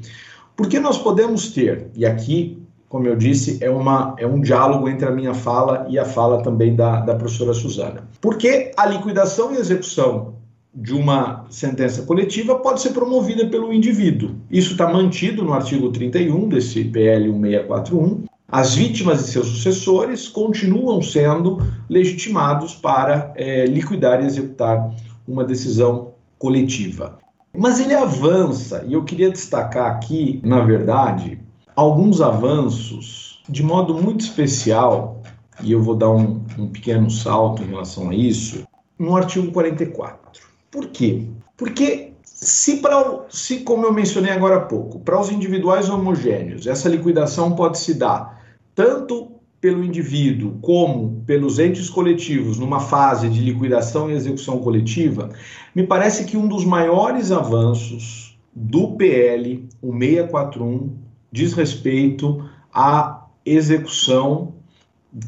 Porque 0.56 0.78
nós 0.78 0.96
podemos 0.96 1.50
ter, 1.50 1.88
e 1.96 2.06
aqui, 2.06 2.62
como 2.88 3.08
eu 3.08 3.16
disse, 3.16 3.58
é, 3.60 3.68
uma, 3.68 4.14
é 4.18 4.26
um 4.26 4.40
diálogo 4.40 4.88
entre 4.88 5.06
a 5.06 5.10
minha 5.10 5.34
fala 5.34 5.84
e 5.90 5.98
a 5.98 6.04
fala 6.04 6.42
também 6.44 6.76
da, 6.76 7.00
da 7.00 7.16
professora 7.16 7.52
Suzana. 7.52 8.08
Porque 8.20 8.70
a 8.76 8.86
liquidação 8.86 9.52
e 9.52 9.56
execução 9.56 10.37
de 10.74 10.94
uma 10.94 11.46
sentença 11.50 12.02
coletiva 12.02 12.56
pode 12.56 12.80
ser 12.80 12.90
promovida 12.90 13.46
pelo 13.46 13.72
indivíduo. 13.72 14.36
Isso 14.50 14.72
está 14.72 14.92
mantido 14.92 15.42
no 15.44 15.52
artigo 15.52 15.90
31 15.90 16.48
desse 16.48 16.84
PL 16.84 17.32
1641. 17.32 18.24
As 18.50 18.74
vítimas 18.74 19.20
e 19.20 19.32
seus 19.32 19.46
sucessores 19.48 20.28
continuam 20.28 21.02
sendo 21.02 21.58
legitimados 21.88 22.74
para 22.74 23.32
é, 23.36 23.66
liquidar 23.66 24.22
e 24.22 24.26
executar 24.26 24.94
uma 25.26 25.44
decisão 25.44 26.12
coletiva. 26.38 27.18
Mas 27.54 27.80
ele 27.80 27.94
avança, 27.94 28.84
e 28.86 28.94
eu 28.94 29.04
queria 29.04 29.30
destacar 29.30 29.90
aqui, 29.90 30.40
na 30.44 30.60
verdade, 30.60 31.38
alguns 31.74 32.20
avanços 32.20 33.42
de 33.48 33.62
modo 33.62 33.94
muito 33.94 34.20
especial, 34.20 35.22
e 35.62 35.72
eu 35.72 35.82
vou 35.82 35.94
dar 35.94 36.10
um, 36.10 36.42
um 36.58 36.68
pequeno 36.68 37.10
salto 37.10 37.62
em 37.62 37.66
relação 37.66 38.10
a 38.10 38.14
isso, 38.14 38.66
no 38.98 39.16
artigo 39.16 39.50
44. 39.50 40.47
Por 40.70 40.88
quê? 40.88 41.26
Porque 41.56 42.12
se, 42.22 42.76
para, 42.76 43.24
se 43.28 43.60
como 43.60 43.84
eu 43.84 43.92
mencionei 43.92 44.30
agora 44.30 44.56
há 44.56 44.60
pouco, 44.60 45.00
para 45.00 45.20
os 45.20 45.30
individuais 45.30 45.88
homogêneos, 45.88 46.66
essa 46.66 46.88
liquidação 46.88 47.54
pode 47.54 47.78
se 47.78 47.94
dar 47.94 48.42
tanto 48.74 49.32
pelo 49.60 49.84
indivíduo 49.84 50.56
como 50.60 51.22
pelos 51.26 51.58
entes 51.58 51.90
coletivos 51.90 52.58
numa 52.58 52.78
fase 52.78 53.28
de 53.28 53.40
liquidação 53.40 54.08
e 54.10 54.14
execução 54.14 54.60
coletiva, 54.60 55.30
me 55.74 55.84
parece 55.84 56.24
que 56.24 56.36
um 56.36 56.46
dos 56.46 56.64
maiores 56.64 57.32
avanços 57.32 58.38
do 58.54 58.92
PL, 58.92 59.68
o 59.82 59.92
641, 59.92 60.92
diz 61.32 61.52
respeito 61.54 62.48
à 62.72 63.26
execução 63.44 64.54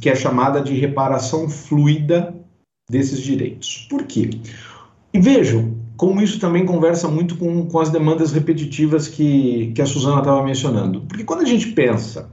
que 0.01 0.09
é 0.09 0.15
chamada 0.15 0.61
de 0.61 0.75
reparação 0.75 1.49
fluida 1.49 2.35
desses 2.89 3.21
direitos. 3.21 3.87
Por 3.89 4.05
quê? 4.05 4.31
E 5.13 5.21
vejam 5.21 5.81
como 5.97 6.23
isso 6.23 6.41
também 6.41 6.65
conversa 6.65 7.09
muito 7.09 7.37
com, 7.37 7.67
com 7.67 7.79
as 7.79 7.91
demandas 7.91 8.33
repetitivas 8.33 9.07
que, 9.07 9.71
que 9.75 9.83
a 9.83 9.87
Suzana 9.87 10.21
estava 10.21 10.43
mencionando. 10.43 11.03
Porque 11.03 11.25
quando 11.25 11.43
a 11.43 11.45
gente 11.45 11.73
pensa 11.73 12.33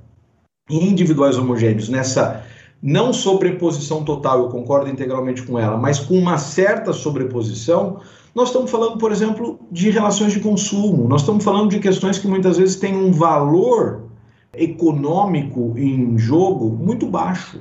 em 0.70 0.90
individuais 0.90 1.38
homogêneos, 1.38 1.90
nessa 1.90 2.46
não 2.82 3.12
sobreposição 3.12 4.06
total, 4.06 4.40
eu 4.40 4.50
concordo 4.50 4.90
integralmente 4.90 5.44
com 5.44 5.60
ela, 5.60 5.76
mas 5.78 6.00
com 6.00 6.18
uma 6.18 6.38
certa 6.38 6.94
sobreposição, 6.94 8.00
nós 8.34 8.50
estamos 8.50 8.70
falando, 8.70 8.98
por 8.98 9.12
exemplo, 9.12 9.60
de 9.72 9.90
relações 9.90 10.32
de 10.32 10.40
consumo, 10.40 11.08
nós 11.08 11.22
estamos 11.22 11.44
falando 11.44 11.72
de 11.72 11.80
questões 11.80 12.20
que 12.20 12.28
muitas 12.28 12.58
vezes 12.58 12.76
têm 12.76 12.96
um 12.96 13.12
valor 13.12 14.04
econômico 14.54 15.74
em 15.76 16.18
jogo 16.18 16.70
muito 16.70 17.06
baixo. 17.08 17.60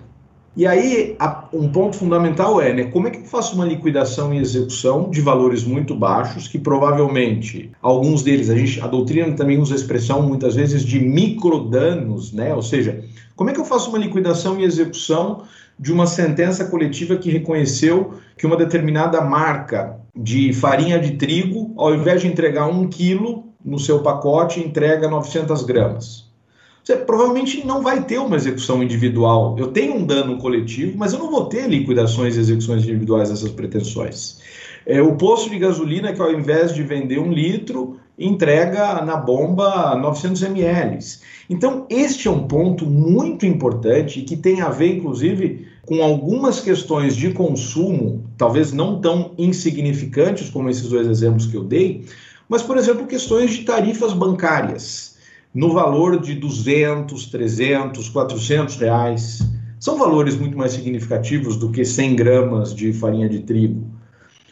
E 0.57 0.67
aí, 0.67 1.15
um 1.53 1.69
ponto 1.69 1.97
fundamental 1.97 2.59
é, 2.59 2.73
né, 2.73 2.85
como 2.85 3.07
é 3.07 3.11
que 3.11 3.19
eu 3.19 3.25
faço 3.27 3.55
uma 3.55 3.67
liquidação 3.67 4.33
e 4.33 4.39
execução 4.39 5.11
de 5.11 5.21
valores 5.21 5.63
muito 5.63 5.95
baixos, 5.95 6.49
que 6.49 6.59
provavelmente, 6.59 7.71
alguns 7.83 8.23
deles, 8.23 8.49
a, 8.49 8.57
gente, 8.57 8.81
a 8.81 8.87
doutrina 8.87 9.31
também 9.37 9.59
usa 9.61 9.75
a 9.75 9.77
expressão, 9.77 10.23
muitas 10.23 10.55
vezes, 10.55 10.83
de 10.83 10.99
microdanos, 10.99 12.33
né, 12.33 12.55
ou 12.55 12.63
seja, 12.63 13.05
como 13.35 13.51
é 13.51 13.53
que 13.53 13.61
eu 13.61 13.67
faço 13.67 13.91
uma 13.91 13.99
liquidação 13.99 14.59
e 14.59 14.65
execução 14.65 15.43
de 15.79 15.93
uma 15.93 16.07
sentença 16.07 16.65
coletiva 16.65 17.17
que 17.17 17.31
reconheceu 17.31 18.15
que 18.35 18.47
uma 18.47 18.57
determinada 18.57 19.21
marca 19.21 20.01
de 20.17 20.55
farinha 20.55 20.99
de 20.99 21.19
trigo, 21.19 21.75
ao 21.77 21.95
invés 21.95 22.23
de 22.23 22.29
entregar 22.29 22.67
um 22.67 22.89
quilo 22.89 23.45
no 23.63 23.79
seu 23.79 23.99
pacote, 23.99 24.59
entrega 24.59 25.07
900 25.07 25.65
gramas 25.65 26.26
você 26.87 26.99
provavelmente 26.99 27.67
não 27.67 27.83
vai 27.83 28.05
ter 28.05 28.19
uma 28.19 28.37
execução 28.37 28.81
individual. 28.81 29.57
Eu 29.59 29.73
tenho 29.73 29.97
um 29.97 30.07
dano 30.07 30.39
coletivo, 30.39 30.97
mas 30.97 31.13
eu 31.13 31.19
não 31.19 31.29
vou 31.29 31.47
ter 31.47 31.69
liquidações 31.69 32.37
e 32.37 32.39
execuções 32.39 32.85
individuais 32.85 33.29
dessas 33.29 33.51
pretensões. 33.51 34.39
É, 34.87 35.03
o 35.03 35.17
posto 35.17 35.51
de 35.51 35.59
gasolina 35.59 36.13
que 36.13 36.23
ao 36.23 36.31
invés 36.31 36.73
de 36.73 36.85
vender 36.85 37.19
um 37.19 37.33
litro, 37.33 37.97
entrega 38.17 39.03
na 39.03 39.17
bomba 39.17 39.97
900 39.97 40.45
ml. 40.45 40.99
Então, 41.51 41.87
este 41.91 42.29
é 42.29 42.31
um 42.31 42.47
ponto 42.47 42.87
muito 42.87 43.45
importante 43.45 44.23
que 44.23 44.37
tem 44.37 44.61
a 44.61 44.69
ver, 44.69 44.99
inclusive, 44.99 45.67
com 45.85 46.05
algumas 46.05 46.61
questões 46.61 47.17
de 47.17 47.33
consumo, 47.33 48.23
talvez 48.39 48.73
não 48.73 49.01
tão 49.01 49.33
insignificantes 49.37 50.51
como 50.51 50.71
esses 50.71 50.89
dois 50.89 51.09
exemplos 51.09 51.47
que 51.47 51.57
eu 51.57 51.65
dei, 51.65 52.05
mas, 52.49 52.63
por 52.63 52.77
exemplo, 52.77 53.09
questões 53.09 53.51
de 53.51 53.65
tarifas 53.65 54.13
bancárias 54.13 55.06
no 55.57 55.73
valor 55.73 56.21
de 56.21 56.35
200, 56.35 57.27
300, 57.31 58.11
400 58.11 58.77
reais. 58.77 59.41
São 59.81 59.99
valores 59.99 60.37
muito 60.37 60.57
mais 60.57 60.73
significativos 60.73 61.57
do 61.57 61.71
que 61.71 61.83
100 61.83 62.15
gramas 62.15 62.75
de 62.75 62.93
farinha 62.93 63.27
de 63.27 63.41
trigo. 63.41 63.91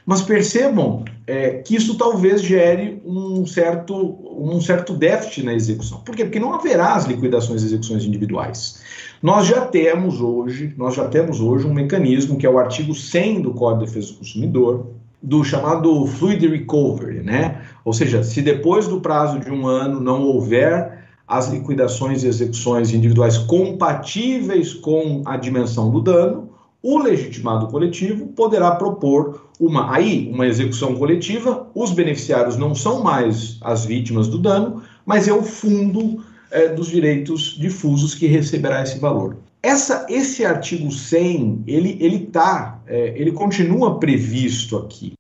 Mas 0.07 0.23
percebam 0.23 1.05
é, 1.27 1.59
que 1.59 1.77
isso 1.77 1.99
talvez 1.99 2.43
gere 2.43 3.03
um 3.05 3.45
certo, 3.45 3.95
um 3.95 4.59
certo 4.63 4.95
déficit 4.95 5.45
na 5.45 5.53
execução. 5.53 6.01
Por 6.01 6.17
quê? 6.17 6.25
Porque 6.25 6.41
não 6.41 6.55
haverá 6.55 6.95
as 6.95 7.05
liquidações 7.05 7.63
e 7.63 7.67
execuções 7.67 8.05
individuais. 8.05 8.81
Nós 9.23 9.47
já 9.47 9.67
temos 9.67 10.23
hoje, 10.23 10.73
nós 10.77 10.95
já 10.95 11.07
temos 11.07 11.39
hoje 11.39 11.67
um 11.67 11.75
mecanismo 11.75 12.39
que 12.39 12.47
é 12.47 12.51
o 12.51 12.59
artigo 12.59 12.95
100 12.95 13.43
do 13.43 13.53
Código 13.53 13.85
de 13.85 13.93
Defesa 13.93 14.13
do 14.13 14.19
Consumidor, 14.19 14.87
do 15.25 15.43
chamado 15.43 16.07
fluid 16.07 16.47
recovery, 16.47 17.23
né? 17.23 17.63
Ou 17.83 17.95
seja, 17.95 18.23
se 18.23 18.43
depois 18.43 18.87
do 18.87 19.01
prazo 19.01 19.41
de 19.41 19.51
um 19.51 19.67
ano 19.67 19.99
não 19.99 20.23
houver 20.23 21.03
as 21.27 21.49
liquidações 21.49 22.23
e 22.23 22.27
execuções 22.27 22.93
individuais 22.93 23.39
compatíveis 23.39 24.75
com 24.75 25.23
a 25.25 25.39
dimensão 25.39 25.91
do 25.91 26.03
dano, 26.03 26.51
o 26.83 26.99
legitimado 26.99 27.69
coletivo 27.69 28.27
poderá 28.27 28.73
propor 28.73 29.47
uma 29.59 29.95
aí 29.95 30.31
uma 30.31 30.47
execução 30.47 30.95
coletiva. 30.95 31.67
Os 31.75 31.91
beneficiários 31.91 32.59
não 32.59 32.75
são 32.75 33.03
mais 33.03 33.57
as 33.63 33.87
vítimas 33.87 34.29
do 34.29 34.39
dano, 34.39 34.83
mas 35.07 35.27
é 35.27 35.33
o 35.33 35.43
fundo 35.43 36.23
é, 36.51 36.69
dos 36.69 36.89
direitos 36.89 37.57
difusos 37.59 38.15
que 38.15 38.27
receberá 38.27 38.83
esse 38.83 38.99
valor. 38.99 39.39
Essa, 39.65 40.05
esse 40.11 40.45
artigo 40.45 40.93
100, 40.93 41.65
ele, 41.67 41.97
ele 41.99 42.27
tá, 42.27 42.83
é, 42.87 43.15
ele 43.17 43.33
continua 43.33 43.99
previsto 43.99 44.77
aqui. 44.77 45.15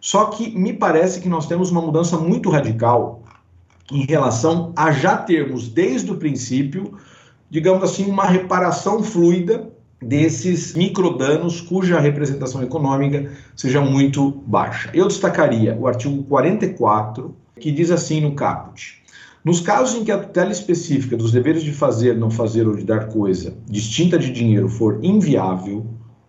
Só 0.00 0.24
que 0.24 0.50
me 0.50 0.72
parece 0.72 1.20
que 1.20 1.28
nós 1.28 1.46
temos 1.46 1.70
uma 1.70 1.80
mudança 1.80 2.18
muito 2.18 2.50
radical 2.50 3.22
em 3.92 4.04
relação 4.04 4.72
a 4.74 4.90
já 4.90 5.16
termos 5.16 5.68
desde 5.68 6.10
o 6.10 6.16
princípio, 6.16 6.98
digamos 7.48 7.84
assim, 7.84 8.06
uma 8.06 8.26
reparação 8.26 9.00
fluida 9.00 9.72
desses 10.02 10.74
microdanos 10.74 11.60
cuja 11.60 12.00
representação 12.00 12.64
econômica 12.64 13.30
seja 13.54 13.80
muito 13.80 14.42
baixa. 14.44 14.90
Eu 14.92 15.06
destacaria 15.06 15.76
o 15.78 15.86
artigo 15.86 16.24
44, 16.24 17.32
que 17.60 17.70
diz 17.70 17.92
assim 17.92 18.20
no 18.20 18.34
caput: 18.34 19.03
nos 19.44 19.60
casos 19.60 19.94
em 19.94 20.04
que 20.04 20.10
a 20.10 20.18
tutela 20.18 20.50
específica 20.50 21.16
dos 21.16 21.30
deveres 21.30 21.62
de 21.62 21.70
fazer, 21.70 22.16
não 22.16 22.30
fazer 22.30 22.66
ou 22.66 22.74
de 22.74 22.84
dar 22.84 23.08
coisa 23.08 23.54
distinta 23.66 24.18
de 24.18 24.32
dinheiro 24.32 24.68
for 24.70 24.98
inviável, 25.02 25.86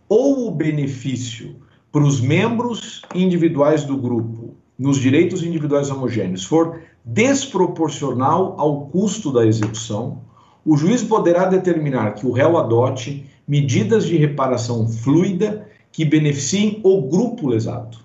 ou 0.09 0.47
o 0.47 0.51
benefício 0.51 1.55
para 1.91 2.03
os 2.03 2.19
membros 2.19 3.01
individuais 3.15 3.85
do 3.85 3.95
grupo, 3.95 4.53
nos 4.77 4.97
direitos 4.97 5.43
individuais 5.43 5.89
homogêneos, 5.89 6.43
for 6.43 6.81
desproporcional 7.05 8.55
ao 8.57 8.87
custo 8.87 9.31
da 9.31 9.45
execução, 9.45 10.19
o 10.65 10.75
juiz 10.75 11.01
poderá 11.01 11.45
determinar 11.45 12.15
que 12.15 12.25
o 12.25 12.31
réu 12.31 12.57
adote 12.57 13.25
medidas 13.47 14.05
de 14.05 14.17
reparação 14.17 14.89
fluida 14.89 15.65
que 15.91 16.03
beneficiem 16.03 16.81
o 16.83 17.03
grupo 17.03 17.47
lesado. 17.47 17.97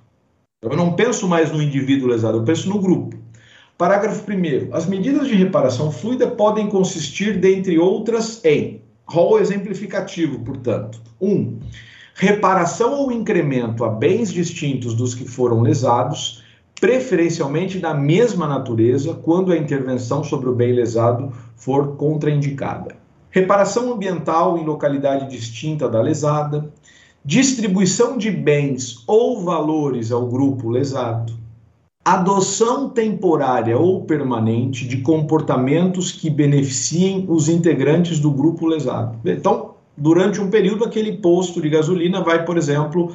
Eu 0.62 0.77
não 0.77 0.93
penso 0.93 1.27
mais 1.27 1.51
no 1.51 1.61
indivíduo 1.61 2.09
lesado, 2.09 2.39
eu 2.39 2.45
penso 2.45 2.69
no 2.69 2.78
grupo. 2.78 3.16
Parágrafo 3.81 4.31
1. 4.31 4.74
As 4.74 4.85
medidas 4.85 5.27
de 5.27 5.35
reparação 5.35 5.90
fluida 5.90 6.27
podem 6.27 6.69
consistir, 6.69 7.40
dentre 7.40 7.78
outras, 7.78 8.44
em 8.44 8.82
rol 9.07 9.40
exemplificativo, 9.40 10.39
portanto. 10.40 11.01
1. 11.19 11.32
Um, 11.32 11.59
reparação 12.15 12.93
ou 12.93 13.11
incremento 13.11 13.82
a 13.82 13.89
bens 13.89 14.31
distintos 14.31 14.93
dos 14.93 15.15
que 15.15 15.24
foram 15.24 15.62
lesados, 15.62 16.44
preferencialmente 16.78 17.78
da 17.78 17.94
mesma 17.94 18.47
natureza, 18.47 19.15
quando 19.15 19.51
a 19.51 19.57
intervenção 19.57 20.23
sobre 20.23 20.51
o 20.51 20.55
bem 20.55 20.74
lesado 20.74 21.32
for 21.57 21.97
contraindicada. 21.97 22.97
Reparação 23.31 23.94
ambiental 23.94 24.59
em 24.59 24.66
localidade 24.66 25.27
distinta 25.31 25.89
da 25.89 26.02
lesada, 26.02 26.70
distribuição 27.24 28.19
de 28.19 28.31
bens 28.31 29.02
ou 29.07 29.43
valores 29.43 30.12
ao 30.12 30.27
grupo 30.27 30.69
lesado, 30.69 31.40
adoção 32.05 32.89
temporária 32.89 33.78
ou 33.78 34.05
permanente 34.05 34.86
de 34.89 34.98
comportamentos 34.98 36.10
que 36.10 36.31
beneficiem 36.31 37.27
os 37.28 37.48
integrantes 37.48 38.18
do 38.18 38.31
grupo 38.31 38.66
lesado. 38.66 39.18
Então, 39.24 39.74
durante 39.97 40.40
um 40.40 40.48
período, 40.48 40.85
aquele 40.85 41.18
posto 41.18 41.60
de 41.60 41.68
gasolina 41.68 42.22
vai, 42.22 42.44
por 42.44 42.56
exemplo, 42.56 43.12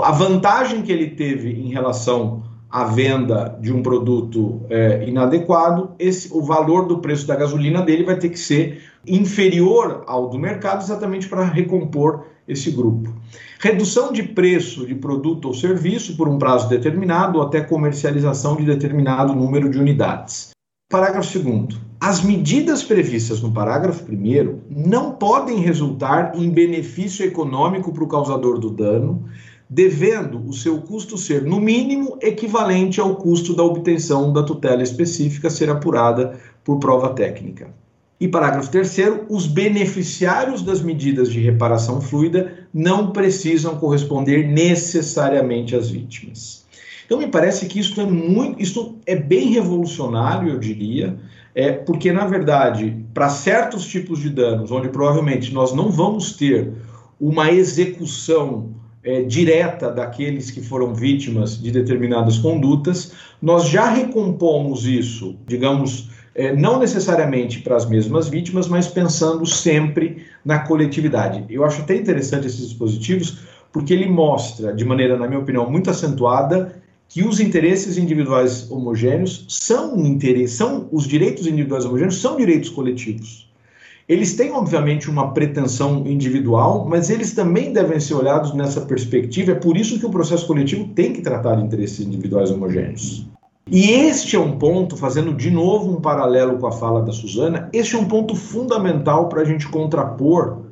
a 0.00 0.10
vantagem 0.10 0.82
que 0.82 0.90
ele 0.90 1.08
teve 1.08 1.50
em 1.50 1.70
relação 1.70 2.42
à 2.70 2.84
venda 2.84 3.58
de 3.60 3.70
um 3.70 3.82
produto 3.82 4.62
é, 4.70 5.06
inadequado, 5.06 5.90
esse, 5.98 6.32
o 6.32 6.40
valor 6.40 6.86
do 6.86 6.98
preço 6.98 7.26
da 7.26 7.36
gasolina 7.36 7.82
dele 7.82 8.02
vai 8.02 8.16
ter 8.16 8.30
que 8.30 8.38
ser 8.38 8.82
inferior 9.06 10.04
ao 10.06 10.30
do 10.30 10.38
mercado, 10.38 10.82
exatamente 10.82 11.28
para 11.28 11.44
recompor 11.44 12.24
esse 12.46 12.70
grupo. 12.70 13.12
Redução 13.60 14.12
de 14.12 14.22
preço 14.22 14.86
de 14.86 14.94
produto 14.94 15.46
ou 15.46 15.54
serviço 15.54 16.16
por 16.16 16.28
um 16.28 16.38
prazo 16.38 16.68
determinado 16.68 17.38
ou 17.38 17.44
até 17.44 17.60
comercialização 17.60 18.56
de 18.56 18.64
determinado 18.64 19.34
número 19.34 19.70
de 19.70 19.78
unidades. 19.78 20.50
Parágrafo 20.90 21.38
2. 21.38 21.80
As 21.98 22.22
medidas 22.22 22.82
previstas 22.82 23.40
no 23.40 23.52
parágrafo 23.52 24.04
1 24.10 24.60
não 24.68 25.12
podem 25.12 25.58
resultar 25.60 26.32
em 26.34 26.50
benefício 26.50 27.24
econômico 27.24 27.92
para 27.92 28.04
o 28.04 28.08
causador 28.08 28.58
do 28.58 28.68
dano, 28.68 29.24
devendo 29.70 30.46
o 30.46 30.52
seu 30.52 30.82
custo 30.82 31.16
ser, 31.16 31.44
no 31.44 31.58
mínimo, 31.58 32.18
equivalente 32.20 33.00
ao 33.00 33.16
custo 33.16 33.54
da 33.54 33.62
obtenção 33.62 34.32
da 34.32 34.42
tutela 34.42 34.82
específica 34.82 35.48
ser 35.48 35.70
apurada 35.70 36.38
por 36.62 36.78
prova 36.78 37.10
técnica. 37.10 37.72
E 38.22 38.28
parágrafo 38.28 38.70
terceiro, 38.70 39.26
os 39.28 39.48
beneficiários 39.48 40.62
das 40.62 40.80
medidas 40.80 41.28
de 41.28 41.40
reparação 41.40 42.00
fluida 42.00 42.68
não 42.72 43.10
precisam 43.10 43.76
corresponder 43.76 44.46
necessariamente 44.46 45.74
às 45.74 45.90
vítimas. 45.90 46.64
Então 47.04 47.18
me 47.18 47.26
parece 47.26 47.66
que 47.66 47.80
isso 47.80 48.00
é 48.00 48.06
muito, 48.06 48.62
isso 48.62 48.94
é 49.06 49.16
bem 49.16 49.48
revolucionário, 49.48 50.50
eu 50.50 50.58
diria, 50.60 51.18
é 51.52 51.72
porque 51.72 52.12
na 52.12 52.24
verdade, 52.24 52.96
para 53.12 53.28
certos 53.28 53.84
tipos 53.88 54.20
de 54.20 54.30
danos, 54.30 54.70
onde 54.70 54.88
provavelmente 54.88 55.52
nós 55.52 55.72
não 55.74 55.90
vamos 55.90 56.36
ter 56.36 56.74
uma 57.20 57.50
execução 57.50 58.70
é, 59.02 59.22
direta 59.22 59.90
daqueles 59.90 60.48
que 60.48 60.60
foram 60.60 60.94
vítimas 60.94 61.60
de 61.60 61.72
determinadas 61.72 62.38
condutas, 62.38 63.14
nós 63.42 63.66
já 63.66 63.90
recompomos 63.90 64.86
isso, 64.86 65.34
digamos, 65.44 66.21
é, 66.34 66.54
não 66.54 66.78
necessariamente 66.78 67.60
para 67.60 67.76
as 67.76 67.88
mesmas 67.88 68.28
vítimas, 68.28 68.68
mas 68.68 68.88
pensando 68.88 69.44
sempre 69.46 70.24
na 70.44 70.60
coletividade. 70.60 71.44
Eu 71.50 71.64
acho 71.64 71.82
até 71.82 71.94
interessante 71.94 72.46
esses 72.46 72.68
dispositivos, 72.68 73.40
porque 73.72 73.92
ele 73.92 74.08
mostra, 74.08 74.72
de 74.72 74.84
maneira, 74.84 75.16
na 75.16 75.26
minha 75.26 75.40
opinião, 75.40 75.70
muito 75.70 75.90
acentuada, 75.90 76.80
que 77.08 77.22
os 77.22 77.40
interesses 77.40 77.98
individuais 77.98 78.70
homogêneos 78.70 79.44
são, 79.48 79.98
interesse, 79.98 80.56
são 80.56 80.88
os 80.90 81.06
direitos 81.06 81.46
individuais 81.46 81.84
homogêneos 81.84 82.20
são 82.20 82.36
direitos 82.36 82.70
coletivos. 82.70 83.50
Eles 84.08 84.34
têm, 84.34 84.50
obviamente, 84.50 85.08
uma 85.08 85.32
pretensão 85.32 86.06
individual, 86.06 86.86
mas 86.88 87.08
eles 87.08 87.32
também 87.34 87.72
devem 87.72 88.00
ser 88.00 88.14
olhados 88.14 88.52
nessa 88.54 88.80
perspectiva. 88.80 89.52
É 89.52 89.54
por 89.54 89.76
isso 89.76 89.98
que 89.98 90.06
o 90.06 90.10
processo 90.10 90.46
coletivo 90.46 90.88
tem 90.88 91.12
que 91.12 91.20
tratar 91.20 91.56
de 91.56 91.64
interesses 91.64 92.00
individuais 92.00 92.50
homogêneos. 92.50 93.26
E 93.70 93.90
este 93.90 94.36
é 94.36 94.40
um 94.40 94.58
ponto, 94.58 94.96
fazendo 94.96 95.32
de 95.32 95.50
novo 95.50 95.90
um 95.90 96.00
paralelo 96.00 96.58
com 96.58 96.66
a 96.66 96.72
fala 96.72 97.02
da 97.02 97.12
Suzana, 97.12 97.68
este 97.72 97.94
é 97.94 97.98
um 97.98 98.06
ponto 98.06 98.34
fundamental 98.34 99.28
para 99.28 99.42
a 99.42 99.44
gente 99.44 99.68
contrapor 99.68 100.62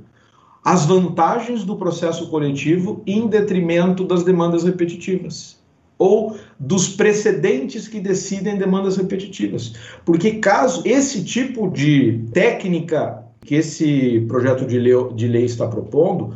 as 0.64 0.84
vantagens 0.84 1.64
do 1.64 1.76
processo 1.76 2.28
coletivo 2.28 3.02
em 3.06 3.26
detrimento 3.26 4.04
das 4.04 4.24
demandas 4.24 4.64
repetitivas 4.64 5.58
ou 5.98 6.36
dos 6.58 6.88
precedentes 6.88 7.86
que 7.86 8.00
decidem 8.00 8.56
demandas 8.56 8.96
repetitivas. 8.96 9.74
Porque 10.04 10.32
caso 10.32 10.82
esse 10.84 11.22
tipo 11.24 11.70
de 11.70 12.24
técnica 12.32 13.22
que 13.42 13.54
esse 13.54 14.20
projeto 14.28 14.66
de 14.66 14.78
lei, 14.78 14.94
de 15.14 15.28
lei 15.28 15.44
está 15.44 15.66
propondo, 15.66 16.34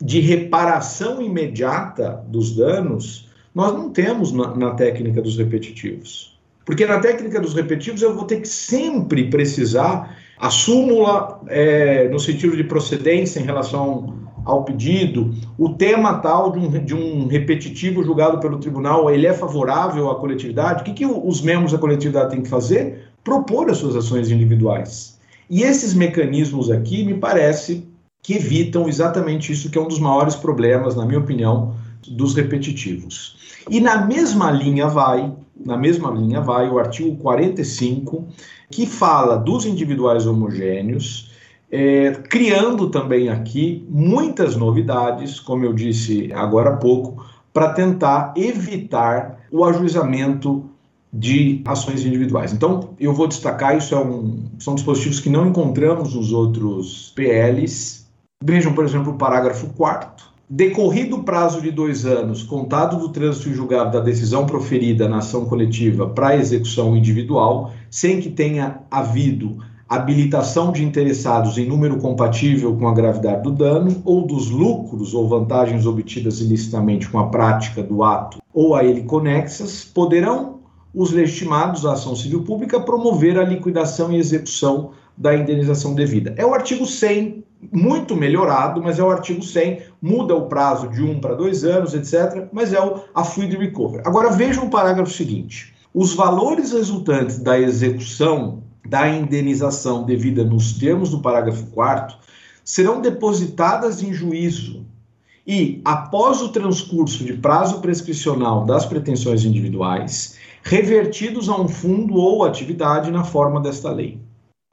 de 0.00 0.20
reparação 0.20 1.22
imediata 1.22 2.24
dos 2.28 2.56
danos, 2.56 3.28
nós 3.54 3.72
não 3.72 3.90
temos 3.90 4.32
na, 4.32 4.54
na 4.56 4.70
técnica 4.72 5.22
dos 5.22 5.38
repetitivos. 5.38 6.34
Porque 6.64 6.86
na 6.86 6.98
técnica 6.98 7.40
dos 7.40 7.54
repetitivos 7.54 8.02
eu 8.02 8.14
vou 8.14 8.24
ter 8.24 8.40
que 8.40 8.48
sempre 8.48 9.28
precisar 9.28 10.16
a 10.38 10.50
súmula 10.50 11.40
é, 11.46 12.08
no 12.08 12.18
sentido 12.18 12.56
de 12.56 12.64
procedência 12.64 13.38
em 13.38 13.44
relação 13.44 14.24
ao 14.44 14.64
pedido, 14.64 15.34
o 15.58 15.70
tema 15.70 16.18
tal 16.18 16.52
de 16.52 16.58
um, 16.58 16.84
de 16.84 16.94
um, 16.94 17.26
repetitivo 17.26 18.02
julgado 18.02 18.38
pelo 18.40 18.58
tribunal, 18.58 19.10
ele 19.10 19.26
é 19.26 19.32
favorável 19.32 20.10
à 20.10 20.16
coletividade, 20.16 20.82
o 20.82 20.84
que, 20.84 20.92
que 20.92 21.06
os 21.06 21.40
membros 21.40 21.72
da 21.72 21.78
coletividade 21.78 22.30
têm 22.30 22.42
que 22.42 22.48
fazer? 22.48 23.08
Propor 23.22 23.70
as 23.70 23.78
suas 23.78 23.96
ações 23.96 24.30
individuais. 24.30 25.18
E 25.48 25.62
esses 25.62 25.94
mecanismos 25.94 26.70
aqui, 26.70 27.04
me 27.04 27.14
parece 27.14 27.86
que 28.22 28.34
evitam 28.34 28.88
exatamente 28.88 29.52
isso, 29.52 29.70
que 29.70 29.78
é 29.78 29.80
um 29.80 29.88
dos 29.88 29.98
maiores 29.98 30.34
problemas, 30.34 30.94
na 30.94 31.06
minha 31.06 31.18
opinião, 31.18 31.74
dos 32.08 32.34
repetitivos. 32.34 33.36
E 33.68 33.80
na 33.80 34.04
mesma 34.04 34.50
linha 34.50 34.88
vai, 34.88 35.32
na 35.64 35.76
mesma 35.76 36.10
linha 36.10 36.40
vai 36.40 36.68
o 36.68 36.78
artigo 36.78 37.16
45, 37.16 38.24
que 38.70 38.86
fala 38.86 39.36
dos 39.36 39.64
individuais 39.64 40.26
homogêneos, 40.26 41.30
é, 41.70 42.12
criando 42.28 42.88
também 42.90 43.28
aqui 43.28 43.86
muitas 43.88 44.54
novidades, 44.54 45.40
como 45.40 45.64
eu 45.64 45.72
disse 45.72 46.32
agora 46.32 46.70
há 46.70 46.76
pouco, 46.76 47.24
para 47.52 47.72
tentar 47.72 48.34
evitar 48.36 49.40
o 49.50 49.64
ajuizamento 49.64 50.64
de 51.12 51.62
ações 51.64 52.04
individuais. 52.04 52.52
Então, 52.52 52.90
eu 52.98 53.14
vou 53.14 53.28
destacar, 53.28 53.76
isso 53.76 53.94
é 53.94 53.98
um, 53.98 54.44
são 54.58 54.74
dispositivos 54.74 55.20
que 55.20 55.30
não 55.30 55.46
encontramos 55.46 56.14
nos 56.14 56.32
outros 56.32 57.12
PLs. 57.14 58.06
Vejam, 58.42 58.74
por 58.74 58.84
exemplo, 58.84 59.12
o 59.12 59.16
parágrafo 59.16 59.68
4 59.76 60.33
Decorrido 60.48 61.16
o 61.16 61.22
prazo 61.22 61.62
de 61.62 61.70
dois 61.70 62.04
anos, 62.04 62.42
contado 62.42 62.98
do 62.98 63.08
trânsito 63.08 63.52
julgado 63.54 63.92
da 63.92 64.04
decisão 64.04 64.44
proferida 64.44 65.08
na 65.08 65.18
ação 65.18 65.46
coletiva 65.46 66.06
para 66.06 66.36
execução 66.36 66.94
individual, 66.94 67.72
sem 67.90 68.20
que 68.20 68.28
tenha 68.28 68.80
havido 68.90 69.56
habilitação 69.88 70.70
de 70.70 70.84
interessados 70.84 71.56
em 71.56 71.66
número 71.66 71.96
compatível 71.96 72.76
com 72.76 72.86
a 72.86 72.92
gravidade 72.94 73.42
do 73.42 73.52
dano 73.52 74.02
ou 74.04 74.26
dos 74.26 74.50
lucros 74.50 75.14
ou 75.14 75.26
vantagens 75.28 75.86
obtidas 75.86 76.40
ilicitamente 76.40 77.08
com 77.08 77.18
a 77.18 77.28
prática 77.28 77.82
do 77.82 78.02
ato 78.02 78.42
ou 78.52 78.74
a 78.74 78.84
ele 78.84 79.04
conexas, 79.04 79.84
poderão 79.84 80.60
os 80.94 81.10
legitimados 81.10 81.86
à 81.86 81.92
ação 81.92 82.14
civil 82.14 82.42
pública 82.44 82.80
promover 82.80 83.38
a 83.38 83.44
liquidação 83.44 84.12
e 84.12 84.16
execução 84.16 84.90
da 85.16 85.34
indenização 85.34 85.94
devida. 85.94 86.34
É 86.36 86.44
o 86.44 86.54
artigo 86.54 86.86
100, 86.86 87.43
muito 87.72 88.16
melhorado, 88.16 88.82
mas 88.82 88.98
é 88.98 89.02
o 89.02 89.10
artigo 89.10 89.42
100, 89.42 89.82
muda 90.00 90.34
o 90.34 90.46
prazo 90.46 90.88
de 90.88 91.02
um 91.02 91.20
para 91.20 91.34
dois 91.34 91.64
anos, 91.64 91.94
etc., 91.94 92.48
mas 92.52 92.72
é 92.72 92.80
o, 92.80 93.00
a 93.14 93.24
Fluid 93.24 93.56
Recovery. 93.56 94.02
Agora 94.06 94.30
vejam 94.30 94.66
o 94.66 94.70
parágrafo 94.70 95.12
seguinte. 95.12 95.74
Os 95.92 96.14
valores 96.14 96.72
resultantes 96.72 97.38
da 97.38 97.58
execução 97.58 98.62
da 98.86 99.08
indenização 99.08 100.04
devida 100.04 100.44
nos 100.44 100.74
termos 100.74 101.10
do 101.10 101.20
parágrafo 101.20 101.66
4 101.68 102.16
serão 102.64 103.00
depositadas 103.00 104.02
em 104.02 104.12
juízo 104.12 104.84
e, 105.46 105.80
após 105.84 106.40
o 106.40 106.48
transcurso 106.48 107.24
de 107.24 107.34
prazo 107.34 107.80
prescricional 107.80 108.64
das 108.64 108.86
pretensões 108.86 109.44
individuais, 109.44 110.36
revertidos 110.62 111.48
a 111.48 111.60
um 111.60 111.68
fundo 111.68 112.14
ou 112.14 112.44
atividade 112.44 113.10
na 113.10 113.22
forma 113.22 113.60
desta 113.60 113.90
lei. 113.90 114.18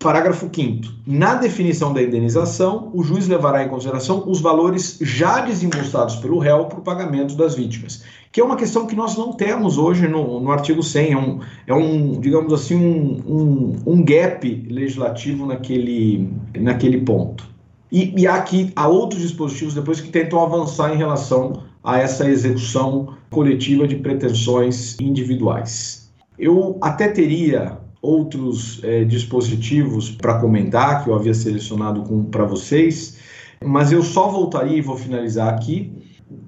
Parágrafo 0.01 0.49
5. 0.51 0.91
Na 1.05 1.35
definição 1.35 1.93
da 1.93 2.01
indenização, 2.01 2.89
o 2.91 3.03
juiz 3.03 3.27
levará 3.27 3.63
em 3.63 3.69
consideração 3.69 4.23
os 4.25 4.41
valores 4.41 4.97
já 4.99 5.41
desembolsados 5.41 6.15
pelo 6.15 6.39
réu 6.39 6.65
para 6.65 6.79
o 6.79 6.81
pagamento 6.81 7.35
das 7.35 7.53
vítimas, 7.53 8.03
que 8.31 8.41
é 8.41 8.43
uma 8.43 8.55
questão 8.55 8.87
que 8.87 8.95
nós 8.95 9.15
não 9.15 9.31
temos 9.31 9.77
hoje 9.77 10.07
no, 10.07 10.39
no 10.39 10.51
artigo 10.51 10.81
100. 10.81 11.11
É 11.11 11.17
um, 11.17 11.39
é 11.67 11.73
um 11.75 12.19
digamos 12.19 12.51
assim, 12.51 12.75
um, 12.75 13.21
um, 13.27 13.75
um 13.85 14.03
gap 14.03 14.67
legislativo 14.71 15.45
naquele, 15.45 16.27
naquele 16.57 17.01
ponto. 17.01 17.47
E, 17.91 18.11
e 18.19 18.25
aqui 18.25 18.71
há 18.75 18.87
outros 18.87 19.21
dispositivos 19.21 19.75
depois 19.75 20.01
que 20.01 20.09
tentam 20.09 20.43
avançar 20.43 20.91
em 20.91 20.97
relação 20.97 21.61
a 21.83 21.99
essa 21.99 22.27
execução 22.27 23.15
coletiva 23.29 23.87
de 23.87 23.97
pretensões 23.97 24.99
individuais. 24.99 26.11
Eu 26.39 26.79
até 26.81 27.07
teria 27.07 27.77
outros 28.01 28.81
é, 28.83 29.03
dispositivos 29.03 30.09
para 30.09 30.39
comentar 30.39 31.03
que 31.03 31.09
eu 31.09 31.15
havia 31.15 31.33
selecionado 31.33 32.03
para 32.31 32.45
vocês, 32.45 33.17
mas 33.63 33.91
eu 33.91 34.01
só 34.01 34.27
voltaria 34.29 34.77
e 34.77 34.81
vou 34.81 34.97
finalizar 34.97 35.53
aqui. 35.53 35.93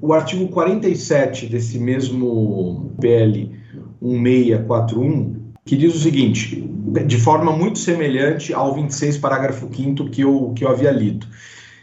O 0.01 0.13
artigo 0.13 0.47
47 0.47 1.45
desse 1.45 1.77
mesmo 1.77 2.91
PL 2.99 3.51
1641, 4.01 5.43
que 5.65 5.77
diz 5.77 5.93
o 5.95 5.99
seguinte, 5.99 6.61
de 7.05 7.17
forma 7.17 7.51
muito 7.51 7.79
semelhante 7.79 8.53
ao 8.53 8.73
26, 8.73 9.17
parágrafo 9.17 9.69
5 9.71 10.09
que 10.09 10.21
eu, 10.21 10.53
que 10.55 10.65
eu 10.65 10.69
havia 10.69 10.91
lido. 10.91 11.27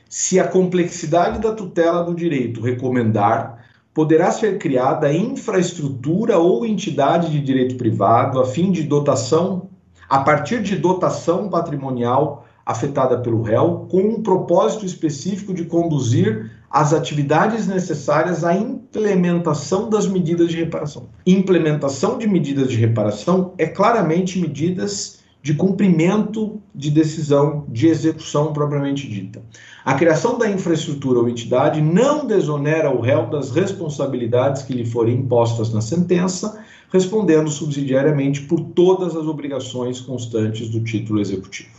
Se 0.08 0.40
a 0.40 0.48
complexidade 0.48 1.40
da 1.40 1.54
tutela 1.54 2.02
do 2.02 2.14
direito 2.14 2.60
recomendar, 2.60 3.59
poderá 3.92 4.30
ser 4.30 4.58
criada 4.58 5.12
infraestrutura 5.12 6.38
ou 6.38 6.64
entidade 6.64 7.30
de 7.30 7.40
direito 7.40 7.76
privado 7.76 8.40
a 8.40 8.44
fim 8.44 8.70
de 8.70 8.82
dotação, 8.82 9.68
a 10.08 10.20
partir 10.20 10.62
de 10.62 10.76
dotação 10.76 11.48
patrimonial 11.48 12.46
afetada 12.64 13.18
pelo 13.18 13.42
réu, 13.42 13.86
com 13.90 14.00
um 14.00 14.22
propósito 14.22 14.86
específico 14.86 15.52
de 15.52 15.64
conduzir 15.64 16.50
as 16.70 16.92
atividades 16.92 17.66
necessárias 17.66 18.44
à 18.44 18.54
implementação 18.54 19.90
das 19.90 20.06
medidas 20.06 20.50
de 20.50 20.56
reparação. 20.56 21.08
Implementação 21.26 22.16
de 22.16 22.28
medidas 22.28 22.70
de 22.70 22.76
reparação 22.76 23.54
é 23.58 23.66
claramente 23.66 24.38
medidas 24.38 25.19
de 25.42 25.54
cumprimento 25.54 26.60
de 26.74 26.90
decisão 26.90 27.64
de 27.68 27.88
execução 27.88 28.52
propriamente 28.52 29.08
dita. 29.08 29.42
A 29.84 29.94
criação 29.94 30.38
da 30.38 30.50
infraestrutura 30.50 31.18
ou 31.18 31.28
entidade 31.28 31.80
não 31.80 32.26
desonera 32.26 32.94
o 32.94 33.00
réu 33.00 33.26
das 33.30 33.50
responsabilidades 33.50 34.62
que 34.62 34.74
lhe 34.74 34.84
forem 34.84 35.16
impostas 35.16 35.72
na 35.72 35.80
sentença, 35.80 36.62
respondendo 36.92 37.50
subsidiariamente 37.50 38.42
por 38.42 38.60
todas 38.60 39.16
as 39.16 39.26
obrigações 39.26 40.00
constantes 40.00 40.68
do 40.68 40.82
título 40.82 41.20
executivo. 41.20 41.70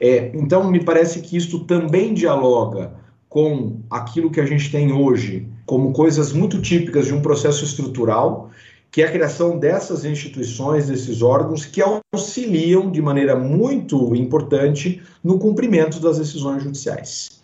É, 0.00 0.32
então, 0.34 0.68
me 0.68 0.82
parece 0.82 1.20
que 1.20 1.36
isto 1.36 1.60
também 1.60 2.14
dialoga 2.14 2.94
com 3.28 3.80
aquilo 3.88 4.30
que 4.30 4.40
a 4.40 4.46
gente 4.46 4.72
tem 4.72 4.92
hoje 4.92 5.46
como 5.64 5.92
coisas 5.92 6.32
muito 6.32 6.60
típicas 6.60 7.06
de 7.06 7.14
um 7.14 7.22
processo 7.22 7.64
estrutural 7.64 8.50
que 8.90 9.02
é 9.02 9.06
a 9.06 9.12
criação 9.12 9.58
dessas 9.58 10.04
instituições, 10.04 10.88
desses 10.88 11.22
órgãos 11.22 11.64
que 11.64 11.80
auxiliam 11.80 12.90
de 12.90 13.00
maneira 13.00 13.36
muito 13.36 14.14
importante 14.14 15.00
no 15.22 15.38
cumprimento 15.38 16.00
das 16.00 16.18
decisões 16.18 16.62
judiciais. 16.62 17.40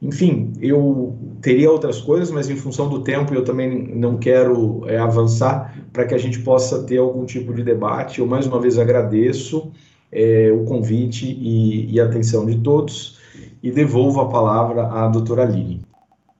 Enfim, 0.00 0.52
eu 0.60 1.16
teria 1.40 1.70
outras 1.70 2.00
coisas, 2.00 2.30
mas 2.30 2.50
em 2.50 2.56
função 2.56 2.88
do 2.88 3.00
tempo 3.02 3.34
eu 3.34 3.42
também 3.42 3.88
não 3.96 4.18
quero 4.18 4.82
é, 4.86 4.98
avançar 4.98 5.74
para 5.92 6.04
que 6.04 6.14
a 6.14 6.18
gente 6.18 6.38
possa 6.40 6.82
ter 6.82 6.98
algum 6.98 7.24
tipo 7.24 7.52
de 7.54 7.62
debate. 7.62 8.20
Eu 8.20 8.26
mais 8.26 8.46
uma 8.46 8.60
vez 8.60 8.78
agradeço 8.78 9.72
é, 10.12 10.52
o 10.52 10.64
convite 10.64 11.26
e, 11.26 11.92
e 11.92 11.98
a 11.98 12.04
atenção 12.04 12.44
de 12.44 12.58
todos 12.58 13.18
e 13.62 13.70
devolvo 13.70 14.20
a 14.20 14.28
palavra 14.28 14.86
à 14.86 15.08
doutora 15.08 15.42
Aline. 15.42 15.80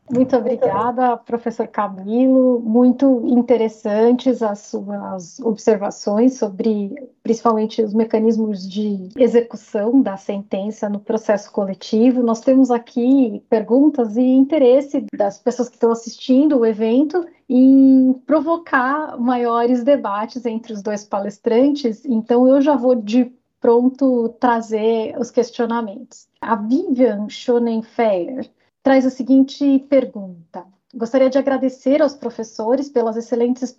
Muito 0.09 0.37
obrigada, 0.37 1.17
professor 1.17 1.67
Camilo. 1.67 2.61
Muito 2.61 3.23
interessantes 3.27 4.41
as 4.41 4.61
suas 4.61 5.41
observações 5.41 6.39
sobre, 6.39 6.95
principalmente, 7.23 7.83
os 7.83 7.93
mecanismos 7.93 8.69
de 8.69 9.09
execução 9.17 10.01
da 10.01 10.17
sentença 10.17 10.89
no 10.89 11.01
processo 11.01 11.51
coletivo. 11.51 12.23
Nós 12.23 12.41
temos 12.41 12.71
aqui 12.71 13.43
perguntas 13.49 14.17
e 14.17 14.23
interesse 14.23 15.05
das 15.13 15.39
pessoas 15.39 15.69
que 15.69 15.75
estão 15.75 15.91
assistindo 15.91 16.59
o 16.59 16.67
evento 16.67 17.27
em 17.49 18.13
provocar 18.27 19.19
maiores 19.19 19.83
debates 19.83 20.47
entre 20.47 20.73
os 20.73 20.83
dois 20.83 21.05
palestrantes. 21.05 22.05
Então, 22.05 22.47
eu 22.47 22.61
já 22.61 22.77
vou 22.77 22.95
de 22.95 23.33
pronto 23.61 24.29
trazer 24.39 25.17
os 25.19 25.33
questionamentos. 25.33 26.29
A 26.41 26.55
Vivian 26.55 27.29
Schonenfeier 27.29 28.49
traz 28.87 29.05
a 29.05 29.11
seguinte 29.11 29.81
pergunta. 29.91 30.63
Gostaria 30.95 31.29
de 31.29 31.37
agradecer 31.37 32.01
aos 32.01 32.15
professores 32.15 32.89
pelas 32.89 33.17
excelentes 33.17 33.75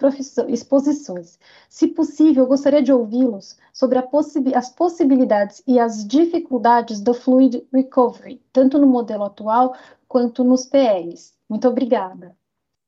exposições. 0.50 1.40
Se 1.70 1.88
possível, 1.88 2.46
gostaria 2.46 2.84
de 2.84 2.92
ouvi-los 2.92 3.58
sobre 3.72 4.02
possi 4.02 4.54
as 4.54 4.70
possibilidades 4.70 5.64
e 5.66 5.80
as 5.80 6.06
dificuldades 6.06 7.00
do 7.00 7.14
Fluid 7.14 7.66
Recovery, 7.74 8.42
tanto 8.52 8.78
no 8.78 8.86
modelo 8.86 9.24
atual 9.24 9.74
quanto 10.10 10.44
nos 10.44 10.66
PLs. 10.66 11.32
Muito 11.50 11.70
obrigada. 11.70 12.36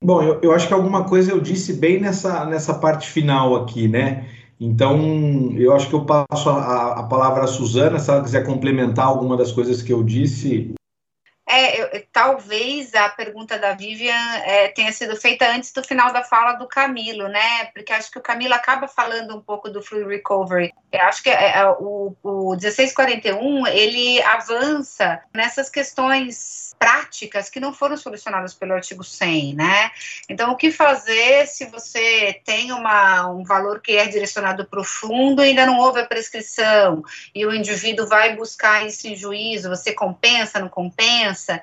Bom, 0.04 0.22
eu, 0.22 0.40
eu 0.42 0.52
acho 0.52 0.68
que 0.68 0.74
alguma 0.74 1.04
coisa 1.08 1.32
eu 1.32 1.40
disse 1.40 1.72
bem 1.72 2.02
nessa, 2.02 2.44
nessa 2.44 2.74
parte 2.74 3.08
final 3.08 3.56
aqui, 3.56 3.88
né? 3.88 4.28
Então, 4.60 5.54
eu 5.56 5.72
acho 5.72 5.88
que 5.88 5.94
eu 5.94 6.04
passo 6.04 6.50
a, 6.50 7.00
a 7.00 7.02
palavra 7.04 7.44
à 7.44 7.46
Suzana, 7.46 7.98
se 7.98 8.10
ela 8.10 8.22
quiser 8.22 8.44
complementar 8.44 9.06
alguma 9.06 9.38
das 9.38 9.50
coisas 9.52 9.80
que 9.80 9.90
eu 9.90 10.02
disse, 10.02 10.74
é, 11.50 11.80
eu, 11.82 12.06
talvez 12.12 12.94
a 12.94 13.08
pergunta 13.08 13.58
da 13.58 13.74
Vivian 13.74 14.34
é, 14.44 14.68
tenha 14.68 14.92
sido 14.92 15.16
feita 15.16 15.50
antes 15.50 15.72
do 15.72 15.82
final 15.82 16.12
da 16.12 16.22
fala 16.22 16.52
do 16.52 16.68
Camilo, 16.68 17.28
né? 17.28 17.66
Porque 17.74 17.92
acho 17.92 18.10
que 18.10 18.18
o 18.18 18.22
Camilo 18.22 18.54
acaba 18.54 18.86
falando 18.86 19.36
um 19.36 19.40
pouco 19.40 19.68
do 19.68 19.82
Fluid 19.82 20.08
Recovery. 20.08 20.72
Eu 20.92 21.00
acho 21.02 21.22
que 21.22 21.30
é, 21.30 21.58
é, 21.58 21.66
o, 21.68 22.16
o 22.22 22.50
1641 22.50 23.66
ele 23.66 24.22
avança 24.22 25.20
nessas 25.34 25.68
questões 25.68 26.69
práticas 26.80 27.50
que 27.50 27.60
não 27.60 27.74
foram 27.74 27.94
solucionadas 27.94 28.54
pelo 28.54 28.72
artigo 28.72 29.04
100, 29.04 29.54
né? 29.54 29.90
Então, 30.30 30.50
o 30.50 30.56
que 30.56 30.72
fazer 30.72 31.46
se 31.46 31.66
você 31.66 32.40
tem 32.42 32.72
uma, 32.72 33.28
um 33.28 33.44
valor 33.44 33.82
que 33.82 33.92
é 33.92 34.06
direcionado 34.06 34.64
para 34.64 34.80
o 34.80 34.84
fundo 34.84 35.42
e 35.44 35.50
ainda 35.50 35.66
não 35.66 35.78
houve 35.78 36.00
a 36.00 36.06
prescrição 36.06 37.04
e 37.34 37.44
o 37.44 37.52
indivíduo 37.52 38.08
vai 38.08 38.34
buscar 38.34 38.86
isso 38.86 39.06
em 39.06 39.14
juízo, 39.14 39.68
você 39.68 39.92
compensa, 39.92 40.58
não 40.58 40.70
compensa? 40.70 41.60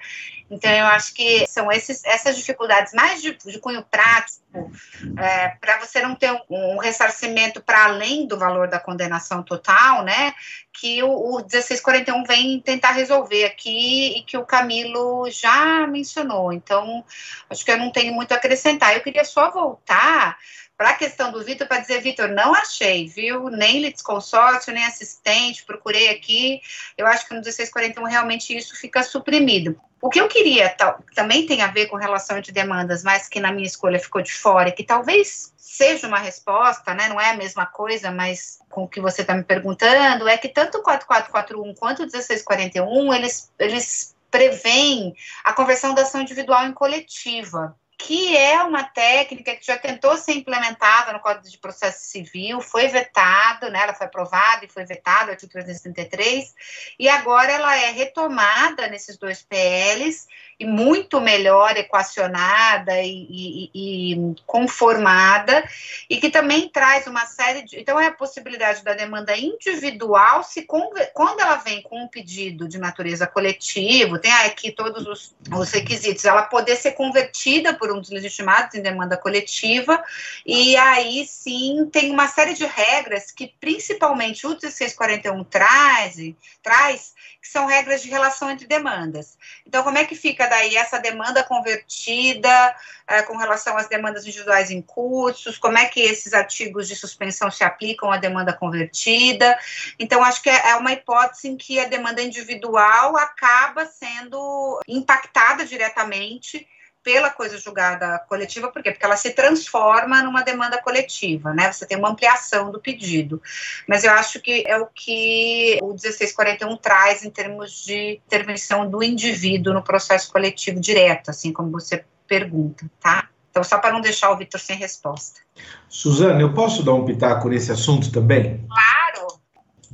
Então, 0.50 0.72
eu 0.72 0.86
acho 0.86 1.14
que 1.14 1.46
são 1.48 1.72
esses, 1.72 2.04
essas 2.06 2.38
dificuldades 2.38 2.94
mais 2.94 3.22
de, 3.22 3.34
de 3.34 3.60
cunho 3.60 3.84
prático, 3.84 4.72
é, 5.18 5.50
para 5.60 5.80
você 5.80 6.02
não 6.02 6.16
ter 6.16 6.32
um, 6.32 6.40
um 6.50 6.78
ressarcimento 6.78 7.62
para 7.62 7.86
além 7.86 8.26
do 8.26 8.38
valor 8.38 8.68
da 8.68 8.80
condenação 8.80 9.44
total, 9.44 10.04
né? 10.04 10.34
Que 10.72 11.04
o, 11.04 11.10
o 11.10 11.38
1641 11.40 12.24
vem 12.24 12.62
tentar 12.62 12.92
resolver 12.92 13.46
aqui 13.46 14.18
e 14.18 14.24
que 14.24 14.38
o 14.38 14.46
Camilo 14.46 15.30
já 15.30 15.86
mencionou. 15.86 16.54
Então, 16.54 17.04
acho 17.50 17.66
que 17.66 17.72
eu 17.72 17.78
não 17.78 17.92
tenho 17.92 18.14
muito 18.14 18.32
a 18.32 18.36
acrescentar. 18.36 18.96
Eu 18.96 19.02
queria 19.02 19.26
só 19.26 19.52
voltar 19.52 20.38
para 20.78 20.92
a 20.92 20.96
questão 20.96 21.32
do 21.32 21.44
Vitor, 21.44 21.68
para 21.68 21.82
dizer, 21.82 22.02
Vitor, 22.02 22.30
não 22.30 22.54
achei, 22.54 23.08
viu? 23.08 23.50
Nem 23.50 23.82
litisconsórcio, 23.82 24.72
nem 24.72 24.86
assistente, 24.86 25.66
procurei 25.66 26.10
aqui. 26.10 26.62
Eu 26.96 27.08
acho 27.08 27.28
que 27.28 27.34
no 27.34 27.42
1641 27.42 28.06
realmente 28.06 28.56
isso 28.56 28.76
fica 28.76 29.02
suprimido. 29.02 29.80
O 30.00 30.10
que 30.10 30.22
eu 30.22 30.28
queria 30.28 30.70
tal, 30.70 31.04
também 31.16 31.48
tem 31.48 31.64
a 31.64 31.68
ver 31.68 31.88
com 31.88 31.96
relação 31.96 32.40
de 32.40 32.52
demandas, 32.52 33.04
mas 33.04 33.28
que 33.28 33.40
na 33.40 33.52
minha 33.52 33.66
escolha 33.66 34.00
ficou 34.00 34.22
de 34.22 34.32
fora, 34.32 34.72
que 34.72 34.84
talvez 34.84 35.52
seja 35.58 36.08
uma 36.08 36.20
resposta, 36.20 36.94
né? 36.94 37.10
Não 37.10 37.20
é 37.20 37.32
a 37.32 37.38
mesma 37.38 37.66
coisa, 37.66 38.12
mas 38.12 38.60
com 38.70 38.84
o 38.84 38.88
que 38.88 39.02
você 39.02 39.22
está 39.22 39.34
me 39.34 39.44
perguntando, 39.44 40.28
é 40.28 40.38
que 40.38 40.48
tanto 40.48 40.78
o 40.78 40.84
4441 40.84 41.74
quanto 41.74 42.00
o 42.00 42.02
1641, 42.04 43.14
eles, 43.16 43.52
eles 43.58 44.16
prevêem 44.30 45.16
a 45.44 45.54
conversão 45.54 45.96
da 45.96 46.04
ação 46.04 46.22
individual 46.22 46.68
em 46.68 46.74
coletiva 46.74 47.76
que 47.98 48.38
é 48.38 48.62
uma 48.62 48.84
técnica 48.84 49.56
que 49.56 49.66
já 49.66 49.76
tentou 49.76 50.16
ser 50.18 50.34
implementada 50.34 51.12
no 51.12 51.20
Código 51.20 51.50
de 51.50 51.58
Processo 51.58 52.06
Civil, 52.06 52.62
foi 52.62 52.88
vetado, 52.88 53.72
né, 53.72 53.82
ela 53.82 53.94
foi 53.94 54.06
aprovada 54.06 54.64
e 54.64 54.70
foi 54.70 54.86
vetada, 54.86 55.32
artigo 55.32 55.52
333, 55.52 56.54
e 57.00 57.10
agora 57.10 57.52
ela 57.52 57.76
é 57.76 57.90
retomada 57.90 58.88
nesses 58.88 59.18
dois 59.18 59.42
PLs, 59.42 60.28
e 60.60 60.66
muito 60.66 61.22
melhor 61.22 61.78
equacionada 61.78 63.00
e, 63.02 63.28
e, 63.30 63.72
e, 63.74 64.36
conformada, 64.46 65.64
e 66.10 66.18
que 66.18 66.30
também 66.30 66.68
traz 66.68 67.06
uma 67.06 67.26
série 67.28 67.62
de. 67.62 67.80
Então, 67.80 68.00
é 68.00 68.08
a 68.08 68.14
possibilidade 68.14 68.84
da 68.84 68.94
demanda 68.94 69.38
individual, 69.38 70.44
se 70.44 70.64
quando 70.64 71.40
ela 71.40 71.58
vem 71.58 71.82
com 71.84 72.02
um 72.02 72.08
pedido 72.08 72.68
de 72.68 72.80
natureza 72.80 73.28
coletivo, 73.28 74.18
tem 74.18 74.32
aqui 74.32 74.72
todos 74.72 75.06
os, 75.06 75.36
os 75.56 75.72
requisitos, 75.72 76.26
ela 76.26 76.44
poder 76.44 76.76
ser 76.76 76.94
convertida 76.94 77.76
por 77.76 77.92
um 77.92 78.00
dos 78.00 78.10
legitimados 78.10 78.74
em 78.74 78.82
demanda 78.82 79.16
coletiva, 79.16 80.04
e 80.46 80.76
aí 80.76 81.26
sim 81.28 81.88
tem 81.92 82.10
uma 82.10 82.28
série 82.28 82.56
de 82.56 82.66
regras 82.66 83.32
que, 83.32 83.54
principalmente, 83.60 84.48
o 84.48 84.50
1641 84.50 85.44
traz, 85.44 86.16
traz 86.64 87.16
que 87.48 87.48
são 87.48 87.66
regras 87.66 88.02
de 88.02 88.10
relação 88.10 88.50
entre 88.50 88.68
demandas. 88.68 89.38
Então, 89.66 89.84
como 89.84 89.98
é 89.98 90.04
que 90.04 90.16
fica 90.16 90.47
daí 90.48 90.76
essa 90.76 90.98
demanda 91.00 91.44
convertida 91.44 92.76
é, 93.08 93.22
com 93.22 93.38
relação 93.38 93.78
às 93.78 93.88
demandas 93.88 94.26
individuais 94.26 94.72
em 94.72 94.82
cursos? 94.82 95.58
Como 95.58 95.78
é 95.78 95.86
que 95.86 96.00
esses 96.00 96.34
artigos 96.34 96.88
de 96.88 96.96
suspensão 96.96 97.52
se 97.52 97.64
aplicam 97.64 98.12
à 98.12 98.18
demanda 98.18 98.54
convertida? 98.54 99.58
Então, 100.00 100.24
acho 100.24 100.42
que 100.42 100.50
é, 100.50 100.70
é 100.70 100.76
uma 100.76 100.94
hipótese 100.94 101.48
em 101.50 101.58
que 101.58 101.80
a 101.80 101.86
demanda 101.86 102.22
individual 102.22 103.18
acaba 103.18 103.86
sendo 103.86 104.80
impactada 104.88 105.66
diretamente 105.66 106.68
pela 107.08 107.30
coisa 107.30 107.58
julgada 107.58 108.20
coletiva, 108.28 108.68
por 108.68 108.84
quê? 108.84 108.92
Porque 108.92 109.06
ela 109.06 109.16
se 109.16 109.30
transforma 109.30 110.22
numa 110.22 110.42
demanda 110.42 110.78
coletiva, 110.82 111.54
né? 111.54 111.72
Você 111.72 111.86
tem 111.86 111.98
uma 111.98 112.10
ampliação 112.10 112.70
do 112.70 112.82
pedido. 112.82 113.42
Mas 113.88 114.04
eu 114.04 114.12
acho 114.12 114.42
que 114.42 114.66
é 114.68 114.78
o 114.78 114.88
que 114.88 115.80
o 115.82 115.92
1641 115.92 116.76
traz 116.76 117.24
em 117.24 117.30
termos 117.30 117.86
de 117.86 118.20
intervenção 118.28 118.90
do 118.90 119.02
indivíduo 119.02 119.74
no 119.74 119.82
processo 119.82 120.30
coletivo 120.30 120.82
direto, 120.82 121.30
assim 121.30 121.54
como 121.54 121.72
você 121.72 122.04
pergunta, 122.28 122.86
tá? 123.00 123.30
Então, 123.50 123.64
só 123.64 123.78
para 123.78 123.94
não 123.94 124.02
deixar 124.02 124.30
o 124.32 124.38
Vitor 124.38 124.60
sem 124.60 124.76
resposta. 124.76 125.40
Suzana, 125.88 126.42
eu 126.42 126.54
posso 126.54 126.84
dar 126.84 126.94
um 126.94 127.06
pitaco 127.06 127.48
nesse 127.48 127.72
assunto 127.72 128.12
também? 128.12 128.68
Claro! 128.68 129.40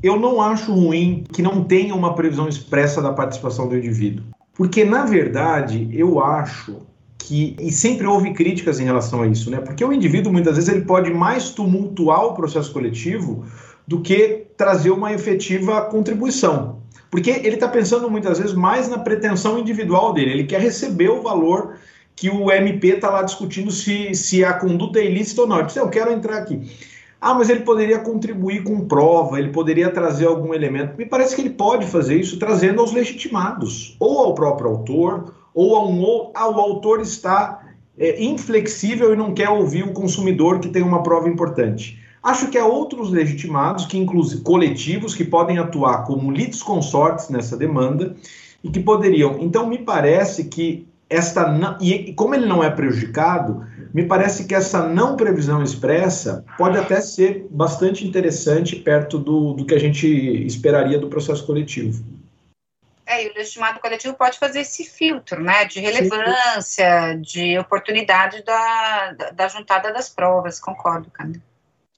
Eu 0.02 0.20
não 0.20 0.42
acho 0.42 0.74
ruim 0.74 1.24
que 1.32 1.44
não 1.44 1.64
tenha 1.64 1.94
uma 1.94 2.16
previsão 2.16 2.50
expressa 2.50 3.04
da 3.04 3.14
participação 3.14 3.70
do 3.70 3.78
indivíduo. 3.78 4.26
Porque, 4.56 4.84
na 4.84 5.06
verdade, 5.06 5.88
eu 5.92 6.20
acho 6.20 6.92
que 7.24 7.56
e 7.60 7.72
sempre 7.72 8.06
houve 8.06 8.34
críticas 8.34 8.80
em 8.80 8.84
relação 8.84 9.22
a 9.22 9.28
isso, 9.28 9.50
né? 9.50 9.60
Porque 9.60 9.84
o 9.84 9.94
indivíduo 9.94 10.32
muitas 10.32 10.56
vezes 10.56 10.70
ele 10.70 10.86
pode 10.86 11.12
mais 11.14 11.50
tumultuar 11.52 12.26
o 12.26 12.34
processo 12.34 12.72
coletivo 12.72 13.46
do 13.88 14.02
que 14.02 14.48
trazer 14.58 14.92
uma 14.92 15.14
efetiva 15.14 15.82
contribuição. 15.84 16.82
Porque 17.10 17.30
ele 17.30 17.56
está 17.56 17.68
pensando 17.68 18.10
muitas 18.10 18.40
vezes 18.40 18.54
mais 18.54 18.90
na 18.90 18.98
pretensão 18.98 19.58
individual 19.58 20.14
dele, 20.14 20.32
ele 20.32 20.44
quer 20.44 20.60
receber 20.60 21.10
o 21.10 21.22
valor 21.22 21.76
que 22.16 22.30
o 22.30 22.52
MP 22.52 22.90
está 22.90 23.10
lá 23.10 23.24
discutindo 23.24 23.72
se, 23.72 24.14
se 24.14 24.44
a 24.44 24.54
conduta 24.54 25.00
é 25.00 25.06
ilícita 25.06 25.42
ou 25.42 25.48
não. 25.48 25.58
Ele 25.58 25.68
diz, 25.68 25.76
eu 25.76 25.90
quero 25.90 26.12
entrar 26.12 26.38
aqui. 26.38 26.62
Ah, 27.20 27.34
mas 27.34 27.50
ele 27.50 27.62
poderia 27.62 28.00
contribuir 28.00 28.64
com 28.64 28.86
prova, 28.86 29.40
ele 29.40 29.50
poderia 29.50 29.90
trazer 29.90 30.28
algum 30.28 30.54
elemento. 30.54 30.98
Me 30.98 31.06
parece 31.06 31.36
que 31.36 31.42
ele 31.42 31.52
pode 31.52 31.88
fazer 31.88 32.20
isso 32.20 32.38
trazendo 32.38 32.82
aos 32.82 32.92
legitimados, 32.92 33.96
ou 33.98 34.20
ao 34.20 34.36
próprio 34.36 34.70
autor, 34.70 35.34
ou 35.54 35.76
a 35.76 35.86
um, 35.86 36.32
ah, 36.36 36.44
autor 36.44 37.02
está 37.02 37.64
é, 37.98 38.24
inflexível 38.24 39.14
e 39.14 39.18
não 39.18 39.34
quer 39.34 39.50
ouvir 39.50 39.84
o 39.84 39.94
consumidor 39.94 40.60
que 40.60 40.70
tem 40.70 40.82
uma 40.82 41.04
prova 41.04 41.30
importante. 41.30 42.00
Acho 42.22 42.50
que 42.50 42.58
há 42.58 42.66
outros 42.66 43.12
legitimados, 43.12 43.86
que 43.86 43.98
inclusive 43.98 44.42
coletivos, 44.42 45.14
que 45.14 45.26
podem 45.26 45.58
atuar 45.58 46.06
como 46.06 46.32
litisconsortes 46.32 47.30
nessa 47.30 47.58
demanda 47.58 48.16
e 48.64 48.70
que 48.70 48.80
poderiam. 48.80 49.38
Então, 49.42 49.68
me 49.68 49.78
parece 49.78 50.46
que 50.46 50.88
esta 51.10 51.78
e 51.82 52.14
como 52.14 52.34
ele 52.34 52.46
não 52.46 52.64
é 52.64 52.70
prejudicado, 52.70 53.66
me 53.94 54.04
parece 54.04 54.46
que 54.46 54.56
essa 54.56 54.88
não 54.88 55.16
previsão 55.16 55.62
expressa 55.62 56.44
pode 56.58 56.78
até 56.78 57.00
ser 57.02 57.46
bastante 57.52 58.08
interessante 58.08 58.78
perto 58.78 59.20
do, 59.20 59.54
do 59.54 59.66
que 59.66 59.76
a 59.76 59.80
gente 59.80 60.08
esperaria 60.46 60.98
do 60.98 61.10
processo 61.10 61.46
coletivo. 61.46 62.04
É, 63.06 63.26
e 63.26 63.30
o 63.30 63.34
legitimado 63.34 63.80
coletivo 63.80 64.14
pode 64.16 64.40
fazer 64.40 64.62
esse 64.62 64.86
filtro, 64.86 65.42
né, 65.42 65.66
de 65.66 65.80
relevância, 65.80 67.14
Sim. 67.14 67.22
de 67.22 67.60
oportunidade 67.60 68.44
da, 68.44 69.12
da, 69.12 69.30
da, 69.32 69.48
juntada 69.48 69.92
das 69.92 70.10
provas, 70.10 70.60
concordo, 70.60 71.12
Camila. 71.12 71.42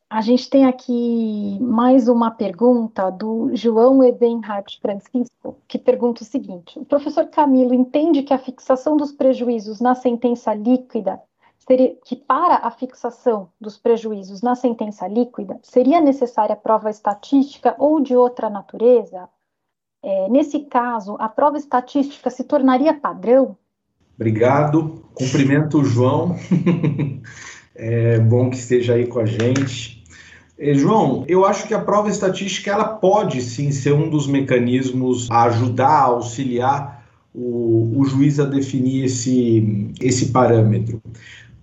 A 0.10 0.22
gente 0.22 0.50
tem 0.50 0.66
aqui 0.66 1.58
mais 1.60 2.08
uma 2.08 2.32
pergunta 2.32 3.10
do 3.10 3.50
João 3.56 4.04
Ebenhardt 4.04 4.80
Francisco, 4.80 5.58
que 5.68 5.78
pergunta 5.78 6.22
o 6.22 6.26
seguinte: 6.26 6.80
o 6.80 6.86
professor 6.86 7.28
Camilo 7.28 7.74
entende 7.74 8.24
que 8.24 8.34
a 8.34 8.38
fixação 8.38 8.96
dos 8.96 9.12
prejuízos 9.12 9.82
na 9.82 9.96
sentença 9.96 10.54
líquida 10.54 11.22
seria 11.58 11.96
que 12.06 12.16
para 12.16 12.58
a 12.58 12.72
fixação 12.72 13.50
dos 13.60 13.78
prejuízos 13.78 14.42
na 14.42 14.56
sentença 14.56 15.08
líquida 15.08 15.60
seria 15.64 16.00
necessária 16.00 16.56
prova 16.56 16.90
estatística 16.90 17.76
ou 17.78 18.00
de 18.00 18.16
outra 18.16 18.50
natureza? 18.50 19.28
É, 20.08 20.30
nesse 20.30 20.60
caso, 20.60 21.18
a 21.20 21.28
prova 21.28 21.58
estatística 21.58 22.30
se 22.30 22.44
tornaria 22.44 22.94
padrão? 22.94 23.58
Obrigado. 24.16 25.04
Cumprimento 25.16 25.80
o 25.80 25.84
João. 25.84 26.38
é 27.74 28.20
bom 28.20 28.52
que 28.52 28.56
esteja 28.56 28.94
aí 28.94 29.08
com 29.08 29.18
a 29.18 29.26
gente. 29.26 30.04
É, 30.60 30.76
João, 30.76 31.26
eu 31.28 31.44
acho 31.44 31.68
que 31.68 31.74
a 31.74 31.80
prova 31.80 32.08
estatística 32.08 32.70
ela 32.70 32.86
pode 32.86 33.42
sim 33.42 33.72
ser 33.72 33.94
um 33.94 34.08
dos 34.08 34.28
mecanismos 34.28 35.28
a 35.32 35.46
ajudar, 35.46 35.90
a 35.90 36.04
auxiliar 36.04 37.04
o, 37.34 38.00
o 38.00 38.06
juiz 38.06 38.40
a 38.40 38.46
definir 38.46 39.06
esse, 39.06 39.92
esse 40.00 40.28
parâmetro. 40.28 41.02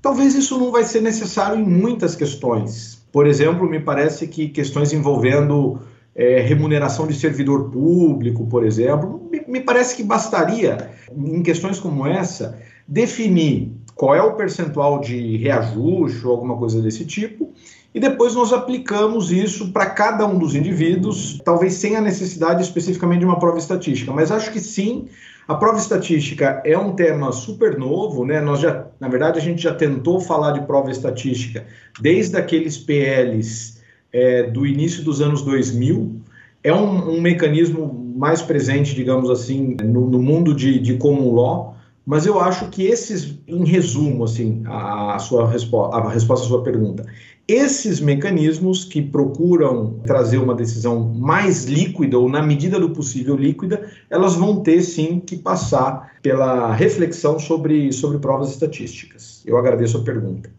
Talvez 0.03 0.35
isso 0.35 0.59
não 0.59 0.73
vai 0.73 0.83
ser 0.83 1.01
necessário 1.01 1.61
em 1.61 1.65
muitas 1.65 2.17
questões. 2.17 3.07
Por 3.13 3.25
exemplo, 3.25 3.71
me 3.71 3.79
parece 3.79 4.27
que 4.27 4.49
questões 4.49 4.93
envolvendo 4.93 5.81
é, 6.15 6.41
remuneração 6.41 7.07
de 7.07 7.15
servidor 7.15 7.71
público, 7.71 8.47
por 8.47 8.65
exemplo, 8.65 9.29
me, 9.31 9.43
me 9.47 9.61
parece 9.61 9.97
que 9.97 10.03
bastaria, 10.03 10.91
em 11.15 11.43
questões 11.43 11.79
como 11.79 12.07
essa, 12.07 12.59
definir 12.87 13.73
qual 13.95 14.15
é 14.15 14.23
o 14.23 14.35
percentual 14.35 15.01
de 15.01 15.37
reajuste 15.39 16.27
ou 16.27 16.33
alguma 16.33 16.57
coisa 16.57 16.81
desse 16.81 17.05
tipo, 17.05 17.53
e 17.95 18.01
depois 18.01 18.35
nós 18.35 18.53
aplicamos 18.53 19.31
isso 19.31 19.71
para 19.71 19.87
cada 19.87 20.27
um 20.27 20.39
dos 20.39 20.55
indivíduos, 20.55 21.41
talvez 21.45 21.75
sem 21.75 21.95
a 21.95 22.01
necessidade 22.01 22.63
especificamente 22.63 23.21
de 23.21 23.27
uma 23.27 23.39
prova 23.39 23.59
estatística, 23.59 24.11
mas 24.13 24.31
acho 24.31 24.51
que 24.51 24.61
sim, 24.61 25.09
a 25.47 25.55
prova 25.55 25.79
estatística 25.79 26.63
é 26.65 26.77
um 26.77 26.95
tema 26.95 27.33
super 27.33 27.79
novo, 27.79 28.25
né? 28.25 28.41
Nós 28.41 28.61
já, 28.61 28.87
na 28.99 29.09
verdade, 29.09 29.39
a 29.39 29.43
gente 29.43 29.63
já 29.63 29.75
tentou 29.75 30.21
falar 30.21 30.53
de 30.53 30.63
prova 30.63 30.91
estatística 30.91 31.67
desde 32.01 32.37
aqueles 32.37 32.79
PLs 32.79 33.82
é, 34.13 34.45
do 34.45 34.67
início 34.67 35.03
dos 35.03 35.21
anos 35.21 35.43
2000. 35.43 36.21
É 36.63 36.73
um, 36.73 37.17
um 37.17 37.21
mecanismo 37.21 38.03
mais 38.17 38.43
presente, 38.43 38.95
digamos 38.95 39.31
assim, 39.31 39.77
no, 39.83 40.09
no 40.09 40.23
mundo 40.23 40.55
de, 40.55 40.79
de 40.79 40.95
common 40.95 41.33
law, 41.33 41.77
mas 42.05 42.27
eu 42.27 42.41
acho 42.41 42.69
que 42.69 42.85
esses, 42.85 43.39
em 43.47 43.65
resumo, 43.65 44.25
assim, 44.25 44.63
a, 44.67 45.19
sua 45.19 45.49
resposta, 45.49 45.97
a 45.97 46.11
resposta 46.11 46.47
à 46.47 46.49
sua 46.49 46.63
pergunta, 46.63 47.05
esses 47.47 48.01
mecanismos 48.01 48.85
que 48.85 49.03
procuram 49.03 49.99
trazer 50.05 50.39
uma 50.39 50.55
decisão 50.55 51.01
mais 51.15 51.65
líquida 51.65 52.19
ou 52.19 52.29
na 52.29 52.43
medida 52.43 52.79
do 52.79 52.91
possível 52.91 53.37
líquida, 53.37 53.91
elas 54.11 54.35
vão 54.35 54.61
ter 54.63 54.83
sim 54.83 55.21
que 55.21 55.37
passar 55.37 56.13
pela 56.23 56.73
reflexão 56.73 57.39
sobre, 57.39 57.93
sobre 57.93 58.19
provas 58.19 58.51
estatísticas. 58.51 59.43
Eu 59.45 59.57
agradeço 59.57 59.99
a 59.99 60.03
pergunta. 60.03 60.51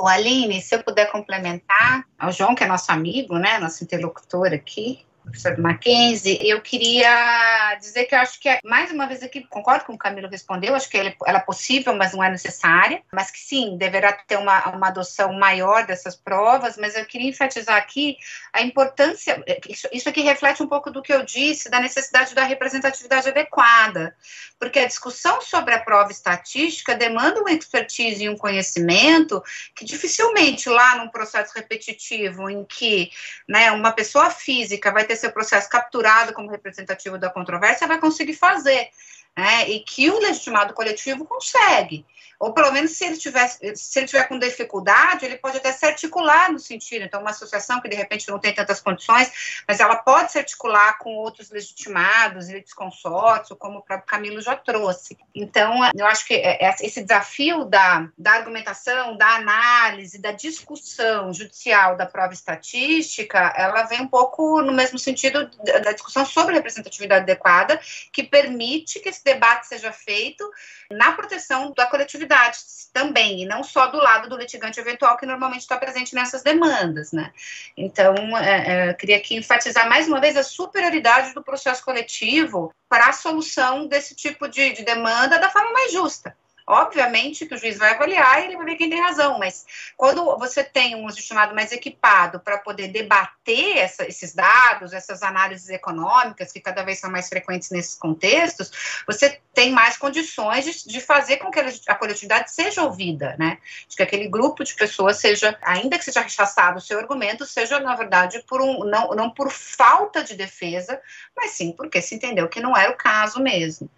O 0.00 0.08
Aline, 0.08 0.62
se 0.62 0.74
eu 0.74 0.82
puder 0.82 1.12
complementar, 1.12 2.06
ao 2.18 2.32
João, 2.32 2.54
que 2.54 2.64
é 2.64 2.66
nosso 2.66 2.90
amigo, 2.90 3.36
né, 3.38 3.58
nosso 3.58 3.84
interlocutor 3.84 4.46
aqui, 4.46 5.04
professor 5.22 5.58
Mackenzie, 5.58 6.38
eu 6.42 6.62
queria 6.62 7.76
dizer 7.78 8.06
que 8.06 8.14
eu 8.14 8.18
acho 8.18 8.40
que, 8.40 8.48
é, 8.48 8.58
mais 8.64 8.90
uma 8.90 9.06
vez 9.06 9.22
aqui, 9.22 9.46
concordo 9.46 9.84
com 9.84 9.92
o 9.92 9.98
Camilo 9.98 10.26
respondeu, 10.28 10.74
acho 10.74 10.88
que 10.88 10.96
ela 10.96 11.38
é 11.38 11.40
possível, 11.40 11.94
mas 11.94 12.14
não 12.14 12.24
é 12.24 12.30
necessária, 12.30 13.02
mas 13.12 13.30
que 13.30 13.38
sim, 13.38 13.76
deverá 13.76 14.12
ter 14.12 14.38
uma, 14.38 14.70
uma 14.70 14.88
adoção 14.88 15.34
maior 15.34 15.84
dessas 15.84 16.16
provas, 16.16 16.78
mas 16.78 16.96
eu 16.96 17.04
queria 17.04 17.28
enfatizar 17.28 17.76
aqui 17.76 18.16
a 18.52 18.62
importância, 18.62 19.42
isso, 19.68 19.88
isso 19.92 20.08
aqui 20.08 20.20
reflete 20.22 20.62
um 20.62 20.66
pouco 20.66 20.90
do 20.90 21.02
que 21.02 21.12
eu 21.12 21.24
disse, 21.24 21.70
da 21.70 21.80
necessidade 21.80 22.34
da 22.34 22.44
representatividade 22.44 23.28
adequada, 23.28 24.16
porque 24.58 24.78
a 24.78 24.86
discussão 24.86 25.40
sobre 25.40 25.74
a 25.74 25.80
prova 25.80 26.10
estatística 26.10 26.94
demanda 26.94 27.40
uma 27.40 27.52
expertise 27.52 28.24
e 28.24 28.28
um 28.28 28.36
conhecimento 28.36 29.42
que 29.74 29.84
dificilmente 29.84 30.68
lá 30.68 30.96
num 30.96 31.08
processo 31.08 31.52
repetitivo 31.54 32.50
em 32.50 32.64
que 32.64 33.10
né, 33.48 33.70
uma 33.70 33.92
pessoa 33.92 34.30
física 34.30 34.90
vai 34.90 35.04
ter 35.04 35.16
seu 35.16 35.32
processo 35.32 35.68
capturado 35.68 36.32
como 36.32 36.50
representativo 36.50 37.18
da 37.18 37.30
controvérsia, 37.30 37.86
vai 37.86 37.98
conseguir 37.98 38.34
fazer. 38.34 38.90
Né, 39.36 39.70
e 39.70 39.80
que 39.80 40.10
o 40.10 40.18
legitimado 40.18 40.74
coletivo 40.74 41.24
consegue 41.24 42.04
ou 42.40 42.54
pelo 42.54 42.72
menos 42.72 42.92
se 42.92 43.04
ele 43.04 43.18
tiver, 43.18 43.46
se 43.48 43.98
ele 43.98 44.06
tiver 44.06 44.24
com 44.24 44.38
dificuldade, 44.38 45.26
ele 45.26 45.36
pode 45.36 45.58
até 45.58 45.70
se 45.70 45.84
articular 45.84 46.50
no 46.50 46.58
sentido. 46.58 47.04
Então, 47.04 47.20
uma 47.20 47.30
associação 47.30 47.82
que 47.82 47.88
de 47.88 47.94
repente 47.94 48.26
não 48.30 48.38
tem 48.38 48.54
tantas 48.54 48.80
condições, 48.80 49.62
mas 49.68 49.78
ela 49.78 49.96
pode 49.96 50.32
se 50.32 50.38
articular 50.38 50.96
com 50.96 51.14
outros 51.16 51.50
legitimados, 51.50 52.48
consórcio, 52.74 53.54
como 53.54 53.80
o 53.80 53.82
próprio 53.82 54.06
Camilo 54.06 54.40
já 54.40 54.56
trouxe. 54.56 55.18
Então, 55.34 55.80
eu 55.94 56.06
acho 56.06 56.26
que 56.26 56.32
é, 56.32 56.64
é, 56.64 56.74
esse 56.80 57.02
desafio 57.02 57.66
da, 57.66 58.08
da 58.16 58.32
argumentação, 58.32 59.18
da 59.18 59.34
análise, 59.34 60.18
da 60.18 60.32
discussão 60.32 61.34
judicial 61.34 61.94
da 61.94 62.06
prova 62.06 62.32
estatística, 62.32 63.52
ela 63.54 63.82
vem 63.82 64.00
um 64.00 64.08
pouco 64.08 64.62
no 64.62 64.72
mesmo 64.72 64.98
sentido 64.98 65.50
da 65.84 65.92
discussão 65.92 66.24
sobre 66.24 66.54
representatividade 66.54 67.24
adequada, 67.24 67.78
que 68.10 68.22
permite 68.22 68.98
que 68.98 69.10
esse 69.20 69.24
debate 69.24 69.66
seja 69.66 69.92
feito 69.92 70.48
na 70.90 71.12
proteção 71.12 71.72
da 71.76 71.86
coletividade 71.86 72.58
também, 72.92 73.42
e 73.42 73.46
não 73.46 73.62
só 73.62 73.86
do 73.86 73.98
lado 73.98 74.28
do 74.28 74.36
litigante 74.36 74.80
eventual 74.80 75.16
que 75.16 75.26
normalmente 75.26 75.60
está 75.60 75.76
presente 75.76 76.14
nessas 76.14 76.42
demandas, 76.42 77.12
né? 77.12 77.32
Então, 77.76 78.14
é, 78.36 78.88
é, 78.88 78.94
queria 78.94 79.16
aqui 79.16 79.36
enfatizar 79.36 79.88
mais 79.88 80.08
uma 80.08 80.20
vez 80.20 80.36
a 80.36 80.42
superioridade 80.42 81.34
do 81.34 81.42
processo 81.42 81.84
coletivo 81.84 82.74
para 82.88 83.08
a 83.08 83.12
solução 83.12 83.86
desse 83.86 84.14
tipo 84.14 84.48
de, 84.48 84.72
de 84.72 84.84
demanda 84.84 85.38
da 85.38 85.50
forma 85.50 85.72
mais 85.72 85.92
justa. 85.92 86.36
Obviamente 86.70 87.46
que 87.46 87.54
o 87.54 87.58
juiz 87.58 87.76
vai 87.76 87.94
avaliar 87.94 88.40
e 88.40 88.44
ele 88.44 88.56
vai 88.56 88.64
ver 88.64 88.76
quem 88.76 88.88
tem 88.88 89.00
razão, 89.00 89.40
mas 89.40 89.66
quando 89.96 90.38
você 90.38 90.62
tem 90.62 90.94
um 90.94 91.04
legitimado 91.04 91.52
mais 91.52 91.72
equipado 91.72 92.38
para 92.38 92.58
poder 92.58 92.88
debater 92.88 93.78
essa, 93.78 94.06
esses 94.06 94.32
dados, 94.32 94.92
essas 94.92 95.20
análises 95.20 95.68
econômicas, 95.68 96.52
que 96.52 96.60
cada 96.60 96.84
vez 96.84 97.00
são 97.00 97.10
mais 97.10 97.28
frequentes 97.28 97.70
nesses 97.70 97.96
contextos, 97.96 99.02
você 99.04 99.40
tem 99.52 99.72
mais 99.72 99.96
condições 99.96 100.64
de, 100.64 100.88
de 100.88 101.00
fazer 101.00 101.38
com 101.38 101.50
que 101.50 101.58
a, 101.88 101.94
coletividade 101.96 102.52
seja 102.52 102.84
ouvida, 102.84 103.34
né? 103.36 103.58
De 103.88 103.96
que 103.96 104.02
aquele 104.02 104.28
grupo 104.28 104.62
de 104.62 104.74
pessoas 104.74 105.16
seja, 105.16 105.58
ainda 105.62 105.98
que 105.98 106.04
seja 106.04 106.20
rechaçado 106.20 106.78
o 106.78 106.80
seu 106.80 107.00
argumento, 107.00 107.44
seja, 107.44 107.80
na 107.80 107.96
verdade, 107.96 108.44
por 108.46 108.62
um, 108.62 108.84
não, 108.84 109.08
não 109.10 109.28
por 109.28 109.50
falta 109.50 110.22
de 110.22 110.36
defesa, 110.36 111.00
mas 111.36 111.50
sim 111.50 111.72
porque 111.72 112.00
se 112.00 112.14
entendeu 112.14 112.48
que 112.48 112.60
não 112.60 112.76
era 112.76 112.92
o 112.92 112.96
caso 112.96 113.42
mesmo. 113.42 113.90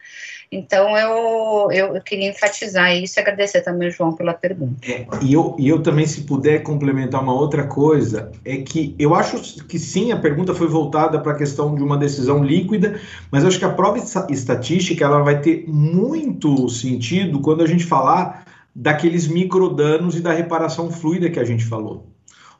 Então, 0.50 0.96
eu, 0.98 1.70
eu, 1.72 1.96
eu 1.96 2.02
queria 2.02 2.28
enfatizar 2.28 2.61
isso 3.02 3.18
e 3.18 3.20
agradecer 3.20 3.60
também, 3.62 3.90
João, 3.90 4.12
pela 4.12 4.34
pergunta. 4.34 4.76
É, 4.86 5.06
e, 5.22 5.32
eu, 5.32 5.56
e 5.58 5.68
eu 5.68 5.82
também, 5.82 6.06
se 6.06 6.22
puder 6.22 6.62
complementar 6.62 7.22
uma 7.22 7.34
outra 7.34 7.66
coisa, 7.66 8.30
é 8.44 8.58
que 8.58 8.94
eu 8.98 9.14
acho 9.14 9.64
que 9.64 9.78
sim, 9.78 10.12
a 10.12 10.16
pergunta 10.16 10.54
foi 10.54 10.66
voltada 10.66 11.18
para 11.18 11.32
a 11.32 11.36
questão 11.36 11.74
de 11.74 11.82
uma 11.82 11.96
decisão 11.96 12.44
líquida, 12.44 13.00
mas 13.30 13.44
acho 13.44 13.58
que 13.58 13.64
a 13.64 13.72
prova 13.72 13.98
estatística 14.30 15.04
ela 15.04 15.22
vai 15.22 15.40
ter 15.40 15.64
muito 15.66 16.68
sentido 16.68 17.40
quando 17.40 17.62
a 17.62 17.66
gente 17.66 17.84
falar 17.84 18.44
daqueles 18.74 19.26
microdanos 19.26 20.16
e 20.16 20.20
da 20.20 20.32
reparação 20.32 20.90
fluida 20.90 21.30
que 21.30 21.38
a 21.38 21.44
gente 21.44 21.64
falou. 21.64 22.11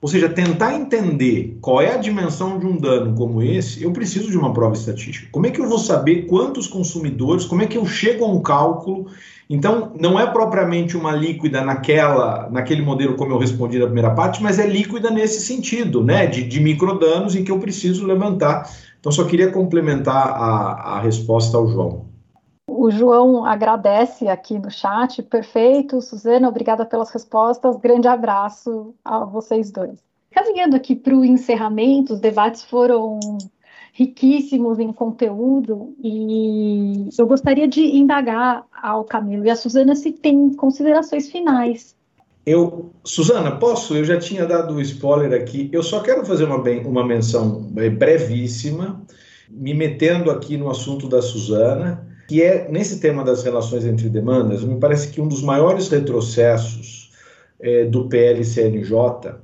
Ou 0.02 0.08
seja, 0.08 0.28
tentar 0.28 0.74
entender 0.74 1.56
qual 1.60 1.80
é 1.80 1.94
a 1.94 1.96
dimensão 1.96 2.58
de 2.58 2.66
um 2.66 2.76
dano 2.76 3.14
como 3.14 3.40
esse, 3.40 3.84
eu 3.84 3.92
preciso 3.92 4.32
de 4.32 4.36
uma 4.36 4.52
prova 4.52 4.74
estatística. 4.74 5.28
Como 5.30 5.46
é 5.46 5.50
que 5.50 5.60
eu 5.60 5.68
vou 5.68 5.78
saber 5.78 6.26
quantos 6.26 6.66
consumidores, 6.66 7.44
como 7.44 7.62
é 7.62 7.66
que 7.68 7.78
eu 7.78 7.86
chego 7.86 8.24
a 8.24 8.28
um 8.28 8.42
cálculo? 8.42 9.06
Então, 9.48 9.92
não 10.00 10.18
é 10.18 10.26
propriamente 10.26 10.96
uma 10.96 11.12
líquida 11.12 11.62
naquela, 11.62 12.50
naquele 12.50 12.82
modelo 12.82 13.14
como 13.14 13.32
eu 13.32 13.38
respondi 13.38 13.78
na 13.78 13.84
primeira 13.84 14.10
parte, 14.10 14.42
mas 14.42 14.58
é 14.58 14.66
líquida 14.66 15.08
nesse 15.08 15.40
sentido, 15.40 16.02
né? 16.02 16.26
De, 16.26 16.42
de 16.42 16.58
microdanos 16.58 17.36
em 17.36 17.44
que 17.44 17.52
eu 17.52 17.60
preciso 17.60 18.04
levantar. 18.04 18.68
Então, 18.98 19.12
só 19.12 19.22
queria 19.22 19.52
complementar 19.52 20.16
a, 20.16 20.96
a 20.96 21.00
resposta 21.00 21.56
ao 21.56 21.68
João. 21.68 22.11
O 22.66 22.90
João 22.90 23.44
agradece 23.44 24.28
aqui 24.28 24.58
no 24.58 24.70
chat. 24.70 25.22
Perfeito, 25.22 26.00
Suzana, 26.00 26.48
obrigada 26.48 26.84
pelas 26.86 27.10
respostas. 27.10 27.76
Grande 27.76 28.08
abraço 28.08 28.94
a 29.04 29.24
vocês 29.24 29.70
dois. 29.70 29.98
Caminhando 30.30 30.76
aqui 30.76 30.94
para 30.96 31.14
o 31.14 31.24
encerramento, 31.24 32.14
os 32.14 32.20
debates 32.20 32.64
foram 32.64 33.18
riquíssimos 33.92 34.78
em 34.78 34.90
conteúdo 34.90 35.94
e 36.02 37.08
eu 37.18 37.26
gostaria 37.26 37.68
de 37.68 37.82
indagar 37.82 38.64
ao 38.82 39.04
Camilo 39.04 39.44
e 39.44 39.50
à 39.50 39.56
Suzana 39.56 39.94
se 39.94 40.12
tem 40.12 40.54
considerações 40.54 41.30
finais. 41.30 41.94
Eu, 42.46 42.90
Suzana, 43.04 43.56
posso? 43.56 43.94
Eu 43.94 44.04
já 44.04 44.18
tinha 44.18 44.46
dado 44.46 44.74
o 44.74 44.80
spoiler 44.80 45.38
aqui. 45.38 45.68
Eu 45.72 45.82
só 45.82 46.00
quero 46.00 46.24
fazer 46.24 46.44
uma, 46.44 46.56
uma 46.56 47.06
menção 47.06 47.62
brevíssima 47.70 49.04
me 49.50 49.74
metendo 49.74 50.30
aqui 50.30 50.56
no 50.56 50.70
assunto 50.70 51.06
da 51.08 51.20
Suzana, 51.20 52.08
que 52.28 52.42
é 52.42 52.68
nesse 52.70 53.00
tema 53.00 53.24
das 53.24 53.42
relações 53.42 53.84
entre 53.84 54.08
demandas, 54.08 54.64
me 54.64 54.78
parece 54.78 55.08
que 55.08 55.20
um 55.20 55.28
dos 55.28 55.42
maiores 55.42 55.88
retrocessos 55.88 57.10
é, 57.60 57.84
do 57.84 58.08
PLCNJ 58.08 59.34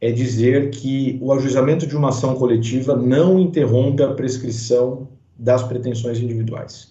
é 0.00 0.10
dizer 0.12 0.70
que 0.70 1.18
o 1.22 1.32
ajuizamento 1.32 1.86
de 1.86 1.96
uma 1.96 2.10
ação 2.10 2.34
coletiva 2.34 2.94
não 2.94 3.38
interrompe 3.38 4.02
a 4.02 4.12
prescrição 4.12 5.08
das 5.38 5.62
pretensões 5.62 6.20
individuais. 6.20 6.90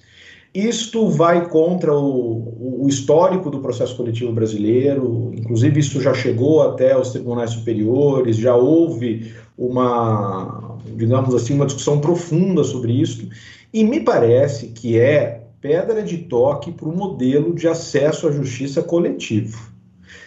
Isto 0.53 1.09
vai 1.09 1.49
contra 1.49 1.93
o, 1.93 2.83
o, 2.83 2.87
histórico 2.87 3.49
do 3.49 3.59
processo 3.59 3.95
coletivo 3.97 4.31
brasileiro, 4.31 5.33
inclusive 5.35 5.81
isso 5.81 6.01
já 6.01 6.13
chegou 6.13 6.61
até 6.61 6.97
os 6.97 7.09
tribunais 7.09 7.51
superiores, 7.51 8.37
já 8.37 8.55
houve 8.55 9.33
uma, 9.57 10.77
digamos 10.95 11.35
assim, 11.35 11.55
uma 11.55 11.65
discussão 11.65 11.99
profunda 11.99 12.63
sobre 12.63 12.93
isso, 12.93 13.27
e 13.75 13.83
me 13.83 13.99
parece 13.99 14.67
que 14.67 14.97
é 14.97 15.47
pedra 15.59 16.01
de 16.01 16.19
toque 16.19 16.71
para 16.71 16.87
o 16.87 16.95
modelo 16.95 17.53
de 17.53 17.67
acesso 17.67 18.25
à 18.25 18.31
justiça 18.31 18.81
coletivo. 18.81 19.69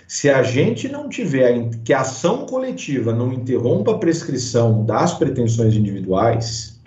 Se 0.07 0.29
a 0.29 0.43
gente 0.43 0.87
não 0.87 1.09
tiver 1.09 1.71
que 1.83 1.95
a 1.95 2.01
ação 2.01 2.45
coletiva 2.45 3.11
não 3.11 3.33
interrompa 3.33 3.93
a 3.93 3.99
prescrição 3.99 4.85
das 4.85 5.15
pretensões 5.15 5.75
individuais, 5.75 6.79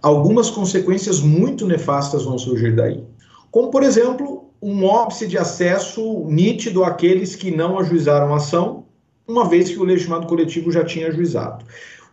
algumas 0.00 0.48
consequências 0.48 1.18
muito 1.18 1.66
nefastas 1.66 2.24
vão 2.24 2.38
surgir 2.38 2.76
daí. 2.76 3.02
Como, 3.50 3.68
por 3.68 3.82
exemplo, 3.82 4.52
um 4.62 4.84
óbice 4.84 5.26
de 5.26 5.36
acesso 5.36 6.24
nítido 6.28 6.84
àqueles 6.84 7.34
que 7.34 7.50
não 7.50 7.76
ajuizaram 7.76 8.32
a 8.32 8.36
ação, 8.36 8.84
uma 9.26 9.48
vez 9.48 9.68
que 9.68 9.80
o 9.80 9.84
legitimado 9.84 10.28
coletivo 10.28 10.70
já 10.70 10.84
tinha 10.84 11.08
ajuizado. 11.08 11.64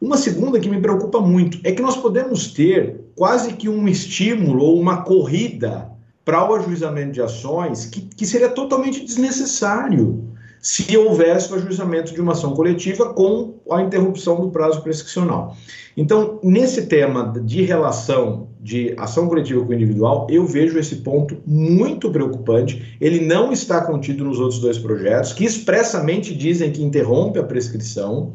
Uma 0.01 0.17
segunda 0.17 0.59
que 0.59 0.69
me 0.69 0.82
preocupa 0.82 1.19
muito 1.19 1.59
é 1.64 1.72
que 1.72 1.82
nós 1.82 1.95
podemos 1.95 2.48
ter 2.48 3.01
quase 3.15 3.53
que 3.53 3.69
um 3.69 3.88
estímulo 3.88 4.64
ou 4.64 4.80
uma 4.80 5.03
corrida 5.03 5.90
para 6.24 6.49
o 6.49 6.56
ajuizamento 6.56 7.14
de 7.14 7.22
ações 7.22 7.85
que, 7.85 8.01
que 8.01 8.25
seria 8.25 8.49
totalmente 8.49 9.03
desnecessário 9.06 10.25
se 10.65 10.98
houvesse 10.98 11.53
o 11.53 11.56
ajuizamento 11.56 12.11
de 12.11 12.19
uma 12.19 12.32
ação 12.32 12.56
coletiva 12.56 13.14
com 13.14 13.59
a 13.69 13.83
interrupção 13.83 14.41
do 14.41 14.49
prazo 14.49 14.82
prescricional. 14.82 15.56
Então, 15.95 16.40
nesse 16.43 16.88
tema 16.88 17.32
de 17.45 17.61
relação 17.61 18.48
de 18.59 18.95
ação 18.98 19.27
coletiva 19.27 19.64
com 19.64 19.72
individual, 19.72 20.25
eu 20.27 20.43
vejo 20.43 20.80
esse 20.80 20.98
ponto 20.98 21.38
muito 21.45 22.09
preocupante. 22.09 22.98
Ele 22.99 23.24
não 23.24 23.53
está 23.53 23.80
contido 23.82 24.25
nos 24.25 24.40
outros 24.40 24.59
dois 24.59 24.80
projetos, 24.80 25.33
que 25.33 25.45
expressamente 25.45 26.33
dizem 26.35 26.72
que 26.72 26.83
interrompe 26.83 27.38
a 27.38 27.43
prescrição. 27.43 28.33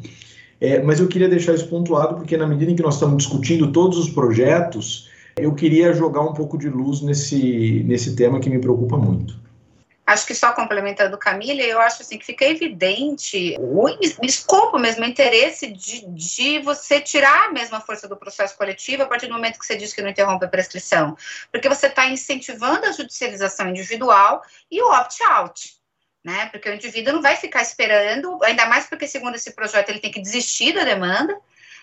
É, 0.61 0.79
mas 0.79 0.99
eu 0.99 1.07
queria 1.07 1.27
deixar 1.27 1.55
isso 1.55 1.67
pontuado, 1.67 2.15
porque 2.15 2.37
na 2.37 2.45
medida 2.45 2.71
em 2.71 2.75
que 2.75 2.83
nós 2.83 2.93
estamos 2.93 3.17
discutindo 3.17 3.71
todos 3.71 3.97
os 3.97 4.11
projetos, 4.11 5.09
eu 5.35 5.55
queria 5.55 5.91
jogar 5.91 6.21
um 6.21 6.33
pouco 6.33 6.55
de 6.55 6.69
luz 6.69 7.01
nesse, 7.01 7.83
nesse 7.87 8.15
tema 8.15 8.39
que 8.39 8.49
me 8.49 8.59
preocupa 8.59 8.95
muito. 8.95 9.41
Acho 10.05 10.27
que 10.27 10.35
só 10.35 10.51
complementando 10.51 11.17
Camila, 11.17 11.61
eu 11.61 11.79
acho 11.79 12.01
assim 12.01 12.17
que 12.17 12.25
fica 12.25 12.45
evidente 12.45 13.55
o 13.59 13.87
escopo 14.23 14.77
mesmo, 14.77 15.03
o 15.03 15.07
interesse 15.07 15.71
de, 15.71 16.05
de 16.07 16.59
você 16.59 16.99
tirar 16.99 17.45
a 17.45 17.51
mesma 17.51 17.79
força 17.79 18.07
do 18.07 18.17
processo 18.17 18.57
coletivo 18.57 19.03
a 19.03 19.05
partir 19.05 19.27
do 19.27 19.33
momento 19.33 19.57
que 19.57 19.65
você 19.65 19.75
diz 19.75 19.93
que 19.93 20.01
não 20.01 20.09
interrompe 20.09 20.43
a 20.43 20.49
prescrição. 20.49 21.15
Porque 21.51 21.69
você 21.69 21.87
está 21.87 22.07
incentivando 22.07 22.85
a 22.85 22.91
judicialização 22.91 23.69
individual 23.69 24.43
e 24.69 24.81
o 24.81 24.91
opt-out. 24.91 25.80
Né? 26.23 26.47
Porque 26.47 26.69
o 26.69 26.73
indivíduo 26.73 27.13
não 27.13 27.21
vai 27.21 27.35
ficar 27.35 27.61
esperando, 27.61 28.37
ainda 28.43 28.65
mais 28.67 28.85
porque, 28.85 29.07
segundo 29.07 29.35
esse 29.35 29.53
projeto, 29.55 29.89
ele 29.89 29.99
tem 29.99 30.11
que 30.11 30.21
desistir 30.21 30.73
da 30.73 30.83
demanda 30.83 31.35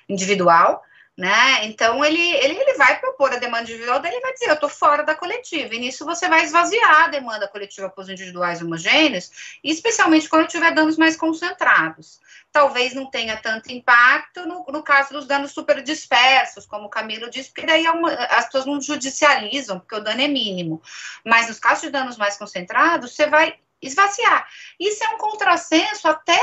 individual 0.08 0.83
né? 1.18 1.65
Então 1.65 2.05
ele, 2.05 2.20
ele, 2.20 2.57
ele 2.57 2.75
vai 2.75 3.00
propor 3.00 3.33
a 3.33 3.39
demanda 3.39 3.65
individual, 3.65 3.99
daí 3.99 4.12
ele 4.12 4.20
vai 4.20 4.33
dizer, 4.34 4.50
eu 4.50 4.55
estou 4.55 4.68
fora 4.68 5.02
da 5.02 5.17
coletiva, 5.17 5.75
e 5.75 5.81
nisso 5.81 6.05
você 6.05 6.28
vai 6.28 6.44
esvaziar 6.44 7.07
a 7.07 7.08
demanda 7.08 7.49
coletiva 7.49 7.91
para 7.91 8.02
os 8.02 8.08
individuais 8.08 8.62
homogêneos, 8.62 9.58
especialmente 9.65 10.28
quando 10.28 10.47
tiver 10.47 10.73
danos 10.73 10.97
mais 10.97 11.17
concentrados. 11.17 12.20
Talvez 12.52 12.94
não 12.94 13.10
tenha 13.10 13.36
tanto 13.36 13.73
impacto 13.73 14.47
no, 14.47 14.65
no 14.68 14.81
caso 14.81 15.12
dos 15.12 15.26
danos 15.26 15.50
super 15.50 15.83
dispersos, 15.83 16.65
como 16.65 16.86
o 16.86 16.89
Camilo 16.89 17.28
disse, 17.28 17.50
porque 17.50 17.67
daí 17.67 17.84
é 17.84 17.91
uma, 17.91 18.12
as 18.12 18.44
pessoas 18.44 18.67
não 18.67 18.81
judicializam, 18.81 19.81
porque 19.81 19.97
o 19.97 20.00
dano 20.00 20.20
é 20.23 20.28
mínimo. 20.28 20.81
Mas 21.25 21.49
nos 21.49 21.58
casos 21.58 21.83
de 21.83 21.91
danos 21.91 22.17
mais 22.17 22.36
concentrados, 22.36 23.12
você 23.12 23.26
vai 23.26 23.58
esvaziar. 23.81 24.47
Isso 24.78 25.05
é 25.05 25.08
um 25.10 25.18
contrassenso 25.18 26.08
até 26.08 26.39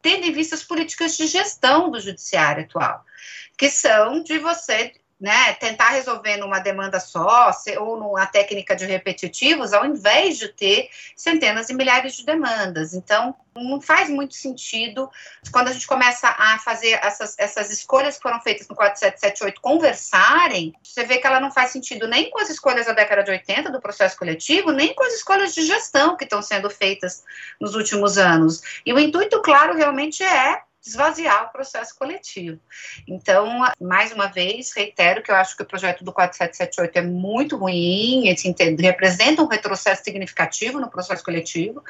tendo 0.00 0.26
em 0.26 0.32
vista 0.32 0.54
as 0.54 0.62
políticas 0.62 1.16
de 1.16 1.26
gestão 1.26 1.90
do 1.90 2.00
judiciário 2.00 2.64
atual 2.64 3.04
que 3.58 3.68
são 3.68 4.22
de 4.22 4.38
você 4.38 4.94
né, 5.20 5.52
tentar 5.54 5.90
resolver 5.90 6.36
numa 6.36 6.60
demanda 6.60 7.00
só, 7.00 7.50
ou 7.80 7.98
numa 7.98 8.26
técnica 8.26 8.76
de 8.76 8.86
repetitivos, 8.86 9.72
ao 9.72 9.84
invés 9.84 10.38
de 10.38 10.48
ter 10.48 10.88
centenas 11.16 11.68
e 11.68 11.74
milhares 11.74 12.14
de 12.14 12.24
demandas. 12.24 12.94
Então, 12.94 13.34
não 13.54 13.80
faz 13.80 14.08
muito 14.08 14.34
sentido 14.34 15.10
quando 15.50 15.68
a 15.68 15.72
gente 15.72 15.88
começa 15.88 16.28
a 16.28 16.58
fazer 16.60 17.00
essas, 17.02 17.34
essas 17.36 17.70
escolhas 17.70 18.16
que 18.16 18.22
foram 18.22 18.40
feitas 18.40 18.68
no 18.68 18.76
4778 18.76 19.60
conversarem, 19.60 20.72
você 20.82 21.04
vê 21.04 21.18
que 21.18 21.26
ela 21.26 21.40
não 21.40 21.50
faz 21.50 21.72
sentido 21.72 22.06
nem 22.06 22.30
com 22.30 22.40
as 22.40 22.50
escolhas 22.50 22.86
da 22.86 22.92
década 22.92 23.24
de 23.24 23.32
80 23.32 23.70
do 23.70 23.80
processo 23.80 24.16
coletivo, 24.16 24.70
nem 24.70 24.94
com 24.94 25.04
as 25.04 25.14
escolhas 25.14 25.52
de 25.52 25.62
gestão 25.66 26.16
que 26.16 26.24
estão 26.24 26.40
sendo 26.40 26.70
feitas 26.70 27.24
nos 27.60 27.74
últimos 27.74 28.18
anos. 28.18 28.62
E 28.86 28.92
o 28.92 28.98
intuito, 28.98 29.42
claro, 29.42 29.74
realmente 29.74 30.22
é 30.22 30.62
esvaziar 30.88 31.44
o 31.44 31.52
processo 31.52 31.96
coletivo. 31.96 32.58
Então, 33.06 33.64
mais 33.80 34.12
uma 34.12 34.26
vez, 34.26 34.72
reitero 34.72 35.22
que 35.22 35.30
eu 35.30 35.34
acho 35.34 35.56
que 35.56 35.62
o 35.62 35.66
projeto 35.66 36.02
do 36.02 36.12
4778 36.12 36.98
é 36.98 37.02
muito 37.02 37.56
ruim, 37.56 38.24
representa 38.80 39.42
um 39.42 39.46
retrocesso 39.46 40.02
significativo 40.02 40.80
no 40.80 40.90
processo 40.90 41.22
coletivo, 41.22 41.82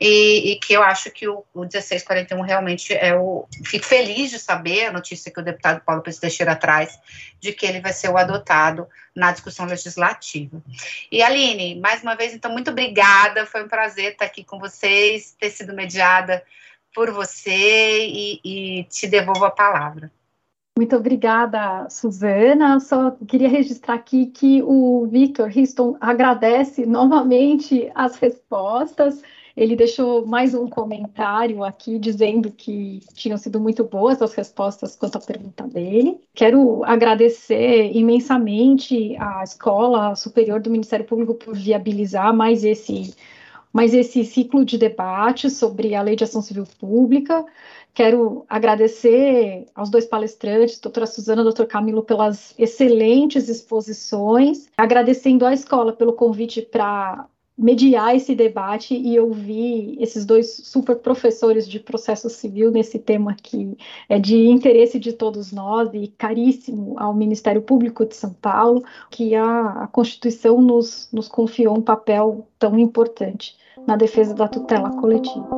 e, 0.00 0.52
e 0.52 0.60
que 0.60 0.72
eu 0.72 0.82
acho 0.82 1.10
que 1.10 1.28
o, 1.28 1.44
o 1.54 1.60
1641 1.60 2.40
realmente 2.40 2.94
é 2.94 3.14
o. 3.14 3.46
Fico 3.64 3.84
feliz 3.84 4.30
de 4.30 4.38
saber 4.38 4.86
a 4.86 4.92
notícia 4.92 5.30
que 5.30 5.40
o 5.40 5.44
deputado 5.44 5.82
Paulo 5.84 6.02
Pérez 6.02 6.18
Teixeira 6.18 6.56
traz, 6.56 6.98
de 7.40 7.52
que 7.52 7.66
ele 7.66 7.80
vai 7.80 7.92
ser 7.92 8.08
o 8.08 8.16
adotado 8.16 8.88
na 9.14 9.32
discussão 9.32 9.66
legislativa. 9.66 10.62
E 11.10 11.22
Aline, 11.22 11.78
mais 11.80 12.02
uma 12.02 12.14
vez, 12.14 12.32
então, 12.32 12.52
muito 12.52 12.70
obrigada, 12.70 13.46
foi 13.46 13.64
um 13.64 13.68
prazer 13.68 14.12
estar 14.12 14.24
aqui 14.24 14.44
com 14.44 14.58
vocês, 14.58 15.36
ter 15.38 15.50
sido 15.50 15.74
mediada 15.74 16.42
por 16.94 17.10
você 17.12 18.06
e, 18.06 18.40
e 18.44 18.84
te 18.84 19.06
devolvo 19.06 19.44
a 19.44 19.50
palavra. 19.50 20.10
Muito 20.78 20.94
obrigada, 20.94 21.90
Suzana. 21.90 22.78
Só 22.78 23.10
queria 23.26 23.48
registrar 23.48 23.94
aqui 23.94 24.26
que 24.26 24.62
o 24.62 25.08
Victor 25.10 25.50
Histon 25.50 25.96
agradece 26.00 26.86
novamente 26.86 27.90
as 27.96 28.14
respostas. 28.16 29.20
Ele 29.56 29.74
deixou 29.74 30.24
mais 30.24 30.54
um 30.54 30.68
comentário 30.68 31.64
aqui 31.64 31.98
dizendo 31.98 32.52
que 32.52 33.00
tinham 33.14 33.36
sido 33.36 33.58
muito 33.58 33.82
boas 33.82 34.22
as 34.22 34.32
respostas 34.34 34.94
quanto 34.94 35.18
à 35.18 35.20
pergunta 35.20 35.66
dele. 35.66 36.20
Quero 36.32 36.84
agradecer 36.84 37.90
imensamente 37.92 39.16
à 39.18 39.42
Escola 39.42 40.14
Superior 40.14 40.60
do 40.60 40.70
Ministério 40.70 41.04
Público 41.04 41.34
por 41.34 41.56
viabilizar 41.56 42.32
mais 42.32 42.62
esse 42.62 43.12
mas 43.78 43.94
esse 43.94 44.24
ciclo 44.24 44.64
de 44.64 44.76
debate 44.76 45.48
sobre 45.48 45.94
a 45.94 46.02
Lei 46.02 46.16
de 46.16 46.24
Ação 46.24 46.42
Civil 46.42 46.64
Pública. 46.80 47.46
Quero 47.94 48.44
agradecer 48.48 49.66
aos 49.72 49.88
dois 49.88 50.04
palestrantes, 50.04 50.80
doutora 50.80 51.06
Suzana 51.06 51.42
e 51.42 51.44
doutor 51.44 51.68
Camilo, 51.68 52.02
pelas 52.02 52.56
excelentes 52.58 53.48
exposições, 53.48 54.68
agradecendo 54.76 55.46
à 55.46 55.54
escola 55.54 55.92
pelo 55.92 56.12
convite 56.12 56.60
para 56.60 57.28
mediar 57.58 58.14
esse 58.14 58.36
debate 58.36 58.94
e 58.94 59.18
ouvir 59.18 59.96
esses 60.00 60.24
dois 60.24 60.62
super 60.64 60.94
professores 60.96 61.68
de 61.68 61.80
processo 61.80 62.30
civil 62.30 62.70
nesse 62.70 63.00
tema 63.00 63.34
que 63.34 63.76
é 64.08 64.16
de 64.16 64.46
interesse 64.46 64.98
de 64.98 65.12
todos 65.12 65.50
nós 65.50 65.90
e 65.92 66.06
caríssimo 66.06 66.94
ao 66.96 67.12
Ministério 67.12 67.60
Público 67.60 68.06
de 68.06 68.14
São 68.14 68.32
Paulo, 68.32 68.84
que 69.10 69.34
a, 69.34 69.82
a 69.82 69.86
Constituição 69.88 70.60
nos, 70.60 71.08
nos 71.12 71.26
confiou 71.26 71.76
um 71.76 71.82
papel 71.82 72.46
tão 72.60 72.78
importante 72.78 73.56
na 73.84 73.96
defesa 73.96 74.34
da 74.34 74.46
tutela 74.46 74.90
coletiva. 74.90 75.48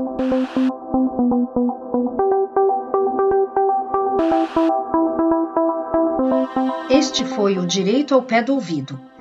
Este 6.88 7.24
foi 7.24 7.58
o 7.58 7.66
Direito 7.66 8.14
ao 8.14 8.22
Pé 8.22 8.42
do 8.42 8.54
Ouvido 8.54 9.09